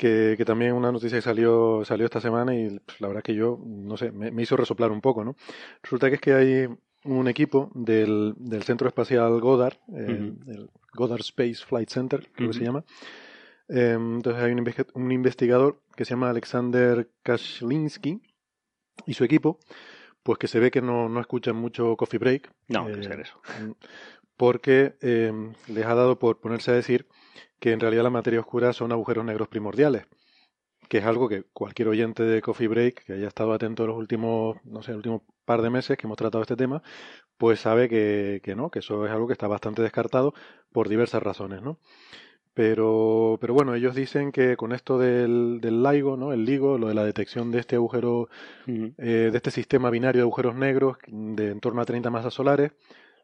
que, 0.00 0.34
que, 0.38 0.46
también 0.46 0.72
una 0.72 0.90
noticia 0.90 1.18
que 1.18 1.22
salió, 1.22 1.84
salió 1.84 2.06
esta 2.06 2.22
semana 2.22 2.56
y 2.56 2.80
pues, 2.80 3.02
la 3.02 3.08
verdad 3.08 3.22
que 3.22 3.34
yo, 3.34 3.60
no 3.62 3.98
sé, 3.98 4.10
me, 4.10 4.42
hizo 4.42 4.56
resoplar 4.56 4.90
un 4.90 5.02
poco, 5.02 5.24
¿no? 5.24 5.36
Resulta 5.82 6.08
que 6.08 6.14
es 6.14 6.20
que 6.22 6.32
hay 6.32 6.68
un 7.04 7.28
equipo 7.28 7.70
del, 7.74 8.32
del 8.38 8.62
Centro 8.62 8.88
Espacial 8.88 9.38
Goddard, 9.42 9.76
el 9.94 10.70
Goddard 10.94 11.20
Space 11.20 11.56
Flight 11.66 11.90
Center, 11.90 12.26
creo 12.32 12.48
que 12.48 12.56
se 12.56 12.64
llama. 12.64 12.82
Em, 13.68 14.16
entonces 14.16 14.42
hay 14.42 14.52
un, 14.52 14.64
un, 14.94 15.12
investigador 15.12 15.82
que 15.94 16.06
se 16.06 16.14
llama 16.14 16.30
Alexander 16.30 17.10
Kashlinsky 17.22 18.22
y 19.04 19.12
su 19.12 19.24
equipo, 19.24 19.58
pues 20.22 20.38
que 20.38 20.48
se 20.48 20.60
ve 20.60 20.70
que 20.70 20.80
no, 20.80 21.10
no 21.10 21.20
escuchan 21.20 21.56
mucho 21.56 21.94
Coffee 21.98 22.18
Break. 22.18 22.50
No, 22.68 22.88
eh, 22.88 23.02
ser 23.02 23.20
eso. 23.20 23.38
Porque 24.38 24.96
eh, 25.02 25.52
les 25.68 25.84
ha 25.84 25.94
dado 25.94 26.18
por 26.18 26.40
ponerse 26.40 26.70
a 26.70 26.74
decir 26.74 27.06
que 27.58 27.72
en 27.72 27.80
realidad 27.80 28.04
la 28.04 28.10
materia 28.10 28.40
oscura 28.40 28.72
son 28.72 28.92
agujeros 28.92 29.24
negros 29.24 29.48
primordiales, 29.48 30.06
que 30.88 30.98
es 30.98 31.04
algo 31.04 31.28
que 31.28 31.44
cualquier 31.52 31.88
oyente 31.88 32.22
de 32.24 32.42
Coffee 32.42 32.68
Break 32.68 33.04
que 33.04 33.12
haya 33.14 33.28
estado 33.28 33.52
atento 33.52 33.86
los 33.86 33.96
últimos, 33.96 34.56
no 34.64 34.82
sé, 34.82 34.92
el 34.92 34.98
último 34.98 35.24
par 35.44 35.62
de 35.62 35.70
meses 35.70 35.96
que 35.96 36.06
hemos 36.06 36.16
tratado 36.18 36.42
este 36.42 36.56
tema, 36.56 36.82
pues 37.38 37.60
sabe 37.60 37.88
que, 37.88 38.40
que 38.42 38.56
no, 38.56 38.70
que 38.70 38.80
eso 38.80 39.06
es 39.06 39.12
algo 39.12 39.26
que 39.26 39.32
está 39.34 39.48
bastante 39.48 39.82
descartado 39.82 40.34
por 40.72 40.88
diversas 40.88 41.22
razones, 41.22 41.62
¿no? 41.62 41.78
Pero, 42.54 43.38
pero 43.40 43.54
bueno, 43.54 43.74
ellos 43.74 43.94
dicen 43.94 44.32
que 44.32 44.56
con 44.56 44.72
esto 44.72 44.98
del, 44.98 45.60
del 45.60 45.82
LIGO, 45.82 46.16
¿no? 46.16 46.32
El 46.32 46.44
LIGO, 46.44 46.78
lo 46.78 46.88
de 46.88 46.94
la 46.94 47.04
detección 47.04 47.50
de 47.52 47.60
este 47.60 47.76
agujero, 47.76 48.28
eh, 48.66 49.30
de 49.32 49.36
este 49.36 49.50
sistema 49.50 49.90
binario 49.90 50.20
de 50.20 50.24
agujeros 50.24 50.56
negros 50.56 50.98
de 51.06 51.50
en 51.52 51.60
torno 51.60 51.80
a 51.80 51.84
30 51.86 52.10
masas 52.10 52.34
solares, 52.34 52.72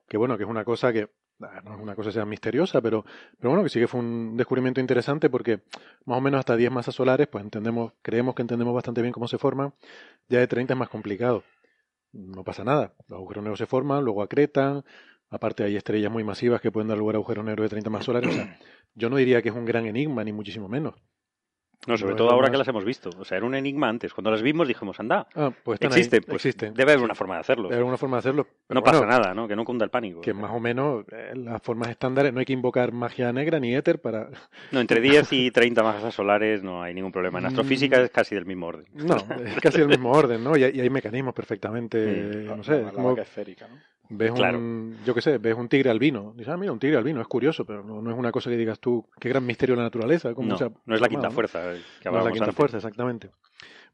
que 0.08 0.16
bueno, 0.16 0.36
que 0.38 0.44
es 0.44 0.48
una 0.48 0.64
cosa 0.64 0.92
que 0.92 1.10
no 1.39 1.74
es 1.74 1.80
una 1.80 1.95
cosa 1.95 2.11
sea 2.12 2.24
misteriosa, 2.24 2.80
pero, 2.80 3.05
pero 3.39 3.51
bueno, 3.51 3.62
que 3.62 3.68
sí 3.68 3.78
que 3.78 3.89
fue 3.89 4.01
un 4.01 4.37
descubrimiento 4.37 4.80
interesante 4.80 5.28
porque 5.30 5.61
más 6.05 6.18
o 6.18 6.20
menos 6.20 6.39
hasta 6.39 6.57
10 6.57 6.70
masas 6.70 6.95
solares, 6.95 7.28
pues 7.28 7.45
entendemos, 7.45 7.93
creemos 8.03 8.34
que 8.34 8.43
entendemos 8.43 8.74
bastante 8.74 9.03
bien 9.03 9.12
cómo 9.12 9.28
se 9.28 9.39
forman, 9.39 9.74
ya 10.28 10.39
de 10.39 10.47
30 10.47 10.74
es 10.74 10.78
más 10.78 10.89
complicado. 10.89 11.45
No 12.12 12.45
pasa 12.45 12.64
nada, 12.64 12.95
los 13.09 13.18
agujeros 13.18 13.45
negros 13.45 13.59
se 13.59 13.66
forman, 13.66 14.05
luego 14.05 14.22
acretan, 14.22 14.84
aparte 15.28 15.64
hay 15.64 15.76
estrellas 15.76 16.11
muy 16.11 16.24
masivas 16.24 16.61
que 16.61 16.72
pueden 16.72 16.89
dar 16.89 16.99
lugar 16.99 17.16
a 17.16 17.18
agujeros 17.18 17.45
negros 17.45 17.64
de 17.66 17.70
30 17.70 17.91
masas 17.91 18.07
solares, 18.07 18.30
o 18.30 18.32
sea, 18.32 18.59
yo 18.95 19.11
no 19.11 19.16
diría 19.16 19.43
que 19.43 19.51
es 19.51 19.55
un 19.55 19.66
gran 19.66 19.87
enigma, 19.87 20.24
ni 20.24 20.32
muchísimo 20.32 20.68
menos. 20.68 20.95
No, 21.86 21.96
sobre 21.96 22.16
todo 22.16 22.30
ahora 22.30 22.50
que 22.50 22.56
las 22.56 22.66
hemos 22.66 22.84
visto. 22.84 23.10
O 23.18 23.24
sea, 23.24 23.36
era 23.36 23.46
un 23.46 23.54
enigma 23.54 23.88
antes. 23.88 24.12
Cuando 24.12 24.30
las 24.30 24.42
vimos 24.42 24.66
dijimos, 24.66 24.98
anda, 24.98 25.28
ah, 25.34 25.52
pues 25.62 25.80
existe, 25.80 26.20
pues 26.20 26.44
existe. 26.44 26.72
Debe 26.72 26.92
haber 26.92 27.04
una 27.04 27.14
forma 27.14 27.34
de 27.34 27.40
hacerlo. 27.40 27.64
Debe 27.64 27.76
haber 27.76 27.88
una 27.88 27.96
forma 27.96 28.16
de 28.16 28.20
hacerlo. 28.20 28.46
no 28.68 28.82
pasa 28.82 29.06
nada, 29.06 29.34
¿no? 29.34 29.46
Que 29.46 29.54
no 29.54 29.64
cunda 29.64 29.84
el 29.84 29.90
pánico. 29.90 30.20
Que 30.20 30.34
más 30.34 30.50
o 30.50 30.58
menos 30.58 31.04
eh, 31.12 31.32
las 31.34 31.62
formas 31.62 31.88
estándares, 31.88 32.32
no 32.32 32.40
hay 32.40 32.46
que 32.46 32.52
invocar 32.52 32.92
magia 32.92 33.32
negra 33.32 33.60
ni 33.60 33.74
éter 33.74 34.00
para... 34.00 34.28
No, 34.72 34.80
entre 34.80 35.00
10 35.00 35.32
y 35.32 35.50
30 35.50 35.82
masas 35.82 36.14
solares 36.14 36.62
no 36.62 36.82
hay 36.82 36.92
ningún 36.92 37.12
problema. 37.12 37.38
En 37.38 37.44
mm. 37.44 37.48
astrofísica 37.48 38.00
es 38.00 38.10
casi 38.10 38.34
del 38.34 38.46
mismo 38.46 38.66
orden. 38.66 38.86
No, 38.94 39.16
es 39.16 39.60
casi 39.60 39.78
del 39.78 39.88
mismo 39.88 40.10
orden, 40.10 40.42
¿no? 40.42 40.56
Y 40.56 40.64
hay, 40.64 40.90
mecanismos 40.90 41.34
perfectamente, 41.34 42.44
no 42.46 42.64
sé... 42.64 42.82
como... 42.92 43.16
esférica, 43.16 43.68
¿no? 43.68 43.76
Ves 44.09 44.30
un, 44.30 44.96
yo 45.04 45.14
qué 45.14 45.20
sé, 45.20 45.38
ves 45.38 45.57
un 45.57 45.68
tigre 45.68 45.90
albino. 45.90 46.32
Dices, 46.36 46.52
ah, 46.52 46.57
mira, 46.57 46.72
un 46.72 46.78
tigre 46.78 46.96
albino, 46.96 47.20
es 47.20 47.26
curioso, 47.26 47.64
pero 47.64 47.82
no, 47.82 48.11
es 48.11 48.16
una 48.16 48.30
cosa 48.30 48.50
que 48.50 48.57
digas 48.57 48.78
tú, 48.78 49.09
qué 49.18 49.28
gran 49.28 49.44
misterio 49.44 49.74
de 49.74 49.78
la 49.78 49.84
naturaleza. 49.84 50.34
Como 50.34 50.48
no, 50.48 50.57
no 50.84 50.94
es 50.94 51.00
la 51.00 51.09
quinta 51.09 51.30
fuerza. 51.30 51.72
Que 52.00 52.11
no 52.11 52.18
es 52.18 52.24
la 52.24 52.32
quinta 52.32 52.52
fuerza, 52.52 52.76
exactamente. 52.76 53.30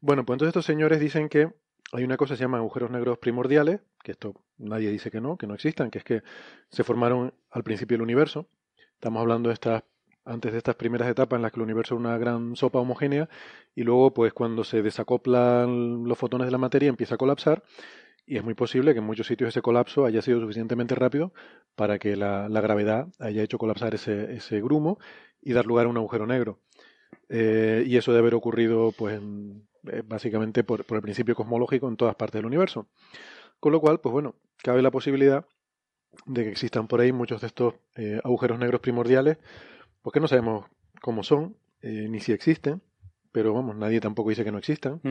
Bueno, 0.01 0.25
pues 0.25 0.35
entonces 0.35 0.49
estos 0.49 0.65
señores 0.65 0.99
dicen 0.99 1.29
que 1.29 1.49
hay 1.93 2.03
una 2.03 2.17
cosa 2.17 2.33
que 2.33 2.37
se 2.37 2.43
llama 2.43 2.57
agujeros 2.57 2.91
negros 2.91 3.17
primordiales, 3.17 3.81
que 4.03 4.11
esto 4.11 4.33
nadie 4.57 4.89
dice 4.89 5.11
que 5.11 5.21
no, 5.21 5.37
que 5.37 5.47
no 5.47 5.53
existan, 5.53 5.89
que 5.89 5.99
es 5.99 6.03
que 6.03 6.23
se 6.69 6.83
formaron 6.83 7.33
al 7.51 7.63
principio 7.63 7.95
del 7.95 8.03
universo. 8.03 8.47
Estamos 8.93 9.21
hablando 9.21 9.49
de 9.49 9.53
estas, 9.53 9.83
antes 10.25 10.51
de 10.51 10.57
estas 10.57 10.75
primeras 10.75 11.07
etapas 11.07 11.37
en 11.37 11.43
las 11.43 11.51
que 11.51 11.59
el 11.59 11.63
universo 11.63 11.95
era 11.95 11.99
una 11.99 12.17
gran 12.17 12.55
sopa 12.55 12.79
homogénea, 12.79 13.29
y 13.75 13.83
luego, 13.83 14.13
pues 14.13 14.33
cuando 14.33 14.63
se 14.63 14.81
desacoplan 14.81 16.03
los 16.03 16.17
fotones 16.17 16.47
de 16.47 16.51
la 16.51 16.57
materia, 16.57 16.89
empieza 16.89 17.15
a 17.15 17.17
colapsar 17.17 17.63
y 18.25 18.37
es 18.37 18.43
muy 18.43 18.53
posible 18.53 18.93
que 18.93 18.99
en 18.99 19.05
muchos 19.05 19.27
sitios 19.27 19.49
ese 19.49 19.61
colapso 19.61 20.05
haya 20.05 20.21
sido 20.21 20.39
suficientemente 20.39 20.95
rápido 20.95 21.33
para 21.75 21.99
que 21.99 22.15
la, 22.15 22.47
gravedad 22.47 23.07
haya 23.19 23.43
hecho 23.43 23.57
colapsar 23.57 23.93
ese, 23.95 24.33
ese, 24.33 24.61
grumo 24.61 24.97
y 25.41 25.53
dar 25.53 25.65
lugar 25.65 25.87
a 25.87 25.89
un 25.89 25.97
agujero 25.97 26.25
negro. 26.25 26.59
Eh, 27.29 27.83
y 27.85 27.97
eso 27.97 28.11
debe 28.11 28.21
haber 28.21 28.35
ocurrido, 28.35 28.91
pues, 28.97 29.19
eh, 29.91 30.03
básicamente 30.05 30.63
por, 30.63 30.85
el 30.87 31.01
principio 31.01 31.35
cosmológico 31.35 31.87
en 31.87 31.97
todas 31.97 32.15
partes 32.15 32.39
del 32.39 32.45
universo. 32.45 32.87
Con 33.59 33.71
lo 33.71 33.81
cual, 33.81 33.99
pues 33.99 34.13
bueno, 34.13 34.35
cabe 34.57 34.81
la 34.81 34.91
posibilidad 34.91 35.45
de 36.25 36.43
que 36.43 36.51
existan 36.51 36.87
por 36.87 37.01
ahí 37.01 37.11
muchos 37.11 37.41
de 37.41 37.47
estos 37.47 37.75
eh, 37.95 38.19
agujeros 38.23 38.59
negros 38.59 38.81
primordiales, 38.81 39.37
porque 40.01 40.19
no 40.19 40.27
sabemos 40.27 40.65
cómo 41.01 41.23
son, 41.23 41.57
ni 41.81 42.21
si 42.21 42.31
existen, 42.31 42.81
pero 43.33 43.53
vamos, 43.53 43.75
nadie 43.75 43.99
tampoco 43.99 44.29
dice 44.29 44.45
que 44.45 44.53
no 44.53 44.57
existan. 44.57 45.01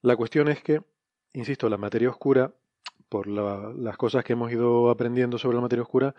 La 0.00 0.16
cuestión 0.16 0.48
es 0.48 0.62
que 0.62 0.80
insisto, 1.36 1.68
la 1.68 1.76
materia 1.76 2.10
oscura, 2.10 2.52
por 3.08 3.28
las 3.28 3.96
cosas 3.96 4.24
que 4.24 4.32
hemos 4.32 4.50
ido 4.50 4.90
aprendiendo 4.90 5.38
sobre 5.38 5.54
la 5.56 5.62
materia 5.62 5.82
oscura, 5.82 6.14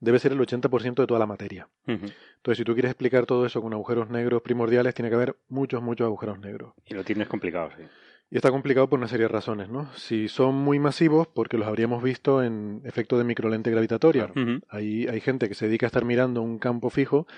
debe 0.00 0.18
ser 0.18 0.32
el 0.32 0.40
80% 0.40 0.94
de 0.94 1.06
toda 1.06 1.20
la 1.20 1.26
materia. 1.26 1.68
Entonces, 1.86 2.58
si 2.58 2.64
tú 2.64 2.72
quieres 2.74 2.90
explicar 2.90 3.26
todo 3.26 3.46
eso 3.46 3.62
con 3.62 3.72
agujeros 3.72 4.10
negros 4.10 4.42
primordiales, 4.42 4.94
tiene 4.94 5.08
que 5.10 5.14
haber 5.14 5.36
muchos, 5.48 5.82
muchos 5.82 6.06
agujeros 6.06 6.38
negros. 6.40 6.74
Y 6.86 6.94
lo 6.94 7.04
tienes 7.04 7.28
complicado, 7.28 7.70
sí. 7.76 7.84
Y 8.30 8.36
está 8.36 8.50
complicado 8.50 8.88
por 8.88 8.98
una 8.98 9.06
serie 9.06 9.24
de 9.24 9.28
razones, 9.28 9.68
¿no? 9.68 9.92
Si 9.94 10.28
son 10.28 10.56
muy 10.56 10.80
masivos, 10.80 11.28
porque 11.28 11.56
los 11.56 11.68
habríamos 11.68 12.02
visto 12.02 12.42
en 12.42 12.80
efecto 12.84 13.16
de 13.16 13.22
microlente 13.22 13.70
gravitatoria. 13.70 14.32
hay, 14.68 15.06
hay 15.06 15.20
gente 15.20 15.48
que 15.48 15.54
se 15.54 15.66
dedica 15.66 15.86
a 15.86 15.88
estar 15.88 16.04
mirando 16.04 16.42
un 16.42 16.58
campo 16.58 16.90
fijo 16.90 17.28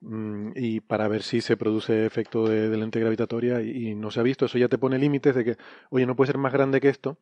y 0.00 0.80
para 0.80 1.08
ver 1.08 1.22
si 1.22 1.40
se 1.40 1.56
produce 1.56 2.06
efecto 2.06 2.46
de, 2.48 2.74
lente 2.76 3.00
gravitatoria 3.00 3.62
y, 3.62 3.94
no 3.94 4.10
se 4.10 4.20
ha 4.20 4.22
visto. 4.22 4.46
Eso 4.46 4.58
ya 4.58 4.68
te 4.68 4.78
pone 4.78 4.98
límites 4.98 5.34
de 5.34 5.44
que, 5.44 5.56
oye, 5.90 6.06
no 6.06 6.16
puede 6.16 6.28
ser 6.28 6.38
más 6.38 6.52
grande 6.52 6.80
que 6.80 6.88
esto, 6.88 7.18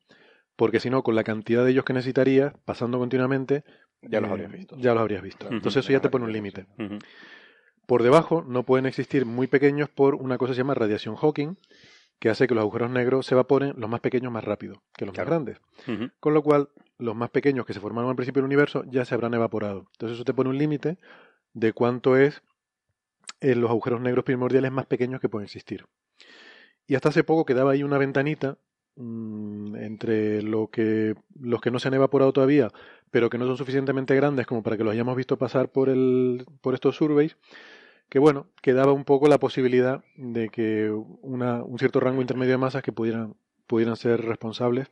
porque 0.56 0.80
si 0.80 0.90
no, 0.90 1.02
con 1.02 1.14
la 1.14 1.24
cantidad 1.24 1.64
de 1.64 1.70
ellos 1.70 1.84
que 1.84 1.92
necesitarías, 1.92 2.52
pasando 2.64 2.98
continuamente, 2.98 3.64
ya 4.02 4.20
los 4.20 4.30
habrías 4.30 4.52
visto. 4.52 4.76
Ya 4.78 4.92
los 4.92 5.00
habrías 5.00 5.22
visto. 5.22 5.46
Entonces 5.50 5.84
eso 5.84 5.92
ya 5.92 6.00
te 6.00 6.10
pone 6.10 6.24
un 6.24 6.32
límite. 6.32 6.66
Por 7.86 8.02
debajo 8.02 8.44
no 8.46 8.64
pueden 8.64 8.86
existir 8.86 9.26
muy 9.26 9.46
pequeños 9.46 9.88
por 9.88 10.14
una 10.14 10.38
cosa 10.38 10.50
que 10.50 10.54
se 10.54 10.60
llama 10.62 10.74
radiación 10.74 11.16
Hawking, 11.16 11.56
que 12.18 12.30
hace 12.30 12.46
que 12.46 12.54
los 12.54 12.62
agujeros 12.62 12.90
negros 12.90 13.26
se 13.26 13.34
evaporen 13.34 13.74
los 13.76 13.90
más 13.90 14.00
pequeños 14.00 14.32
más 14.32 14.44
rápido 14.44 14.82
que 14.96 15.04
los 15.04 15.16
más 15.16 15.26
grandes. 15.26 15.60
Con 16.20 16.34
lo 16.34 16.42
cual, 16.42 16.70
los 16.98 17.14
más 17.14 17.30
pequeños 17.30 17.66
que 17.66 17.74
se 17.74 17.80
formaron 17.80 18.10
al 18.10 18.16
principio 18.16 18.40
del 18.40 18.46
universo 18.46 18.84
ya 18.86 19.04
se 19.04 19.14
habrán 19.14 19.34
evaporado. 19.34 19.86
Entonces 19.92 20.16
eso 20.16 20.24
te 20.24 20.34
pone 20.34 20.50
un 20.50 20.58
límite 20.58 20.98
de 21.52 21.72
cuánto 21.72 22.16
es 22.16 22.42
en 23.44 23.60
los 23.60 23.70
agujeros 23.70 24.00
negros 24.00 24.24
primordiales 24.24 24.72
más 24.72 24.86
pequeños 24.86 25.20
que 25.20 25.28
pueden 25.28 25.44
existir. 25.44 25.86
Y 26.86 26.94
hasta 26.94 27.10
hace 27.10 27.24
poco 27.24 27.44
quedaba 27.44 27.72
ahí 27.72 27.82
una 27.82 27.98
ventanita 27.98 28.58
mm, 28.96 29.76
entre 29.76 30.42
lo 30.42 30.68
que, 30.68 31.14
los 31.38 31.60
que 31.60 31.70
no 31.70 31.78
se 31.78 31.88
han 31.88 31.94
evaporado 31.94 32.32
todavía, 32.32 32.70
pero 33.10 33.30
que 33.30 33.38
no 33.38 33.46
son 33.46 33.56
suficientemente 33.56 34.14
grandes 34.14 34.46
como 34.46 34.62
para 34.62 34.76
que 34.76 34.84
los 34.84 34.92
hayamos 34.92 35.16
visto 35.16 35.38
pasar 35.38 35.70
por, 35.70 35.88
el, 35.88 36.46
por 36.62 36.74
estos 36.74 36.96
surveys, 36.96 37.36
que 38.08 38.18
bueno, 38.18 38.48
quedaba 38.62 38.92
un 38.92 39.04
poco 39.04 39.28
la 39.28 39.38
posibilidad 39.38 40.04
de 40.16 40.48
que 40.48 40.90
una, 41.22 41.62
un 41.62 41.78
cierto 41.78 42.00
rango 42.00 42.22
intermedio 42.22 42.52
de 42.52 42.58
masas 42.58 42.82
que 42.82 42.92
pudieran, 42.92 43.36
pudieran 43.66 43.96
ser 43.96 44.22
responsables. 44.22 44.90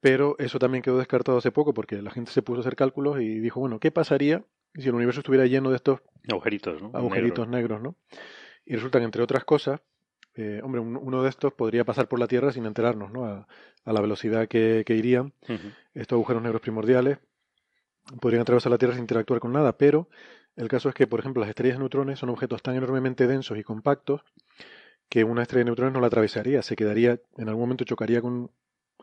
Pero 0.00 0.36
eso 0.38 0.58
también 0.58 0.82
quedó 0.82 0.98
descartado 0.98 1.38
hace 1.38 1.52
poco 1.52 1.74
porque 1.74 2.02
la 2.02 2.10
gente 2.10 2.32
se 2.32 2.42
puso 2.42 2.58
a 2.58 2.62
hacer 2.62 2.74
cálculos 2.74 3.20
y 3.20 3.38
dijo, 3.38 3.60
bueno, 3.60 3.78
¿qué 3.78 3.92
pasaría 3.92 4.44
si 4.74 4.88
el 4.88 4.94
universo 4.94 5.20
estuviera 5.20 5.46
lleno 5.46 5.70
de 5.70 5.76
estos 5.76 6.00
agujeritos, 6.30 6.80
¿no? 6.80 6.90
agujeritos 6.94 7.48
negros, 7.48 7.80
¿no? 7.80 7.96
Y 8.64 8.74
resulta 8.74 8.98
que, 8.98 9.04
entre 9.04 9.22
otras 9.22 9.44
cosas, 9.44 9.80
eh, 10.34 10.60
hombre, 10.62 10.80
uno 10.80 11.22
de 11.22 11.28
estos 11.28 11.52
podría 11.52 11.84
pasar 11.84 12.08
por 12.08 12.18
la 12.18 12.26
Tierra 12.26 12.52
sin 12.52 12.64
enterarnos, 12.64 13.10
¿no? 13.10 13.24
A, 13.26 13.46
la 13.84 14.00
velocidad 14.00 14.46
que, 14.46 14.84
irían 14.88 15.32
estos 15.92 16.16
agujeros 16.16 16.42
negros 16.42 16.62
primordiales. 16.62 17.18
Podrían 18.20 18.42
atravesar 18.42 18.70
la 18.70 18.78
Tierra 18.78 18.94
sin 18.94 19.02
interactuar 19.02 19.40
con 19.40 19.52
nada, 19.52 19.76
pero 19.76 20.08
el 20.56 20.68
caso 20.68 20.88
es 20.88 20.94
que, 20.94 21.06
por 21.06 21.20
ejemplo, 21.20 21.40
las 21.40 21.48
estrellas 21.48 21.76
de 21.76 21.80
neutrones 21.80 22.18
son 22.18 22.30
objetos 22.30 22.62
tan 22.62 22.76
enormemente 22.76 23.26
densos 23.26 23.58
y 23.58 23.64
compactos 23.64 24.22
que 25.08 25.24
una 25.24 25.42
estrella 25.42 25.60
de 25.60 25.64
neutrones 25.66 25.92
no 25.92 26.00
la 26.00 26.06
atravesaría, 26.06 26.62
se 26.62 26.76
quedaría, 26.76 27.20
en 27.36 27.48
algún 27.48 27.64
momento 27.64 27.84
chocaría 27.84 28.22
con 28.22 28.50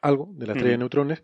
algo 0.01 0.29
de 0.31 0.47
la 0.47 0.53
estrella 0.53 0.71
de 0.71 0.77
neutrones, 0.77 1.23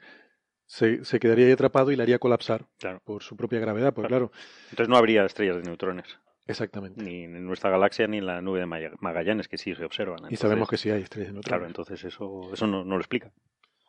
se, 0.65 1.19
quedaría 1.19 1.45
ahí 1.47 1.51
atrapado 1.51 1.91
y 1.91 1.95
la 1.95 2.03
haría 2.03 2.19
colapsar 2.19 2.65
por 3.03 3.23
su 3.23 3.35
propia 3.35 3.59
gravedad, 3.59 3.93
pues 3.93 4.07
claro. 4.07 4.31
Entonces 4.71 4.89
no 4.89 4.97
habría 4.97 5.25
estrellas 5.25 5.57
de 5.57 5.63
neutrones. 5.63 6.19
Exactamente. 6.47 7.03
Ni 7.03 7.23
en 7.23 7.45
nuestra 7.45 7.69
galaxia 7.69 8.07
ni 8.07 8.17
en 8.17 8.27
la 8.27 8.41
nube 8.41 8.59
de 8.59 8.65
Magallanes, 8.99 9.47
que 9.47 9.57
sí 9.57 9.73
se 9.73 9.83
observan. 9.83 10.19
y 10.29 10.35
sabemos 10.35 10.69
que 10.69 10.77
sí 10.77 10.89
hay 10.89 11.01
estrellas 11.01 11.29
de 11.29 11.33
neutrones. 11.33 11.49
Claro, 11.49 11.67
entonces 11.67 12.03
eso, 12.03 12.53
eso 12.53 12.67
no, 12.67 12.83
lo 12.83 12.97
explica. 12.97 13.31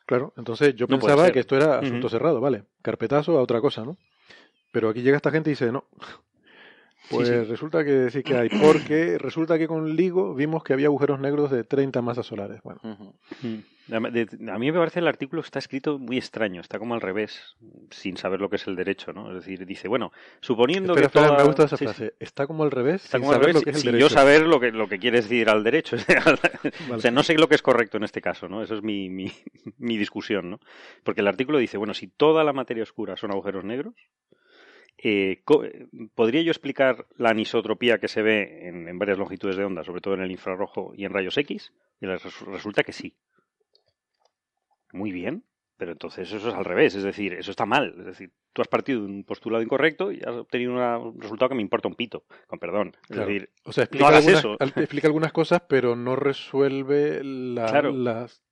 Claro, 0.07 0.33
entonces 0.37 0.74
yo 0.74 0.87
pensaba 0.87 1.31
que 1.33 1.41
esto 1.41 1.57
era 1.57 1.81
asunto 1.81 2.09
cerrado, 2.09 2.41
vale, 2.41 2.64
carpetazo 2.81 3.39
a 3.39 3.43
otra 3.43 3.61
cosa, 3.61 3.85
¿no? 3.85 3.99
Pero 4.72 4.89
aquí 4.89 5.03
llega 5.03 5.16
esta 5.16 5.31
gente 5.31 5.51
y 5.51 5.53
dice, 5.53 5.72
no, 5.72 5.89
pues 7.11 7.48
resulta 7.48 7.84
que 7.84 8.11
sí 8.11 8.22
que 8.22 8.36
hay, 8.36 8.48
porque 8.48 9.18
resulta 9.18 9.59
que 9.59 9.68
con 9.68 9.94
LIGO 9.94 10.34
vimos 10.34 10.64
que 10.64 10.72
había 10.72 10.86
agujeros 10.86 11.20
negros 11.20 11.50
de 11.50 11.64
30 11.64 12.02
masas 12.02 12.26
solares. 12.26 12.61
Bueno. 12.62 12.80
Mm. 13.42 13.59
A 13.88 14.59
mí 14.59 14.72
me 14.72 14.78
parece 14.78 14.98
el 14.98 15.07
artículo 15.07 15.42
está 15.42 15.61
escrito 15.61 15.96
muy 15.96 16.18
extraño, 16.18 16.61
está 16.61 16.80
como 16.80 16.94
al 16.94 17.00
revés, 17.00 17.57
sin 17.90 18.16
saber 18.16 18.40
lo 18.40 18.50
que 18.50 18.57
es 18.57 18.66
el 18.66 18.74
derecho, 18.74 19.12
¿no? 19.12 19.28
Es 19.28 19.36
decir, 19.36 19.64
dice, 19.64 19.86
bueno, 19.86 20.11
suponiendo 20.40 20.92
que 20.92 21.02
me 21.02 21.44
gusta 21.44 21.64
esa 21.64 21.76
frase, 21.76 22.14
está 22.18 22.48
como 22.48 22.64
al 22.64 22.72
revés, 22.72 23.04
está 23.04 23.20
como 23.20 23.30
al 23.30 23.40
revés, 23.40 23.62
sin 23.80 23.96
yo 23.96 24.09
saber 24.09 24.42
lo 24.42 24.59
que, 24.59 24.72
lo 24.72 24.88
que 24.88 24.98
quiere 24.98 25.18
decir 25.18 25.48
al 25.48 25.62
derecho. 25.62 25.96
o 26.92 26.98
sea, 26.98 27.12
no 27.12 27.22
sé 27.22 27.38
lo 27.38 27.48
que 27.48 27.54
es 27.54 27.62
correcto 27.62 27.96
en 27.96 28.02
este 28.02 28.20
caso, 28.20 28.48
¿no? 28.48 28.61
Eso 28.61 28.74
es 28.74 28.82
mi, 28.82 29.09
mi, 29.09 29.30
mi 29.78 29.96
discusión, 29.96 30.50
¿no? 30.50 30.61
Porque 31.04 31.20
el 31.20 31.28
artículo 31.28 31.59
dice, 31.59 31.78
bueno, 31.78 31.94
si 31.94 32.09
toda 32.09 32.42
la 32.42 32.52
materia 32.52 32.82
oscura 32.82 33.16
son 33.16 33.30
agujeros 33.30 33.64
negros, 33.64 33.94
eh, 34.99 35.42
¿Podría 36.14 36.42
yo 36.42 36.51
explicar 36.51 37.07
la 37.16 37.30
anisotropía 37.30 37.99
que 37.99 38.09
se 38.09 38.22
ve 38.22 38.68
en, 38.68 38.99
varias 38.99 39.18
longitudes 39.18 39.57
de 39.57 39.64
onda, 39.64 39.84
sobre 39.84 40.01
todo 40.01 40.14
en 40.14 40.22
el 40.22 40.30
infrarrojo 40.30 40.92
y 40.97 41.05
en 41.05 41.12
rayos 41.12 41.36
X? 41.36 41.72
Y 42.01 42.07
resulta 42.07 42.82
que 42.82 42.92
sí. 42.92 43.14
Muy 44.92 45.12
bien, 45.12 45.44
pero 45.76 45.92
entonces 45.92 46.32
eso 46.32 46.49
es 46.49 46.55
al 46.55 46.64
revés, 46.64 46.94
es 46.94 47.03
decir, 47.03 47.34
eso 47.34 47.51
está 47.51 47.66
mal. 47.66 47.94
Es 47.99 48.07
decir, 48.07 48.32
tú 48.53 48.62
has 48.62 48.68
partido 48.68 49.01
de 49.01 49.07
un 49.07 49.24
postulado 49.24 49.62
incorrecto 49.62 50.11
y 50.11 50.20
has 50.20 50.34
obtenido 50.34 50.72
un 50.72 51.20
resultado 51.20 51.51
que 51.51 51.55
me 51.57 51.62
importa 51.62 51.88
un 51.88 51.94
pito, 51.94 52.24
con 52.47 52.59
perdón. 52.59 52.97
Es 53.11 53.16
decir, 53.18 53.51
o 53.64 53.72
sea, 53.72 53.84
explica, 53.84 54.09
algunas, 54.09 54.38
eso. 54.38 54.57
explica 54.61 55.09
algunas 55.09 55.32
cosas, 55.32 55.62
pero 55.68 55.94
no 55.94 56.16
resuelve 56.16 57.22
las 57.22 58.42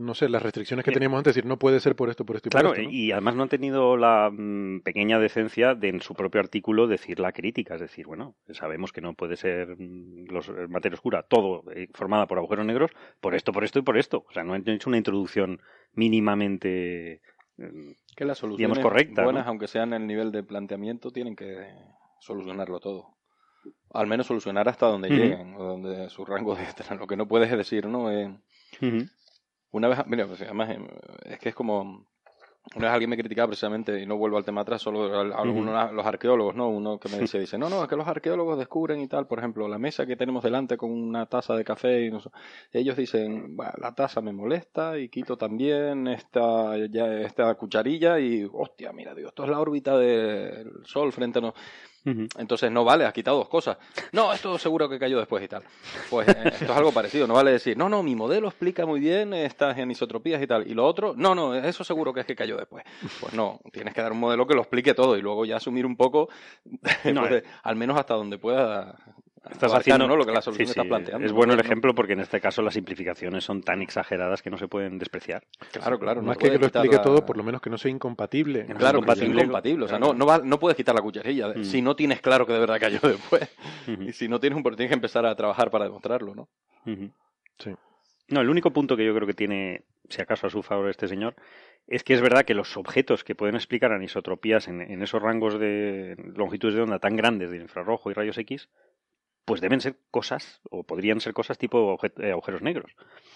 no 0.00 0.14
sé, 0.14 0.28
las 0.28 0.42
restricciones 0.42 0.84
que 0.84 0.92
teníamos 0.92 1.18
antes, 1.18 1.34
decir, 1.34 1.46
no 1.46 1.58
puede 1.58 1.80
ser 1.80 1.94
por 1.94 2.10
esto, 2.10 2.24
por 2.24 2.36
esto 2.36 2.48
y 2.48 2.50
claro, 2.50 2.70
por 2.70 2.78
esto. 2.78 2.90
y 2.90 3.12
además 3.12 3.36
no 3.36 3.42
han 3.44 3.48
tenido 3.48 3.96
la 3.96 4.30
mm, 4.32 4.80
pequeña 4.80 5.18
decencia 5.18 5.74
de 5.74 5.88
en 5.88 6.00
su 6.00 6.14
propio 6.14 6.40
artículo 6.40 6.86
decir 6.86 7.20
la 7.20 7.32
crítica, 7.32 7.74
es 7.74 7.80
decir, 7.80 8.06
bueno, 8.06 8.34
sabemos 8.50 8.92
que 8.92 9.00
no 9.00 9.14
puede 9.14 9.36
ser 9.36 9.76
mm, 9.78 10.26
los, 10.30 10.48
eh, 10.48 10.66
materia 10.68 10.94
oscura 10.94 11.22
todo 11.22 11.64
eh, 11.72 11.88
formada 11.94 12.26
por 12.26 12.38
agujeros 12.38 12.66
negros 12.66 12.90
por 13.20 13.34
esto, 13.34 13.52
por 13.52 13.64
esto 13.64 13.78
y 13.78 13.82
por 13.82 13.98
esto. 13.98 14.24
O 14.28 14.32
sea, 14.32 14.44
no 14.44 14.54
han 14.54 14.68
hecho 14.68 14.88
una 14.88 14.96
introducción 14.96 15.60
mínimamente 15.92 17.20
mm, 17.58 17.90
que 18.16 18.24
las 18.24 18.38
soluciones 18.38 18.78
correcta, 18.78 19.24
buenas, 19.24 19.46
aunque 19.46 19.68
sean 19.68 19.92
el 19.92 20.06
nivel 20.06 20.32
de 20.32 20.42
planteamiento, 20.42 21.10
tienen 21.10 21.36
que 21.36 21.68
solucionarlo 22.20 22.80
todo. 22.80 23.16
Al 23.92 24.06
menos 24.06 24.26
solucionar 24.26 24.68
hasta 24.68 24.86
donde 24.86 25.10
lleguen, 25.10 25.54
o 25.54 25.64
donde 25.64 26.08
su 26.08 26.24
rango 26.24 26.54
de 26.54 26.64
lo 26.98 27.06
que 27.06 27.16
no 27.16 27.26
puedes 27.26 27.50
decir, 27.50 27.86
¿no? 27.86 28.10
Eh, 28.10 28.34
una 29.72 29.88
vez, 29.88 29.98
mira, 30.06 30.26
pues, 30.26 30.40
además 30.42 30.70
em, 30.70 30.86
es 31.24 31.38
que 31.38 31.50
es 31.50 31.54
como 31.54 32.06
una 32.76 32.86
vez 32.86 32.92
alguien 32.92 33.10
me 33.10 33.16
criticaba 33.16 33.48
precisamente, 33.48 34.00
y 34.00 34.06
no 34.06 34.16
vuelvo 34.16 34.36
al 34.36 34.44
tema 34.44 34.60
atrás, 34.60 34.82
solo 34.82 35.18
algunos, 35.34 35.92
los 35.92 36.06
arqueólogos, 36.06 36.54
¿no? 36.54 36.68
Uno 36.68 37.00
que 37.00 37.08
me 37.08 37.18
dice, 37.18 37.40
dice, 37.40 37.58
no, 37.58 37.68
no, 37.68 37.82
es 37.82 37.88
que 37.88 37.96
los 37.96 38.06
arqueólogos 38.06 38.58
descubren 38.58 39.00
y 39.00 39.08
tal, 39.08 39.26
por 39.26 39.38
ejemplo, 39.38 39.66
la 39.66 39.78
mesa 39.78 40.06
que 40.06 40.14
tenemos 40.14 40.44
delante 40.44 40.76
con 40.76 40.90
una 40.90 41.26
taza 41.26 41.54
de 41.54 41.64
café, 41.64 42.04
y 42.04 42.10
no 42.10 42.20
ellos 42.72 42.96
dicen, 42.96 43.56
la 43.56 43.94
taza 43.94 44.20
me 44.20 44.32
molesta 44.32 44.98
y 44.98 45.08
quito 45.08 45.36
también 45.36 46.06
esta, 46.06 46.76
ya, 46.86 47.12
esta 47.20 47.52
cucharilla 47.54 48.20
y, 48.20 48.48
hostia, 48.52 48.92
mira, 48.92 49.14
digo, 49.14 49.28
esto 49.28 49.44
es 49.44 49.50
la 49.50 49.58
órbita 49.58 49.98
del 49.98 50.70
Sol 50.84 51.12
frente 51.12 51.38
a 51.38 51.42
nosotros. 51.42 51.64
Entonces, 52.04 52.70
no 52.70 52.84
vale, 52.84 53.04
has 53.04 53.12
quitado 53.12 53.38
dos 53.38 53.48
cosas. 53.48 53.76
No, 54.12 54.32
esto 54.32 54.58
seguro 54.58 54.88
que 54.88 54.98
cayó 54.98 55.18
después 55.18 55.44
y 55.44 55.48
tal. 55.48 55.62
Pues 56.08 56.28
eh, 56.28 56.34
esto 56.44 56.64
es 56.64 56.70
algo 56.70 56.92
parecido, 56.92 57.26
no 57.26 57.34
vale 57.34 57.52
decir, 57.52 57.76
no, 57.76 57.88
no, 57.88 58.02
mi 58.02 58.16
modelo 58.16 58.48
explica 58.48 58.86
muy 58.86 59.00
bien 59.00 59.34
estas 59.34 59.76
anisotropías 59.78 60.42
y 60.42 60.46
tal. 60.46 60.66
Y 60.66 60.74
lo 60.74 60.86
otro, 60.86 61.14
no, 61.16 61.34
no, 61.34 61.54
eso 61.54 61.84
seguro 61.84 62.12
que 62.12 62.20
es 62.20 62.26
que 62.26 62.36
cayó 62.36 62.56
después. 62.56 62.84
Pues 63.20 63.34
no, 63.34 63.60
tienes 63.72 63.94
que 63.94 64.02
dar 64.02 64.12
un 64.12 64.20
modelo 64.20 64.46
que 64.46 64.54
lo 64.54 64.60
explique 64.60 64.94
todo 64.94 65.16
y 65.16 65.22
luego 65.22 65.44
ya 65.44 65.56
asumir 65.56 65.84
un 65.84 65.96
poco, 65.96 66.28
eh. 67.04 67.42
al 67.62 67.76
menos 67.76 67.98
hasta 67.98 68.14
donde 68.14 68.38
pueda 68.38 68.96
Estás 69.50 69.74
haciendo 69.74 70.06
¿no? 70.06 70.16
lo 70.16 70.24
que 70.24 70.32
la 70.32 70.40
solución 70.40 70.68
está 70.68 70.84
planteando. 70.84 71.26
Es 71.26 71.32
bueno 71.32 71.52
el 71.54 71.60
ejemplo 71.60 71.94
porque 71.94 72.14
en 72.14 72.20
este 72.20 72.40
caso 72.40 72.62
las 72.62 72.74
simplificaciones 72.74 73.44
son 73.44 73.62
tan 73.62 73.82
exageradas 73.82 74.42
que 74.42 74.50
no 74.50 74.58
se 74.58 74.68
pueden 74.68 74.98
despreciar. 74.98 75.44
Claro, 75.72 75.98
claro. 75.98 76.22
Más 76.22 76.36
que 76.36 76.50
que 76.50 76.58
lo 76.58 76.66
explique 76.66 76.98
todo, 76.98 77.24
por 77.26 77.36
lo 77.36 77.42
menos 77.42 77.60
que 77.60 77.70
no 77.70 77.78
sea 77.78 77.90
incompatible. 77.90 78.66
claro, 78.66 78.98
incompatible. 78.98 79.42
incompatible. 79.42 79.84
O 79.84 79.88
sea, 79.88 79.98
no, 79.98 80.14
no, 80.14 80.38
no 80.38 80.58
puedes 80.58 80.76
quitar 80.76 80.94
la 80.94 81.02
cucharilla 81.02 81.48
mm. 81.48 81.64
si 81.64 81.82
no 81.82 81.96
tienes 81.96 82.20
claro 82.20 82.46
que 82.46 82.52
de 82.52 82.60
verdad 82.60 82.78
cayó 82.80 83.00
después. 83.02 83.48
Y 83.86 84.12
si 84.12 84.28
no 84.28 84.40
tienes 84.40 84.56
un 84.56 84.62
tienes 84.62 84.88
que 84.88 84.94
empezar 84.94 85.26
a 85.26 85.34
trabajar 85.34 85.70
para 85.70 85.84
demostrarlo, 85.84 86.34
¿no? 86.34 86.48
Sí. 87.58 87.74
No, 88.28 88.40
el 88.40 88.48
único 88.48 88.72
punto 88.72 88.96
que 88.96 89.04
yo 89.04 89.14
creo 89.14 89.26
que 89.26 89.34
tiene, 89.34 89.84
si 90.08 90.22
acaso 90.22 90.46
a 90.46 90.50
su 90.50 90.62
favor 90.62 90.88
este 90.88 91.08
señor, 91.08 91.34
es 91.88 92.04
que 92.04 92.14
es 92.14 92.20
verdad 92.20 92.44
que 92.44 92.54
los 92.54 92.76
objetos 92.76 93.24
que 93.24 93.34
pueden 93.34 93.56
explicar 93.56 93.92
anisotropías 93.92 94.68
en, 94.68 94.80
en 94.80 95.02
esos 95.02 95.20
rangos 95.20 95.58
de 95.58 96.14
longitudes 96.36 96.76
de 96.76 96.82
onda 96.82 97.00
tan 97.00 97.16
grandes 97.16 97.50
de 97.50 97.56
infrarrojo 97.56 98.10
y 98.10 98.14
rayos 98.14 98.38
X 98.38 98.68
pues 99.50 99.60
deben 99.60 99.80
ser 99.80 99.96
cosas, 100.12 100.60
o 100.70 100.84
podrían 100.84 101.20
ser 101.20 101.32
cosas 101.32 101.58
tipo 101.58 101.98
eh, 102.18 102.30
agujeros 102.30 102.62
negros. 102.62 102.92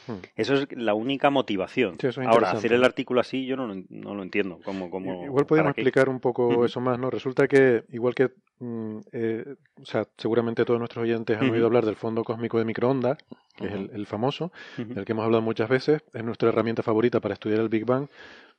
Hmm. 0.07 0.19
Eso 0.37 0.55
es 0.55 0.69
la 0.71 0.95
única 0.95 1.29
motivación. 1.29 1.97
Ahora, 2.25 2.53
hacer 2.53 2.73
el 2.73 2.85
artículo 2.85 3.21
así 3.21 3.47
yo 3.47 3.57
no, 3.57 3.67
lo 3.67 4.23
entiendo. 4.23 4.61
Como, 4.65 4.91
como, 4.91 5.25
igual 5.25 5.45
podemos 5.45 5.71
explicar 5.71 6.09
un 6.09 6.21
poco 6.21 6.65
eso 6.65 6.81
más, 6.81 7.01
¿no? 7.01 7.11
Resulta 7.11 7.49
que, 7.49 7.83
igual 7.91 8.15
que, 8.15 8.31
mm, 8.61 8.99
eh, 9.11 9.57
o 9.83 9.85
sea, 9.85 10.07
seguramente 10.17 10.65
todos 10.65 10.79
nuestros 10.79 11.03
oyentes 11.03 11.37
han 11.37 11.51
oído 11.51 11.67
hablar 11.67 11.85
del 11.85 11.97
fondo 11.97 12.23
cósmico 12.23 12.61
de 12.61 12.65
microondas, 12.65 13.19
que 13.57 13.67
es 13.67 13.73
el, 13.73 14.07
famoso, 14.07 14.53
del 14.77 15.05
que 15.05 15.13
hemos 15.13 15.25
hablado 15.25 15.43
muchas 15.43 15.69
veces, 15.69 16.05
es 16.13 16.23
nuestra 16.23 16.51
herramienta 16.51 16.85
favorita 16.85 17.19
para 17.19 17.35
estudiar 17.35 17.59
el 17.59 17.69
Big 17.69 17.85
Bang, 17.85 18.07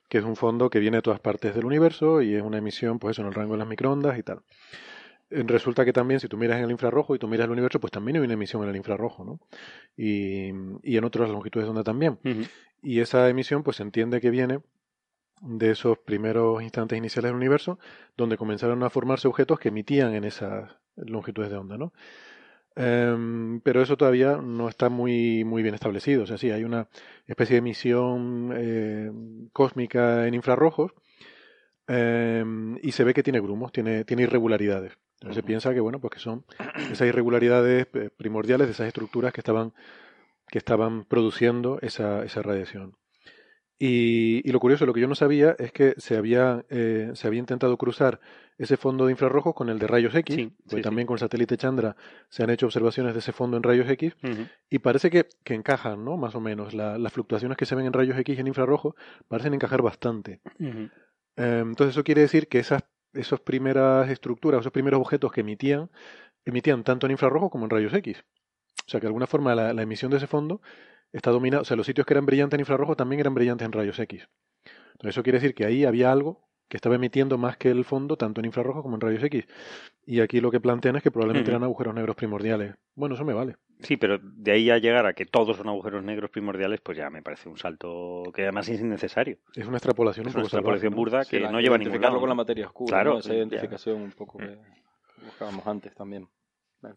que 0.10 0.18
es 0.18 0.26
un 0.26 0.36
fondo 0.36 0.70
que 0.70 0.80
viene 0.80 0.98
de 0.98 1.04
todas 1.04 1.22
partes 1.22 1.56
del 1.56 1.64
universo 1.64 2.22
y 2.22 2.36
es 2.36 2.42
una 2.42 2.58
emisión, 2.58 3.00
pues 3.00 3.16
eso, 3.16 3.22
en 3.22 3.30
el 3.30 3.34
rango 3.34 3.54
de 3.54 3.60
las 3.60 3.68
microondas 3.68 4.20
y 4.20 4.24
tal. 4.24 4.42
Resulta 5.30 5.86
que 5.86 5.94
también 5.94 6.20
si 6.20 6.28
tú 6.28 6.38
miras 6.38 6.58
en 6.58 6.66
el 6.66 6.72
infrarrojo 6.72 7.16
y 7.16 7.20
tú 7.20 7.28
miras 7.28 7.46
el 7.46 7.52
universo, 7.52 7.80
pues 7.80 7.92
también 7.92 8.18
hay 8.18 8.24
una 8.24 8.34
emisión 8.34 8.64
en 8.64 8.70
el 8.70 8.76
infrarrojo, 8.76 9.24
¿no? 9.24 9.40
Y, 9.98 10.50
y 10.84 10.98
en 10.98 11.04
otras 11.04 11.30
longitudes 11.30 11.66
de 11.66 11.70
onda 11.70 11.84
también. 11.84 12.20
Y 12.82 13.00
esa 13.00 13.28
emisión 13.30 13.64
pues 13.64 13.78
se 13.78 13.84
entiende 13.84 14.22
que 14.22 14.30
viene 14.30 14.60
de 15.42 15.72
esos 15.72 15.98
primeros 16.00 16.62
instantes 16.64 16.98
iniciales 16.98 17.30
del 17.30 17.36
universo, 17.36 17.80
donde 18.16 18.38
comenzaron 18.38 18.84
a 18.84 18.90
formarse 18.90 19.28
objetos 19.28 19.60
que 19.60 19.70
emitían 19.70 20.14
en 20.14 20.24
esas 20.24 20.76
longitudes 20.96 21.50
de 21.50 21.58
onda, 21.58 21.78
¿no? 21.78 21.94
Em, 22.76 23.62
pero 23.62 23.82
eso 23.82 23.96
todavía 23.96 24.38
no 24.38 24.68
está 24.68 24.90
muy, 24.90 25.44
muy 25.46 25.64
bien 25.64 25.76
establecido. 25.76 26.24
O 26.24 26.28
sea, 26.28 26.38
sí, 26.38 26.52
hay 26.52 26.64
una 26.64 26.90
especie 27.26 27.56
de 27.56 27.60
emisión 27.60 28.54
eh, 28.56 29.12
cósmica 29.54 30.28
en 30.28 30.34
infrarrojos 30.34 30.92
em, 31.88 32.78
y 32.82 32.92
se 32.92 33.04
ve 33.04 33.14
que 33.14 33.24
tiene 33.24 33.40
grumos, 33.40 33.72
tiene, 33.72 34.04
tiene 34.04 34.24
irregularidades. 34.24 34.94
Entonces 35.16 35.36
se 35.36 35.44
piensa 35.44 35.74
que, 35.74 35.80
bueno, 35.80 36.00
pues 36.00 36.14
que 36.14 36.20
son 36.20 36.46
esas 36.92 37.08
irregularidades 37.08 37.88
eh, 37.94 38.10
primordiales 38.16 38.68
de 38.68 38.74
esas 38.74 38.88
estructuras 38.88 39.34
que 39.34 39.42
estaban, 39.42 39.74
que 40.48 40.58
estaban 40.58 41.06
produciendo 41.06 41.80
esa, 41.82 42.24
esa 42.24 42.42
radiación. 42.42 42.96
Y, 43.78 44.50
lo 44.50 44.60
curioso, 44.60 44.86
lo 44.86 44.94
que 44.94 45.02
yo 45.02 45.08
no 45.08 45.16
sabía 45.16 45.56
es 45.60 45.74
que 45.74 45.96
se 45.98 46.16
había, 46.16 46.66
eh, 46.70 47.12
se 47.14 47.28
había 47.28 47.40
intentado 47.40 47.76
cruzar 47.78 48.22
ese 48.58 48.78
fondo 48.78 49.06
de 49.06 49.12
infrarrojos 49.12 49.54
con 49.54 49.68
el 49.68 49.80
de 49.80 49.88
rayos 49.88 50.16
X, 50.16 50.50
porque 50.66 50.82
también 50.82 51.06
con 51.06 51.16
el 51.16 51.20
satélite 51.20 51.58
Chandra 51.58 51.98
se 52.30 52.44
han 52.44 52.50
hecho 52.52 52.68
observaciones 52.68 53.14
de 53.14 53.20
ese 53.20 53.34
fondo 53.34 53.58
en 53.58 53.64
rayos 53.64 53.90
X, 53.90 54.16
y 54.70 54.80
parece 54.80 55.10
que, 55.10 55.28
que, 55.44 55.56
encajan, 55.56 56.06
¿no? 56.06 56.16
Más 56.16 56.36
o 56.36 56.40
menos. 56.40 56.74
las 56.74 57.12
fluctuaciones 57.12 57.58
que 57.58 57.66
se 57.66 57.76
ven 57.76 57.86
en 57.86 57.92
rayos 57.92 58.18
X 58.18 58.38
y 58.38 58.40
en 58.40 58.48
infrarrojos 58.48 58.96
parecen 59.28 59.54
encajar 59.54 59.82
bastante. 59.82 60.40
Em, 60.58 60.90
entonces 61.36 61.90
eso 61.96 62.06
quiere 62.06 62.22
decir 62.22 62.48
que 62.48 62.60
esas, 62.60 62.86
esas 63.16 63.40
primeras 63.40 64.10
estructuras, 64.10 64.62
esos 64.62 64.72
primeros 64.72 65.00
objetos 65.00 65.32
que 65.32 65.42
emitían, 65.42 65.90
emitían 66.46 66.84
tanto 66.84 67.08
en 67.08 67.12
infrarrojo 67.12 67.50
como 67.50 67.66
en 67.66 67.70
rayos 67.72 67.94
X. 67.94 68.24
O 68.86 68.90
sea 68.90 69.00
que 69.00 69.06
de 69.06 69.10
alguna 69.10 69.28
forma 69.28 69.56
la, 69.56 69.74
la 69.74 69.82
emisión 69.82 70.12
de 70.12 70.18
ese 70.18 70.28
fondo 70.28 70.62
está 71.12 71.32
dominado, 71.32 71.64
o 71.64 71.66
sea, 71.66 71.78
los 71.78 71.86
sitios 71.86 72.06
que 72.06 72.14
eran 72.14 72.26
brillantes 72.26 72.58
en 72.58 72.62
infrarrojo 72.62 72.96
también 72.96 73.20
eran 73.20 73.34
brillantes 73.34 73.66
en 73.66 73.72
rayos 73.72 73.98
X. 74.00 74.28
Entonces 74.94 75.16
eso 75.16 75.24
quiere 75.24 75.40
decir 75.40 75.56
que 75.56 75.66
ahí 75.66 75.86
había 75.86 76.12
algo 76.12 76.48
que 76.68 76.78
estaba 76.78 76.96
emitiendo 76.96 77.38
más 77.38 77.58
que 77.58 77.70
el 77.70 77.86
fondo, 77.86 78.18
tanto 78.18 78.42
en 78.42 78.46
infrarrojo 78.46 78.82
como 78.82 78.96
en 78.96 79.02
rayos 79.02 79.24
X. 79.24 79.46
Y 80.06 80.20
aquí 80.20 80.42
lo 80.42 80.52
que 80.52 80.60
plantean 80.60 80.96
es 80.96 81.04
que 81.04 81.12
probablemente 81.12 81.52
eran 81.52 81.64
agujeros 81.64 81.94
negros 81.94 82.16
primordiales. 82.16 82.76
Bueno, 82.96 83.16
eso 83.16 83.26
me 83.26 83.34
vale. 83.34 83.58
Sí, 83.82 83.98
pero 83.98 84.18
de 84.20 84.52
ahí 84.52 84.70
a 84.70 84.78
llegar 84.78 85.06
a 85.06 85.14
que 85.14 85.26
todos 85.26 85.58
son 85.58 85.68
agujeros 85.68 86.04
negros 86.04 86.30
primordiales, 86.30 86.80
pues 86.82 86.98
ya 86.98 87.10
me 87.10 87.22
parece 87.22 87.50
un 87.50 87.58
salto 87.58 88.24
que 88.34 88.44
además 88.44 88.70
es 88.70 88.80
innecesario. 88.80 89.38
Es 89.54 89.68
una 89.68 89.78
extrapolación 89.78 90.28
es 90.28 90.34
una 90.34 90.44
extrapolación 90.44 90.96
burda 90.96 91.26
que 91.26 91.40
no 91.42 91.60
lleva 91.60 91.76
a 91.76 91.80
ningún 91.80 92.02
lado. 92.02 92.20
con 92.20 92.30
la 92.30 92.36
materia 92.36 92.68
oscura, 92.68 92.90
claro, 92.90 93.20
esa 93.20 93.34
identificación 93.34 94.02
un 94.02 94.12
poco 94.12 94.38
que 94.38 94.58
buscábamos 95.24 95.68
antes 95.68 95.94
también. 95.94 96.28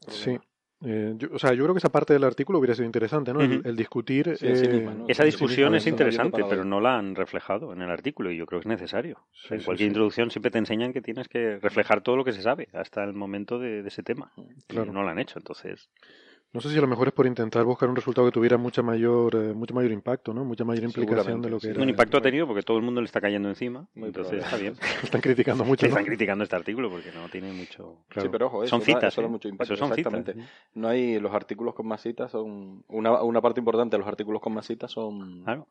Sí. 0.08 0.38
Eh, 0.84 1.14
yo, 1.16 1.28
o 1.32 1.38
sea, 1.38 1.54
yo 1.54 1.64
creo 1.64 1.74
que 1.74 1.78
esa 1.78 1.90
parte 1.90 2.12
del 2.12 2.22
artículo 2.22 2.58
hubiera 2.58 2.74
sido 2.74 2.86
interesante, 2.86 3.32
¿no? 3.32 3.40
el, 3.40 3.76
discutir. 3.76 4.36
Eh, 4.40 4.88
esa 5.08 5.24
discusión 5.24 5.74
es 5.74 5.86
interesante, 5.86 6.44
pero 6.48 6.64
no 6.64 6.80
la 6.80 6.98
han 6.98 7.16
reflejado 7.16 7.72
en 7.72 7.82
el 7.82 7.90
artículo 7.90 8.30
y 8.30 8.36
yo 8.36 8.46
creo 8.46 8.60
que 8.60 8.68
es 8.68 8.80
necesario. 8.80 9.18
en 9.50 9.62
cualquier 9.62 9.88
introducción 9.88 10.30
siempre 10.30 10.50
te 10.50 10.58
enseñan 10.58 10.92
que 10.92 11.00
tienes 11.00 11.28
que 11.28 11.58
reflejar 11.58 12.02
todo 12.02 12.16
lo 12.16 12.24
que 12.24 12.32
se 12.32 12.42
sabe 12.42 12.68
hasta 12.72 13.02
el 13.02 13.12
momento 13.12 13.58
de, 13.58 13.80
ese 13.80 14.02
tema. 14.02 14.32
Claro. 14.66 14.92
no 14.92 15.02
lo 15.02 15.08
han 15.08 15.18
hecho, 15.18 15.38
entonces. 15.38 15.88
No 16.50 16.62
sé 16.62 16.70
si 16.70 16.78
a 16.78 16.80
lo 16.80 16.86
mejor 16.86 17.08
es 17.08 17.12
por 17.12 17.26
intentar 17.26 17.62
buscar 17.64 17.90
un 17.90 17.96
resultado 17.96 18.26
que 18.26 18.32
tuviera 18.32 18.56
mucha 18.56 18.82
mayor, 18.82 19.34
eh, 19.34 19.52
mucho 19.52 19.74
mayor 19.74 19.92
impacto, 19.92 20.32
¿no? 20.32 20.44
Mucha 20.44 20.64
mayor 20.64 20.84
implicación 20.84 21.42
de 21.42 21.50
lo 21.50 21.60
que 21.60 21.68
era. 21.68 21.82
Un 21.82 21.90
impacto 21.90 22.16
ha 22.16 22.22
tenido 22.22 22.46
porque 22.46 22.62
todo 22.62 22.78
el 22.78 22.82
mundo 22.82 23.02
le 23.02 23.04
está 23.04 23.20
cayendo 23.20 23.50
encima, 23.50 23.86
entonces 23.94 24.42
está 24.42 24.56
bien. 24.56 24.74
están 25.02 25.20
criticando 25.20 25.64
mucho. 25.64 25.84
Están 25.84 26.06
criticando 26.06 26.44
este 26.44 26.56
artículo 26.56 26.90
porque 26.90 27.12
no 27.12 27.28
tiene 27.28 27.52
mucho. 27.52 27.98
Sí, 28.16 28.28
pero 28.30 28.46
ojo, 28.46 28.66
son 28.66 28.80
citas. 28.80 29.16
¿eh? 29.18 29.28
mucho 29.28 29.48
impacto. 29.48 29.76
son 29.76 29.90
exactamente. 29.90 30.34
No 30.74 30.88
hay 30.88 31.20
los 31.20 31.32
artículos 31.32 31.74
con 31.74 31.86
más 31.86 32.00
citas 32.00 32.30
son 32.30 32.82
una, 32.88 33.22
una 33.22 33.42
parte 33.42 33.60
importante 33.60 33.96
de 33.96 33.98
los 33.98 34.08
artículos 34.08 34.40
con 34.40 34.54
más 34.54 34.66
citas 34.66 34.90
son. 34.90 35.42
Claro 35.44 35.66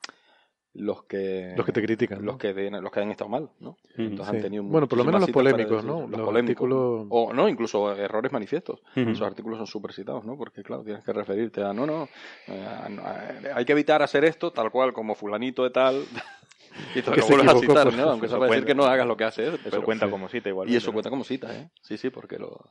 los 0.77 1.03
que 1.03 1.53
los 1.57 1.65
que 1.65 1.71
te 1.71 1.81
critican 1.81 2.23
los 2.23 2.37
que 2.37 2.53
los 2.53 2.91
que 2.91 2.99
han 2.99 3.09
estado 3.09 3.29
mal 3.29 3.49
no 3.59 3.77
entonces 3.97 4.35
han 4.35 4.41
tenido 4.41 4.63
bueno 4.63 4.87
por 4.87 4.97
lo 4.97 5.05
menos 5.05 5.21
los 5.21 5.31
polémicos 5.31 5.83
no 5.83 6.07
los, 6.07 6.21
polémicos. 6.21 6.69
o 6.71 7.33
no 7.33 7.49
incluso 7.49 7.93
errores 7.95 8.31
manifiestos. 8.31 8.79
Esos 8.95 9.21
artículos 9.21 9.57
son 9.57 9.67
súper 9.67 9.93
citados 9.93 10.25
no 10.25 10.37
porque 10.37 10.63
claro 10.63 10.83
tienes 10.83 11.03
que 11.03 11.13
referirte 11.13 11.63
a 11.63 11.73
no 11.73 11.85
no 11.85 12.07
eh, 12.47 13.51
hay 13.53 13.65
que 13.65 13.71
evitar 13.71 14.01
hacer 14.01 14.23
esto 14.25 14.51
tal 14.51 14.71
cual 14.71 14.93
como 14.93 15.15
fulanito 15.15 15.63
de 15.63 15.71
tal 15.71 16.05
y 16.95 17.01
tú 17.01 17.11
lo 17.11 17.27
vuelves 17.27 17.55
a 17.55 17.59
citar, 17.59 17.93
¿no? 17.93 18.09
Aunque 18.11 18.27
eso 18.27 18.37
puede 18.37 18.51
decir 18.51 18.65
que 18.65 18.75
no 18.75 18.85
hagas 18.85 19.07
lo 19.07 19.17
que 19.17 19.23
hace 19.23 19.47
eso. 19.47 19.57
Pero 19.63 19.83
cuenta 19.83 20.09
como 20.09 20.29
cita 20.29 20.49
igual. 20.49 20.69
Y 20.69 20.75
eso 20.75 20.91
cuenta 20.91 21.09
como 21.09 21.23
cita, 21.23 21.53
¿eh? 21.55 21.69
Sí, 21.81 21.97
sí, 21.97 22.09
porque 22.09 22.37
lo... 22.37 22.65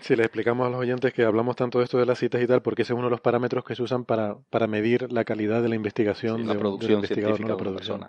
Si 0.00 0.14
le 0.14 0.22
explicamos 0.22 0.66
a 0.66 0.70
los 0.70 0.78
oyentes 0.78 1.12
que 1.12 1.24
hablamos 1.24 1.56
tanto 1.56 1.78
de 1.78 1.84
esto 1.84 1.98
de 1.98 2.06
las 2.06 2.18
citas 2.18 2.40
y 2.40 2.46
tal, 2.46 2.62
porque 2.62 2.82
ese 2.82 2.92
es 2.92 2.96
uno 2.96 3.08
de 3.08 3.10
los 3.10 3.20
parámetros 3.20 3.64
que 3.64 3.74
se 3.74 3.82
usan 3.82 4.04
para, 4.04 4.36
para 4.48 4.68
medir 4.68 5.10
la 5.10 5.24
calidad 5.24 5.60
de 5.60 5.68
la 5.68 5.74
investigación 5.74 6.46
la 6.46 6.56
producción 6.56 6.90
de, 6.90 6.94
investigador, 6.94 7.40
no 7.40 7.48
la 7.48 7.56
producción. 7.56 8.08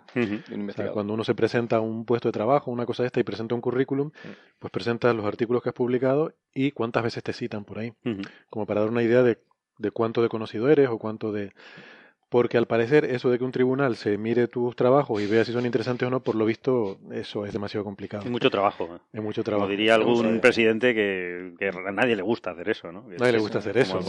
cuando 0.94 1.14
uno 1.16 1.24
se 1.24 1.34
presenta 1.34 1.78
a 1.78 1.80
un 1.80 2.06
puesto 2.06 2.28
de 2.28 2.32
trabajo, 2.32 2.70
una 2.70 2.86
cosa 2.86 3.04
de 3.04 3.08
esta, 3.08 3.20
y 3.20 3.24
presenta 3.24 3.56
un 3.56 3.62
currículum, 3.62 4.12
pues 4.60 4.72
presenta 4.72 5.12
los 5.14 5.26
artículos 5.26 5.64
que 5.64 5.70
has 5.70 5.76
publicado 5.76 6.34
y 6.54 6.72
cuántas 6.72 7.04
veces 7.04 7.24
te 7.24 7.34
citan 7.34 7.66
por 7.66 7.80
ahí, 7.80 7.94
como 8.52 8.68
para 8.68 8.82
dar 8.82 8.90
una 8.90 9.02
idea 9.02 9.24
de, 9.24 9.40
de 9.80 9.92
cuánto 9.92 10.22
de 10.22 10.30
conocido 10.30 10.70
eres 10.70 10.90
o 10.90 11.00
cuánto 11.00 11.32
de 11.32 11.54
porque 12.30 12.58
al 12.58 12.68
parecer 12.68 13.06
eso 13.06 13.30
de 13.30 13.40
que 13.40 13.44
un 13.44 13.52
tribunal 13.52 13.96
se 13.96 14.18
mire 14.18 14.48
tus 14.48 14.76
trabajos 14.76 15.22
y 15.22 15.26
vea 15.26 15.44
si 15.44 15.52
son 15.52 15.66
interesantes 15.66 16.08
o 16.08 16.12
no, 16.12 16.20
por 16.22 16.36
lo 16.36 16.46
visto 16.46 17.00
eso 17.12 17.46
es 17.46 17.52
demasiado 17.52 17.84
complicado. 17.84 18.24
Es 18.24 18.30
mucho 18.30 18.52
trabajo. 18.52 18.86
¿eh? 18.96 19.00
Es 19.12 19.22
mucho 19.22 19.44
trabajo. 19.44 19.66
Como 19.66 19.72
diría 19.72 19.96
algún 19.96 20.40
presidente 20.40 20.94
que, 20.94 21.56
a 21.68 21.92
nadie 21.92 22.16
le 22.16 22.22
gusta 22.22 22.52
hacer 22.52 22.70
eso, 22.70 22.92
¿no? 22.92 23.06
nadie 23.18 23.34
le 23.34 23.40
gusta 23.40 23.58
hacer 23.58 23.78
eso. 23.78 24.00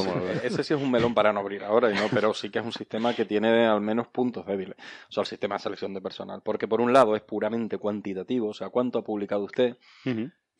Ese 0.44 0.62
sí 0.62 0.74
es 0.74 0.80
un 0.80 0.90
melón 0.90 1.14
para 1.14 1.32
no 1.32 1.40
abrir 1.40 1.64
ahora, 1.64 1.90
¿no? 1.90 2.08
pero 2.12 2.34
sí 2.34 2.50
que 2.50 2.58
es 2.58 2.64
un 2.64 2.72
sistema 2.72 3.14
que 3.14 3.24
tiene 3.24 3.66
al 3.66 3.80
menos 3.80 4.08
puntos 4.08 4.46
débiles. 4.46 4.76
O 5.08 5.12
sea, 5.12 5.22
el 5.22 5.26
sistema 5.26 5.56
de 5.56 5.60
selección 5.60 5.94
de 5.94 6.00
personal. 6.00 6.42
Porque 6.44 6.68
por 6.68 6.80
un 6.80 6.92
lado 6.92 7.16
es 7.16 7.22
puramente 7.22 7.78
cuantitativo, 7.78 8.48
o 8.48 8.54
sea, 8.54 8.68
cuánto 8.68 8.98
ha 8.98 9.02
publicado 9.02 9.44
usted. 9.44 9.76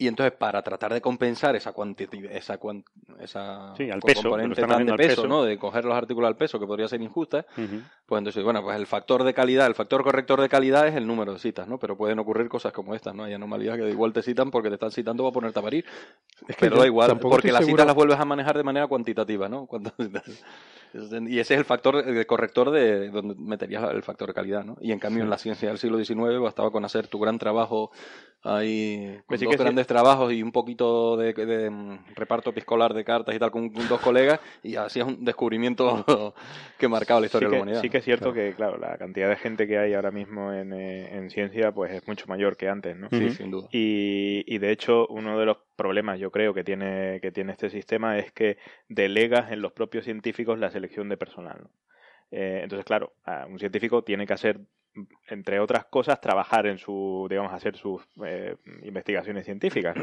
Y 0.01 0.09
entonces, 0.09 0.33
para 0.33 0.63
tratar 0.63 0.95
de 0.95 1.03
compensar 1.03 1.55
esa 1.57 1.73
cuantitativa, 1.73 2.31
esa, 2.31 2.59
esa 3.21 3.75
sí, 3.77 3.91
al 3.91 4.01
peso, 4.01 4.23
componente 4.23 4.63
tan 4.63 4.87
de 4.87 4.95
peso, 4.95 5.27
¿no? 5.29 5.45
De 5.45 5.59
coger 5.59 5.85
los 5.85 5.95
artículos 5.95 6.27
al 6.27 6.39
peso, 6.39 6.59
que 6.59 6.67
podría 6.67 6.89
ser 6.89 7.03
injusta, 7.03 7.45
pues 7.55 8.19
entonces, 8.19 8.43
bueno, 8.43 8.63
pues 8.63 8.79
el 8.79 8.87
factor 8.87 9.25
de 9.25 9.35
calidad, 9.35 9.67
el 9.67 9.75
factor 9.75 10.03
corrector 10.03 10.41
de 10.41 10.49
calidad 10.49 10.89
es 10.89 10.95
el 10.97 11.07
número 11.07 11.35
de 11.35 11.39
citas, 11.39 11.69
¿no? 11.69 11.79
Pero 11.79 11.99
pueden 11.99 12.19
ocurrir 12.19 12.49
cosas 12.49 12.73
como 12.73 12.95
estas, 12.95 13.15
¿no? 13.15 13.25
Hay 13.25 13.35
anomalías 13.35 13.77
que 13.77 13.91
igual 13.91 14.15
te 14.15 14.23
citan 14.23 14.51
porque 14.51 14.71
te 14.71 14.77
están 14.77 14.91
citando 14.91 15.23
para 15.23 15.35
ponerte 15.35 15.59
a 15.59 15.63
parir. 15.63 15.85
Es 16.49 16.57
que 16.57 16.61
Pero 16.61 16.79
da 16.79 16.87
igual, 16.87 17.19
porque 17.21 17.53
las 17.53 17.67
citas 17.67 17.85
las 17.85 17.95
vuelves 17.95 18.19
a 18.19 18.25
manejar 18.25 18.57
de 18.57 18.65
manera 18.65 18.87
cuantitativa, 18.87 19.51
¿no? 19.51 19.69
Y 20.93 21.39
ese 21.39 21.55
es 21.55 21.61
el 21.61 21.65
factor 21.65 22.05
de 22.05 22.27
corrector 22.27 22.71
de 22.71 23.11
donde 23.11 23.35
meterías 23.37 23.91
el 23.93 24.03
factor 24.03 24.29
de 24.29 24.35
calidad, 24.35 24.65
¿no? 24.65 24.77
Y 24.81 24.93
en 24.93 24.99
cambio 24.99 25.23
en 25.23 25.31
la 25.31 25.39
ciencia 25.39 25.69
del 25.69 25.79
siglo 25.79 26.03
XIX 26.03 26.41
bastaba 26.41 26.71
con 26.71 26.85
hacer 26.85 27.07
tu 27.07 27.19
gran 27.19 27.39
trabajo 27.39 27.91
ahí, 28.43 29.21
con 29.27 29.39
dos 29.39 29.57
grandes 29.57 29.87
trabajos 29.87 30.33
y 30.33 30.43
un 30.43 30.53
poquito 30.53 31.17
de, 31.17 31.71
mm, 31.71 32.15
reparto 32.15 32.53
piscolar 32.53 32.95
de 32.95 33.05
cartas 33.05 33.35
y 33.35 33.39
tal 33.39 33.51
con, 33.51 33.73
dos 33.73 34.01
colegas 34.01 34.41
y 34.63 34.77
hacías 34.77 35.07
un 35.07 35.25
descubrimiento 35.25 36.05
que 36.79 36.89
marcaba 36.89 37.21
la 37.21 37.27
historia 37.27 37.49
de 37.49 37.55
la 37.55 37.63
humanidad. 37.63 37.83
Sí 37.83 37.91
que 37.91 37.99
es 37.99 38.05
cierto 38.05 38.33
que, 38.33 38.55
claro, 38.55 38.79
la 38.79 38.97
cantidad 38.97 39.29
de 39.29 39.37
gente 39.37 39.67
que 39.67 39.79
hay 39.79 39.95
ahora 39.95 40.11
mismo 40.11 40.53
en, 40.53 40.73
eh, 40.73 41.17
en 41.17 41.31
ciencia 41.31 41.73
pues 41.73 41.93
es 41.93 42.07
mucho 42.09 42.27
mayor 42.27 42.57
que 42.57 42.69
antes, 42.69 42.97
¿no? 42.97 43.09
Sí, 43.11 43.31
sin 43.31 43.51
duda. 43.51 43.69
Y, 43.73 44.45
y 44.47 44.59
de 44.59 44.73
hecho 44.73 45.07
uno 45.09 45.39
de 45.39 45.47
los 45.47 45.59
problemas 45.81 46.19
yo 46.19 46.31
creo 46.31 46.53
que 46.53 46.63
tiene, 46.63 47.21
que 47.23 47.33
tiene 47.33 47.53
este 47.53 47.71
sistema 47.71 48.19
es 48.19 48.31
que 48.33 48.59
delegas 48.89 49.51
en 49.51 49.63
los 49.63 49.73
propios 49.73 50.05
científicos 50.05 50.59
la 50.59 50.71
selección 50.71 51.09
de 51.09 51.17
personal. 51.17 51.69
Eh, 52.31 52.61
entonces, 52.63 52.85
claro, 52.85 53.15
un 53.49 53.59
científico 53.59 54.05
tiene 54.05 54.27
que 54.27 54.35
hacer, 54.35 54.61
entre 55.27 55.59
otras 55.59 55.87
cosas, 55.87 56.21
trabajar 56.21 56.67
en 56.67 56.77
su, 56.77 57.27
digamos, 57.31 57.55
hacer 57.55 57.77
sus 57.77 58.03
eh, 58.27 58.57
investigaciones 58.83 59.47
científicas, 59.47 59.97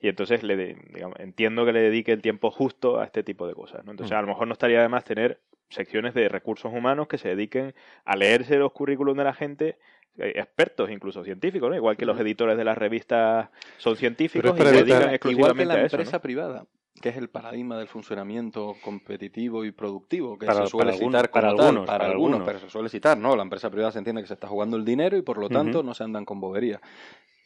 Y 0.00 0.08
entonces 0.08 0.42
le, 0.42 0.56
digamos, 0.94 1.20
entiendo 1.20 1.66
que 1.66 1.74
le 1.74 1.82
dedique 1.82 2.10
el 2.12 2.22
tiempo 2.22 2.50
justo 2.50 2.98
a 2.98 3.04
este 3.04 3.22
tipo 3.22 3.46
de 3.46 3.52
cosas, 3.52 3.84
¿no? 3.84 3.90
Entonces, 3.90 4.16
a 4.16 4.22
lo 4.22 4.28
mejor 4.28 4.46
no 4.46 4.54
estaría 4.54 4.80
de 4.80 4.88
más 4.88 5.04
tener 5.04 5.40
secciones 5.68 6.14
de 6.14 6.30
recursos 6.30 6.72
humanos 6.72 7.06
que 7.06 7.18
se 7.18 7.28
dediquen 7.28 7.74
a 8.06 8.16
leerse 8.16 8.56
los 8.56 8.72
currículums 8.72 9.18
de 9.18 9.24
la 9.24 9.34
gente 9.34 9.76
expertos, 10.16 10.90
incluso 10.90 11.22
científicos, 11.22 11.70
¿no? 11.70 11.76
igual 11.76 11.96
que 11.96 12.06
los 12.06 12.18
editores 12.18 12.56
de 12.56 12.64
las 12.64 12.76
revistas 12.76 13.50
son 13.76 13.96
científicos 13.96 14.58
y 14.58 14.62
se 14.62 14.72
dedican 14.72 15.10
exclusivamente 15.10 15.30
igual 15.30 15.56
que 15.56 15.64
la 15.64 15.82
empresa 15.82 16.20
privada 16.20 16.66
que 17.00 17.10
es 17.10 17.16
el 17.16 17.28
paradigma 17.28 17.78
del 17.78 17.88
funcionamiento 17.88 18.76
competitivo 18.82 19.64
y 19.64 19.72
productivo 19.72 20.38
que 20.38 20.46
se 20.46 20.66
suele 20.66 20.92
citar 20.94 21.30
para, 21.30 21.50
algunos, 21.50 21.86
para, 21.86 22.06
algunos, 22.06 22.42
pero 22.44 22.58
se 22.58 22.68
suele 22.68 22.88
citar, 22.88 23.16
¿no? 23.16 23.36
La 23.36 23.42
empresa 23.42 23.70
privada 23.70 23.92
se 23.92 23.98
entiende 23.98 24.22
que 24.22 24.28
se 24.28 24.34
está 24.34 24.48
jugando 24.48 24.76
el 24.76 24.84
dinero 24.84 25.16
y 25.16 25.22
por 25.22 25.38
lo 25.38 25.48
tanto 25.48 25.82
no 25.82 25.94
se 25.94 26.04
andan 26.04 26.24
con 26.24 26.40
bobería. 26.40 26.80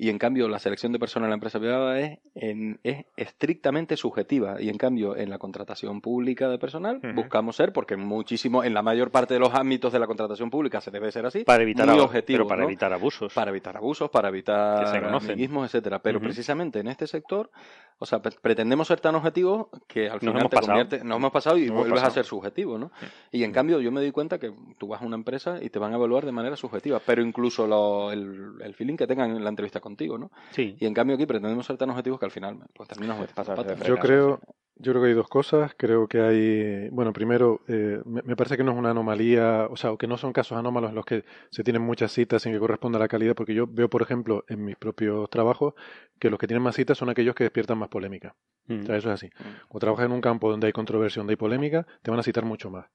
Y 0.03 0.11
en 0.11 0.19
cambio, 0.19 0.49
la 0.49 0.59
selección 0.59 0.91
de 0.91 0.99
personas 0.99 1.27
en 1.27 1.31
la 1.31 1.35
empresa 1.35 1.61
privada 1.61 2.01
es, 2.01 2.19
es 2.35 3.07
estrictamente 3.17 3.97
subjetiva. 3.97 4.61
Y 4.61 4.69
en 4.69 4.77
cambio, 4.77 5.17
en 5.17 5.31
la 5.31 5.39
contratación 5.39 6.01
pública 6.01 6.49
de 6.49 6.59
personal, 6.59 6.99
buscamos 7.15 7.55
ser, 7.55 7.73
porque 7.73 7.97
muchísimo, 7.97 8.65
en 8.65 8.75
la 8.75 8.83
mayor 8.83 9.13
parte 9.13 9.35
de 9.35 9.39
los 9.39 9.55
ámbitos 9.55 9.93
de 9.93 10.01
la 10.01 10.09
contratación 10.09 10.51
pública 10.51 10.81
se 10.81 10.91
debe 10.91 11.13
ser 11.13 11.25
así. 11.27 11.45
Para 11.45 11.63
evitar, 11.63 11.89
objetivo, 11.89 12.49
para 12.49 12.65
evitar 12.65 12.93
abusos. 12.93 13.33
Para 13.33 13.53
evitar 13.53 13.77
abusos, 13.77 14.11
para 14.11 14.31
evitar 14.31 14.85
amiguismos, 15.07 15.67
etcétera. 15.67 16.01
Pero 16.01 16.21
precisamente 16.21 16.81
en 16.81 16.89
este 16.89 17.07
sector, 17.07 17.53
o 17.99 18.05
sea, 18.05 18.21
pretendemos 18.21 18.89
ser 18.89 18.99
tan 18.99 19.15
objetivos 19.15 19.69
que 19.87 20.11
al 20.11 20.19
final 20.19 20.43
nos 20.43 20.51
te 20.51 20.57
convierte, 20.57 21.05
nos 21.05 21.19
hemos 21.19 21.31
pasado 21.31 21.57
y 21.57 21.69
vuelves 21.69 22.03
a 22.03 22.11
ser 22.11 22.25
subjetivo, 22.25 22.77
¿no? 22.77 22.91
Y 23.31 23.45
en 23.45 23.53
cambio, 23.53 23.81
yo 23.81 23.93
me 23.93 24.01
doy 24.01 24.11
cuenta 24.11 24.41
que 24.41 24.53
tú 24.79 24.89
vas 24.89 25.01
a 25.01 25.05
una 25.05 25.15
empresa 25.15 25.63
y 25.63 25.71
te 25.71 25.79
van 25.79 25.93
a 25.93 25.95
evaluar 25.95 26.27
de 26.27 26.33
manera 26.33 26.57
subjetiva, 26.57 27.01
pero 27.07 27.23
incluso 27.23 28.11
el, 28.11 28.55
el, 28.61 28.75
feeling 28.75 28.97
que 28.97 29.07
tengan 29.07 29.37
en 29.37 29.45
la 29.45 29.51
entrevista 29.51 29.79
contigo, 29.93 30.19
¿no? 30.19 30.31
Sí. 30.51 30.77
Y 30.81 30.87
en 30.87 30.95
cambio 30.95 31.17
aquí 31.17 31.27
pretendemos 31.27 31.67
ser 31.67 31.77
tan 31.77 31.91
objetivos 31.91 32.19
que 32.19 32.27
al 32.27 32.31
final 32.31 32.59
pues 32.75 32.89
terminas 32.89 33.33
pasando. 33.33 33.75
Yo 33.85 33.99
creo, 33.99 34.41
yo 34.77 34.93
creo 34.93 35.03
que 35.03 35.09
hay 35.11 35.15
dos 35.15 35.29
cosas. 35.29 35.73
Creo 35.77 36.09
que 36.09 36.21
hay, 36.21 36.89
bueno, 36.91 37.13
primero, 37.13 37.61
eh, 37.69 38.01
me, 38.05 38.37
parece 38.37 38.57
que 38.57 38.65
no 38.65 38.73
es 38.73 38.79
una 38.79 38.91
anomalía, 38.91 39.69
o 39.71 39.77
sea, 39.77 39.97
que 39.99 40.07
no 40.07 40.17
son 40.17 40.33
casos 40.33 40.59
anómalos 40.59 40.91
en 40.91 40.97
los 40.97 41.05
que 41.05 41.25
se 41.51 41.63
tienen 41.63 41.83
muchas 41.83 42.13
citas 42.13 42.43
sin 42.43 42.53
que 42.53 42.59
corresponda 42.59 42.99
a 42.99 43.01
la 43.01 43.09
calidad, 43.09 43.35
porque 43.35 43.55
yo 43.55 43.67
veo, 43.69 43.89
por 43.89 44.03
ejemplo, 44.03 44.45
en 44.49 44.65
mis 44.65 44.77
propios 44.77 45.29
trabajos, 45.31 45.75
que 46.19 46.31
los 46.31 46.39
que 46.39 46.47
tienen 46.47 46.63
más 46.63 46.75
citas 46.75 46.97
son 46.99 47.11
aquellos 47.11 47.35
que 47.35 47.45
despiertan 47.45 47.79
más 47.79 47.89
polémica. 47.89 48.35
O 48.69 48.83
sea, 48.83 48.95
mm. 48.95 48.99
eso 48.99 49.09
es 49.09 49.15
así. 49.15 49.27
Mm. 49.27 49.69
Cuando 49.69 49.81
trabajas 49.81 50.07
en 50.07 50.13
un 50.13 50.21
campo 50.21 50.51
donde 50.51 50.69
hay 50.69 50.73
controversia, 50.73 51.21
donde 51.21 51.33
hay 51.33 51.37
polémica, 51.37 51.87
te 52.03 52.11
van 52.11 52.21
a 52.21 52.23
citar 52.23 52.45
mucho 52.45 52.71
más. 52.71 52.87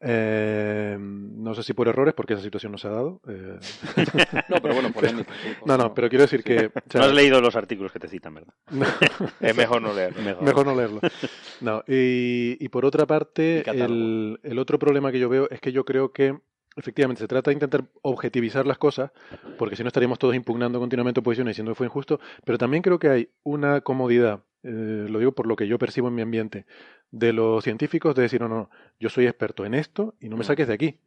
Eh, 0.00 0.96
no 0.98 1.54
sé 1.54 1.62
si 1.62 1.72
por 1.72 1.88
errores, 1.88 2.14
porque 2.14 2.34
esa 2.34 2.42
situación 2.42 2.72
no 2.72 2.78
se 2.78 2.88
ha 2.88 2.90
dado. 2.90 3.20
Eh. 3.28 3.58
no, 4.48 4.56
pero 4.60 4.74
bueno, 4.74 4.92
polémica. 4.92 5.32
no, 5.64 5.76
no, 5.76 5.94
pero 5.94 6.08
quiero 6.08 6.22
decir 6.22 6.42
que. 6.44 6.70
no 6.94 7.02
has 7.02 7.14
leído 7.14 7.40
los 7.40 7.56
artículos 7.56 7.92
que 7.92 7.98
te 7.98 8.08
citan, 8.08 8.34
¿verdad? 8.34 8.54
es 9.40 9.56
mejor 9.56 9.80
no 9.80 9.94
leerlo. 9.94 10.42
Mejor, 10.42 10.66
no 10.66 10.74
leerlo. 10.74 11.00
No, 11.60 11.82
y, 11.86 12.56
y 12.60 12.68
por 12.68 12.84
otra 12.84 13.06
parte, 13.06 13.68
el, 13.70 14.38
el 14.42 14.58
otro 14.58 14.78
problema 14.78 15.10
que 15.12 15.18
yo 15.18 15.28
veo 15.28 15.48
es 15.50 15.60
que 15.60 15.72
yo 15.72 15.84
creo 15.84 16.12
que 16.12 16.36
Efectivamente, 16.76 17.20
se 17.20 17.28
trata 17.28 17.50
de 17.50 17.54
intentar 17.54 17.84
objetivizar 18.02 18.66
las 18.66 18.76
cosas, 18.76 19.10
porque 19.56 19.76
si 19.76 19.82
no 19.82 19.88
estaríamos 19.88 20.18
todos 20.18 20.34
impugnando 20.34 20.78
continuamente 20.78 21.20
oposiciones 21.20 21.52
diciendo 21.52 21.72
que 21.72 21.76
fue 21.76 21.86
injusto, 21.86 22.20
pero 22.44 22.58
también 22.58 22.82
creo 22.82 22.98
que 22.98 23.08
hay 23.08 23.30
una 23.44 23.80
comodidad, 23.80 24.44
eh, 24.62 25.06
lo 25.08 25.18
digo 25.18 25.32
por 25.32 25.46
lo 25.46 25.56
que 25.56 25.66
yo 25.66 25.78
percibo 25.78 26.08
en 26.08 26.14
mi 26.14 26.20
ambiente, 26.20 26.66
de 27.10 27.32
los 27.32 27.64
científicos 27.64 28.14
de 28.14 28.22
decir, 28.22 28.40
no, 28.40 28.48
no, 28.48 28.70
yo 28.98 29.08
soy 29.08 29.26
experto 29.26 29.64
en 29.64 29.74
esto 29.74 30.14
y 30.20 30.28
no 30.28 30.36
me 30.36 30.44
saques 30.44 30.68
de 30.68 30.74
aquí. 30.74 30.98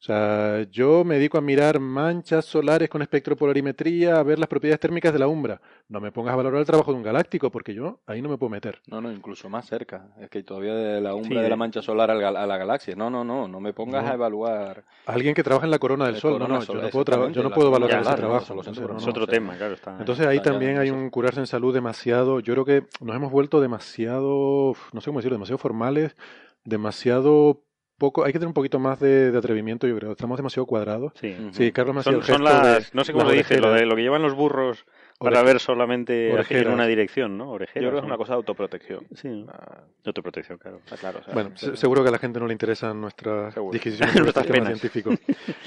O 0.00 0.02
sea, 0.02 0.62
yo 0.70 1.04
me 1.04 1.16
dedico 1.16 1.36
a 1.36 1.42
mirar 1.42 1.78
manchas 1.78 2.46
solares 2.46 2.88
con 2.88 3.02
espectropolarimetría, 3.02 4.18
a 4.18 4.22
ver 4.22 4.38
las 4.38 4.48
propiedades 4.48 4.80
térmicas 4.80 5.12
de 5.12 5.18
la 5.18 5.28
umbra. 5.28 5.60
No 5.90 6.00
me 6.00 6.10
pongas 6.10 6.32
a 6.32 6.36
valorar 6.36 6.58
el 6.58 6.66
trabajo 6.66 6.90
de 6.90 6.96
un 6.96 7.02
galáctico, 7.02 7.50
porque 7.50 7.74
yo 7.74 8.00
ahí 8.06 8.22
no 8.22 8.30
me 8.30 8.38
puedo 8.38 8.48
meter. 8.48 8.80
No, 8.86 9.02
no, 9.02 9.12
incluso 9.12 9.50
más 9.50 9.66
cerca. 9.66 10.08
Es 10.18 10.30
que 10.30 10.42
todavía 10.42 10.74
de 10.74 11.02
la 11.02 11.14
umbra 11.14 11.42
de 11.42 11.50
la 11.50 11.56
mancha 11.56 11.82
solar 11.82 12.10
a 12.10 12.14
la 12.14 12.56
galaxia. 12.56 12.96
No, 12.96 13.10
no, 13.10 13.24
no, 13.24 13.46
no 13.46 13.60
me 13.60 13.74
pongas 13.74 14.08
a 14.08 14.14
evaluar. 14.14 14.84
Alguien 15.04 15.34
que 15.34 15.42
trabaja 15.42 15.66
en 15.66 15.70
la 15.70 15.78
corona 15.78 16.06
del 16.06 16.16
Sol. 16.16 16.38
no, 16.38 16.48
no, 16.48 16.62
yo 16.62 16.72
no 16.72 16.88
puedo, 16.88 17.28
yo 17.28 17.42
no 17.42 17.50
puedo 17.50 17.70
valorar 17.70 18.00
ese 18.00 18.14
trabajo. 18.14 18.62
es 18.62 19.06
otro 19.06 19.26
tema, 19.26 19.54
claro. 19.58 19.74
Está, 19.74 19.98
Entonces 19.98 20.26
ahí 20.26 20.40
también 20.40 20.78
hay 20.78 20.88
un 20.88 21.10
curarse 21.10 21.40
en 21.40 21.46
salud 21.46 21.74
demasiado. 21.74 22.40
Yo 22.40 22.54
creo 22.54 22.64
que 22.64 22.86
nos 23.02 23.14
hemos 23.14 23.30
vuelto 23.30 23.60
demasiado, 23.60 24.72
no 24.94 25.00
sé 25.02 25.10
cómo 25.10 25.18
decirlo, 25.18 25.36
demasiado 25.36 25.58
formales, 25.58 26.16
demasiado 26.64 27.64
poco, 28.00 28.24
hay 28.24 28.32
que 28.32 28.40
tener 28.40 28.48
un 28.48 28.54
poquito 28.54 28.80
más 28.80 28.98
de, 28.98 29.32
atrevimiento, 29.36 29.86
yo 29.86 29.96
creo. 29.96 30.10
Estamos 30.10 30.36
demasiado 30.36 30.66
cuadrados. 30.66 31.12
Sí, 31.52 31.70
Carlos 31.70 31.94
me 31.94 32.02
son, 32.02 32.24
son 32.24 32.42
las, 32.42 32.92
no 32.92 33.04
sé 33.04 33.12
cómo 33.12 33.26
lo 33.26 33.30
dice, 33.30 33.60
lo, 33.60 33.72
de, 33.72 33.86
lo 33.86 33.94
que 33.94 34.02
llevan 34.02 34.22
los 34.22 34.34
burros 34.34 34.84
para 35.20 35.42
ver 35.42 35.60
solamente 35.60 36.30
en 36.48 36.68
una 36.68 36.86
dirección, 36.86 37.36
¿no? 37.36 37.58
Yo 37.58 37.66
creo 37.66 37.92
que 37.92 37.98
es 37.98 38.04
una 38.04 38.16
cosa 38.16 38.32
de 38.32 38.36
autoprotección. 38.36 39.06
Sí, 39.14 39.44
ah. 39.48 39.82
autoprotección, 40.06 40.56
claro. 40.56 40.80
claro 40.98 41.20
bueno, 41.34 41.50
seguro 41.56 42.02
que 42.02 42.08
a 42.08 42.12
la 42.12 42.18
gente 42.18 42.40
no 42.40 42.46
le 42.46 42.54
interesan 42.54 42.98
nuestras 42.98 43.54
disquisiciones 43.70 44.14
sobre 44.14 44.28
este 44.30 44.44
tema 44.44 44.66
científico. 44.66 45.10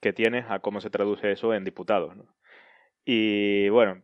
que 0.00 0.12
tienes 0.12 0.44
a 0.50 0.58
cómo 0.58 0.82
se 0.82 0.90
traduce 0.90 1.32
eso 1.32 1.54
en 1.54 1.64
diputados. 1.64 2.14
¿no? 2.14 2.26
Y 3.04 3.68
bueno, 3.70 4.02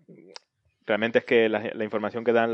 realmente 0.86 1.18
es 1.18 1.24
que 1.24 1.48
la, 1.48 1.85
información 1.85 2.24
que 2.24 2.32
dan 2.32 2.52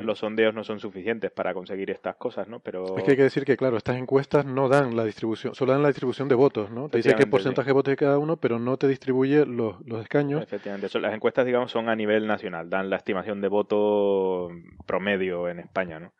los 0.00 0.18
sondeos 0.18 0.54
no 0.54 0.64
son 0.64 0.80
suficientes 0.80 1.30
para 1.30 1.52
conseguir 1.52 1.90
estas 1.90 2.16
cosas, 2.16 2.48
¿no? 2.48 2.60
Pero... 2.60 2.96
Es 2.96 3.04
que 3.04 3.12
hay 3.12 3.16
que 3.16 3.22
decir 3.22 3.44
que, 3.44 3.56
claro, 3.56 3.76
estas 3.76 3.96
encuestas 3.96 4.46
no 4.46 4.68
dan 4.68 4.96
la 4.96 5.04
distribución, 5.04 5.54
solo 5.54 5.72
dan 5.72 5.82
la 5.82 5.88
distribución 5.88 6.28
de 6.28 6.34
votos, 6.34 6.70
¿no? 6.70 6.88
Te 6.88 6.98
dice 6.98 7.14
qué 7.14 7.26
porcentaje 7.26 7.68
de 7.68 7.74
votos 7.74 7.92
de 7.92 7.96
cada 7.96 8.18
uno, 8.18 8.38
pero 8.38 8.58
no 8.58 8.78
te 8.78 8.88
distribuye 8.88 9.44
los, 9.44 9.76
escaños. 10.00 10.42
Efectivamente, 10.42 10.98
las 11.00 11.14
encuestas, 11.14 11.44
digamos, 11.44 11.70
son 11.70 11.88
a 11.88 11.96
nivel 11.96 12.26
nacional, 12.26 12.70
dan 12.70 12.88
la 12.88 12.96
estimación 12.96 13.40
de 13.40 13.48
voto 13.48 14.48
promedio 14.86 15.48
en 15.48 15.60
España, 15.60 16.00
¿no? 16.00 16.14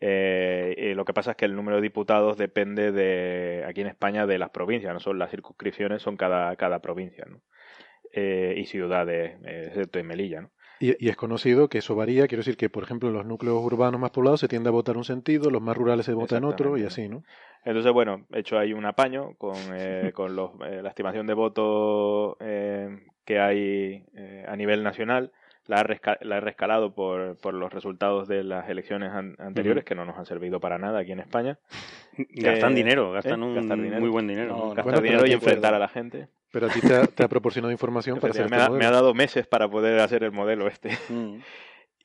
Eh, 0.00 0.92
lo 0.96 1.04
que 1.04 1.14
pasa 1.14 1.30
es 1.30 1.36
que 1.36 1.46
el 1.46 1.56
número 1.56 1.76
de 1.76 1.82
diputados 1.82 2.36
depende 2.36 2.92
de, 2.92 3.64
aquí 3.66 3.80
en 3.80 3.86
España, 3.86 4.26
de 4.26 4.38
las 4.38 4.50
provincias, 4.50 4.92
no 4.92 5.00
son 5.00 5.18
las 5.18 5.30
circunscripciones, 5.30 6.02
son 6.02 6.16
cada, 6.16 6.54
cada 6.56 6.80
provincia, 6.80 7.24
¿no? 7.28 7.40
Eh, 8.16 8.54
y 8.56 8.66
ciudades, 8.66 9.40
eh, 9.44 9.64
excepto 9.66 9.98
en 9.98 10.06
Melilla. 10.06 10.42
¿no? 10.42 10.50
Y, 10.78 11.08
es 11.08 11.16
conocido 11.16 11.68
que 11.68 11.78
eso 11.78 11.96
varía, 11.96 12.28
quiero 12.28 12.42
decir 12.42 12.56
que, 12.56 12.70
por 12.70 12.84
ejemplo, 12.84 13.08
en 13.08 13.14
los 13.16 13.26
núcleos 13.26 13.60
urbanos 13.60 14.00
más 14.00 14.12
poblados 14.12 14.38
se 14.38 14.46
tiende 14.46 14.68
a 14.68 14.72
votar 14.72 14.96
un 14.96 15.02
sentido, 15.02 15.50
los 15.50 15.60
más 15.60 15.76
rurales 15.76 16.06
se 16.06 16.14
vota 16.14 16.36
en 16.36 16.44
otro 16.44 16.78
y 16.78 16.84
así, 16.84 17.08
¿no? 17.08 17.24
Entonces, 17.64 17.92
bueno, 17.92 18.24
he 18.32 18.38
hecho 18.38 18.56
ahí 18.56 18.72
un 18.72 18.86
apaño 18.86 19.34
con, 19.36 19.56
eh, 19.72 20.12
con 20.14 20.36
los, 20.36 20.52
la 20.60 20.88
estimación 20.88 21.26
de 21.26 21.34
votos 21.34 22.36
que 22.38 23.40
hay 23.40 24.04
a 24.46 24.54
nivel 24.54 24.84
nacional. 24.84 25.32
La 25.66 25.80
he, 25.80 26.24
la 26.24 26.36
he 26.36 26.40
rescalado 26.40 26.94
por, 26.94 27.36
por, 27.38 27.54
los 27.54 27.72
resultados 27.72 28.28
de 28.28 28.44
las 28.44 28.68
elecciones 28.68 29.10
anteriores, 29.12 29.82
que 29.82 29.96
no 29.96 30.04
nos 30.04 30.18
han 30.18 30.26
servido 30.26 30.60
para 30.60 30.78
nada 30.78 31.00
aquí 31.00 31.10
en 31.10 31.20
España. 31.20 31.58
Gastan 32.30 32.76
dinero, 32.76 33.10
gastan 33.10 33.42
un 33.42 33.66
muy 33.98 34.10
buen 34.10 34.28
dinero. 34.28 34.72
gastar 34.72 35.02
dinero 35.02 35.26
y 35.26 35.32
enfrentar 35.32 35.74
a 35.74 35.80
la 35.80 35.88
gente. 35.88 36.28
Pero 36.54 36.66
a 36.66 36.68
ti 36.70 36.80
te 36.80 37.24
ha, 37.24 37.28
proporcionado 37.28 37.72
información 37.72 38.20
para 38.20 38.30
hacer 38.30 38.48
me, 38.48 38.56
este 38.56 38.68
ha, 38.68 38.70
me 38.70 38.86
ha 38.86 38.92
dado 38.92 39.12
meses 39.12 39.44
para 39.44 39.68
poder 39.68 39.98
hacer 39.98 40.22
el 40.22 40.30
modelo 40.30 40.68
este. 40.68 40.96
Mm. 41.08 41.38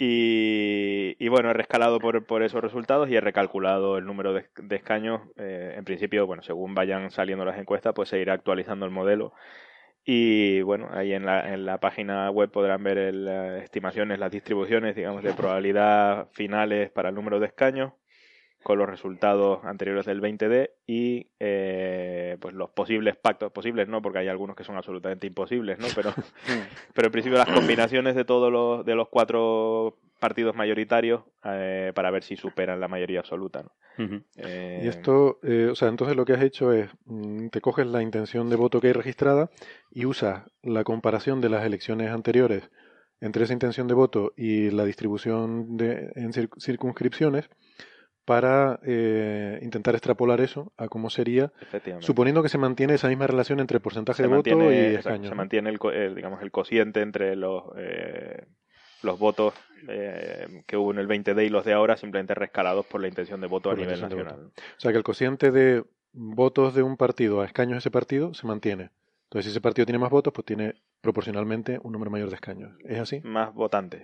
Y, 0.01 1.27
bueno, 1.27 1.49
he 1.49 1.53
rescalado 1.53 1.99
por, 1.99 2.25
por, 2.25 2.41
esos 2.41 2.61
resultados 2.61 3.09
y 3.09 3.17
he 3.17 3.19
recalculado 3.19 3.97
el 3.97 4.05
número 4.05 4.31
de, 4.31 4.45
escaños. 4.69 5.19
Eh, 5.35 5.75
en 5.77 5.83
principio, 5.83 6.25
bueno, 6.25 6.41
según 6.41 6.73
vayan 6.73 7.11
saliendo 7.11 7.43
las 7.43 7.59
encuestas, 7.59 7.93
pues 7.93 8.07
se 8.07 8.17
irá 8.17 8.31
actualizando 8.31 8.85
el 8.85 8.93
modelo. 8.93 9.33
Y 10.05 10.61
bueno, 10.61 10.87
ahí 10.93 11.11
en 11.11 11.25
la, 11.25 11.53
en 11.53 11.65
la 11.65 11.81
página 11.81 12.31
web 12.31 12.49
podrán 12.49 12.81
ver 12.81 13.13
las 13.13 13.61
estimaciones, 13.61 14.19
las 14.19 14.31
distribuciones, 14.31 14.95
digamos, 14.95 15.21
de 15.21 15.33
probabilidad 15.33 16.29
finales 16.31 16.89
para 16.91 17.09
el 17.09 17.15
número 17.15 17.41
de 17.41 17.47
escaños 17.47 17.91
con 18.63 18.77
los 18.77 18.89
resultados 18.89 19.63
anteriores 19.63 20.05
del 20.05 20.21
20D 20.21 20.71
y 20.85 21.27
eh, 21.39 22.37
pues 22.39 22.53
los 22.53 22.69
posibles 22.69 23.15
pactos, 23.15 23.51
posibles 23.51 23.87
no, 23.87 24.01
porque 24.01 24.19
hay 24.19 24.27
algunos 24.27 24.55
que 24.55 24.63
son 24.63 24.75
absolutamente 24.75 25.27
imposibles, 25.27 25.79
¿no? 25.79 25.87
Pero, 25.95 26.13
pero 26.93 27.07
en 27.07 27.11
principio 27.11 27.37
las 27.37 27.49
combinaciones 27.49 28.15
de 28.15 28.25
todos 28.25 28.51
los, 28.51 28.85
de 28.85 28.95
los 28.95 29.07
cuatro 29.09 29.97
partidos 30.19 30.55
mayoritarios 30.55 31.21
eh, 31.45 31.93
para 31.95 32.11
ver 32.11 32.23
si 32.23 32.35
superan 32.35 32.81
la 32.81 32.89
mayoría 32.89 33.19
absoluta, 33.19 33.63
¿no? 33.63 33.71
Eh, 34.37 34.81
y 34.85 34.87
esto, 34.87 35.39
o 35.43 35.75
sea, 35.75 35.89
entonces 35.89 36.15
lo 36.15 36.23
que 36.23 36.31
has 36.31 36.41
hecho 36.41 36.71
es, 36.71 36.89
mm, 37.05 37.47
te 37.49 37.59
coges 37.59 37.85
la 37.85 38.01
intención 38.01 38.49
de 38.49 38.55
voto 38.55 38.79
que 38.79 38.87
hay 38.87 38.93
registrada 38.93 39.49
y 39.91 40.05
usas 40.05 40.43
la 40.63 40.85
comparación 40.85 41.41
de 41.41 41.49
las 41.49 41.65
elecciones 41.65 42.09
anteriores 42.09 42.69
entre 43.19 43.43
esa 43.43 43.53
intención 43.53 43.87
de 43.87 43.93
voto 43.93 44.31
y 44.37 44.69
la 44.71 44.85
distribución 44.85 45.75
de, 45.75 46.11
en 46.15 46.31
circunscripciones 46.33 47.49
para 48.29 48.79
eh, 48.83 49.57
intentar 49.63 49.95
extrapolar 49.95 50.39
eso 50.39 50.71
a 50.77 50.87
cómo 50.87 51.09
sería, 51.09 51.51
suponiendo 51.97 52.43
que 52.43 52.49
se 52.49 52.59
mantiene 52.59 52.93
esa 52.93 53.07
misma 53.07 53.25
relación 53.25 53.59
entre 53.59 53.79
porcentaje 53.79 54.21
de 54.21 54.29
voto 54.29 54.71
y 54.71 54.75
escaño. 54.75 55.29
Se 55.29 55.33
mantiene 55.33 55.71
el, 55.71 56.13
digamos, 56.13 56.43
el 56.43 56.51
cociente 56.51 57.01
entre 57.01 57.35
los... 57.35 57.63
Eh, 57.75 58.45
los 59.01 59.17
votos 59.17 59.53
eh, 59.87 60.61
que 60.67 60.75
hubo 60.75 60.91
en 60.91 60.99
el 60.99 61.07
20D 61.07 61.45
y 61.45 61.49
los 61.49 61.63
de 61.63 61.71
ahora 61.71 61.95
simplemente 61.95 62.35
rescalados 62.35 62.85
por 62.85 62.99
la 62.99 63.07
intención 63.07 63.39
de 63.39 63.47
voto 63.47 63.71
a 63.71 63.75
nivel 63.75 63.99
nacional. 63.99 64.51
O 64.51 64.79
sea 64.79 64.91
que 64.91 64.97
el 64.97 65.05
cociente 65.05 65.51
de 65.51 65.85
votos 66.11 66.75
de 66.75 66.83
un 66.83 66.97
partido 66.97 67.39
a 67.39 67.45
escaños 67.45 67.75
de 67.75 67.77
ese 67.77 67.91
partido 67.91 68.33
se 68.33 68.45
mantiene. 68.45 68.91
Entonces, 69.23 69.45
si 69.45 69.51
ese 69.51 69.61
partido 69.61 69.85
tiene 69.85 69.99
más 69.99 70.09
votos, 70.09 70.33
pues 70.33 70.45
tiene 70.45 70.75
proporcionalmente 70.99 71.79
un 71.81 71.93
número 71.93 72.11
mayor 72.11 72.27
de 72.27 72.35
escaños. 72.35 72.77
¿Es 72.83 72.99
así? 72.99 73.21
Más 73.23 73.53
votantes. 73.53 74.03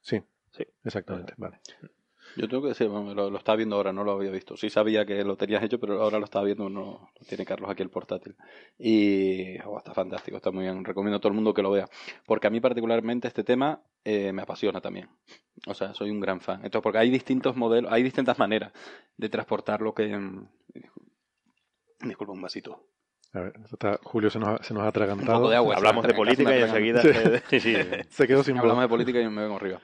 Sí. 0.00 0.22
Sí. 0.52 0.64
Exactamente. 0.84 1.34
Vale. 1.36 1.58
Yo 2.36 2.48
tengo 2.48 2.62
que 2.62 2.68
decir, 2.68 2.88
lo, 2.88 3.36
estaba 3.36 3.56
viendo 3.56 3.76
ahora, 3.76 3.92
no 3.92 4.04
lo 4.04 4.12
había 4.12 4.30
visto. 4.30 4.56
Sí 4.56 4.70
sabía 4.70 5.04
que 5.04 5.24
lo 5.24 5.36
tenías 5.36 5.62
hecho, 5.62 5.78
pero 5.78 6.02
ahora 6.02 6.18
lo 6.18 6.24
estaba 6.24 6.44
viendo, 6.44 6.68
no 6.68 7.10
lo 7.18 7.26
tiene 7.26 7.44
Carlos 7.44 7.70
aquí 7.70 7.82
el 7.82 7.90
portátil. 7.90 8.36
Y 8.78 9.58
oh, 9.64 9.78
está 9.78 9.92
fantástico, 9.94 10.36
está 10.36 10.50
muy 10.50 10.64
bien. 10.64 10.84
Recomiendo 10.84 11.16
a 11.16 11.20
todo 11.20 11.28
el 11.28 11.34
mundo 11.34 11.54
que 11.54 11.62
lo 11.62 11.70
vea. 11.70 11.88
Porque 12.26 12.46
a 12.46 12.50
mí 12.50 12.60
particularmente 12.60 13.28
este 13.28 13.44
tema 13.44 13.82
eh, 14.04 14.32
me 14.32 14.42
apasiona 14.42 14.80
también. 14.80 15.08
O 15.66 15.74
sea, 15.74 15.94
soy 15.94 16.10
un 16.10 16.20
gran 16.20 16.40
fan. 16.40 16.56
Entonces, 16.64 16.82
porque 16.82 16.98
hay 16.98 17.10
distintos 17.10 17.56
modelos, 17.56 17.92
hay 17.92 18.02
distintas 18.02 18.38
maneras 18.38 18.72
de 19.16 19.28
transportar 19.28 19.80
lo 19.80 19.94
que... 19.94 20.18
Disculpa, 22.00 22.32
un 22.32 22.40
vasito. 22.40 22.86
A 23.32 23.40
ver, 23.40 23.52
Julio 24.02 24.28
se 24.28 24.40
nos, 24.40 24.48
ha, 24.48 24.62
se 24.62 24.74
nos 24.74 24.82
ha 24.82 24.88
atragantado. 24.88 25.48
de 25.48 25.56
agua, 25.56 25.76
Hablamos 25.76 26.04
de 26.04 26.14
política 26.14 26.56
y 26.56 26.62
enseguida 26.62 27.00
se, 27.00 28.04
se, 28.10 28.26
quedó 28.26 28.42
sin 28.42 28.58
Hablamos 28.58 28.82
de 28.82 28.88
política 28.88 29.20
y 29.20 29.28
me 29.28 29.42
vengo 29.42 29.56
arriba. 29.56 29.80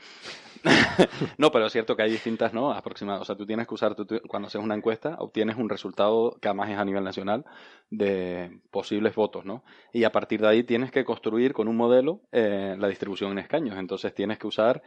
no, 1.38 1.50
pero 1.50 1.66
es 1.66 1.72
cierto 1.72 1.96
que 1.96 2.02
hay 2.02 2.10
distintas, 2.10 2.52
¿no? 2.52 2.72
Aproximadas. 2.72 3.22
O 3.22 3.24
sea, 3.24 3.36
tú 3.36 3.46
tienes 3.46 3.66
que 3.66 3.74
usar, 3.74 3.96
cuando 4.26 4.48
haces 4.48 4.62
una 4.62 4.74
encuesta, 4.74 5.16
obtienes 5.18 5.56
un 5.56 5.68
resultado 5.68 6.36
que 6.40 6.48
además 6.48 6.70
es 6.70 6.78
a 6.78 6.84
nivel 6.84 7.04
nacional 7.04 7.44
de 7.90 8.60
posibles 8.70 9.14
votos, 9.14 9.44
¿no? 9.44 9.64
Y 9.92 10.04
a 10.04 10.12
partir 10.12 10.40
de 10.40 10.48
ahí 10.48 10.62
tienes 10.64 10.90
que 10.90 11.04
construir 11.04 11.52
con 11.52 11.68
un 11.68 11.76
modelo 11.76 12.20
eh, 12.32 12.76
la 12.78 12.88
distribución 12.88 13.32
en 13.32 13.38
escaños. 13.38 13.76
Entonces 13.78 14.14
tienes 14.14 14.38
que 14.38 14.46
usar 14.46 14.82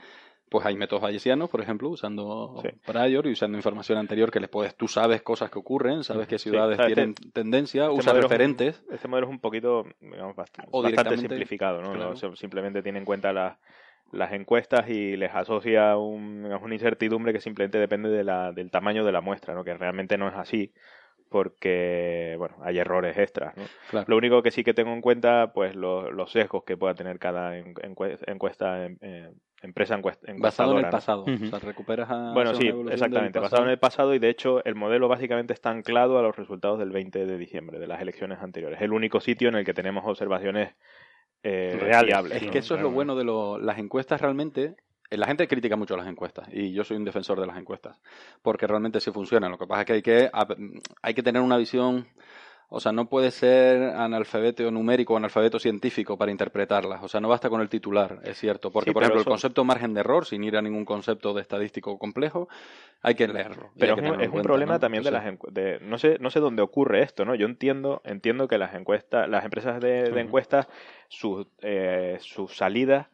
pues 0.50 0.66
hay 0.66 0.76
métodos 0.76 1.04
bayesianos, 1.04 1.50
por 1.50 1.62
ejemplo, 1.62 1.90
usando 1.90 2.62
Prior 2.86 3.28
y 3.28 3.32
usando 3.32 3.58
información 3.58 3.98
anterior 3.98 4.32
que 4.32 4.40
les 4.40 4.50
puedes, 4.50 4.76
tú 4.76 4.88
sabes 4.88 5.22
cosas 5.22 5.52
que 5.52 5.60
ocurren, 5.60 6.04
sabes 6.04 6.28
qué 6.28 6.40
ciudades 6.40 6.80
tienen 6.86 7.14
tendencia, 7.14 7.84
este 7.84 8.00
usas 8.00 8.16
referentes. 8.16 8.84
este 8.92 9.08
modelo 9.08 9.28
es 9.28 9.32
un 9.32 9.40
poquito, 9.40 9.86
digamos, 10.02 10.36
bastante, 10.36 11.18
simplificado, 11.18 11.82
¿no? 11.82 12.16
Simplemente 12.36 12.82
tiene 12.82 13.00
en 13.00 13.06
cuenta 13.06 13.32
la, 13.32 13.60
las 14.12 14.34
encuestas 14.34 14.90
y 14.90 15.16
les 15.18 15.34
asocia 15.34 15.98
un, 15.98 16.46
una 16.46 16.74
incertidumbre 16.74 17.34
que 17.34 17.42
simplemente 17.42 17.78
depende 17.78 18.10
de 18.10 18.24
la, 18.24 18.52
del 18.52 18.72
tamaño 18.72 19.06
de 19.06 19.12
la 19.12 19.22
muestra, 19.22 19.54
¿no? 19.54 19.64
que 19.64 19.76
realmente 19.76 20.18
no 20.18 20.28
es 20.28 20.36
así 20.36 20.74
porque 21.30 22.36
bueno 22.40 22.56
hay 22.64 22.80
errores 22.80 23.16
extras 23.16 23.56
¿no? 23.56 24.04
lo 24.08 24.18
único 24.18 24.42
que 24.42 24.50
sí 24.50 24.64
que 24.64 24.74
tengo 24.74 24.92
en 24.94 25.02
cuenta 25.02 25.52
pues 25.54 25.76
los 25.76 26.32
sesgos 26.32 26.64
que 26.64 26.76
pueda 26.76 26.96
tener 26.96 27.20
cada 27.20 27.56
encuesta 27.56 28.88
eh, 28.88 29.32
empresa 29.62 29.96
encuesta 29.96 30.32
basado 30.38 30.80
en 30.80 30.86
el 30.86 30.92
pasado. 30.92 31.26
O 31.26 31.46
sea 31.46 31.60
recuperas 31.60 32.10
a 32.10 32.34
bueno 32.34 32.56
sí 32.56 32.72
exactamente 32.92 33.40
basado 33.40 33.64
en 33.64 33.70
el 33.70 33.80
pasado 33.80 34.14
y 34.14 34.20
de 34.20 34.30
hecho 34.30 34.64
el 34.66 34.76
modelo 34.76 35.08
básicamente 35.08 35.54
está 35.54 35.70
anclado 35.70 36.18
a 36.18 36.22
los 36.22 36.36
resultados 36.36 36.80
del 36.80 36.92
20 36.92 37.26
de 37.26 37.38
diciembre 37.38 37.80
de 37.80 37.88
las 37.88 38.02
elecciones 38.02 38.40
anteriores. 38.40 38.80
Es 38.80 38.84
el 38.84 38.94
único 38.94 39.20
sitio 39.20 39.50
en 39.50 39.56
el 39.56 39.66
que 39.66 39.74
tenemos 39.74 40.06
observaciones 40.06 40.76
eh, 41.44 41.78
reales. 41.80 42.42
Es 42.42 42.52
que 42.52 42.60
eso 42.60 42.76
es 42.76 42.82
lo 42.82 42.92
bueno 42.92 43.16
de 43.16 43.26
las 43.64 43.78
encuestas 43.78 44.22
realmente. 44.22 44.76
Eh, 45.10 45.18
la 45.18 45.28
gente 45.28 45.48
critica 45.48 45.76
mucho 45.76 45.98
las 45.98 46.08
encuestas 46.08 46.48
y 46.52 46.72
yo 46.72 46.84
soy 46.84 46.98
un 46.98 47.06
defensor 47.06 47.40
de 47.40 47.48
las 47.48 47.58
encuestas 47.58 47.98
porque 48.42 48.68
realmente 48.68 49.00
sí 49.00 49.12
funcionan. 49.12 49.52
Lo 49.52 49.58
que 49.58 49.68
pasa 49.68 49.82
es 49.82 49.86
que 49.88 49.94
hay 49.94 50.02
que, 50.02 50.32
hay 51.02 51.14
que 51.14 51.24
tener 51.24 51.42
una 51.42 51.58
visión 51.58 52.08
o 52.72 52.80
sea, 52.80 52.92
no 52.92 53.10
puede 53.10 53.32
ser 53.32 53.82
analfabeto 53.82 54.70
numérico 54.70 55.16
o 55.16 55.18
analfabeto 55.18 55.58
científico 55.58 56.18
para 56.18 56.32
interpretarlas. 56.32 57.04
O 57.04 57.08
sea, 57.08 57.20
no 57.20 57.28
basta 57.28 57.50
con 57.50 57.62
el 57.62 57.70
titular, 57.70 58.20
es 58.24 58.38
cierto. 58.38 58.72
Porque, 58.72 58.92
por 58.92 59.02
ejemplo, 59.02 59.22
el 59.22 59.26
concepto 59.26 59.64
margen 59.64 59.96
de 59.96 60.02
error, 60.02 60.26
sin 60.26 60.44
ir 60.44 60.56
a 60.56 60.62
ningún 60.62 60.86
concepto 60.86 61.34
de 61.34 61.42
estadístico 61.42 61.98
complejo, 61.98 62.48
hay 63.02 63.16
que 63.16 63.28
leerlo. 63.28 63.72
Pero 63.78 63.96
es, 64.20 64.30
un, 64.30 64.42
problema 64.44 64.78
también 64.78 65.04
de 65.04 65.10
las 65.10 65.26
de, 65.52 65.80
no 65.82 65.98
sé 65.98 66.18
no 66.20 66.30
sé 66.30 66.40
dónde 66.40 66.62
ocurre 66.62 67.02
esto, 67.02 67.26
¿no? 67.26 67.34
Yo 67.34 67.48
entiendo 67.48 68.02
entiendo 68.06 68.48
que 68.48 68.60
las 68.60 68.76
encuestas, 68.76 69.28
las 69.28 69.44
empresas 69.44 69.82
de, 69.82 70.06
encuestas, 70.20 70.68
sus 71.08 71.48
eh, 71.62 72.18
sus 72.22 72.56
salidas 72.56 73.08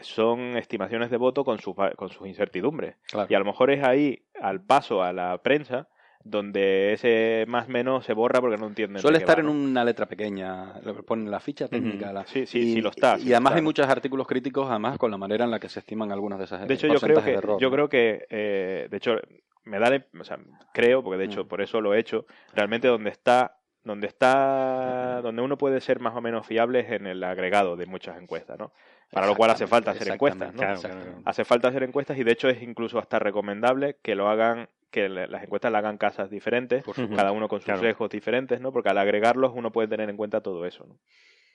son 0.00 0.56
estimaciones 0.56 1.10
de 1.10 1.16
voto 1.16 1.44
con, 1.44 1.58
su, 1.58 1.74
con 1.74 2.08
sus 2.08 2.26
incertidumbres. 2.26 2.96
Y 3.28 3.34
a 3.34 3.38
lo 3.38 3.44
mejor 3.44 3.70
es 3.70 3.84
ahí, 3.84 4.24
al 4.40 4.62
paso 4.62 5.02
a 5.02 5.12
la 5.12 5.36
prensa, 5.42 5.88
donde 6.24 6.92
ese 6.92 7.44
más 7.48 7.68
menos 7.68 8.04
se 8.04 8.12
borra 8.12 8.40
porque 8.40 8.56
no 8.56 8.66
entienden. 8.66 9.02
Suele 9.02 9.18
estar 9.18 9.40
en 9.40 9.48
una 9.48 9.84
letra 9.84 10.06
pequeña, 10.06 10.80
lo 10.82 11.02
ponen 11.02 11.30
la 11.30 11.40
ficha 11.40 11.68
técnica. 11.68 12.24
sí, 12.26 12.46
sí, 12.46 12.74
sí 12.74 12.80
lo 12.80 12.90
está. 12.90 13.18
y 13.18 13.32
además 13.32 13.54
hay 13.54 13.62
muchos 13.62 13.88
artículos 13.88 14.26
críticos, 14.26 14.68
además, 14.70 14.98
con 14.98 15.10
la 15.10 15.16
manera 15.16 15.44
en 15.44 15.50
la 15.50 15.58
que 15.58 15.68
se 15.68 15.80
estiman 15.80 16.12
algunas 16.12 16.38
de 16.38 16.44
esas 16.46 16.66
De 16.66 16.74
hecho, 16.74 16.86
yo 16.86 17.00
creo 17.00 17.22
que, 17.22 17.40
yo 17.58 17.70
creo 17.70 17.88
que 17.88 18.26
eh, 18.30 18.88
de 18.90 18.96
hecho, 18.96 19.16
me 19.64 19.78
da, 19.78 20.04
o 20.18 20.24
sea, 20.24 20.38
creo, 20.72 21.02
porque 21.02 21.18
de 21.18 21.24
hecho 21.24 21.46
por 21.46 21.60
eso 21.60 21.80
lo 21.80 21.94
he 21.94 21.98
hecho, 21.98 22.26
realmente 22.54 22.88
donde 22.88 23.10
está 23.10 23.58
donde 23.84 24.06
está 24.06 25.20
donde 25.22 25.42
uno 25.42 25.58
puede 25.58 25.80
ser 25.80 25.98
más 25.98 26.14
o 26.14 26.20
menos 26.20 26.46
fiable 26.46 26.80
es 26.80 26.92
en 26.92 27.06
el 27.08 27.24
agregado 27.24 27.76
de 27.76 27.86
muchas 27.86 28.20
encuestas, 28.20 28.56
¿no? 28.58 28.72
Para 29.10 29.26
lo 29.26 29.34
cual 29.34 29.50
hace 29.50 29.66
falta 29.66 29.90
hacer 29.90 30.08
encuestas, 30.08 30.54
¿no? 30.54 30.62
hace 31.24 31.44
falta 31.44 31.68
hacer 31.68 31.82
encuestas 31.82 32.16
y 32.16 32.24
de 32.24 32.32
hecho 32.32 32.48
es 32.48 32.62
incluso 32.62 32.98
hasta 32.98 33.18
recomendable 33.18 33.96
que 34.02 34.14
lo 34.14 34.28
hagan 34.28 34.68
que 34.92 35.08
las 35.08 35.42
encuestas 35.42 35.72
la 35.72 35.78
hagan 35.78 35.98
casas 35.98 36.30
diferentes, 36.30 36.84
cada 37.16 37.32
uno 37.32 37.48
con 37.48 37.60
sus 37.60 37.80
sesgos 37.80 38.10
diferentes, 38.10 38.60
¿no? 38.60 38.72
Porque 38.72 38.90
al 38.90 38.98
agregarlos 38.98 39.52
uno 39.54 39.72
puede 39.72 39.88
tener 39.88 40.08
en 40.08 40.16
cuenta 40.16 40.42
todo 40.42 40.64
eso, 40.66 40.84
¿no? 40.86 40.98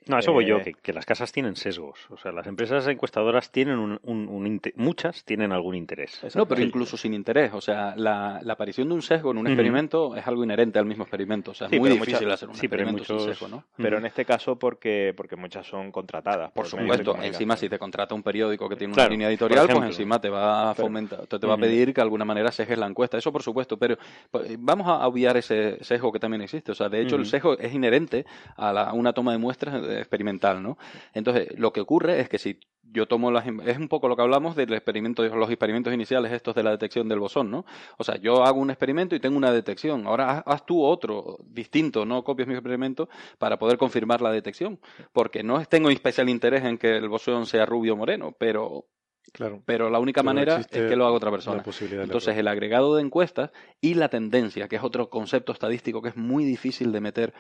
No, 0.08 0.18
eso 0.18 0.32
voy 0.32 0.46
yo, 0.46 0.58
eh, 0.60 0.76
que, 0.82 0.94
las 0.94 1.06
casas 1.06 1.32
tienen 1.32 1.56
sesgos. 1.56 2.00
O 2.10 2.18
sea, 2.18 2.32
las 2.32 2.48
empresas 2.48 2.88
encuestadoras 2.88 3.52
tienen 3.52 3.78
un, 3.78 4.00
un, 4.04 4.62
muchas 4.76 5.24
tienen 5.24 5.52
algún 5.52 5.76
interés. 5.76 6.22
No, 6.36 6.48
pero 6.48 6.62
incluso 6.62 6.98
sin 6.98 7.14
interés. 7.14 7.54
O 7.54 7.62
sea, 7.62 7.94
la, 7.96 8.42
aparición 8.48 8.88
de 8.90 8.96
un 8.96 9.02
sesgo 9.02 9.32
en 9.32 9.38
un 9.38 9.48
experimento 9.48 10.16
es 10.16 10.26
algo 10.26 10.44
inherente 10.44 10.80
al 10.80 10.86
mismo 10.86 11.04
experimento. 11.04 11.52
O 11.52 11.54
sea, 11.54 11.68
es 11.70 11.80
muy 11.80 11.90
difícil 11.90 12.30
hacer 12.32 12.50
un 12.50 12.56
experimento 12.56 13.04
sin 13.04 13.20
sesgo, 13.20 13.48
¿no? 13.48 13.64
Pero 13.76 13.98
en 13.98 14.06
este 14.06 14.26
caso 14.26 14.58
porque, 14.58 15.14
porque 15.16 15.36
muchas 15.36 15.68
son 15.68 15.92
contratadas. 15.92 16.52
Por, 16.52 16.68
supuesto. 16.68 17.16
Encima, 17.22 17.58
si 17.58 17.70
te 17.70 17.78
contrata 17.78 18.16
un 18.16 18.24
periódico 18.24 18.70
que 18.70 18.76
tiene 18.76 18.94
una 18.94 19.08
línea 19.08 19.30
editorial, 19.30 19.68
pues 19.68 19.86
encima 19.86 20.20
te 20.20 20.30
va 20.30 20.72
a 20.72 20.76
fomentar, 20.76 21.28
te, 21.28 21.46
va 21.46 21.56
a 21.56 21.58
pedir 21.58 21.88
que 21.88 21.96
de 21.96 22.02
alguna 22.02 22.26
manera 22.26 22.52
sesgues 22.52 22.78
la 22.78 22.88
encuesta. 22.88 23.18
Eso 23.18 23.32
por 23.32 23.44
supuesto. 23.44 23.78
Pero 23.78 23.98
pues, 24.32 24.56
vamos 24.60 24.88
a 24.88 25.08
obviar 25.08 25.38
ese 25.38 25.84
sesgo 25.84 26.12
que 26.12 26.20
también 26.20 26.42
existe. 26.42 26.72
O 26.72 26.76
sea, 26.76 26.90
de 26.90 27.02
hecho, 27.02 27.16
el 27.16 27.26
sesgo 27.26 27.58
es 27.58 27.74
inherente 27.74 28.26
a 28.56 28.94
una 28.94 29.14
toma 29.14 29.32
de 29.32 29.38
muestras 29.38 29.87
experimental, 29.90 30.62
¿no? 30.62 30.78
Entonces, 31.14 31.58
lo 31.58 31.72
que 31.74 31.82
ocurre 31.82 32.20
es 32.20 32.30
que 32.30 32.38
si 32.38 32.60
yo 32.92 33.08
tomo 33.08 33.32
las 33.32 33.46
es 33.46 33.78
un 33.78 33.88
poco 33.88 34.08
lo 34.08 34.16
que 34.16 34.22
hablamos 34.22 34.56
del 34.56 34.74
experimento 34.74 35.24
los 35.24 35.50
experimentos 35.50 35.94
iniciales 35.94 36.32
estos 36.32 36.56
de 36.56 36.64
la 36.64 36.72
detección 36.72 37.08
del 37.08 37.20
bosón, 37.20 37.52
¿no? 37.52 37.66
O 37.98 38.04
sea, 38.04 38.18
yo 38.18 38.44
hago 38.44 38.60
un 38.60 38.70
experimento 38.70 39.16
y 39.16 39.20
tengo 39.20 39.38
una 39.38 39.52
detección. 39.52 40.08
Ahora 40.08 40.40
haz, 40.46 40.66
tú 40.66 40.84
otro 40.84 41.38
distinto, 41.44 42.06
no 42.06 42.24
copies 42.24 42.48
mi 42.48 42.54
experimento 42.54 43.10
para 43.38 43.60
poder 43.60 43.78
confirmar 43.78 44.22
la 44.22 44.32
detección, 44.32 44.80
porque 45.12 45.44
no 45.44 45.64
tengo 45.66 45.90
especial 45.90 46.30
interés 46.30 46.64
en 46.64 46.78
que 46.78 46.98
el 46.98 47.10
bosón 47.10 47.46
sea 47.46 47.66
rubio 47.66 47.94
o 47.94 47.98
moreno, 47.98 48.36
pero 48.38 48.86
Claro. 49.34 49.62
Pero 49.66 49.90
la 49.90 50.00
única 50.00 50.24
manera 50.24 50.62
es 50.62 50.68
que 50.68 50.96
lo 50.96 51.06
haga 51.06 51.16
otra 51.16 51.32
persona. 51.32 51.62
Entonces, 51.82 52.38
el 52.38 52.48
agregado 52.48 52.96
de 52.96 53.02
encuestas 53.02 53.52
y 53.82 53.96
la 53.96 54.08
tendencia, 54.10 54.70
que 54.70 54.78
es 54.78 54.84
otro 54.84 55.10
concepto 55.10 55.52
estadístico 55.52 56.02
que 56.02 56.10
es 56.10 56.16
muy 56.16 56.46
difícil 56.46 56.94
de 56.94 57.02
meter 57.02 57.34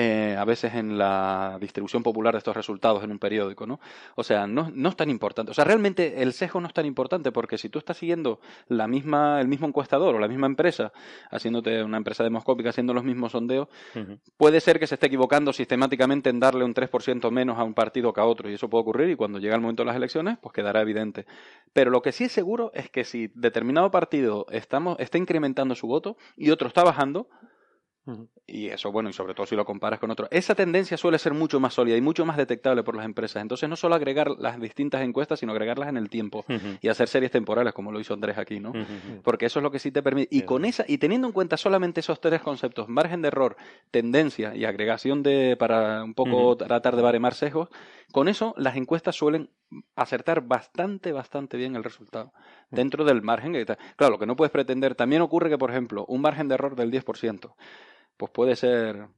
eh, 0.00 0.36
a 0.38 0.44
veces 0.44 0.74
en 0.74 0.96
la 0.96 1.58
distribución 1.60 2.04
popular 2.04 2.32
de 2.32 2.38
estos 2.38 2.56
resultados 2.56 3.02
en 3.02 3.10
un 3.10 3.18
periódico, 3.18 3.66
¿no? 3.66 3.80
O 4.14 4.22
sea, 4.22 4.46
no, 4.46 4.70
no, 4.72 4.90
es 4.90 4.96
tan 4.96 5.10
importante. 5.10 5.50
O 5.50 5.54
sea, 5.54 5.64
realmente 5.64 6.22
el 6.22 6.34
sesgo 6.34 6.60
no 6.60 6.68
es 6.68 6.72
tan 6.72 6.86
importante 6.86 7.32
porque 7.32 7.58
si 7.58 7.68
tú 7.68 7.80
estás 7.80 7.96
siguiendo 7.96 8.38
la 8.68 8.86
misma, 8.86 9.40
el 9.40 9.48
mismo 9.48 9.66
encuestador 9.66 10.14
o 10.14 10.20
la 10.20 10.28
misma 10.28 10.46
empresa, 10.46 10.92
haciéndote 11.32 11.82
una 11.82 11.96
empresa 11.96 12.22
demoscópica 12.22 12.70
haciendo 12.70 12.94
los 12.94 13.02
mismos 13.02 13.32
sondeos, 13.32 13.66
puede 14.36 14.60
ser 14.60 14.78
que 14.78 14.86
se 14.86 14.94
esté 14.94 15.08
equivocando 15.08 15.52
sistemáticamente 15.52 16.30
en 16.30 16.38
darle 16.38 16.64
un 16.64 16.74
3% 16.74 17.28
menos 17.32 17.58
a 17.58 17.64
un 17.64 17.74
partido 17.74 18.12
que 18.12 18.20
a 18.20 18.24
otro 18.24 18.48
y 18.48 18.54
eso 18.54 18.70
puede 18.70 18.82
ocurrir 18.82 19.10
y 19.10 19.16
cuando 19.16 19.40
llega 19.40 19.56
el 19.56 19.60
momento 19.60 19.82
de 19.82 19.86
las 19.86 19.96
elecciones, 19.96 20.38
pues 20.40 20.52
quedará 20.52 20.80
evidente. 20.80 21.26
Pero 21.72 21.90
lo 21.90 22.02
que 22.02 22.12
sí 22.12 22.22
es 22.22 22.30
seguro 22.30 22.70
es 22.72 22.88
que 22.88 23.02
si 23.02 23.32
determinado 23.34 23.90
partido 23.90 24.46
estamos, 24.50 24.96
está 25.00 25.18
incrementando 25.18 25.74
su 25.74 25.88
voto 25.88 26.16
y 26.36 26.50
otro 26.50 26.68
está 26.68 26.84
bajando, 26.84 27.26
y 28.46 28.68
eso, 28.68 28.90
bueno, 28.90 29.10
y 29.10 29.12
sobre 29.12 29.34
todo 29.34 29.46
si 29.46 29.54
lo 29.54 29.64
comparas 29.64 29.98
con 30.00 30.10
otro. 30.10 30.28
Esa 30.30 30.54
tendencia 30.54 30.96
suele 30.96 31.18
ser 31.18 31.34
mucho 31.34 31.60
más 31.60 31.74
sólida 31.74 31.96
y 31.96 32.00
mucho 32.00 32.24
más 32.24 32.36
detectable 32.36 32.82
por 32.82 32.96
las 32.96 33.04
empresas. 33.04 33.42
Entonces, 33.42 33.68
no 33.68 33.76
solo 33.76 33.94
agregar 33.94 34.30
las 34.38 34.60
distintas 34.60 35.02
encuestas, 35.02 35.40
sino 35.40 35.52
agregarlas 35.52 35.88
en 35.88 35.96
el 35.96 36.08
tiempo 36.08 36.44
y 36.80 36.88
hacer 36.88 37.08
series 37.08 37.30
temporales, 37.30 37.74
como 37.74 37.92
lo 37.92 38.00
hizo 38.00 38.14
Andrés 38.14 38.38
aquí, 38.38 38.60
¿no? 38.60 38.72
Porque 39.22 39.46
eso 39.46 39.58
es 39.58 39.62
lo 39.62 39.70
que 39.70 39.78
sí 39.78 39.90
te 39.90 40.02
permite. 40.02 40.34
Y 40.34 40.42
con 40.42 40.64
esa, 40.64 40.84
y 40.88 40.98
teniendo 40.98 41.26
en 41.26 41.32
cuenta 41.32 41.56
solamente 41.56 42.00
esos 42.00 42.20
tres 42.20 42.40
conceptos, 42.40 42.88
margen 42.88 43.22
de 43.22 43.28
error, 43.28 43.56
tendencia 43.90 44.54
y 44.54 44.64
agregación 44.64 45.22
de, 45.22 45.56
para 45.58 46.02
un 46.02 46.14
poco 46.14 46.56
tratar 46.56 46.96
de 46.96 47.02
baremar 47.02 47.34
sesgos, 47.34 47.68
con 48.12 48.28
eso 48.28 48.54
las 48.56 48.76
encuestas 48.76 49.16
suelen 49.16 49.50
acertar 49.96 50.42
bastante, 50.42 51.12
bastante 51.12 51.56
bien 51.56 51.76
el 51.76 51.84
resultado. 51.84 52.32
Dentro 52.70 53.04
del 53.04 53.22
margen 53.22 53.52
que 53.52 53.66
Claro, 53.96 54.12
lo 54.12 54.18
que 54.18 54.26
no 54.26 54.36
puedes 54.36 54.52
pretender, 54.52 54.94
también 54.94 55.22
ocurre 55.22 55.50
que, 55.50 55.58
por 55.58 55.70
ejemplo, 55.70 56.04
un 56.06 56.20
margen 56.20 56.48
de 56.48 56.54
error 56.54 56.76
del 56.76 56.90
10%, 56.90 57.54
pues 58.18 58.30
puede 58.32 58.56
ser 58.56 59.08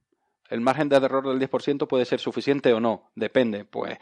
el 0.51 0.61
margen 0.61 0.89
de 0.89 0.97
error 0.97 1.27
del 1.27 1.39
10% 1.49 1.87
puede 1.87 2.05
ser 2.05 2.19
suficiente 2.19 2.73
o 2.73 2.79
no, 2.79 3.09
depende. 3.15 3.65
Pues, 3.65 3.97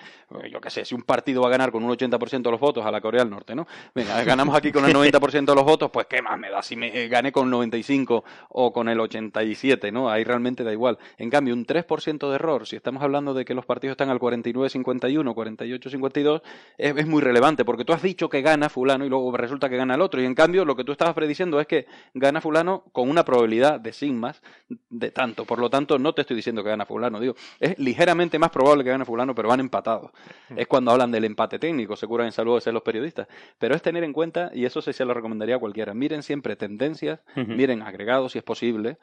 yo 0.52 0.60
qué 0.60 0.70
sé, 0.70 0.84
si 0.84 0.96
un 0.96 1.04
partido 1.04 1.42
va 1.42 1.48
a 1.48 1.52
ganar 1.52 1.72
con 1.72 1.84
un 1.84 1.92
80% 1.92 2.42
de 2.42 2.52
los 2.52 2.60
votos 2.60 2.86
a 2.86 2.92
la 2.92 3.00
Corea 3.00 3.22
del 3.22 3.30
Norte, 3.30 3.56
¿no? 3.56 3.68
Venga, 3.94 4.22
ganamos 4.24 4.56
aquí 4.56 4.72
con 4.72 4.84
el 4.86 4.94
90% 4.94 5.46
de 5.46 5.56
los 5.56 5.64
votos, 5.64 5.92
pues 5.92 6.08
qué 6.08 6.22
más 6.22 6.38
me 6.40 6.50
da 6.50 6.62
si 6.64 6.76
me 6.76 7.08
gane 7.08 7.32
con 7.32 7.50
95 7.50 8.24
o 8.50 8.74
con 8.74 8.90
el 8.90 9.00
87, 9.00 9.92
¿no? 9.92 10.10
Ahí 10.10 10.24
realmente 10.24 10.64
da 10.64 10.72
igual. 10.72 10.98
En 11.18 11.30
cambio, 11.30 11.54
un 11.54 11.66
3% 11.66 12.30
de 12.30 12.36
error, 12.36 12.68
si 12.68 12.76
estamos 12.76 13.04
hablando 13.04 13.34
de 13.34 13.46
que 13.46 13.54
los 13.54 13.66
partidos 13.66 13.94
están 13.94 14.10
al 14.10 14.20
49-51, 14.20 15.34
48-52, 15.34 16.42
es, 16.78 16.98
es 16.98 17.08
muy 17.08 17.22
relevante, 17.22 17.64
porque 17.64 17.86
tú 17.86 17.94
has 17.94 18.02
dicho 18.02 18.28
que 18.28 18.42
gana 18.42 18.70
fulano 18.70 19.06
y 19.06 19.10
luego 19.10 19.36
resulta 19.38 19.70
que 19.70 19.78
gana 19.78 19.94
el 19.96 20.02
otro, 20.02 20.20
y 20.20 20.26
en 20.26 20.34
cambio 20.34 20.66
lo 20.66 20.76
que 20.76 20.84
tú 20.84 20.92
estabas 20.92 21.14
prediciendo 21.14 21.60
es 21.60 21.68
que 21.68 21.86
gana 22.16 22.42
fulano 22.42 22.86
con 22.92 23.10
una 23.10 23.24
probabilidad 23.24 23.80
de 23.80 23.94
sigmas 23.94 24.42
de 24.90 25.12
tanto. 25.12 25.46
Por 25.46 25.60
lo 25.60 25.70
tanto, 25.70 26.00
no 26.00 26.14
te 26.14 26.22
estoy 26.22 26.39
diciendo 26.40 26.64
que 26.64 26.70
gana 26.70 26.86
fulano, 26.86 27.20
digo, 27.20 27.36
es 27.60 27.78
ligeramente 27.80 28.40
más 28.40 28.50
probable 28.50 28.84
que 28.84 28.90
gane 28.90 29.06
fulano, 29.06 29.36
pero 29.36 29.50
van 29.50 29.60
empatados. 29.60 30.12
Es 30.56 30.68
cuando 30.68 30.92
hablan 30.92 31.12
del 31.12 31.26
empate 31.26 31.60
técnico, 31.60 31.96
se 31.96 32.08
curan 32.08 32.28
en 32.28 32.32
salud 32.32 32.56
de 32.56 32.62
ser 32.62 32.74
los 32.74 32.84
periodistas. 32.84 33.28
Pero 33.58 33.76
es 33.76 33.82
tener 33.82 34.04
en 34.04 34.14
cuenta, 34.14 34.52
y 34.54 34.66
eso 34.66 34.82
sí 34.82 34.94
se 34.94 35.06
lo 35.06 35.14
recomendaría 35.14 35.56
a 35.56 35.60
cualquiera, 35.60 35.94
miren 35.94 36.24
siempre 36.24 36.56
tendencias, 36.56 37.20
miren 37.36 37.82
agregados 37.82 38.32
si 38.34 38.38
es 38.40 38.44
posible, 38.44 38.98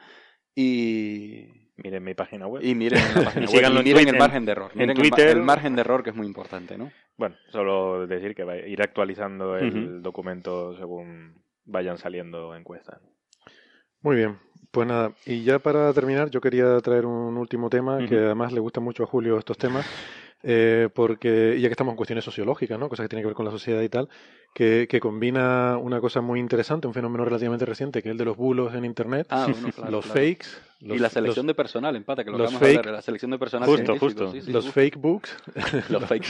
y 0.55 1.67
Miren 1.77 2.03
mi 2.03 2.15
página 2.15 2.47
web. 2.47 2.65
y 2.65 2.75
miren, 2.75 3.01
la 3.15 3.25
página 3.25 3.47
web, 3.47 3.87
y 3.87 3.93
miren 3.93 4.09
el 4.09 4.19
margen 4.19 4.45
de 4.47 4.53
error. 4.53 4.71
en 4.73 4.79
Miren 4.79 4.97
Twitter. 4.97 5.29
el, 5.29 5.43
margen 5.43 5.75
de 5.75 5.83
error 5.83 6.03
que 6.03 6.11
es 6.11 6.17
muy 6.17 6.27
importante, 6.27 6.79
¿no? 6.79 6.91
Bueno, 7.19 7.37
solo 7.51 8.07
decir 8.07 8.35
que 8.35 8.45
va 8.45 8.55
a 8.55 8.59
ir 8.59 8.81
actualizando 8.83 9.57
el 9.57 10.03
documento 10.03 10.77
según 10.77 11.43
vayan 11.65 11.99
saliendo 11.99 12.55
encuestas. 12.55 13.01
Muy 14.01 14.17
bien, 14.17 14.39
pues 14.77 14.86
nada, 14.86 15.12
y 15.24 15.43
ya 15.43 15.59
para 15.59 15.90
terminar, 15.94 16.28
yo 16.28 16.39
quería 16.43 16.78
traer 16.82 17.07
un 17.07 17.39
último 17.39 17.70
tema 17.70 17.97
que 18.07 18.15
además 18.15 18.53
le 18.53 18.61
gusta 18.61 18.78
mucho 18.78 19.05
a 19.05 19.07
Julio 19.07 19.39
estos 19.39 19.57
temas, 19.57 19.86
eh, 20.43 20.89
porque 20.95 21.59
ya 21.61 21.69
que 21.69 21.73
estamos 21.73 21.93
en 21.93 21.97
cuestiones 21.97 22.25
sociológicas, 22.25 22.79
¿no? 22.79 22.89
Cosas 22.89 23.05
que 23.05 23.09
tienen 23.09 23.23
que 23.25 23.29
ver 23.29 23.35
con 23.37 23.45
la 23.47 23.51
sociedad 23.53 23.81
y 23.83 23.89
tal, 23.89 24.09
que, 24.55 24.87
que 24.89 25.01
combina 25.01 25.77
una 25.79 26.01
cosa 26.01 26.21
muy 26.21 26.41
interesante, 26.41 26.87
un 26.87 26.95
fenómeno 26.95 27.25
relativamente 27.25 27.65
reciente, 27.67 28.03
que 28.03 28.09
es 28.09 28.13
el 28.13 28.19
de 28.19 28.25
los 28.25 28.37
bulos 28.37 28.75
en 28.75 28.85
Internet, 28.85 29.27
Ah, 29.31 29.47
bueno, 29.51 29.69
claro, 29.75 29.91
los 29.91 30.07
claro. 30.07 30.21
fakes, 30.21 30.47
y 30.81 30.87
los- 30.89 31.01
la 31.01 31.11
selección 31.11 31.45
los- 31.47 31.51
de 31.51 31.55
personal, 31.55 31.97
empata, 31.97 32.25
que 32.25 32.31
lo 32.31 32.39
los 32.39 32.47
acabamos 32.47 32.61
de 32.69 32.75
fake- 32.75 32.79
hablar, 32.79 32.95
la 32.95 33.03
selección 33.03 33.31
de 33.33 33.39
personal 33.39 33.69
Justo, 33.69 33.99
justo. 33.99 34.33
sí, 34.33 34.41
sí, 34.43 34.53
los 34.53 34.65
justo. 34.65 34.75
fake 34.81 34.97
books, 34.99 35.91
los 35.91 36.05
fake 36.05 36.25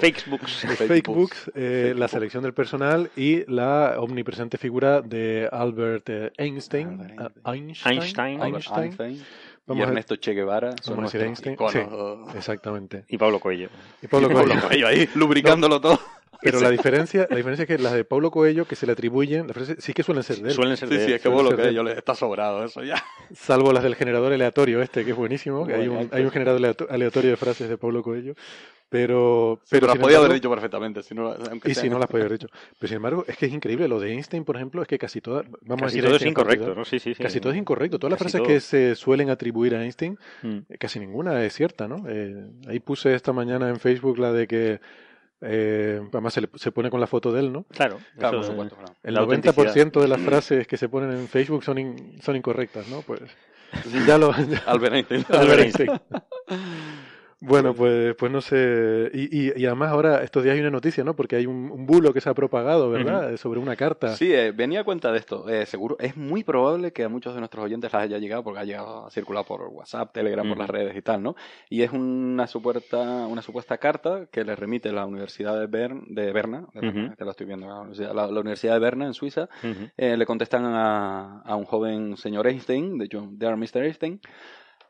Fakebooks. 0.00 0.64
los 0.64 0.78
fake 0.78 1.06
books, 1.06 1.50
eh, 1.54 1.94
la 1.96 2.08
selección 2.08 2.42
del 2.42 2.52
personal 2.54 3.10
y 3.16 3.44
la 3.50 3.96
omnipresente 3.98 4.58
figura 4.58 5.00
de 5.02 5.48
Albert 5.52 6.08
eh, 6.08 6.32
Einstein, 6.38 6.88
Albert 7.00 7.36
ah, 7.44 7.52
Einstein, 7.52 8.00
Einstein. 8.00 8.40
Albert 8.42 8.66
Einstein. 8.76 9.22
Y 9.66 9.70
Vamos 9.70 9.84
a- 9.86 9.88
Ernesto 9.88 10.16
Che 10.16 10.32
Guevara 10.34 10.74
son 10.82 10.96
Vamos 10.96 11.14
a 11.14 11.18
decir 11.18 11.26
nuestros 11.28 11.46
Einstein. 11.48 11.84
iconos. 11.84 12.32
Sí, 12.32 12.38
exactamente. 12.38 13.04
Y 13.08 13.16
Pablo 13.16 13.40
Coelho. 13.40 13.68
Y 14.02 14.06
Pablo 14.08 14.28
Pablo 14.32 14.44
Coelho. 14.44 14.68
Coelho 14.68 14.86
ahí, 14.88 15.08
lubricándolo 15.14 15.80
todo. 15.80 15.98
Pero 16.44 16.60
la 16.60 16.70
diferencia, 16.70 17.26
la 17.28 17.36
diferencia 17.36 17.62
es 17.64 17.68
que 17.68 17.78
las 17.82 17.92
de 17.94 18.04
Pablo 18.04 18.30
Coelho 18.30 18.64
que 18.66 18.76
se 18.76 18.86
le 18.86 18.92
atribuyen, 18.92 19.46
las 19.48 19.54
frases 19.56 19.76
sí 19.80 19.92
que 19.92 20.02
suelen 20.02 20.22
ser 20.22 20.36
de 20.36 20.50
él, 20.50 20.54
Suelen 20.54 20.76
ser 20.76 20.88
Sí, 20.88 20.94
de 20.96 21.00
sí, 21.00 21.10
él. 21.10 21.16
es 21.16 21.22
que 21.22 21.30
Pablo 21.30 21.56
Coelho 21.56 21.82
le 21.82 21.92
está 21.92 22.14
sobrado 22.14 22.64
eso 22.64 22.82
ya. 22.84 23.02
salvo 23.34 23.72
las 23.72 23.82
del 23.82 23.96
generador 23.96 24.32
aleatorio 24.32 24.80
este, 24.82 25.04
que 25.04 25.10
es 25.10 25.16
buenísimo, 25.16 25.66
que 25.66 25.74
hay 25.74 25.88
un, 25.88 25.94
Buenazo. 25.96 26.16
hay 26.16 26.22
un 26.24 26.30
generador 26.30 26.60
aleato- 26.60 26.86
aleatorio 26.90 27.30
de 27.30 27.36
frases 27.36 27.68
de 27.68 27.76
Pablo 27.78 28.02
Coelho, 28.02 28.34
pero... 28.88 29.58
Pero, 29.68 29.80
pero 29.80 29.86
las 29.88 29.98
podía 29.98 30.18
haber 30.18 30.32
dicho 30.34 30.48
perfectamente, 30.50 31.02
si 31.02 31.14
no, 31.14 31.32
aunque 31.50 31.70
Y 31.70 31.74
sea- 31.74 31.82
si 31.82 31.90
no 31.90 31.98
las 31.98 32.06
podía 32.08 32.26
haber 32.26 32.38
dicho. 32.38 32.48
Pero 32.78 32.88
sin 32.88 32.96
embargo, 32.96 33.24
es 33.26 33.36
que 33.36 33.46
es 33.46 33.52
increíble. 33.52 33.88
Lo 33.88 33.98
de 33.98 34.12
Einstein, 34.12 34.44
por 34.44 34.54
ejemplo, 34.56 34.82
es 34.82 34.88
que 34.88 34.98
casi 34.98 35.20
todas. 35.20 35.46
Vamos 35.62 35.82
a 35.82 35.86
Casi 35.86 35.96
decir 35.96 36.04
todo 36.04 36.16
es 36.16 36.22
Einstein 36.22 36.30
incorrecto. 36.30 36.74
¿no? 36.76 36.84
Sí, 36.84 36.98
sí, 37.00 37.14
sí. 37.14 37.22
Casi 37.22 37.40
todo 37.40 37.52
es 37.52 37.58
incorrecto. 37.58 37.98
Todas 37.98 38.12
las 38.12 38.18
frases 38.20 38.38
todo. 38.40 38.46
que 38.48 38.60
se 38.60 38.94
suelen 38.94 39.30
atribuir 39.30 39.74
a 39.74 39.82
Einstein, 39.82 40.16
Mm. 40.42 40.58
casi 40.78 41.00
ninguna 41.00 41.42
es 41.44 41.54
cierta, 41.54 41.88
¿no? 41.88 42.04
Eh, 42.08 42.44
ahí 42.68 42.78
puse 42.78 43.14
esta 43.14 43.32
mañana 43.32 43.68
en 43.68 43.80
Facebook 43.80 44.18
la 44.18 44.32
de 44.32 44.46
que. 44.46 44.80
Eh, 45.44 46.00
además 46.12 46.32
se, 46.34 46.40
le- 46.42 46.48
se 46.54 46.72
pone 46.72 46.90
con 46.90 47.00
la 47.00 47.06
foto 47.06 47.32
de 47.32 47.40
él, 47.40 47.52
¿no? 47.52 47.64
Claro, 47.70 47.98
Claro, 48.18 48.38
por 48.38 48.46
supuesto. 48.46 48.76
claro. 48.76 48.94
El 49.02 49.14
La 49.14 49.22
90% 49.22 50.00
de 50.00 50.08
las 50.08 50.20
frases 50.20 50.66
que 50.66 50.76
se 50.76 50.88
ponen 50.88 51.10
en 51.12 51.28
Facebook 51.28 51.62
son, 51.64 51.78
in- 51.78 52.20
son 52.22 52.36
incorrectas, 52.36 52.88
¿no? 52.88 53.02
Pues 53.02 53.20
ya 54.06 54.18
lo... 54.18 54.32
ya- 54.36 54.62
Albert 54.66 54.94
Einstein. 54.94 55.26
Albert 55.30 55.60
Einstein. 55.60 55.90
Bueno, 57.46 57.74
pues, 57.74 58.14
pues 58.16 58.32
no 58.32 58.40
sé. 58.40 59.10
Y, 59.12 59.48
y, 59.48 59.52
y 59.56 59.66
además 59.66 59.90
ahora, 59.90 60.22
estos 60.22 60.42
días 60.42 60.54
hay 60.54 60.60
una 60.60 60.70
noticia, 60.70 61.04
¿no? 61.04 61.14
Porque 61.14 61.36
hay 61.36 61.46
un, 61.46 61.70
un 61.70 61.86
bulo 61.86 62.12
que 62.12 62.20
se 62.20 62.28
ha 62.30 62.34
propagado, 62.34 62.90
¿verdad? 62.90 63.36
Sobre 63.36 63.60
una 63.60 63.76
carta. 63.76 64.16
Sí, 64.16 64.32
eh, 64.32 64.52
venía 64.52 64.80
a 64.80 64.84
cuenta 64.84 65.12
de 65.12 65.18
esto. 65.18 65.48
Eh, 65.48 65.66
seguro, 65.66 65.96
es 66.00 66.16
muy 66.16 66.42
probable 66.44 66.92
que 66.92 67.04
a 67.04 67.08
muchos 67.08 67.34
de 67.34 67.40
nuestros 67.40 67.64
oyentes 67.64 67.92
les 67.92 68.02
haya 68.02 68.18
llegado, 68.18 68.42
porque 68.42 68.60
ha 68.60 68.64
llegado 68.64 69.06
a 69.06 69.10
circular 69.10 69.44
por 69.44 69.60
WhatsApp, 69.68 70.12
Telegram, 70.12 70.48
por 70.48 70.58
las 70.58 70.70
redes 70.70 70.96
y 70.96 71.02
tal, 71.02 71.22
¿no? 71.22 71.36
Y 71.68 71.82
es 71.82 71.92
una 71.92 72.46
supuesta, 72.46 73.00
una 73.26 73.42
supuesta 73.42 73.78
carta 73.78 74.26
que 74.30 74.44
le 74.44 74.56
remite 74.56 74.90
la 74.92 75.04
Universidad 75.06 75.58
de, 75.60 75.66
Bern, 75.66 76.04
de 76.14 76.32
Berna, 76.32 76.66
de 76.72 76.80
Berna, 76.80 77.04
Ujú. 77.08 77.16
que 77.16 77.24
la 77.24 77.30
estoy 77.32 77.46
viendo, 77.46 77.66
la 77.66 77.80
Universidad, 77.80 78.14
la- 78.14 78.26
la 78.26 78.40
Universidad 78.40 78.74
de 78.74 78.80
Berna 78.80 79.06
en 79.06 79.14
Suiza, 79.14 79.48
eh, 79.96 80.16
le 80.16 80.26
contestan 80.26 80.64
a, 80.64 81.40
a 81.42 81.56
un 81.56 81.64
joven 81.64 82.16
señor 82.16 82.46
Einstein, 82.46 82.96
de 82.98 83.08
John, 83.10 83.38
de 83.38 83.54
Mr. 83.54 83.82
Einstein, 83.84 84.20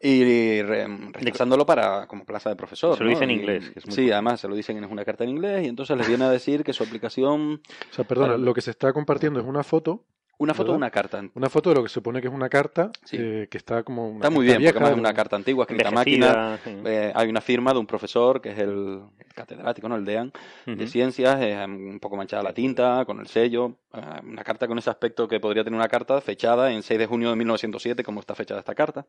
y 0.06 0.60
re- 0.62 0.86
rechazándolo 1.12 1.64
para 1.64 2.06
como 2.06 2.24
plaza 2.24 2.50
de 2.50 2.56
profesor. 2.56 2.96
Se 2.96 3.04
lo 3.04 3.08
¿no? 3.08 3.10
dice 3.14 3.24
en 3.24 3.30
inglés, 3.30 3.70
que 3.70 3.78
es 3.78 3.86
muy 3.86 3.94
sí, 3.94 4.10
además 4.10 4.40
se 4.40 4.48
lo 4.48 4.54
dicen 4.54 4.76
en 4.76 4.84
una 4.84 5.04
carta 5.04 5.24
en 5.24 5.30
inglés 5.30 5.64
y 5.64 5.68
entonces 5.68 5.96
les 5.96 6.06
viene 6.06 6.24
a 6.24 6.30
decir 6.30 6.62
que 6.62 6.72
su 6.72 6.82
aplicación, 6.84 7.60
O 7.90 7.94
sea, 7.94 8.04
perdona, 8.04 8.36
lo 8.36 8.52
que 8.52 8.60
se 8.60 8.70
está 8.70 8.92
compartiendo 8.92 9.40
es 9.40 9.46
una 9.46 9.62
foto, 9.62 10.04
una 10.36 10.52
foto 10.52 10.72
de 10.72 10.78
¿Verdad? 10.78 10.78
una 10.78 10.90
carta. 10.90 11.22
una 11.34 11.48
foto 11.48 11.70
de 11.70 11.76
lo 11.76 11.82
que 11.84 11.88
se 11.88 11.94
supone 11.94 12.20
que 12.20 12.26
es 12.26 12.34
una 12.34 12.48
carta, 12.48 12.90
Sí. 13.04 13.16
eh, 13.20 13.46
que 13.48 13.56
está 13.56 13.84
como 13.84 14.08
una 14.08 14.16
Está 14.16 14.30
muy 14.30 14.44
bien, 14.44 14.56
porque 14.56 14.62
vieja, 14.64 14.76
además 14.78 14.90
es 14.92 14.98
una 14.98 15.08
de- 15.10 15.14
carta 15.14 15.36
antigua, 15.36 15.62
escrita 15.64 15.88
a 15.88 15.92
máquina. 15.92 16.58
Sí. 16.64 16.70
Eh, 16.84 17.12
hay 17.14 17.28
una 17.30 17.40
firma 17.40 17.72
de 17.72 17.78
un 17.78 17.86
profesor 17.86 18.40
que 18.40 18.50
es 18.50 18.58
el 18.58 19.00
catedrático, 19.34 19.88
¿no? 19.88 19.94
El 19.96 20.04
DEAN 20.04 20.32
de 20.66 20.86
ciencias, 20.88 21.40
eh, 21.40 21.64
un 21.66 21.98
poco 22.00 22.16
manchada 22.16 22.42
la 22.42 22.52
tinta, 22.52 23.04
con 23.06 23.20
el 23.20 23.26
sello. 23.28 23.76
eh, 23.94 24.00
una 24.24 24.42
carta 24.42 24.66
con 24.66 24.76
ese 24.76 24.90
aspecto 24.90 25.28
que 25.28 25.38
podría 25.38 25.62
tener 25.62 25.78
una 25.78 25.88
carta 25.88 26.20
fechada 26.20 26.72
en 26.72 26.82
6 26.82 26.98
de 26.98 27.06
junio 27.06 27.30
de 27.30 27.36
1907, 27.36 28.02
como 28.02 28.18
está 28.20 28.34
fechada 28.34 28.58
esta 28.58 28.74
carta. 28.74 29.06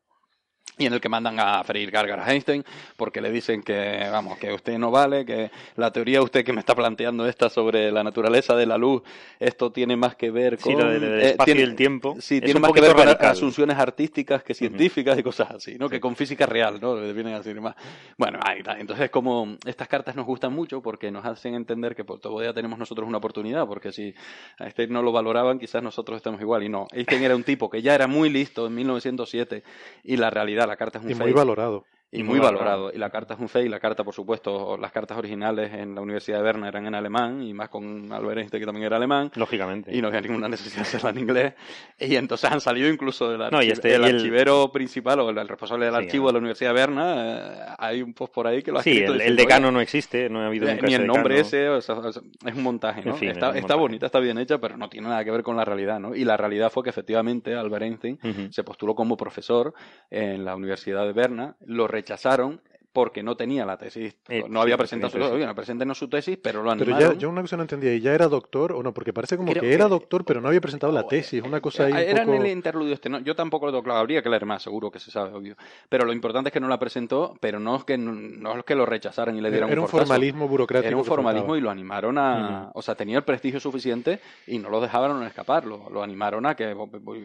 Y 0.77 0.85
en 0.85 0.93
el 0.93 0.99
que 0.99 1.07
mandan 1.09 1.39
a 1.39 1.63
freír 1.63 1.89
gárgaras 1.89 2.27
a 2.27 2.33
Einstein 2.33 2.63
porque 2.97 3.21
le 3.21 3.31
dicen 3.31 3.63
que, 3.63 4.07
vamos, 4.11 4.37
que 4.37 4.51
usted 4.51 4.77
no 4.77 4.91
vale, 4.91 5.25
que 5.25 5.49
la 5.77 5.91
teoría 5.91 6.21
usted 6.21 6.43
que 6.43 6.51
me 6.51 6.59
está 6.59 6.75
planteando 6.75 7.27
esta 7.27 7.49
sobre 7.49 7.91
la 7.91 8.03
naturaleza 8.03 8.55
de 8.55 8.65
la 8.65 8.77
luz, 8.77 9.01
esto 9.39 9.71
tiene 9.71 9.95
más 9.95 10.15
que 10.15 10.31
ver 10.31 10.57
con... 10.57 10.73
Sí, 10.73 10.77
lo 10.77 10.89
del 10.89 11.03
eh, 11.03 11.29
espacio 11.29 11.53
tiene- 11.53 11.61
y 11.61 11.63
el 11.63 11.75
tiempo. 11.75 12.15
Sí, 12.19 12.35
es 12.37 12.43
tiene 12.43 12.59
más 12.59 12.71
que 12.73 12.81
ver 12.81 12.93
con 12.93 13.07
asunciones 13.07 13.77
artísticas 13.77 14.43
que 14.43 14.53
científicas 14.53 15.17
y 15.17 15.23
cosas 15.23 15.51
así, 15.51 15.77
¿no? 15.77 15.89
Que 15.89 15.99
con 15.99 16.15
física 16.15 16.45
real, 16.45 16.79
¿no? 16.81 16.95
Vienen 16.95 17.33
a 17.35 17.37
decir 17.37 17.59
más. 17.61 17.75
Bueno, 18.17 18.39
ahí 18.45 18.59
está. 18.59 18.79
Entonces, 18.79 19.09
como 19.09 19.55
estas 19.65 19.87
cartas 19.87 20.15
nos 20.15 20.25
gustan 20.25 20.53
mucho 20.53 20.81
porque 20.81 21.11
nos 21.11 21.25
hacen 21.25 21.55
entender 21.55 21.95
que 21.95 22.03
por 22.03 22.19
todavía 22.19 22.53
tenemos 22.53 22.77
nosotros 22.77 23.07
una 23.07 23.17
oportunidad, 23.19 23.65
porque 23.67 23.91
si 23.91 24.13
a 24.59 24.65
Einstein 24.65 24.91
no 24.91 25.01
lo 25.01 25.11
valoraban, 25.11 25.59
quizás 25.59 25.81
nosotros 25.81 26.17
estamos 26.17 26.41
igual. 26.41 26.63
Y 26.63 26.69
no, 26.69 26.87
Einstein 26.91 27.23
era 27.23 27.35
un 27.35 27.43
tipo 27.43 27.69
que 27.69 27.81
ya 27.81 27.95
era 27.95 28.07
muy 28.07 28.29
listo 28.29 28.67
en 28.67 28.75
1907 28.75 29.63
y 30.03 30.17
la 30.17 30.29
realidad, 30.29 30.64
la 30.67 30.77
carta 30.77 30.99
es 30.99 31.05
un 31.05 31.11
y 31.11 31.15
muy 31.15 31.31
valorado. 31.31 31.85
Y 32.19 32.23
muy 32.23 32.35
muy 32.35 32.39
valorado. 32.39 32.65
valorado. 32.83 32.91
Y 32.93 32.97
la 32.97 33.09
carta 33.09 33.33
es 33.35 33.39
un 33.39 33.49
fake. 33.49 33.69
La 33.69 33.79
carta, 33.79 34.03
por 34.03 34.13
supuesto, 34.13 34.77
las 34.77 34.91
cartas 34.91 35.17
originales 35.17 35.73
en 35.73 35.95
la 35.95 36.01
Universidad 36.01 36.37
de 36.37 36.43
Berna 36.43 36.67
eran 36.67 36.85
en 36.87 36.95
alemán, 36.95 37.41
y 37.43 37.53
más 37.53 37.69
con 37.69 38.11
Albert 38.11 38.39
Einstein, 38.39 38.61
que 38.61 38.65
también 38.65 38.85
era 38.85 38.97
alemán. 38.97 39.31
Lógicamente. 39.35 39.95
Y 39.95 40.01
no 40.01 40.07
había 40.09 40.21
ninguna 40.21 40.47
necesidad 40.49 40.77
de 40.77 40.81
hacerla 40.81 41.09
en 41.11 41.19
inglés. 41.19 41.53
Y 41.99 42.15
entonces 42.15 42.51
han 42.51 42.61
salido 42.61 42.89
incluso 42.89 43.29
del 43.29 43.51
No, 43.51 43.61
y 43.61 43.69
este- 43.69 43.95
el 43.95 44.01
y 44.01 44.05
el- 44.05 44.15
archivero 44.15 44.71
principal 44.71 45.19
o 45.19 45.29
el, 45.29 45.37
el 45.37 45.47
responsable 45.47 45.85
del 45.85 45.95
Sí, 45.95 46.01
archivo 46.05 46.25
ah. 46.25 46.29
de 46.29 46.33
la 46.33 46.39
Universidad 46.39 46.69
de 46.69 46.73
Berna. 46.75 47.15
eh, 47.17 47.75
hay 47.77 48.01
un 48.01 48.13
post 48.13 48.33
por 48.33 48.47
ahí 48.47 48.61
que 48.63 48.71
lo 48.71 48.79
ha 48.79 48.83
Sí, 48.83 48.99
el, 49.03 49.21
el 49.21 49.35
decano 49.35 49.67
"Oye, 49.67 49.73
no 49.75 49.81
existe, 49.81 50.29
no 50.29 50.41
ha 50.41 50.47
habido 50.47 50.67
eh, 50.67 50.73
nunca 50.75 50.87
ni 50.87 50.93
el 50.93 51.05
nombre 51.07 51.35
decano. 51.35 51.47
ese, 51.47 51.69
o 51.69 51.81
sea, 51.81 51.95
o 51.95 52.11
sea, 52.11 52.21
es 52.45 52.55
un 52.55 52.63
montaje, 52.63 53.01
¿no? 53.03 53.11
En 53.11 53.17
fin, 53.17 53.29
está 53.29 53.49
es 53.49 53.55
está 53.55 53.61
montaje. 53.61 53.79
bonita, 53.79 54.05
está 54.07 54.19
bien 54.19 54.37
hecha, 54.37 54.57
pero 54.59 54.77
no 54.77 54.89
tiene 54.89 55.07
nada 55.07 55.23
que 55.23 55.31
ver 55.31 55.43
con 55.43 55.55
la 55.55 55.65
realidad, 55.65 55.99
¿no? 55.99 56.15
Y 56.15 56.23
la 56.25 56.37
realidad 56.37 56.71
fue 56.71 56.83
que 56.83 56.89
efectivamente 56.89 57.55
Albert 57.55 57.83
Einstein 57.83 58.19
Ujú. 58.23 58.51
se 58.51 58.63
postuló 58.63 58.95
como 58.95 59.17
profesor 59.17 59.73
en 60.09 60.45
la 60.45 60.55
Universidad 60.55 61.05
de 61.05 61.13
Berna, 61.13 61.55
lo 61.65 61.87
rechazaron 62.05 62.61
porque 62.95 63.21
no 63.21 63.35
tenía 63.35 63.65
la 63.65 63.77
tesis, 63.77 64.15
Eh, 64.29 64.45
no 64.47 64.59
sí, 64.59 64.63
había 64.63 64.77
presentado 64.77 65.11
su 65.11 65.17
tesis, 65.19 65.33
oye, 65.33 65.45
no 65.45 65.53
preséntenos 65.53 65.97
su 65.99 66.07
tesis, 66.07 66.39
pero 66.41 66.63
lo 66.63 66.71
Pero 66.77 66.83
animaron. 66.95 67.13
ya, 67.13 67.19
yo 67.19 67.29
una 67.29 67.41
cosa 67.41 67.57
no 67.57 67.63
entendía, 67.63 67.93
¿y 67.93 67.99
ya 67.99 68.13
era 68.13 68.29
doctor 68.29 68.71
o 68.71 68.81
no? 68.81 68.93
Porque 68.93 69.11
parece 69.11 69.35
como 69.35 69.51
Creo 69.51 69.61
que 69.61 69.73
era 69.73 69.83
que- 69.83 69.89
doctor, 69.89 70.23
pero 70.23 70.39
no 70.39 70.47
había 70.47 70.61
presentado 70.61 70.93
la 70.93 71.05
tesis, 71.05 71.43
una 71.43 71.59
cosa 71.59 71.85
ahí 71.85 71.91
un 71.91 71.97
Era 71.99 72.23
poco... 72.23 72.35
en 72.37 72.41
el 72.45 72.51
interludio 72.53 72.93
este, 72.93 73.09
¿no? 73.09 73.19
Yo 73.19 73.35
tampoco 73.35 73.65
lo 73.65 73.73
tengo 73.73 73.83
claro, 73.83 73.99
habría 73.99 74.21
que 74.23 74.29
leer 74.29 74.45
más, 74.45 74.63
seguro 74.63 74.89
que 74.89 74.99
se 74.99 75.11
sabe, 75.11 75.33
obvio. 75.35 75.57
Pero 75.89 76.05
lo 76.05 76.13
importante 76.13 76.47
es 76.49 76.53
que 76.53 76.61
no 76.61 76.69
la 76.69 76.79
presentó, 76.79 77.35
pero 77.41 77.59
no 77.59 77.75
es 77.75 77.83
que, 77.83 77.97
no 77.97 78.57
es 78.57 78.63
que 78.63 78.75
lo 78.75 78.85
rechazaran 78.85 79.35
y 79.37 79.41
le 79.41 79.51
dieran 79.51 79.69
Era 79.69 79.81
un 79.81 79.87
formalismo 79.89 80.47
burocrático. 80.47 80.87
Era 80.87 80.97
un 80.97 81.03
formalismo 81.05 81.57
y 81.57 81.61
lo 81.61 81.69
animaron 81.69 82.17
a... 82.17 82.71
O 82.73 82.81
sea, 82.81 82.95
tenía 82.95 83.17
el 83.17 83.23
prestigio 83.25 83.59
suficiente 83.59 84.21
y 84.47 84.57
no 84.57 84.69
lo 84.69 84.79
dejaron 84.79 85.21
escapar, 85.23 85.65
lo, 85.65 85.89
lo 85.89 86.01
animaron 86.01 86.45
a 86.45 86.55
que 86.55 86.73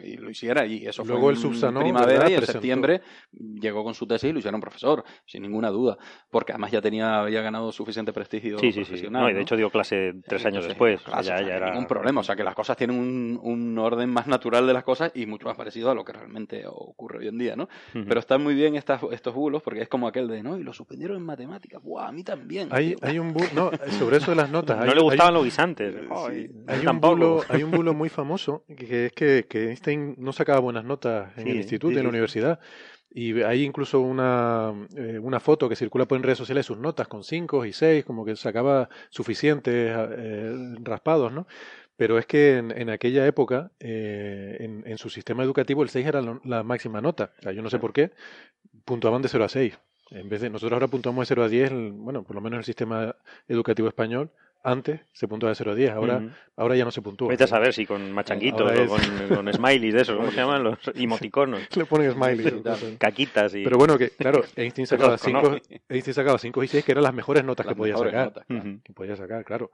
y 0.03 0.17
lo 0.17 0.29
hiciera 0.29 0.65
y 0.65 0.85
eso 0.85 1.05
Luego 1.05 1.21
fue 1.21 1.31
él 1.31 1.35
en 1.37 1.41
subsanó, 1.41 1.79
primavera 1.79 2.11
¿verdad? 2.19 2.29
y 2.29 2.33
en 2.33 2.37
Presentó. 2.39 2.51
septiembre 2.59 3.01
llegó 3.31 3.83
con 3.85 3.93
su 3.93 4.05
tesis 4.05 4.29
y 4.29 4.33
lo 4.33 4.39
hicieron 4.39 4.59
profesor, 4.59 5.03
sin 5.25 5.43
ningún 5.43 5.60
ninguna 5.61 5.69
duda, 5.69 5.97
porque 6.29 6.51
además 6.51 6.71
ya 6.71 6.81
tenía 6.81 7.21
había 7.21 7.41
ganado 7.41 7.71
suficiente 7.71 8.13
prestigio 8.13 8.59
sí, 8.59 8.71
sí, 8.71 8.83
Sí. 8.85 9.07
No, 9.09 9.29
y 9.29 9.33
de 9.33 9.41
hecho 9.41 9.55
dio 9.55 9.69
clase 9.69 10.13
tres 10.27 10.45
años 10.45 10.65
después. 10.65 11.01
ya, 11.23 11.37
era... 11.37 11.69
ningún 11.69 11.85
problema, 11.85 12.21
o 12.21 12.23
sea 12.23 12.35
que 12.35 12.43
las 12.43 12.55
cosas 12.55 12.77
tienen 12.77 12.97
un, 12.97 13.39
un, 13.41 13.77
orden 13.77 14.09
más 14.09 14.27
natural 14.27 14.67
de 14.67 14.73
las 14.73 14.83
cosas 14.83 15.11
y 15.15 15.25
mucho 15.25 15.47
más 15.47 15.55
parecido 15.55 15.89
a 15.89 15.95
lo 15.95 16.03
que 16.03 16.13
realmente 16.13 16.63
ocurre 16.67 17.19
hoy 17.19 17.27
en 17.27 17.37
día, 17.37 17.55
¿no? 17.55 17.69
Pero 17.93 18.19
están 18.19 18.43
muy 18.43 18.53
bien 18.53 18.75
estas, 18.75 19.01
estos 19.11 19.33
bulos 19.33 19.61
porque 19.61 19.81
es 19.81 19.89
como 19.89 20.07
aquel 20.07 20.27
de, 20.27 20.43
no, 20.43 20.57
y 20.57 20.63
lo 20.63 20.73
suspendieron 20.73 21.17
en 21.17 21.23
matemáticas, 21.23 21.81
¡buah! 21.81 22.07
A 22.07 22.11
mí 22.11 22.23
también. 22.23 22.69
Hay, 22.71 22.95
hay 23.01 23.19
un 23.19 23.33
bulo, 23.33 23.47
no, 23.53 23.71
sobre 23.99 24.17
eso 24.17 24.31
de 24.31 24.37
las 24.37 24.49
notas. 24.49 24.77
no 24.85 24.93
le 24.93 25.01
gustaban 25.01 25.33
los 25.33 25.43
guisantes. 25.43 25.95
hay, 26.67 26.85
un 26.85 26.99
bulo, 26.99 27.41
hay 27.47 27.63
un 27.63 27.71
bulo 27.71 27.93
muy 27.93 28.09
famoso 28.09 28.63
que 28.75 29.07
es 29.07 29.13
que, 29.13 29.45
que 29.47 29.69
Einstein 29.69 30.15
no 30.17 30.33
sacaba 30.33 30.59
buenas 30.59 30.83
notas 30.83 31.37
en 31.37 31.47
el 31.47 31.57
instituto 31.57 31.93
y 31.93 31.97
en 31.97 32.03
la 32.03 32.09
universidad. 32.09 32.59
Y 33.13 33.41
hay 33.41 33.63
incluso 33.63 33.99
una, 33.99 34.73
eh, 34.95 35.19
una 35.19 35.41
foto 35.41 35.67
que 35.67 35.75
circula 35.75 36.05
por 36.05 36.17
en 36.17 36.23
redes 36.23 36.37
sociales, 36.37 36.65
sus 36.65 36.77
notas 36.77 37.09
con 37.09 37.23
5 37.23 37.65
y 37.65 37.73
6, 37.73 38.05
como 38.05 38.23
que 38.23 38.35
sacaba 38.37 38.87
suficientes 39.09 39.73
eh, 39.75 40.75
raspados, 40.81 41.31
¿no? 41.33 41.45
Pero 41.97 42.17
es 42.17 42.25
que 42.25 42.57
en, 42.57 42.71
en 42.71 42.89
aquella 42.89 43.27
época, 43.27 43.71
eh, 43.79 44.57
en, 44.59 44.83
en, 44.87 44.97
su 44.97 45.09
sistema 45.09 45.43
educativo, 45.43 45.83
el 45.83 45.89
6 45.89 46.07
era 46.07 46.21
la, 46.43 46.63
máxima 46.63 47.01
nota. 47.01 47.33
O 47.39 47.41
sea, 47.43 47.51
yo 47.51 47.61
no 47.61 47.69
sé 47.69 47.79
por 47.79 47.91
qué, 47.91 48.11
puntuaban 48.85 49.21
de 49.21 49.29
0 49.29 49.43
a 49.43 49.49
6. 49.49 49.77
En 50.11 50.29
vez 50.29 50.41
de, 50.41 50.49
nosotros 50.49 50.73
ahora 50.73 50.87
puntuamos 50.87 51.23
de 51.23 51.35
0 51.35 51.43
a 51.43 51.49
10, 51.49 51.71
bueno, 51.93 52.23
por 52.23 52.35
lo 52.35 52.41
menos 52.41 52.55
en 52.55 52.59
el 52.59 52.65
sistema 52.65 53.15
educativo 53.47 53.87
español, 53.89 54.31
antes 54.63 55.01
se 55.11 55.27
puntuaba 55.27 55.51
de 55.51 55.55
0 55.55 55.71
a 55.71 55.75
10, 55.75 55.91
ahora, 55.91 56.21
ahora 56.55 56.75
ya 56.75 56.85
no 56.85 56.91
se 56.91 57.01
puntúa. 57.01 57.29
Vete 57.29 57.45
a 57.45 57.47
saber 57.47 57.73
si 57.73 57.85
con 57.85 58.11
machanguitos 58.11 58.71
o 58.71 58.87
con, 58.87 59.35
con 59.35 59.53
smileys 59.53 59.93
de 59.93 60.01
eso, 60.01 60.17
¿cómo 60.17 60.31
se 60.31 60.37
llaman 60.37 60.63
los 60.63 60.77
emoticonos? 60.95 61.61
Le 61.75 61.85
ponen 61.85 62.11
smileys. 62.11 62.53
Caquitas 62.97 63.55
y... 63.55 63.63
Pero 63.63 63.77
bueno, 63.77 63.97
que 63.97 64.09
claro, 64.11 64.43
Einstein 64.55 64.87
sacaba 64.87 65.17
5 65.17 65.57
Einstein 65.89 66.13
sacaba 66.13 66.37
cinco 66.37 66.63
y 66.63 66.67
6 66.67 66.85
que 66.85 66.91
eran 66.91 67.03
las 67.03 67.13
mejores 67.13 67.43
notas 67.43 67.65
que 67.65 67.75
podía 67.75 67.97
sacar. 67.97 68.45
Que 68.47 68.93
podía 68.93 69.15
sacar, 69.15 69.43
claro. 69.43 69.71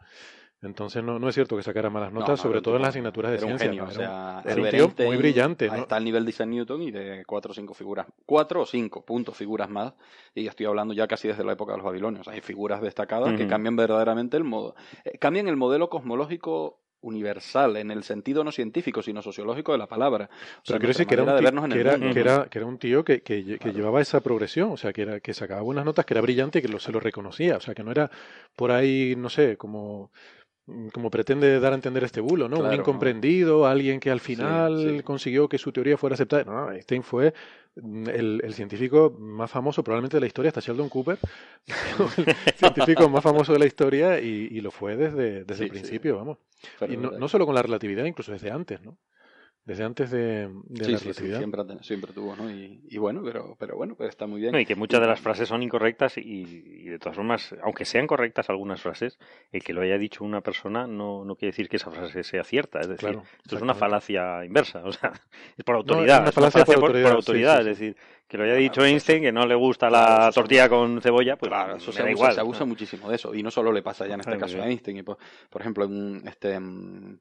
Entonces 0.61 1.03
no, 1.03 1.19
no 1.19 1.29
es 1.29 1.35
cierto 1.35 1.55
que 1.55 1.61
sacara 1.61 1.89
malas 1.89 2.11
notas, 2.11 2.39
sobre 2.39 2.61
todo 2.61 2.77
en 2.77 2.81
las 2.81 2.89
asignaturas 2.89 3.31
de 3.31 3.37
ciencia. 3.37 3.83
o 3.83 3.91
sea, 3.91 4.41
era 4.43 4.61
un 4.61 4.69
tío 4.69 5.05
muy 5.05 5.17
brillante. 5.17 5.67
¿no? 5.67 5.75
Está 5.75 5.97
al 5.97 6.03
nivel 6.03 6.25
de 6.25 6.31
Isaac 6.31 6.47
Newton 6.47 6.81
y 6.81 6.91
de 6.91 7.23
cuatro 7.25 7.51
o 7.51 7.53
cinco 7.53 7.75
figuras, 7.75 8.07
cuatro 8.25 8.61
o 8.61 8.65
cinco 8.65 9.05
puntos 9.05 9.37
figuras 9.37 9.69
más. 9.69 9.93
Y 10.33 10.47
estoy 10.47 10.65
hablando 10.65 10.95
ya 10.95 11.07
casi 11.07 11.27
desde 11.27 11.43
la 11.43 11.53
época 11.53 11.73
de 11.73 11.77
los 11.77 11.85
babilonios. 11.85 12.27
Hay 12.27 12.41
figuras 12.41 12.81
destacadas 12.81 13.37
que 13.37 13.47
cambian 13.47 13.75
verdaderamente 13.75 14.35
el 14.35 14.43
modo, 14.43 14.75
eh, 15.05 15.17
cambian 15.19 15.47
el 15.47 15.57
modelo 15.57 15.89
cosmológico 15.89 16.79
universal 17.01 17.77
en 17.77 17.91
el 17.91 18.03
sentido 18.03 18.43
no 18.43 18.51
científico 18.51 19.03
sino 19.03 19.21
sociológico 19.21 19.71
de 19.71 19.77
la 19.77 19.87
palabra. 19.87 20.29
O 20.63 20.65
sea, 20.65 20.77
Pero 20.79 20.87
decir 20.87 21.05
que 21.05 21.13
era, 21.13 21.23
un 21.23 21.29
tío, 21.37 21.69
que, 21.69 21.79
era, 21.79 21.99
que, 21.99 22.19
era, 22.19 22.45
que 22.45 22.57
era 22.57 22.65
un 22.65 22.77
tío 22.79 23.05
que, 23.05 23.21
que, 23.21 23.43
llevaba 23.71 24.01
esa 24.01 24.21
progresión, 24.21 24.71
o 24.71 24.77
sea, 24.77 24.91
que 24.91 25.03
era 25.03 25.19
que 25.19 25.35
sacaba 25.35 25.61
buenas 25.61 25.85
notas, 25.85 26.05
que 26.05 26.15
era 26.15 26.21
brillante 26.21 26.59
y 26.59 26.61
que 26.63 26.67
lo, 26.67 26.79
se 26.79 26.91
lo 26.91 26.99
reconocía, 26.99 27.57
o 27.57 27.61
sea, 27.61 27.75
que 27.75 27.83
no 27.83 27.91
era 27.91 28.09
por 28.55 28.71
ahí, 28.71 29.15
no 29.15 29.29
sé, 29.29 29.57
como 29.57 30.11
como 30.91 31.09
pretende 31.09 31.59
dar 31.59 31.71
a 31.71 31.75
entender 31.75 32.03
este 32.03 32.19
bulo, 32.19 32.49
¿no? 32.49 32.59
un 32.59 32.73
incomprendido, 32.73 33.65
alguien 33.65 33.99
que 33.99 34.11
al 34.11 34.19
final 34.19 35.01
consiguió 35.03 35.47
que 35.47 35.57
su 35.57 35.71
teoría 35.71 35.97
fuera 35.97 36.15
aceptada. 36.15 36.43
No, 36.43 36.71
Einstein 36.71 37.03
fue 37.03 37.33
mm, 37.75 38.09
el, 38.09 38.53
científico 38.53 39.15
más 39.17 39.49
famoso 39.49 39.81
probablemente 39.83 40.17
de 40.17 40.21
la 40.21 40.27
historia, 40.27 40.49
hasta 40.49 40.59
Sheldon 40.59 40.89
Cooper, 40.89 41.17
el 42.45 42.53
científico 42.53 43.07
más 43.09 43.23
famoso 43.23 43.53
de 43.53 43.59
la 43.59 43.65
historia 43.65 44.19
y, 44.19 44.59
lo 44.59 44.71
fue 44.71 44.97
desde, 44.97 45.45
desde 45.45 45.65
el 45.65 45.69
principio, 45.69 46.17
vamos. 46.17 46.37
y 46.89 46.97
no, 46.97 47.11
no, 47.11 47.27
solo 47.29 47.45
con 47.45 47.55
la 47.55 47.61
relatividad, 47.61 48.03
incluso 48.03 48.33
desde 48.33 48.51
antes, 48.51 48.81
¿no? 48.81 48.97
Desde 49.67 49.83
antes 49.83 50.09
de, 50.11 50.49
de 50.69 50.89
la 50.89 50.97
sí, 50.97 51.13
siempre, 51.13 51.61
siempre, 51.81 52.13
tuvo, 52.13 52.37
¿no? 52.37 52.49
Y, 52.49 52.97
bueno, 52.97 53.21
pero, 53.21 53.57
pero 53.59 53.75
bueno, 53.75 53.95
pues 53.95 54.07
está 54.07 54.25
muy 54.25 54.39
bien. 54.39 54.57
y 54.57 54.65
que 54.65 54.75
muchas 54.75 55.01
de 55.01 55.07
las 55.07 55.19
frases 55.19 55.49
son 55.49 55.61
incorrectas 55.61 56.17
y, 56.17 56.85
de 56.85 56.97
todas 56.97 57.17
formas, 57.17 57.53
aunque 57.61 57.83
sean 57.83 58.07
correctas 58.07 58.49
algunas 58.49 58.81
frases, 58.81 59.19
el 59.51 59.61
que 59.61 59.73
lo 59.73 59.81
haya 59.81 59.97
dicho 59.97 60.23
una 60.23 60.39
persona 60.39 60.87
no, 60.87 61.25
no 61.25 61.35
quiere 61.35 61.51
decir 61.51 61.67
que 61.67 61.75
esa 61.75 61.91
frase 61.91 62.23
sea 62.23 62.45
cierta. 62.45 62.79
Es 62.79 62.87
decir, 62.87 63.19
esto 63.43 63.57
es 63.57 63.61
una 63.61 63.73
falacia 63.73 64.45
inversa, 64.45 64.85
o 64.85 64.93
sea, 64.93 65.11
es 65.57 65.65
por 65.65 65.75
autoridad. 65.75 66.29
es 66.29 66.37
una 66.37 66.49
falacia, 66.49 66.63
por, 66.63 66.95
autoridad, 67.05 67.59
es 67.59 67.65
decir, 67.65 67.97
que 68.27 68.37
lo 68.37 68.43
haya 68.43 68.55
dicho 68.55 68.83
Einstein, 68.83 69.21
que 69.21 69.31
no 69.31 69.45
le 69.45 69.55
gusta 69.55 69.89
la 69.89 70.29
tortilla 70.33 70.67
con 70.67 71.01
cebolla, 71.01 71.37
pues 71.37 71.49
claro, 71.49 71.77
eso 71.77 71.93
se, 71.93 71.99
da 71.99 72.05
abusa, 72.05 72.11
igual. 72.11 72.33
se 72.33 72.39
abusa 72.41 72.65
muchísimo 72.65 73.09
de 73.09 73.15
eso. 73.15 73.33
Y 73.33 73.41
no 73.41 73.49
solo 73.49 73.71
le 73.71 73.81
pasa 73.81 74.05
ya 74.05 74.15
en 74.15 74.19
este 74.19 74.37
caso 74.37 74.61
a 74.61 74.67
Einstein. 74.67 74.97
Y 74.97 75.03
por, 75.03 75.17
ejemplo, 75.59 75.85
en 75.85 76.27
este 76.27 76.59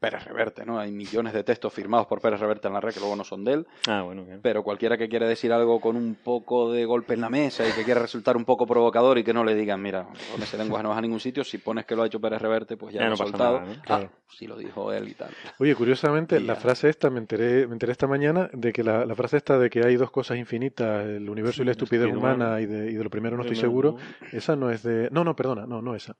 Pérez 0.00 0.24
Reverte, 0.24 0.66
¿no? 0.66 0.80
Hay 0.80 0.90
millones 0.90 1.32
de 1.32 1.44
textos 1.44 1.72
firmados 1.72 2.08
por 2.08 2.20
Pérez 2.20 2.40
Reverte 2.40 2.66
en 2.66 2.74
la 2.74 2.80
red 2.80 2.92
que 2.92 2.98
luego 2.98 3.14
no 3.14 3.22
son 3.22 3.44
de 3.44 3.52
él. 3.52 3.66
Ah, 3.86 4.02
bueno, 4.02 4.24
Pero 4.42 4.64
cualquiera 4.64 4.98
que 4.98 5.08
quiera 5.08 5.28
decir 5.28 5.52
algo 5.52 5.80
con 5.80 5.96
un 5.96 6.16
poco 6.16 6.72
de 6.72 6.84
golpe 6.84 7.14
en 7.14 7.20
la 7.20 7.30
mesa 7.30 7.66
y 7.68 7.70
que 7.70 7.84
quiera 7.84 8.00
resultar 8.00 8.36
un 8.36 8.44
poco 8.44 8.66
provocador 8.66 9.18
y 9.18 9.24
que 9.24 9.32
no 9.32 9.44
le 9.44 9.54
digan, 9.54 9.80
mira, 9.80 10.08
con 10.32 10.42
ese 10.42 10.58
lenguaje 10.58 10.82
no 10.82 10.88
vas 10.88 10.98
a 10.98 11.02
ningún 11.02 11.20
sitio, 11.20 11.44
si 11.44 11.58
pones 11.58 11.86
que 11.86 11.94
lo 11.94 12.02
ha 12.02 12.06
hecho 12.06 12.20
Pérez 12.20 12.42
Reverte, 12.42 12.76
pues 12.76 12.94
ya, 12.94 13.02
lo 13.02 13.10
no 13.10 13.16
soltado. 13.16 13.62
Ah, 13.88 14.06
si 14.28 14.46
lo 14.46 14.56
dijo 14.56 14.92
él 14.92 15.08
y 15.08 15.14
tal. 15.14 15.30
Oye, 15.58 15.74
curiosamente, 15.74 16.40
la 16.40 16.56
frase 16.56 16.88
esta, 16.88 17.10
me 17.10 17.20
enteré, 17.20 17.66
me 17.66 17.74
enteré 17.74 17.92
esta 17.92 18.06
mañana 18.06 18.50
de 18.52 18.72
que 18.72 18.82
la, 18.82 19.06
la 19.06 19.14
frase 19.14 19.36
esta 19.36 19.58
de 19.58 19.70
que 19.70 19.84
hay 19.84 19.96
dos 19.96 20.10
cosas 20.10 20.36
infinitas, 20.36 20.95
el 21.02 21.28
universo 21.28 21.62
y 21.62 21.64
la 21.64 21.72
estupidez 21.72 22.12
humana 22.12 22.60
y 22.60 22.66
de, 22.66 22.90
y 22.90 22.94
de 22.94 23.04
lo 23.04 23.10
primero 23.10 23.36
no 23.36 23.42
estoy 23.42 23.56
seguro, 23.56 23.96
esa 24.32 24.56
no 24.56 24.70
es 24.70 24.82
de... 24.82 25.08
No, 25.10 25.24
no, 25.24 25.36
perdona, 25.36 25.66
no, 25.66 25.82
no 25.82 25.94
esa. 25.94 26.16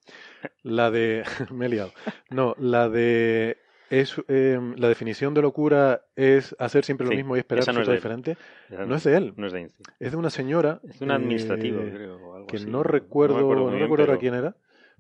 La 0.63 0.91
de... 0.91 1.25
me 1.51 1.67
he 1.67 1.69
liado. 1.69 1.93
No, 2.31 2.55
la 2.59 2.89
de... 2.89 3.59
Es, 3.89 4.17
eh, 4.27 4.59
la 4.77 4.89
definición 4.89 5.33
de 5.33 5.43
locura 5.43 6.03
es 6.17 6.57
hacer 6.59 6.85
siempre 6.85 7.07
lo 7.07 7.15
mismo 7.15 7.37
y 7.37 7.39
esperar 7.39 7.73
no 7.73 7.83
es 7.83 7.89
diferente. 7.89 8.37
No 8.69 8.97
es 8.97 9.05
de 9.05 9.17
él. 9.17 9.33
No 9.37 9.47
es 9.47 9.53
de 9.53 9.71
Es 10.01 10.11
de 10.11 10.17
una 10.17 10.31
señora. 10.31 10.81
Es 10.89 10.99
de 10.99 11.05
un 11.05 11.13
administrativo, 11.13 11.83
eh, 11.83 11.93
creo. 11.95 12.35
Algo 12.35 12.47
que 12.49 12.59
no 12.67 12.83
recuerdo, 12.83 13.39
no 13.41 13.71
recuerdo, 13.79 14.13
no 14.13 14.19
quién 14.19 14.35
era 14.35 14.57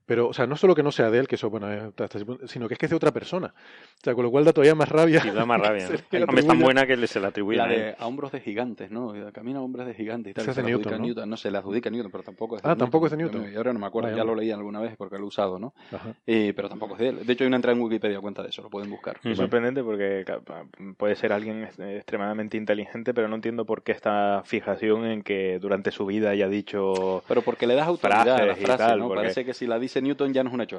pero, 0.06 0.28
o 0.28 0.32
sea, 0.32 0.46
no 0.46 0.56
solo 0.56 0.74
que 0.76 0.84
no 0.84 0.92
sea 0.92 1.10
de 1.10 1.18
él, 1.18 1.26
que 1.26 1.34
eso, 1.34 1.50
bueno, 1.50 1.92
sino 2.46 2.68
que 2.68 2.74
es 2.74 2.78
que 2.78 2.86
es 2.86 2.90
de 2.90 2.96
otra 2.96 3.12
persona. 3.12 3.52
O 3.56 4.04
sea, 4.04 4.14
con 4.14 4.24
lo 4.24 4.30
cual 4.30 4.44
da 4.44 4.52
todavía 4.52 4.76
más 4.76 4.88
rabia. 4.88 5.20
Sí, 5.20 5.30
da 5.30 5.44
más 5.44 5.60
rabia. 5.62 5.88
¿no? 5.88 6.38
es 6.38 6.46
tan 6.46 6.60
buena 6.60 6.86
que 6.86 7.06
se 7.08 7.18
la 7.18 7.28
atribuye. 7.28 7.58
La 7.58 7.66
de 7.66 7.96
a, 7.98 8.06
hombros 8.06 8.30
de 8.30 8.40
gigantes, 8.40 8.90
¿no? 8.92 9.12
Camina 9.32 9.58
a 9.58 9.62
hombros 9.62 9.84
de 9.84 9.94
gigantes 9.94 10.30
y 10.30 10.34
tal. 10.34 10.44
Se 10.44 10.52
hace 10.52 10.62
Newton, 10.62 11.02
¿no? 11.02 11.26
¿no? 11.26 11.36
se 11.36 11.50
le 11.50 11.58
adjudica 11.58 11.88
a 11.88 11.92
Newton, 11.92 12.12
pero 12.12 12.22
tampoco 12.22 12.56
es 12.56 12.62
de 12.62 12.70
Ah, 12.70 12.76
tampoco 12.76 13.06
es 13.06 13.12
de 13.12 13.18
Newton. 13.18 13.52
Y 13.52 13.56
ahora 13.56 13.72
no 13.72 13.80
me 13.80 13.86
acuerdo, 13.86 14.16
ya 14.16 14.22
lo 14.22 14.36
leí 14.36 14.52
alguna 14.52 14.80
vez 14.80 14.96
porque 14.96 15.16
lo 15.16 15.24
he 15.24 15.26
usado, 15.26 15.58
¿no? 15.58 15.74
Y, 16.24 16.52
pero 16.52 16.68
tampoco 16.68 16.94
es 16.94 17.00
de 17.00 17.08
él. 17.08 17.26
De 17.26 17.32
hecho, 17.32 17.42
hay 17.42 17.48
una 17.48 17.56
entrada 17.56 17.76
en 17.76 17.82
Wikipedia 17.82 18.20
cuenta 18.20 18.42
de 18.44 18.50
eso, 18.50 18.62
lo 18.62 18.70
pueden 18.70 18.88
buscar. 18.90 19.18
Es 19.24 19.36
sorprendente 19.36 19.82
porque 19.82 20.24
puede 20.96 21.16
ser 21.16 21.32
alguien 21.32 21.64
extremadamente 21.64 22.56
inteligente, 22.56 23.12
pero 23.12 23.26
no 23.26 23.34
entiendo 23.34 23.64
por 23.64 23.82
qué 23.82 23.90
esta 23.90 24.42
fijación 24.44 25.04
en 25.06 25.22
que 25.22 25.58
durante 25.58 25.90
su 25.90 26.06
vida 26.06 26.30
haya 26.30 26.48
dicho. 26.48 27.24
Pero 27.26 27.42
porque 27.42 27.66
le 27.66 27.74
das 27.74 27.88
autoridad 27.88 28.36
a 28.36 28.46
la 28.46 28.54
frase, 28.54 28.96
¿no? 28.96 29.08
Parece 29.08 29.44
que 29.44 29.52
si 29.52 29.66
la 29.66 29.78
dice 29.80 29.95
Newton 30.00 30.32
ya 30.32 30.42
no 30.42 30.50
es 30.50 30.54
un 30.54 30.60
hecho 30.60 30.78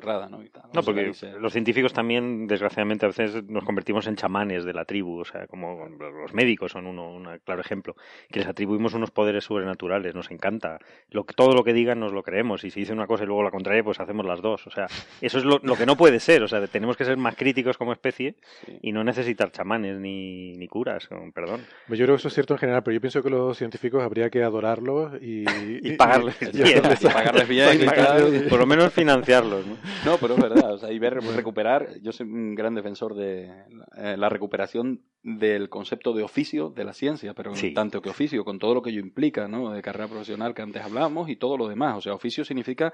no, 0.73 0.83
porque 0.83 1.11
los 1.39 1.53
científicos 1.53 1.93
también, 1.93 2.47
desgraciadamente, 2.47 3.05
a 3.05 3.09
veces 3.09 3.43
nos 3.45 3.63
convertimos 3.63 4.07
en 4.07 4.15
chamanes 4.15 4.63
de 4.63 4.73
la 4.73 4.85
tribu, 4.85 5.19
o 5.19 5.25
sea, 5.25 5.47
como 5.47 5.87
los 5.87 6.33
médicos 6.33 6.71
son 6.71 6.87
uno, 6.87 7.09
un 7.09 7.27
claro 7.43 7.61
ejemplo, 7.61 7.95
que 8.29 8.39
les 8.39 8.47
atribuimos 8.47 8.93
unos 8.93 9.11
poderes 9.11 9.43
sobrenaturales, 9.43 10.15
nos 10.15 10.31
encanta. 10.31 10.79
Lo, 11.09 11.23
todo 11.23 11.53
lo 11.53 11.63
que 11.63 11.73
digan 11.73 11.99
nos 11.99 12.13
lo 12.13 12.23
creemos, 12.23 12.63
y 12.63 12.71
si 12.71 12.81
dice 12.81 12.93
una 12.93 13.07
cosa 13.07 13.23
y 13.23 13.27
luego 13.27 13.43
la 13.43 13.51
contraria, 13.51 13.83
pues 13.83 13.99
hacemos 13.99 14.25
las 14.25 14.41
dos. 14.41 14.67
O 14.67 14.71
sea, 14.71 14.87
eso 15.21 15.37
es 15.37 15.45
lo, 15.45 15.59
que 15.59 15.85
no 15.85 15.97
puede 15.97 16.19
ser, 16.19 16.43
o 16.43 16.47
sea, 16.47 16.65
tenemos 16.67 16.97
que 16.97 17.05
ser 17.05 17.17
más 17.17 17.35
críticos 17.35 17.77
como 17.77 17.91
especie 17.91 18.35
y 18.81 18.91
no 18.91 19.03
necesitar 19.03 19.51
chamanes 19.51 19.99
ni, 19.99 20.53
ni 20.53 20.67
curas, 20.67 21.09
perdón. 21.33 21.61
Pues 21.87 21.99
yo 21.99 22.05
creo 22.05 22.15
que 22.15 22.19
eso 22.19 22.27
es 22.27 22.33
cierto 22.33 22.53
en 22.53 22.59
general, 22.59 22.83
pero 22.83 22.95
yo 22.95 23.01
pienso 23.01 23.23
que 23.23 23.29
los 23.29 23.57
científicos 23.57 24.03
habría 24.03 24.29
que 24.29 24.43
adorarlos 24.43 25.21
y, 25.21 25.45
y, 25.87 25.91
pagarles 25.97 26.37
bien. 26.53 26.81
pagarles 27.01 27.47
bien 27.47 27.81
y, 27.81 28.49
por 28.49 28.59
lo 28.59 28.65
menos 28.65 28.93
financiarlos. 29.07 29.65
¿no? 29.65 29.77
No, 30.05 30.17
pero 30.17 30.35
es 30.35 30.41
verdad. 30.41 30.73
O 30.73 30.77
sea, 30.77 30.91
y 30.91 30.99
ver 30.99 31.15
recuperar, 31.15 31.99
yo 32.01 32.11
soy 32.11 32.27
un 32.27 32.55
gran 32.55 32.75
defensor 32.75 33.15
de 33.15 33.49
eh, 33.97 34.15
la 34.17 34.29
recuperación 34.29 35.01
del 35.27 35.67
concepto 35.67 36.13
de 36.13 36.23
oficio 36.23 36.69
de 36.69 36.85
la 36.85 36.93
ciencia, 36.93 37.33
pero 37.33 37.51
tanto 37.75 38.01
que 38.01 38.09
oficio, 38.09 38.45
con 38.45 38.59
todo 38.59 38.75
lo 38.75 38.81
que 38.81 38.91
ello 38.91 39.01
implica, 39.01 39.45
¿no? 39.49 39.71
De 39.71 39.81
carrera 39.81 40.07
profesional 40.07 40.53
que 40.53 40.61
antes 40.61 40.81
hablábamos 40.81 41.29
y 41.29 41.35
todo 41.35 41.57
lo 41.57 41.67
demás. 41.67 41.97
O 41.97 42.01
sea, 42.01 42.13
oficio 42.13 42.45
significa 42.45 42.93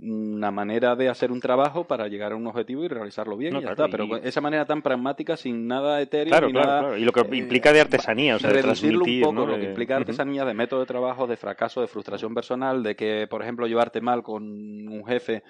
una 0.00 0.50
manera 0.50 0.96
de 0.96 1.10
hacer 1.10 1.30
un 1.30 1.40
trabajo 1.40 1.84
para 1.84 2.08
llegar 2.08 2.32
a 2.32 2.36
un 2.36 2.46
objetivo 2.46 2.84
y 2.84 2.88
realizarlo 2.88 3.36
bien 3.36 3.56
y 3.56 3.60
ya 3.60 3.72
está. 3.72 3.88
Pero 3.88 4.16
esa 4.16 4.40
manera 4.40 4.64
tan 4.64 4.80
pragmática, 4.80 5.36
sin 5.36 5.68
nada 5.68 6.00
etéreo. 6.00 6.30
Claro, 6.30 6.46
ni 6.46 6.54
claro, 6.54 6.68
nada, 6.68 6.80
claro. 6.80 6.96
Y 6.96 7.04
lo 7.04 7.12
que 7.12 7.20
eh, 7.20 7.36
implica 7.36 7.70
de 7.70 7.82
artesanía, 7.82 8.36
o 8.36 8.38
sea, 8.38 8.48
reducirlo 8.48 9.04
un 9.04 9.20
poco, 9.20 9.46
lo 9.46 9.58
que 9.58 9.64
implica 9.64 9.96
artesanía, 9.96 10.46
de 10.46 10.54
método 10.54 10.80
de 10.80 10.86
trabajo, 10.86 11.26
de 11.26 11.36
fracaso, 11.36 11.82
de 11.82 11.86
frustración 11.86 12.34
personal, 12.34 12.82
de 12.82 12.96
que, 12.96 13.26
por 13.28 13.42
ejemplo, 13.42 13.66
llevarte 13.66 14.00
mal 14.00 14.22
con 14.22 14.42
un 14.42 15.04
jefe 15.04 15.42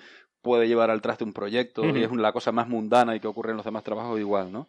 puede 0.43 0.69
llevar 0.69 0.91
al 0.91 1.01
traste 1.01 1.25
un 1.25 1.33
proyecto 1.33 1.87
y 1.87 2.03
es 2.03 2.13
la 2.13 2.33
cosa 2.33 2.53
más 2.53 2.69
mundana 2.69 3.17
y 3.17 3.21
que 3.21 3.27
ocurre 3.27 3.53
en 3.53 3.57
los 3.57 3.65
demás 3.65 3.83
trabajos 3.83 4.21
igual, 4.21 4.53
¿no? 4.53 4.69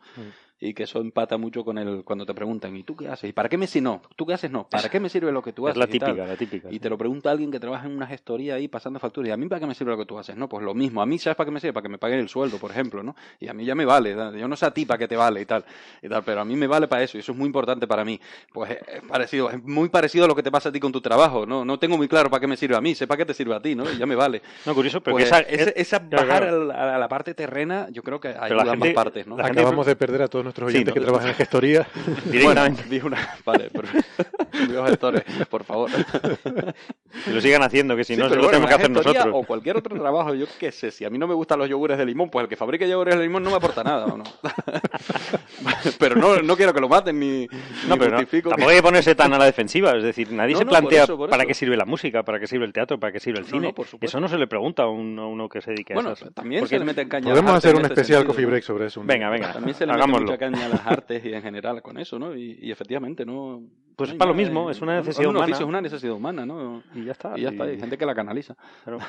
Y 0.59 0.73
que 0.73 0.83
eso 0.83 0.99
empata 1.01 1.37
mucho 1.37 1.65
con 1.65 1.77
el 1.77 2.03
cuando 2.05 2.25
te 2.25 2.33
preguntan, 2.33 2.75
¿y 2.75 2.83
tú 2.83 2.95
qué 2.95 3.09
haces? 3.09 3.29
¿Y 3.29 3.33
para 3.33 3.49
qué 3.49 3.57
me 3.57 3.67
sirve? 3.67 3.83
No, 3.83 4.01
¿tú 4.15 4.25
qué 4.25 4.33
haces? 4.33 4.49
No, 4.49 4.67
¿para 4.69 4.89
qué 4.89 4.99
me 5.01 5.09
sirve 5.09 5.31
lo 5.31 5.41
que 5.43 5.51
tú 5.51 5.67
haces? 5.67 5.75
Es 5.75 5.79
la 5.79 5.87
típica, 5.87 6.25
la 6.25 6.35
típica. 6.37 6.71
Y 6.71 6.79
te 6.79 6.89
lo 6.89 6.97
pregunta 6.97 7.29
alguien 7.29 7.51
que 7.51 7.59
trabaja 7.59 7.85
en 7.87 7.91
una 7.95 8.07
gestoría 8.07 8.55
ahí 8.55 8.67
pasando 8.69 8.99
facturas. 8.99 9.29
¿Y 9.29 9.31
a 9.31 9.37
mí 9.37 9.47
para 9.47 9.59
qué 9.59 9.67
me 9.67 9.75
sirve 9.75 9.91
lo 9.91 9.97
que 9.97 10.05
tú 10.05 10.17
haces? 10.17 10.35
No, 10.37 10.47
pues 10.47 10.63
lo 10.63 10.73
mismo. 10.73 11.01
A 11.01 11.05
mí, 11.05 11.19
¿sabes 11.19 11.35
para 11.35 11.45
qué 11.45 11.51
me 11.51 11.59
sirve? 11.59 11.73
Para 11.73 11.83
que 11.83 11.89
me 11.89 11.97
paguen 11.97 12.19
el 12.19 12.29
sueldo, 12.29 12.57
por 12.57 12.71
ejemplo, 12.71 13.03
¿no? 13.03 13.15
Y 13.39 13.47
a 13.49 13.53
mí 13.53 13.65
ya 13.65 13.75
me 13.75 13.83
vale. 13.85 14.15
Yo 14.39 14.47
no 14.47 14.55
sé 14.55 14.65
a 14.65 14.71
ti 14.71 14.85
para 14.85 14.97
qué 14.97 15.07
te 15.09 15.17
vale 15.17 15.41
y 15.41 15.45
tal, 15.45 15.65
y 16.01 16.07
tal, 16.07 16.23
pero 16.23 16.41
a 16.41 16.45
mí 16.45 16.55
me 16.55 16.67
vale 16.67 16.87
para 16.87 17.03
eso 17.03 17.17
y 17.17 17.19
eso 17.19 17.33
es 17.33 17.37
muy 17.37 17.47
importante 17.47 17.85
para 17.85 18.05
mí. 18.05 18.19
Pues 18.53 18.71
es 18.71 19.01
parecido, 19.09 19.49
es 19.51 19.61
muy 19.61 19.89
parecido 19.89 20.23
a 20.25 20.27
lo 20.29 20.35
que 20.35 20.43
te 20.43 20.51
pasa 20.51 20.69
a 20.69 20.71
ti 20.71 20.79
con 20.79 20.91
tu 20.93 21.01
trabajo, 21.01 21.45
¿no? 21.45 21.65
No 21.65 21.77
tengo 21.79 21.97
muy 21.97 22.07
claro 22.07 22.29
para 22.29 22.39
qué 22.39 22.47
me 22.47 22.55
sirve 22.55 22.77
a 22.77 22.81
mí, 22.81 22.95
sé 22.95 23.07
para 23.07 23.17
qué 23.17 23.25
te 23.25 23.33
sirve 23.33 23.55
a 23.55 23.59
ti, 23.61 23.75
¿no? 23.75 23.91
Y 23.91 23.97
ya 23.97 24.05
me 24.05 24.15
vale. 24.15 24.41
No, 24.65 24.73
curioso, 24.73 25.01
pero 25.01 25.15
Pues 25.17 25.25
esa, 25.25 25.39
esa, 25.41 25.69
esa 25.71 25.99
bajar 25.99 26.43
A, 26.45 26.97
la, 26.97 27.07
parte 27.09 27.33
terrena, 27.33 27.87
yo 27.91 28.01
creo 28.03 28.21
que 28.21 28.29
hay 28.29 28.51
la 28.51 28.61
ambas 28.61 28.77
gente- 28.79 28.93
partes, 28.93 29.27
¿no? 29.27 29.35
la 29.37 29.43
gente- 29.45 29.59
Acabamos 29.61 29.85
de 29.85 29.95
perder 29.97 30.21
a 30.21 30.27
todos 30.29 30.44
nuestros 30.45 30.71
Sí, 30.71 30.77
oyentes 30.77 30.95
¿no? 30.95 31.01
que 31.01 31.05
trabajan 31.05 31.29
en 31.29 31.35
gestoría. 31.35 31.87
Bueno, 32.45 32.65
vi 32.89 32.99
una... 32.99 33.17
Vale, 33.45 33.69
pero... 33.73 33.87
Gestores, 34.87 35.23
por 35.49 35.63
favor. 35.65 35.89
que 35.91 37.31
lo 37.31 37.41
sigan 37.41 37.61
haciendo, 37.63 37.95
que 37.95 38.03
si 38.03 38.15
Sí, 38.15 38.19
no, 38.21 38.29
pero 38.29 38.41
lo 38.41 38.47
bueno, 38.47 38.65
tenemos 38.65 38.69
que 38.69 38.75
hacer 38.75 38.91
nosotros. 38.91 39.27
O 39.33 39.43
cualquier 39.43 39.77
otro 39.77 39.97
trabajo, 39.99 40.33
yo 40.33 40.45
qué 40.59 40.71
sé. 40.71 40.91
Si 40.91 41.03
a 41.03 41.09
mí 41.09 41.17
no 41.17 41.27
me 41.27 41.33
gustan 41.33 41.59
los 41.59 41.67
yogures 41.69 41.97
de 41.97 42.05
limón, 42.05 42.29
pues 42.29 42.43
el 42.43 42.49
que 42.49 42.55
fabrique 42.55 42.87
yogures 42.87 43.15
de 43.17 43.21
limón 43.23 43.43
no 43.43 43.49
me 43.49 43.57
aporta 43.57 43.83
nada, 43.83 44.05
¿o 44.05 44.17
no? 44.17 44.23
pero 45.99 46.15
no, 46.15 46.37
no 46.41 46.55
quiero 46.55 46.73
que 46.73 46.79
lo 46.81 46.87
maten 46.89 47.19
ni, 47.19 47.47
No, 47.87 47.95
ni 47.95 47.99
pero 47.99 48.11
no, 48.11 48.17
justifico 48.17 48.49
tampoco 48.49 48.69
hay 48.69 48.77
que 48.77 48.83
ponerse 48.83 49.15
tan 49.15 49.33
a 49.33 49.37
la 49.37 49.45
defensiva. 49.45 49.91
Es 49.95 50.03
decir, 50.03 50.31
nadie 50.31 50.53
No, 50.53 50.59
se 50.59 50.65
no, 50.65 50.71
por 50.71 50.79
plantea 50.79 51.03
eso, 51.03 51.17
por 51.17 51.29
para 51.29 51.43
eso. 51.43 51.47
qué 51.49 51.53
sirve 51.53 51.77
la 51.77 51.85
música, 51.85 52.23
para 52.23 52.39
qué 52.39 52.47
sirve 52.47 52.65
el 52.65 52.73
teatro, 52.73 52.99
para 52.99 53.11
qué 53.13 53.19
sirve 53.19 53.39
el 53.39 53.45
No, 53.45 53.49
cine. 53.51 53.67
no, 53.67 53.73
por 53.73 53.85
supuesto. 53.87 54.05
Eso 54.17 54.19
no 54.21 54.27
se 54.27 54.37
le 54.37 54.47
pregunta 54.47 54.83
a, 54.83 54.89
un- 54.89 55.17
a 55.19 55.25
uno 55.25 55.49
que 55.49 55.61
se 55.61 55.71
dedique 55.71 55.93
Bueno, 55.93 56.11
a 56.11 56.13
eso. 56.13 56.29
también 56.31 56.61
Porque- 56.61 56.75
se 56.75 56.79
le 56.79 56.85
mete 56.85 57.07
caña 57.07 57.29
Podemos 57.29 57.53
hacer 57.55 57.75
un 57.75 57.81
este 57.81 57.93
especial 57.93 58.19
sentido, 58.19 58.33
coffee 58.33 58.45
break 58.45 58.63
sobre 58.63 58.85
eso. 58.87 59.01
Venga, 59.03 59.29
venga. 59.29 59.53
También 59.53 59.75
se 59.75 59.85
le 59.85 59.93
mete 59.93 60.03
hagámoslo. 60.03 60.34
Mucha 60.35 60.51
caña 60.51 60.65
a 60.65 60.69
las 60.69 60.85
artes 60.87 61.23
y 61.25 61.33
en 61.33 61.41
general 61.41 61.81
con 61.81 61.97
eso, 61.97 62.17
¿no? 62.19 62.35
Y, 62.35 62.59
y 62.61 62.71
efectivamente, 62.71 63.25
¿no? 63.25 63.61
Pues 63.95 64.09
no 64.09 64.13
es 64.15 64.19
para 64.19 64.31
lo 64.31 64.35
mismo, 64.37 64.69
es 64.69 64.81
una 64.81 64.93
un- 64.93 64.97
necesidad 64.99 65.29
un 65.29 65.35
humana. 65.35 65.45
oficio 65.45 65.65
es 65.65 65.69
una 65.69 65.81
necesidad 65.81 66.13
humana, 66.13 66.45
¿no? 66.45 66.83
Y 66.93 67.05
ya 67.05 67.11
está. 67.13 67.37
Y 67.37 67.41
ya 67.43 67.49
está, 67.49 67.63
hay 67.63 67.79
gente 67.79 67.97
que 67.97 68.05
la 68.05 68.13
canaliza. 68.15 68.55
Claro. 68.83 68.99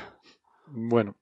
Bueno, 0.68 1.14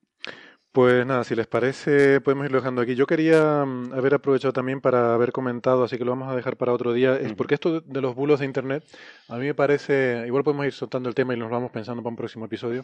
pues 0.75 1.05
nada, 1.05 1.23
si 1.23 1.35
les 1.35 1.47
parece, 1.47 2.19
podemos 2.19 2.45
irlo 2.45 2.57
dejando 2.59 2.81
aquí. 2.81 2.95
Yo 2.95 3.07
quería 3.07 3.63
mm, 3.65 3.93
haber 3.93 4.15
aprovechado 4.15 4.51
también 4.51 4.81
para 4.81 5.13
haber 5.13 5.31
comentado, 5.31 5.85
así 5.85 5.97
que 5.97 6.03
lo 6.03 6.11
vamos 6.11 6.27
a 6.29 6.35
dejar 6.35 6.57
para 6.57 6.73
otro 6.73 6.91
día, 6.91 7.15
es 7.15 7.33
porque 7.33 7.53
esto 7.55 7.79
de- 7.79 8.01
los 8.01 8.13
bulos 8.13 8.41
de 8.41 8.45
Internet, 8.45 8.83
a 9.29 9.37
mí 9.37 9.45
me 9.45 9.53
parece, 9.55 10.25
igual 10.27 10.43
podemos 10.43 10.65
ir 10.65 10.73
soltando 10.73 11.07
el 11.07 11.15
tema 11.15 11.33
y 11.33 11.37
nos 11.37 11.49
vamos 11.49 11.71
pensando 11.71 12.03
para 12.03 12.09
un 12.11 12.17
próximo 12.17 12.43
episodio, 12.45 12.83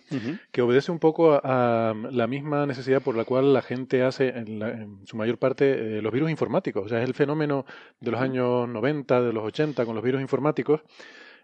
que 0.52 0.62
obedece 0.62 0.90
un 0.92 1.00
poco 1.00 1.34
a, 1.34 1.90
a 1.90 1.94
la 1.94 2.28
misma 2.28 2.66
necesidad 2.66 3.02
por 3.02 3.16
la 3.18 3.26
cual 3.26 3.52
la 3.54 3.62
gente 3.62 4.04
hace, 4.04 4.30
en, 4.30 4.58
la- 4.58 4.70
en 4.72 5.06
su 5.06 5.18
mayor 5.18 5.38
parte, 5.38 5.98
eh, 5.98 6.02
los 6.02 6.14
virus 6.14 6.32
informáticos. 6.32 6.86
O 6.86 6.88
sea, 6.90 7.02
es 7.04 7.08
el 7.08 7.14
fenómeno 7.14 7.66
de 8.00 8.12
los 8.12 8.22
años 8.22 8.70
90, 8.70 9.22
de 9.22 9.34
los 9.34 9.44
80 9.44 9.86
con 9.86 9.96
los 9.96 10.04
virus 10.04 10.22
informáticos, 10.22 10.80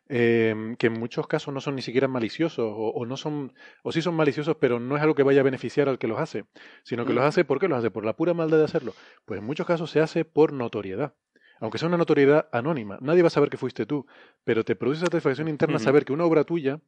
eh, 0.10 0.76
que 0.80 0.88
en 0.88 0.94
muchos 0.94 1.28
casos 1.28 1.54
no 1.54 1.60
son 1.60 1.76
ni 1.76 1.82
siquiera 1.82 2.08
maliciosos 2.08 2.60
o, 2.60 2.90
o 2.90 3.06
no 3.06 3.18
son 3.18 3.54
o 3.84 3.92
sí 3.92 4.02
son 4.02 4.16
maliciosos 4.16 4.56
pero 4.58 4.80
no 4.80 4.96
es 4.96 5.02
algo 5.02 5.16
que 5.16 5.24
vaya 5.24 5.42
a 5.42 5.44
beneficiar 5.44 5.90
al 5.90 6.00
que 6.00 6.08
los 6.08 6.20
hace 6.20 6.46
sino 6.84 7.06
que 7.06 7.14
los 7.14 7.24
hace 7.24 7.44
¿por 7.44 7.60
qué 7.60 7.68
los 7.68 7.80
hace? 7.80 7.92
por 7.92 8.06
la 8.06 8.14
pura 8.14 8.34
maldad 8.34 8.58
de 8.58 8.64
hacerlo 8.64 8.94
pues 9.26 9.40
en 9.40 9.46
muchos 9.46 9.68
casos 9.68 9.92
se 9.92 10.00
hace 10.00 10.24
por 10.24 10.54
notoriedad 10.54 11.14
aunque 11.60 11.78
sea 11.78 11.88
una 11.88 11.98
notoriedad 11.98 12.48
anónima 12.52 12.98
nadie 13.02 13.22
va 13.22 13.28
a 13.28 13.32
saber 13.32 13.50
que 13.50 13.58
fuiste 13.58 13.86
tú 13.86 14.06
pero 14.44 14.64
te 14.64 14.76
produce 14.76 15.02
satisfacción 15.02 15.50
interna 15.50 15.80
saber 15.80 16.06
que 16.06 16.14
una 16.14 16.26
obra 16.26 16.44
tuya 16.46 16.80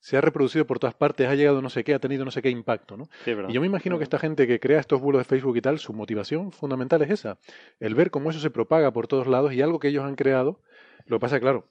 se 0.00 0.16
ha 0.16 0.20
reproducido 0.20 0.66
por 0.66 0.78
todas 0.78 0.94
partes 0.94 1.26
ha 1.26 1.34
llegado 1.34 1.62
no 1.62 1.70
sé 1.70 1.84
qué 1.84 1.94
ha 1.94 1.98
tenido 1.98 2.24
no 2.24 2.30
sé 2.30 2.42
qué 2.42 2.50
impacto 2.50 2.96
¿no? 2.96 3.08
Sí. 3.24 3.32
Y 3.48 3.52
yo 3.52 3.60
me 3.60 3.66
imagino 3.66 3.98
que 3.98 4.04
esta 4.04 4.18
gente 4.18 4.46
que 4.46 4.60
crea 4.60 4.78
estos 4.78 5.00
bulos 5.00 5.20
de 5.20 5.24
Facebook 5.24 5.56
y 5.56 5.60
tal, 5.60 5.78
su 5.78 5.92
motivación 5.92 6.52
fundamental 6.52 7.02
es 7.02 7.10
esa, 7.10 7.38
el 7.80 7.94
ver 7.94 8.10
cómo 8.10 8.30
eso 8.30 8.40
se 8.40 8.50
propaga 8.50 8.92
por 8.92 9.08
todos 9.08 9.26
lados 9.26 9.52
y 9.54 9.62
algo 9.62 9.78
que 9.78 9.88
ellos 9.88 10.04
han 10.04 10.14
creado. 10.14 10.60
Lo 11.06 11.16
que 11.16 11.20
pasa, 11.20 11.40
claro, 11.40 11.66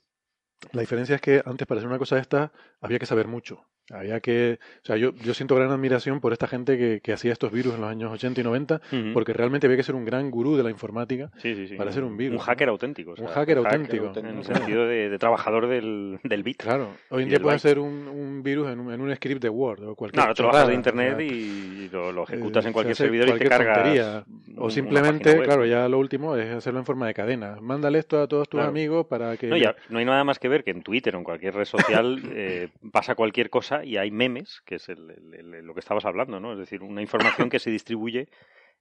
la 0.71 0.81
diferencia 0.81 1.15
es 1.15 1.21
que 1.21 1.41
antes 1.45 1.67
para 1.67 1.79
hacer 1.79 1.89
una 1.89 1.99
cosa 1.99 2.15
de 2.15 2.21
esta 2.21 2.51
había 2.81 2.99
que 2.99 3.05
saber 3.05 3.27
mucho. 3.27 3.65
Había 3.91 4.19
que, 4.19 4.59
o 4.83 4.85
sea, 4.85 4.97
yo, 4.97 5.13
yo 5.15 5.33
siento 5.33 5.55
gran 5.55 5.71
admiración 5.71 6.19
por 6.19 6.33
esta 6.33 6.47
gente 6.47 6.77
que, 6.77 6.99
que 7.01 7.13
hacía 7.13 7.31
estos 7.31 7.51
virus 7.51 7.75
en 7.75 7.81
los 7.81 7.89
años 7.89 8.11
80 8.11 8.41
y 8.41 8.43
90, 8.43 8.81
Ujú. 8.91 9.13
porque 9.13 9.31
realmente 9.33 9.67
había 9.67 9.77
que 9.77 9.83
ser 9.83 9.95
un 9.95 10.03
gran 10.03 10.29
gurú 10.29 10.57
de 10.57 10.63
la 10.63 10.69
informática. 10.69 11.29
Sí, 11.37 11.55
sí, 11.55 11.67
sí. 11.69 11.75
para 11.75 11.91
ser 11.91 12.03
un 12.03 12.17
virus, 12.17 12.39
Un 12.41 12.45
hacker 12.45 12.69
auténtico. 12.69 13.11
o 13.11 13.21
Un 13.21 13.27
hacker 13.27 13.57
hack 13.57 13.65
auténtico. 13.65 14.11
En 14.17 14.25
el 14.25 14.43
sentido 14.43 14.85
de, 14.87 15.09
de 15.09 15.17
trabajador 15.19 15.67
del, 15.67 16.19
del 16.23 16.43
bit. 16.43 16.57
Claro, 16.63 16.89
hoy 17.09 17.23
en 17.23 17.29
día 17.29 17.39
puedes 17.39 17.63
hacer 17.63 17.79
un, 17.79 18.07
un 18.07 18.43
virus 18.43 18.69
en 18.71 18.79
un, 18.79 18.91
en 18.93 18.99
un 19.01 19.15
script 19.15 19.41
de 19.41 19.49
Word 19.49 19.83
o 19.83 19.95
cualquier 19.95 20.21
No, 20.23 20.27
lo 20.29 20.33
chorrada, 20.33 20.67
de 20.67 20.73
internet 20.73 21.19
y 21.21 21.89
lo, 21.89 22.11
lo 22.11 22.23
ejecutas 22.23 22.65
Eh, 22.65 22.67
en 22.67 22.73
cualquier 22.73 22.95
servidor 22.95 23.29
y 23.29 23.39
te 23.39 23.45
cargas. 23.47 24.25
un- 24.27 24.55
O 24.57 24.69
simplemente, 24.69 25.41
claro, 25.43 25.65
ya 25.65 25.87
lo 25.87 25.99
último 25.99 26.35
es 26.35 26.53
hacerlo 26.53 26.79
en 26.79 26.85
forma 26.85 27.07
de 27.07 27.13
cadena. 27.13 27.57
Mándale 27.61 27.99
esto 27.99 28.19
a 28.21 28.27
todos 28.27 28.49
tus 28.49 28.57
Claro. 28.57 28.69
amigos 28.69 29.05
para 29.05 29.37
que... 29.37 29.47
No, 29.47 29.55
ya, 29.55 29.75
no 29.89 29.99
hay 29.99 30.05
nada 30.05 30.23
más 30.23 30.39
que 30.39 30.49
ver 30.49 30.63
que 30.63 30.71
en 30.71 30.81
Twitter 30.81 31.15
o 31.15 31.19
en 31.19 31.23
cualquier 31.23 31.53
red 31.53 31.65
social 31.65 32.19
eh, 32.33 32.69
pasa 32.91 33.13
cualquier 33.15 33.49
cosa 33.49 33.76
y 33.83 33.97
hay 33.97 34.11
memes, 34.11 34.61
que 34.65 34.75
es 34.75 34.89
el- 34.89 35.09
el- 35.33 35.53
el- 35.55 35.65
lo 35.65 35.73
que 35.73 35.79
estabas 35.79 36.05
hablando, 36.05 36.39
¿no? 36.39 36.53
Es 36.53 36.59
decir, 36.59 36.83
una 36.83 37.01
información 37.01 37.49
que 37.49 37.59
se 37.59 37.69
distribuye 37.71 38.27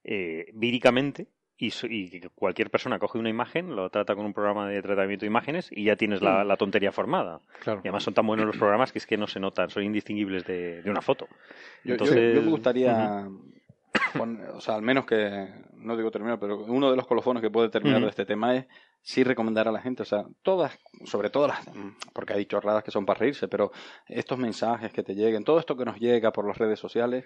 eh, 0.05 0.47
víricamente 0.55 1.27
y, 1.59 1.73
y 1.89 2.21
que 2.21 2.29
cualquier 2.35 2.71
persona 2.71 2.99
coge 2.99 3.19
una 3.19 3.31
imagen, 3.31 3.75
lo 3.75 3.89
trata 3.91 4.15
con 4.15 4.27
un 4.27 4.33
programa 4.35 4.69
de 4.69 4.81
tratamiento 4.83 5.23
de 5.23 5.29
imágenes 5.29 5.69
y 5.73 5.85
ya 5.85 5.97
tienes 5.97 6.21
la, 6.23 6.45
la 6.45 6.57
tontería 6.57 6.93
formada. 6.93 7.41
Claro. 7.61 7.81
Y 7.83 7.89
además 7.89 8.03
son 8.05 8.15
tan 8.15 8.27
buenos 8.27 8.47
los 8.47 8.57
programas 8.59 8.93
que 8.93 8.99
es 8.99 9.07
que 9.07 9.17
no 9.17 9.27
se 9.27 9.41
notan, 9.41 9.71
son 9.71 9.83
indistinguibles 9.83 10.45
de, 10.47 10.83
de 10.83 10.91
una 10.91 11.01
foto. 11.03 11.27
Yo, 11.27 11.37
yo- 11.85 11.93
Entonces, 11.95 12.35
yo 12.37 12.43
me 12.43 12.51
gustaría, 12.51 13.27
o 14.53 14.61
sea, 14.61 14.75
al 14.75 14.83
menos 14.83 15.07
que, 15.07 15.49
no 15.77 15.97
digo 15.97 16.11
terminar, 16.11 16.39
pero 16.39 16.59
uno 16.59 16.91
de 16.91 16.97
los 16.97 17.07
colofones 17.07 17.43
que 17.43 17.51
puede 17.51 17.69
terminar 17.69 18.01
de 18.03 18.09
este 18.09 18.27
tema 18.27 18.55
es 18.57 18.67
sí 19.07 19.23
recomendar 19.23 19.69
a 19.69 19.73
la 19.73 19.81
gente, 19.81 20.03
o 20.03 20.05
sea, 20.05 20.27
todas, 20.43 20.77
sobre 21.05 21.31
todo 21.31 21.47
las, 21.47 21.61
porque 22.13 22.33
hay 22.33 22.45
chorradas 22.45 22.83
que 22.83 22.91
son 22.91 23.07
para 23.07 23.21
reírse, 23.21 23.47
pero 23.47 23.71
estos 24.09 24.37
mensajes 24.37 24.93
que 24.93 25.05
te 25.05 25.15
lleguen, 25.15 25.45
todo 25.45 25.61
esto 25.61 25.77
que 25.77 25.85
nos 25.85 26.01
llega 26.01 26.33
por 26.33 26.45
las 26.45 26.59
redes 26.59 26.81
sociales, 26.81 27.25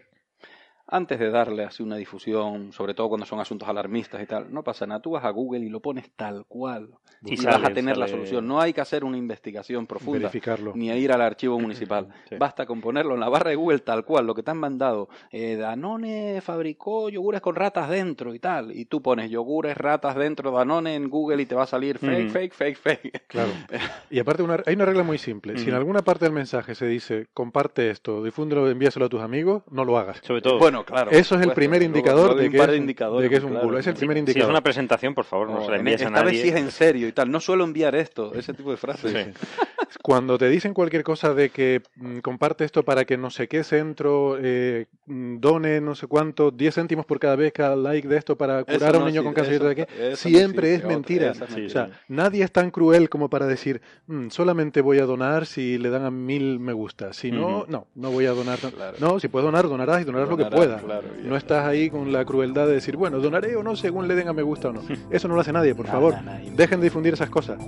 antes 0.91 1.19
de 1.19 1.31
darle 1.31 1.65
así 1.65 1.83
una 1.83 1.97
difusión, 1.97 2.73
sobre 2.73 2.95
todo 2.95 3.09
cuando 3.09 3.25
son 3.27 3.41
asuntos 3.41 3.69
alarmistas 3.69 4.23
y 4.23 4.27
tal, 4.27 4.53
no 4.53 4.63
pasa 4.65 4.87
nada, 4.87 5.01
tú 5.01 5.13
vas 5.13 5.25
a 5.25 5.31
Google 5.31 5.61
y 5.61 5.69
lo 5.69 5.81
pones 5.81 6.11
tal 6.17 6.45
cual 6.47 6.91
y, 7.25 7.35
Y 7.35 7.37
vas 7.45 7.57
a 7.57 7.61
sale, 7.61 7.75
tener 7.75 7.97
la 7.99 8.09
solución, 8.09 8.47
no 8.47 8.61
hay 8.61 8.73
que 8.73 8.81
hacer 8.81 9.05
una 9.05 9.17
investigación 9.19 9.87
profunda 9.87 10.21
verificarlo. 10.29 10.73
ni 10.75 10.91
a 10.91 10.97
ir 10.97 11.13
al 11.13 11.21
archivo 11.23 11.59
municipal. 11.59 12.09
Sí. 12.31 12.37
Basta 12.39 12.65
con 12.67 12.81
ponerlo 12.81 13.15
en 13.15 13.21
la 13.21 13.29
barra 13.29 13.51
de 13.51 13.57
Google 13.57 13.79
tal 13.81 14.05
cual, 14.05 14.27
lo 14.27 14.35
que 14.35 14.43
te 14.43 14.51
han 14.53 14.59
mandado. 14.59 15.09
Eh, 15.33 15.57
Danone 15.57 16.41
fabricó 16.43 17.09
yogures 17.09 17.41
con 17.41 17.55
ratas 17.57 17.89
dentro 17.89 18.35
y 18.35 18.39
tal. 18.39 18.71
Y 18.77 18.85
tú 18.85 19.03
pones 19.03 19.31
yogures, 19.31 19.77
ratas 19.77 20.15
dentro, 20.17 20.51
Danone 20.53 20.95
en 20.95 21.09
Google 21.11 21.43
y 21.43 21.47
te 21.47 21.55
va 21.55 21.65
a 21.65 21.67
salir 21.67 21.99
fake, 21.99 22.31
fake, 22.31 22.53
fake, 22.55 22.77
fake. 22.79 23.23
Claro. 23.27 23.51
Y 24.11 24.19
aparte 24.19 24.43
una- 24.43 24.63
hay 24.67 24.75
una 24.75 24.85
regla 24.85 25.03
muy 25.03 25.19
simple. 25.19 25.57
Si 25.59 25.69
en 25.69 25.75
alguna 25.75 26.03
parte 26.03 26.25
del 26.25 26.33
mensaje 26.35 26.75
se 26.75 26.87
dice 26.87 27.27
comparte 27.35 27.91
esto, 27.91 28.23
difúndelo, 28.25 28.69
envíaselo 28.69 29.07
a 29.07 29.09
tus 29.09 29.21
amigos, 29.21 29.63
no 29.71 29.85
lo 29.85 29.99
hagas. 29.99 30.21
Sobre 30.23 30.43
todo, 30.43 30.59
Bueno, 30.59 30.80
claro. 30.85 31.11
Eso 31.11 31.35
es 31.37 31.43
el 31.43 31.53
primer 31.53 31.83
indicador 31.83 32.35
de 32.35 32.51
que, 32.51 32.57
es 32.59 32.67
de 32.67 32.79
un- 32.81 32.87
que 33.29 33.37
es 33.37 33.43
un 33.45 33.51
claro. 33.51 33.67
bulo. 33.67 33.79
Es 33.79 33.87
el 33.87 33.95
si, 33.95 33.99
primer 34.01 34.17
si 34.17 34.21
indicador. 34.21 34.49
es 34.49 34.51
una 34.51 34.63
presentación, 34.63 35.15
por 35.15 35.25
favor, 35.25 35.49
no 35.51 35.61
se 35.65 35.69
la 35.71 35.75
en- 35.75 35.81
envíes 35.81 36.01
a 36.03 36.05
esta 36.07 36.23
vez 36.23 36.33
nadie. 36.33 36.43
sí 36.43 36.49
es 36.49 36.57
en 36.57 36.71
serio 36.71 37.09
y 37.09 37.13
tal. 37.13 37.31
No 37.31 37.41
suelo 37.41 37.65
enviar 37.65 37.95
esto, 37.95 38.33
ese 38.35 38.53
tipo 38.55 38.71
de 38.71 38.77
frases. 38.77 39.13
Sí. 39.13 39.47
Cuando 40.03 40.39
te 40.39 40.49
dicen 40.49 40.73
cualquier 40.73 41.03
cosa 41.03 41.35
de 41.35 41.51
que 41.51 41.83
mm, 41.97 42.19
comparte 42.19 42.65
esto 42.65 42.85
para 42.85 43.05
que 43.05 43.17
no 43.19 43.29
sé 43.31 43.49
qué 43.49 43.65
centro 43.65 44.37
eh, 44.41 44.87
mm, 45.07 45.39
done 45.41 45.81
no 45.81 45.95
sé 45.95 46.07
cuánto, 46.07 46.51
10 46.51 46.75
céntimos 46.77 47.07
por 47.07 47.19
cada 47.19 47.37
vez, 47.37 47.53
cada 47.53 47.75
like 47.77 48.07
de 48.07 48.17
esto 48.17 48.37
para 48.37 48.63
curar 48.65 48.95
a 48.95 48.99
un 48.99 49.07
niño 49.07 49.25
con 49.25 49.35
cáncer 49.35 49.55
eso- 49.55 49.65
de 49.69 49.75
qué, 49.77 50.17
siempre 50.17 50.75
es 50.75 50.85
mentira. 50.85 51.33
esa 51.33 51.45
es 51.47 51.55
Sí, 51.55 51.67
O 51.67 51.71
sea, 51.71 51.91
nadie 52.09 52.45
es 52.45 52.53
tan 52.53 52.71
cruel 52.71 53.09
como 53.11 53.29
para 53.29 53.47
decir, 53.47 53.81
"Mm, 54.07 54.29
solamente 54.29 54.81
voy 54.81 54.99
a 55.01 55.05
donar 55.07 55.45
si 55.47 55.77
le 55.79 55.91
dan 55.91 56.05
a 56.05 56.11
mil 56.11 56.61
me 56.61 56.73
gusta. 56.73 57.13
Si 57.13 57.33
no, 57.33 57.65
no, 57.69 57.87
no 57.95 58.11
voy 58.11 58.27
a 58.27 58.31
donar. 58.33 58.59
No, 58.63 58.71
Claro. 58.71 58.97
No, 59.01 59.19
si 59.21 59.29
puedes 59.29 59.45
donar, 59.45 59.69
donarás 59.69 60.01
y 60.03 60.05
donarás 60.05 60.29
lo 60.29 60.37
que 60.37 60.45
Donarás, 60.45 60.61
claro, 60.79 61.09
no 61.23 61.37
está. 61.37 61.57
estás 61.57 61.67
ahí 61.69 61.91
con 61.91 62.13
la 62.13 62.25
crueldad 62.25 62.67
de 62.67 62.75
decir, 62.75 62.97
bueno, 62.97 63.19
donaré 63.19 63.57
o 63.57 63.63
no 63.63 63.77
según 63.77 64.07
le 64.09 64.15
den 64.15 64.29
a 64.29 64.33
me 64.33 64.43
gusta 64.43 64.69
o 64.69 64.73
no. 64.73 64.83
Eso 65.11 65.29
no 65.29 65.35
lo 65.35 65.41
hace 65.41 65.53
nadie, 65.53 65.75
por 65.75 65.87
Nada, 65.87 65.99
favor. 65.99 66.15
nadie. 66.25 66.51
Dejen 66.57 66.81
de 66.81 66.85
difundir 66.85 67.15
esas 67.15 67.31
cosas. 67.31 67.59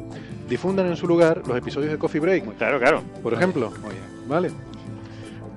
Difundan 0.49 0.87
en 0.87 0.97
su 0.97 1.07
lugar 1.07 1.43
los 1.47 1.57
episodios 1.57 1.93
de 1.93 1.99
Coffee 1.99 2.21
Break, 2.21 2.57
Claro, 2.59 2.79
claro. 2.79 3.03
por 3.23 3.33
ejemplo. 3.35 3.71
Muy 3.83 3.91
bien. 3.91 4.05
Vale. 4.29 4.51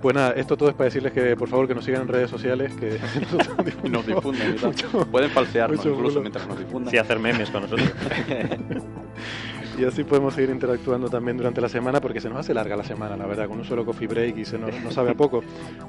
Pues 0.01 0.13
nada, 0.13 0.34
esto 0.34 0.55
todo 0.55 0.69
es 0.69 0.76
para 0.76 0.85
decirles 0.85 1.13
que 1.13 1.35
por 1.35 1.47
favor 1.49 1.67
que 1.67 1.73
nos 1.73 1.84
sigan 1.84 2.03
en 2.03 2.07
redes 2.07 2.30
sociales, 2.30 2.72
que 2.76 2.99
nos 3.89 4.05
difunden. 4.05 4.55
Mucho- 4.63 5.05
Pueden 5.07 5.31
falsearnos 5.31 5.84
incluso 5.84 6.22
mientras 6.22 6.47
nos 6.47 6.59
difundan. 6.59 6.91
Sí, 6.91 6.97
hacer 6.99 7.17
memes 7.17 7.49
con 7.49 7.63
nosotros. 7.63 7.91
Y 9.77 9.84
así 9.84 10.03
podemos 10.03 10.34
seguir 10.34 10.49
interactuando 10.52 11.10
también 11.10 11.38
durante 11.38 11.60
la 11.60 11.68
semana, 11.69 11.99
porque 11.99 12.22
se 12.22 12.30
nos 12.30 12.39
hace 12.39 12.53
larga 12.53 12.76
la 12.77 12.84
semana, 12.84 13.18
la 13.18 13.26
verdad, 13.26 13.47
con 13.47 13.60
un 13.60 13.65
solo 13.65 13.85
coffee 13.85 14.07
break 14.07 14.38
y 14.38 14.45
se 14.45 14.57
nos, 14.57 14.73
nos 14.81 14.93
sabe 14.93 15.11
a 15.11 15.14
poco. 15.15 15.43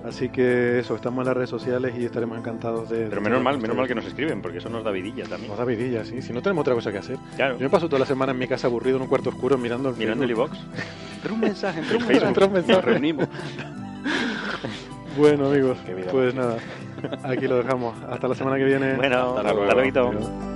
Así 0.04 0.28
que 0.28 0.80
eso, 0.80 0.96
estamos 0.96 1.20
en 1.22 1.26
las 1.26 1.36
redes 1.36 1.50
sociales 1.50 1.94
y 1.96 2.04
estaremos 2.04 2.36
encantados 2.38 2.90
de... 2.90 3.06
Pero 3.06 3.20
menos 3.20 3.42
mal, 3.42 3.58
menos 3.60 3.76
mal 3.76 3.86
que 3.86 3.94
nos 3.94 4.04
escriben, 4.04 4.42
porque 4.42 4.58
eso 4.58 4.68
nos 4.68 4.82
da 4.82 4.90
vidilla 4.90 5.24
también. 5.24 5.48
Nos 5.50 5.58
da 5.58 5.64
vidilla, 5.64 6.04
sí. 6.04 6.20
Si 6.20 6.32
no 6.32 6.42
tenemos 6.42 6.62
otra 6.62 6.74
cosa 6.74 6.90
que 6.90 6.98
hacer. 6.98 7.16
Claro, 7.36 7.54
Yo 7.58 7.64
me 7.64 7.70
paso 7.70 7.88
toda 7.88 8.00
la 8.00 8.06
semana 8.06 8.32
en 8.32 8.38
mi 8.38 8.48
casa 8.48 8.66
aburrido 8.66 8.96
en 8.96 9.02
un 9.02 9.08
cuarto 9.08 9.30
oscuro 9.30 9.56
mirando 9.56 9.90
el 9.90 9.96
mirando 9.96 10.24
el 10.24 10.30
iBox. 10.30 10.58
Entra 11.16 11.32
un 11.32 11.40
mensaje, 11.40 11.80
entra 11.80 11.96
un 11.96 12.06
mensaje. 12.06 12.28
Entra 12.28 12.46
un 12.46 12.52
mensaje. 12.52 12.76
Nos 12.76 12.84
reunimos. 12.84 13.28
Bueno, 15.16 15.46
amigos, 15.46 15.78
pues 16.10 16.34
nada, 16.34 16.58
aquí 17.22 17.48
lo 17.48 17.56
dejamos. 17.56 17.96
Hasta 18.08 18.28
la 18.28 18.34
semana 18.34 18.58
que 18.58 18.64
viene. 18.64 18.94
Bueno, 18.94 19.16
Hasta 19.38 19.40
hasta 19.40 19.54
luego. 19.54 20.12
luego. 20.12 20.55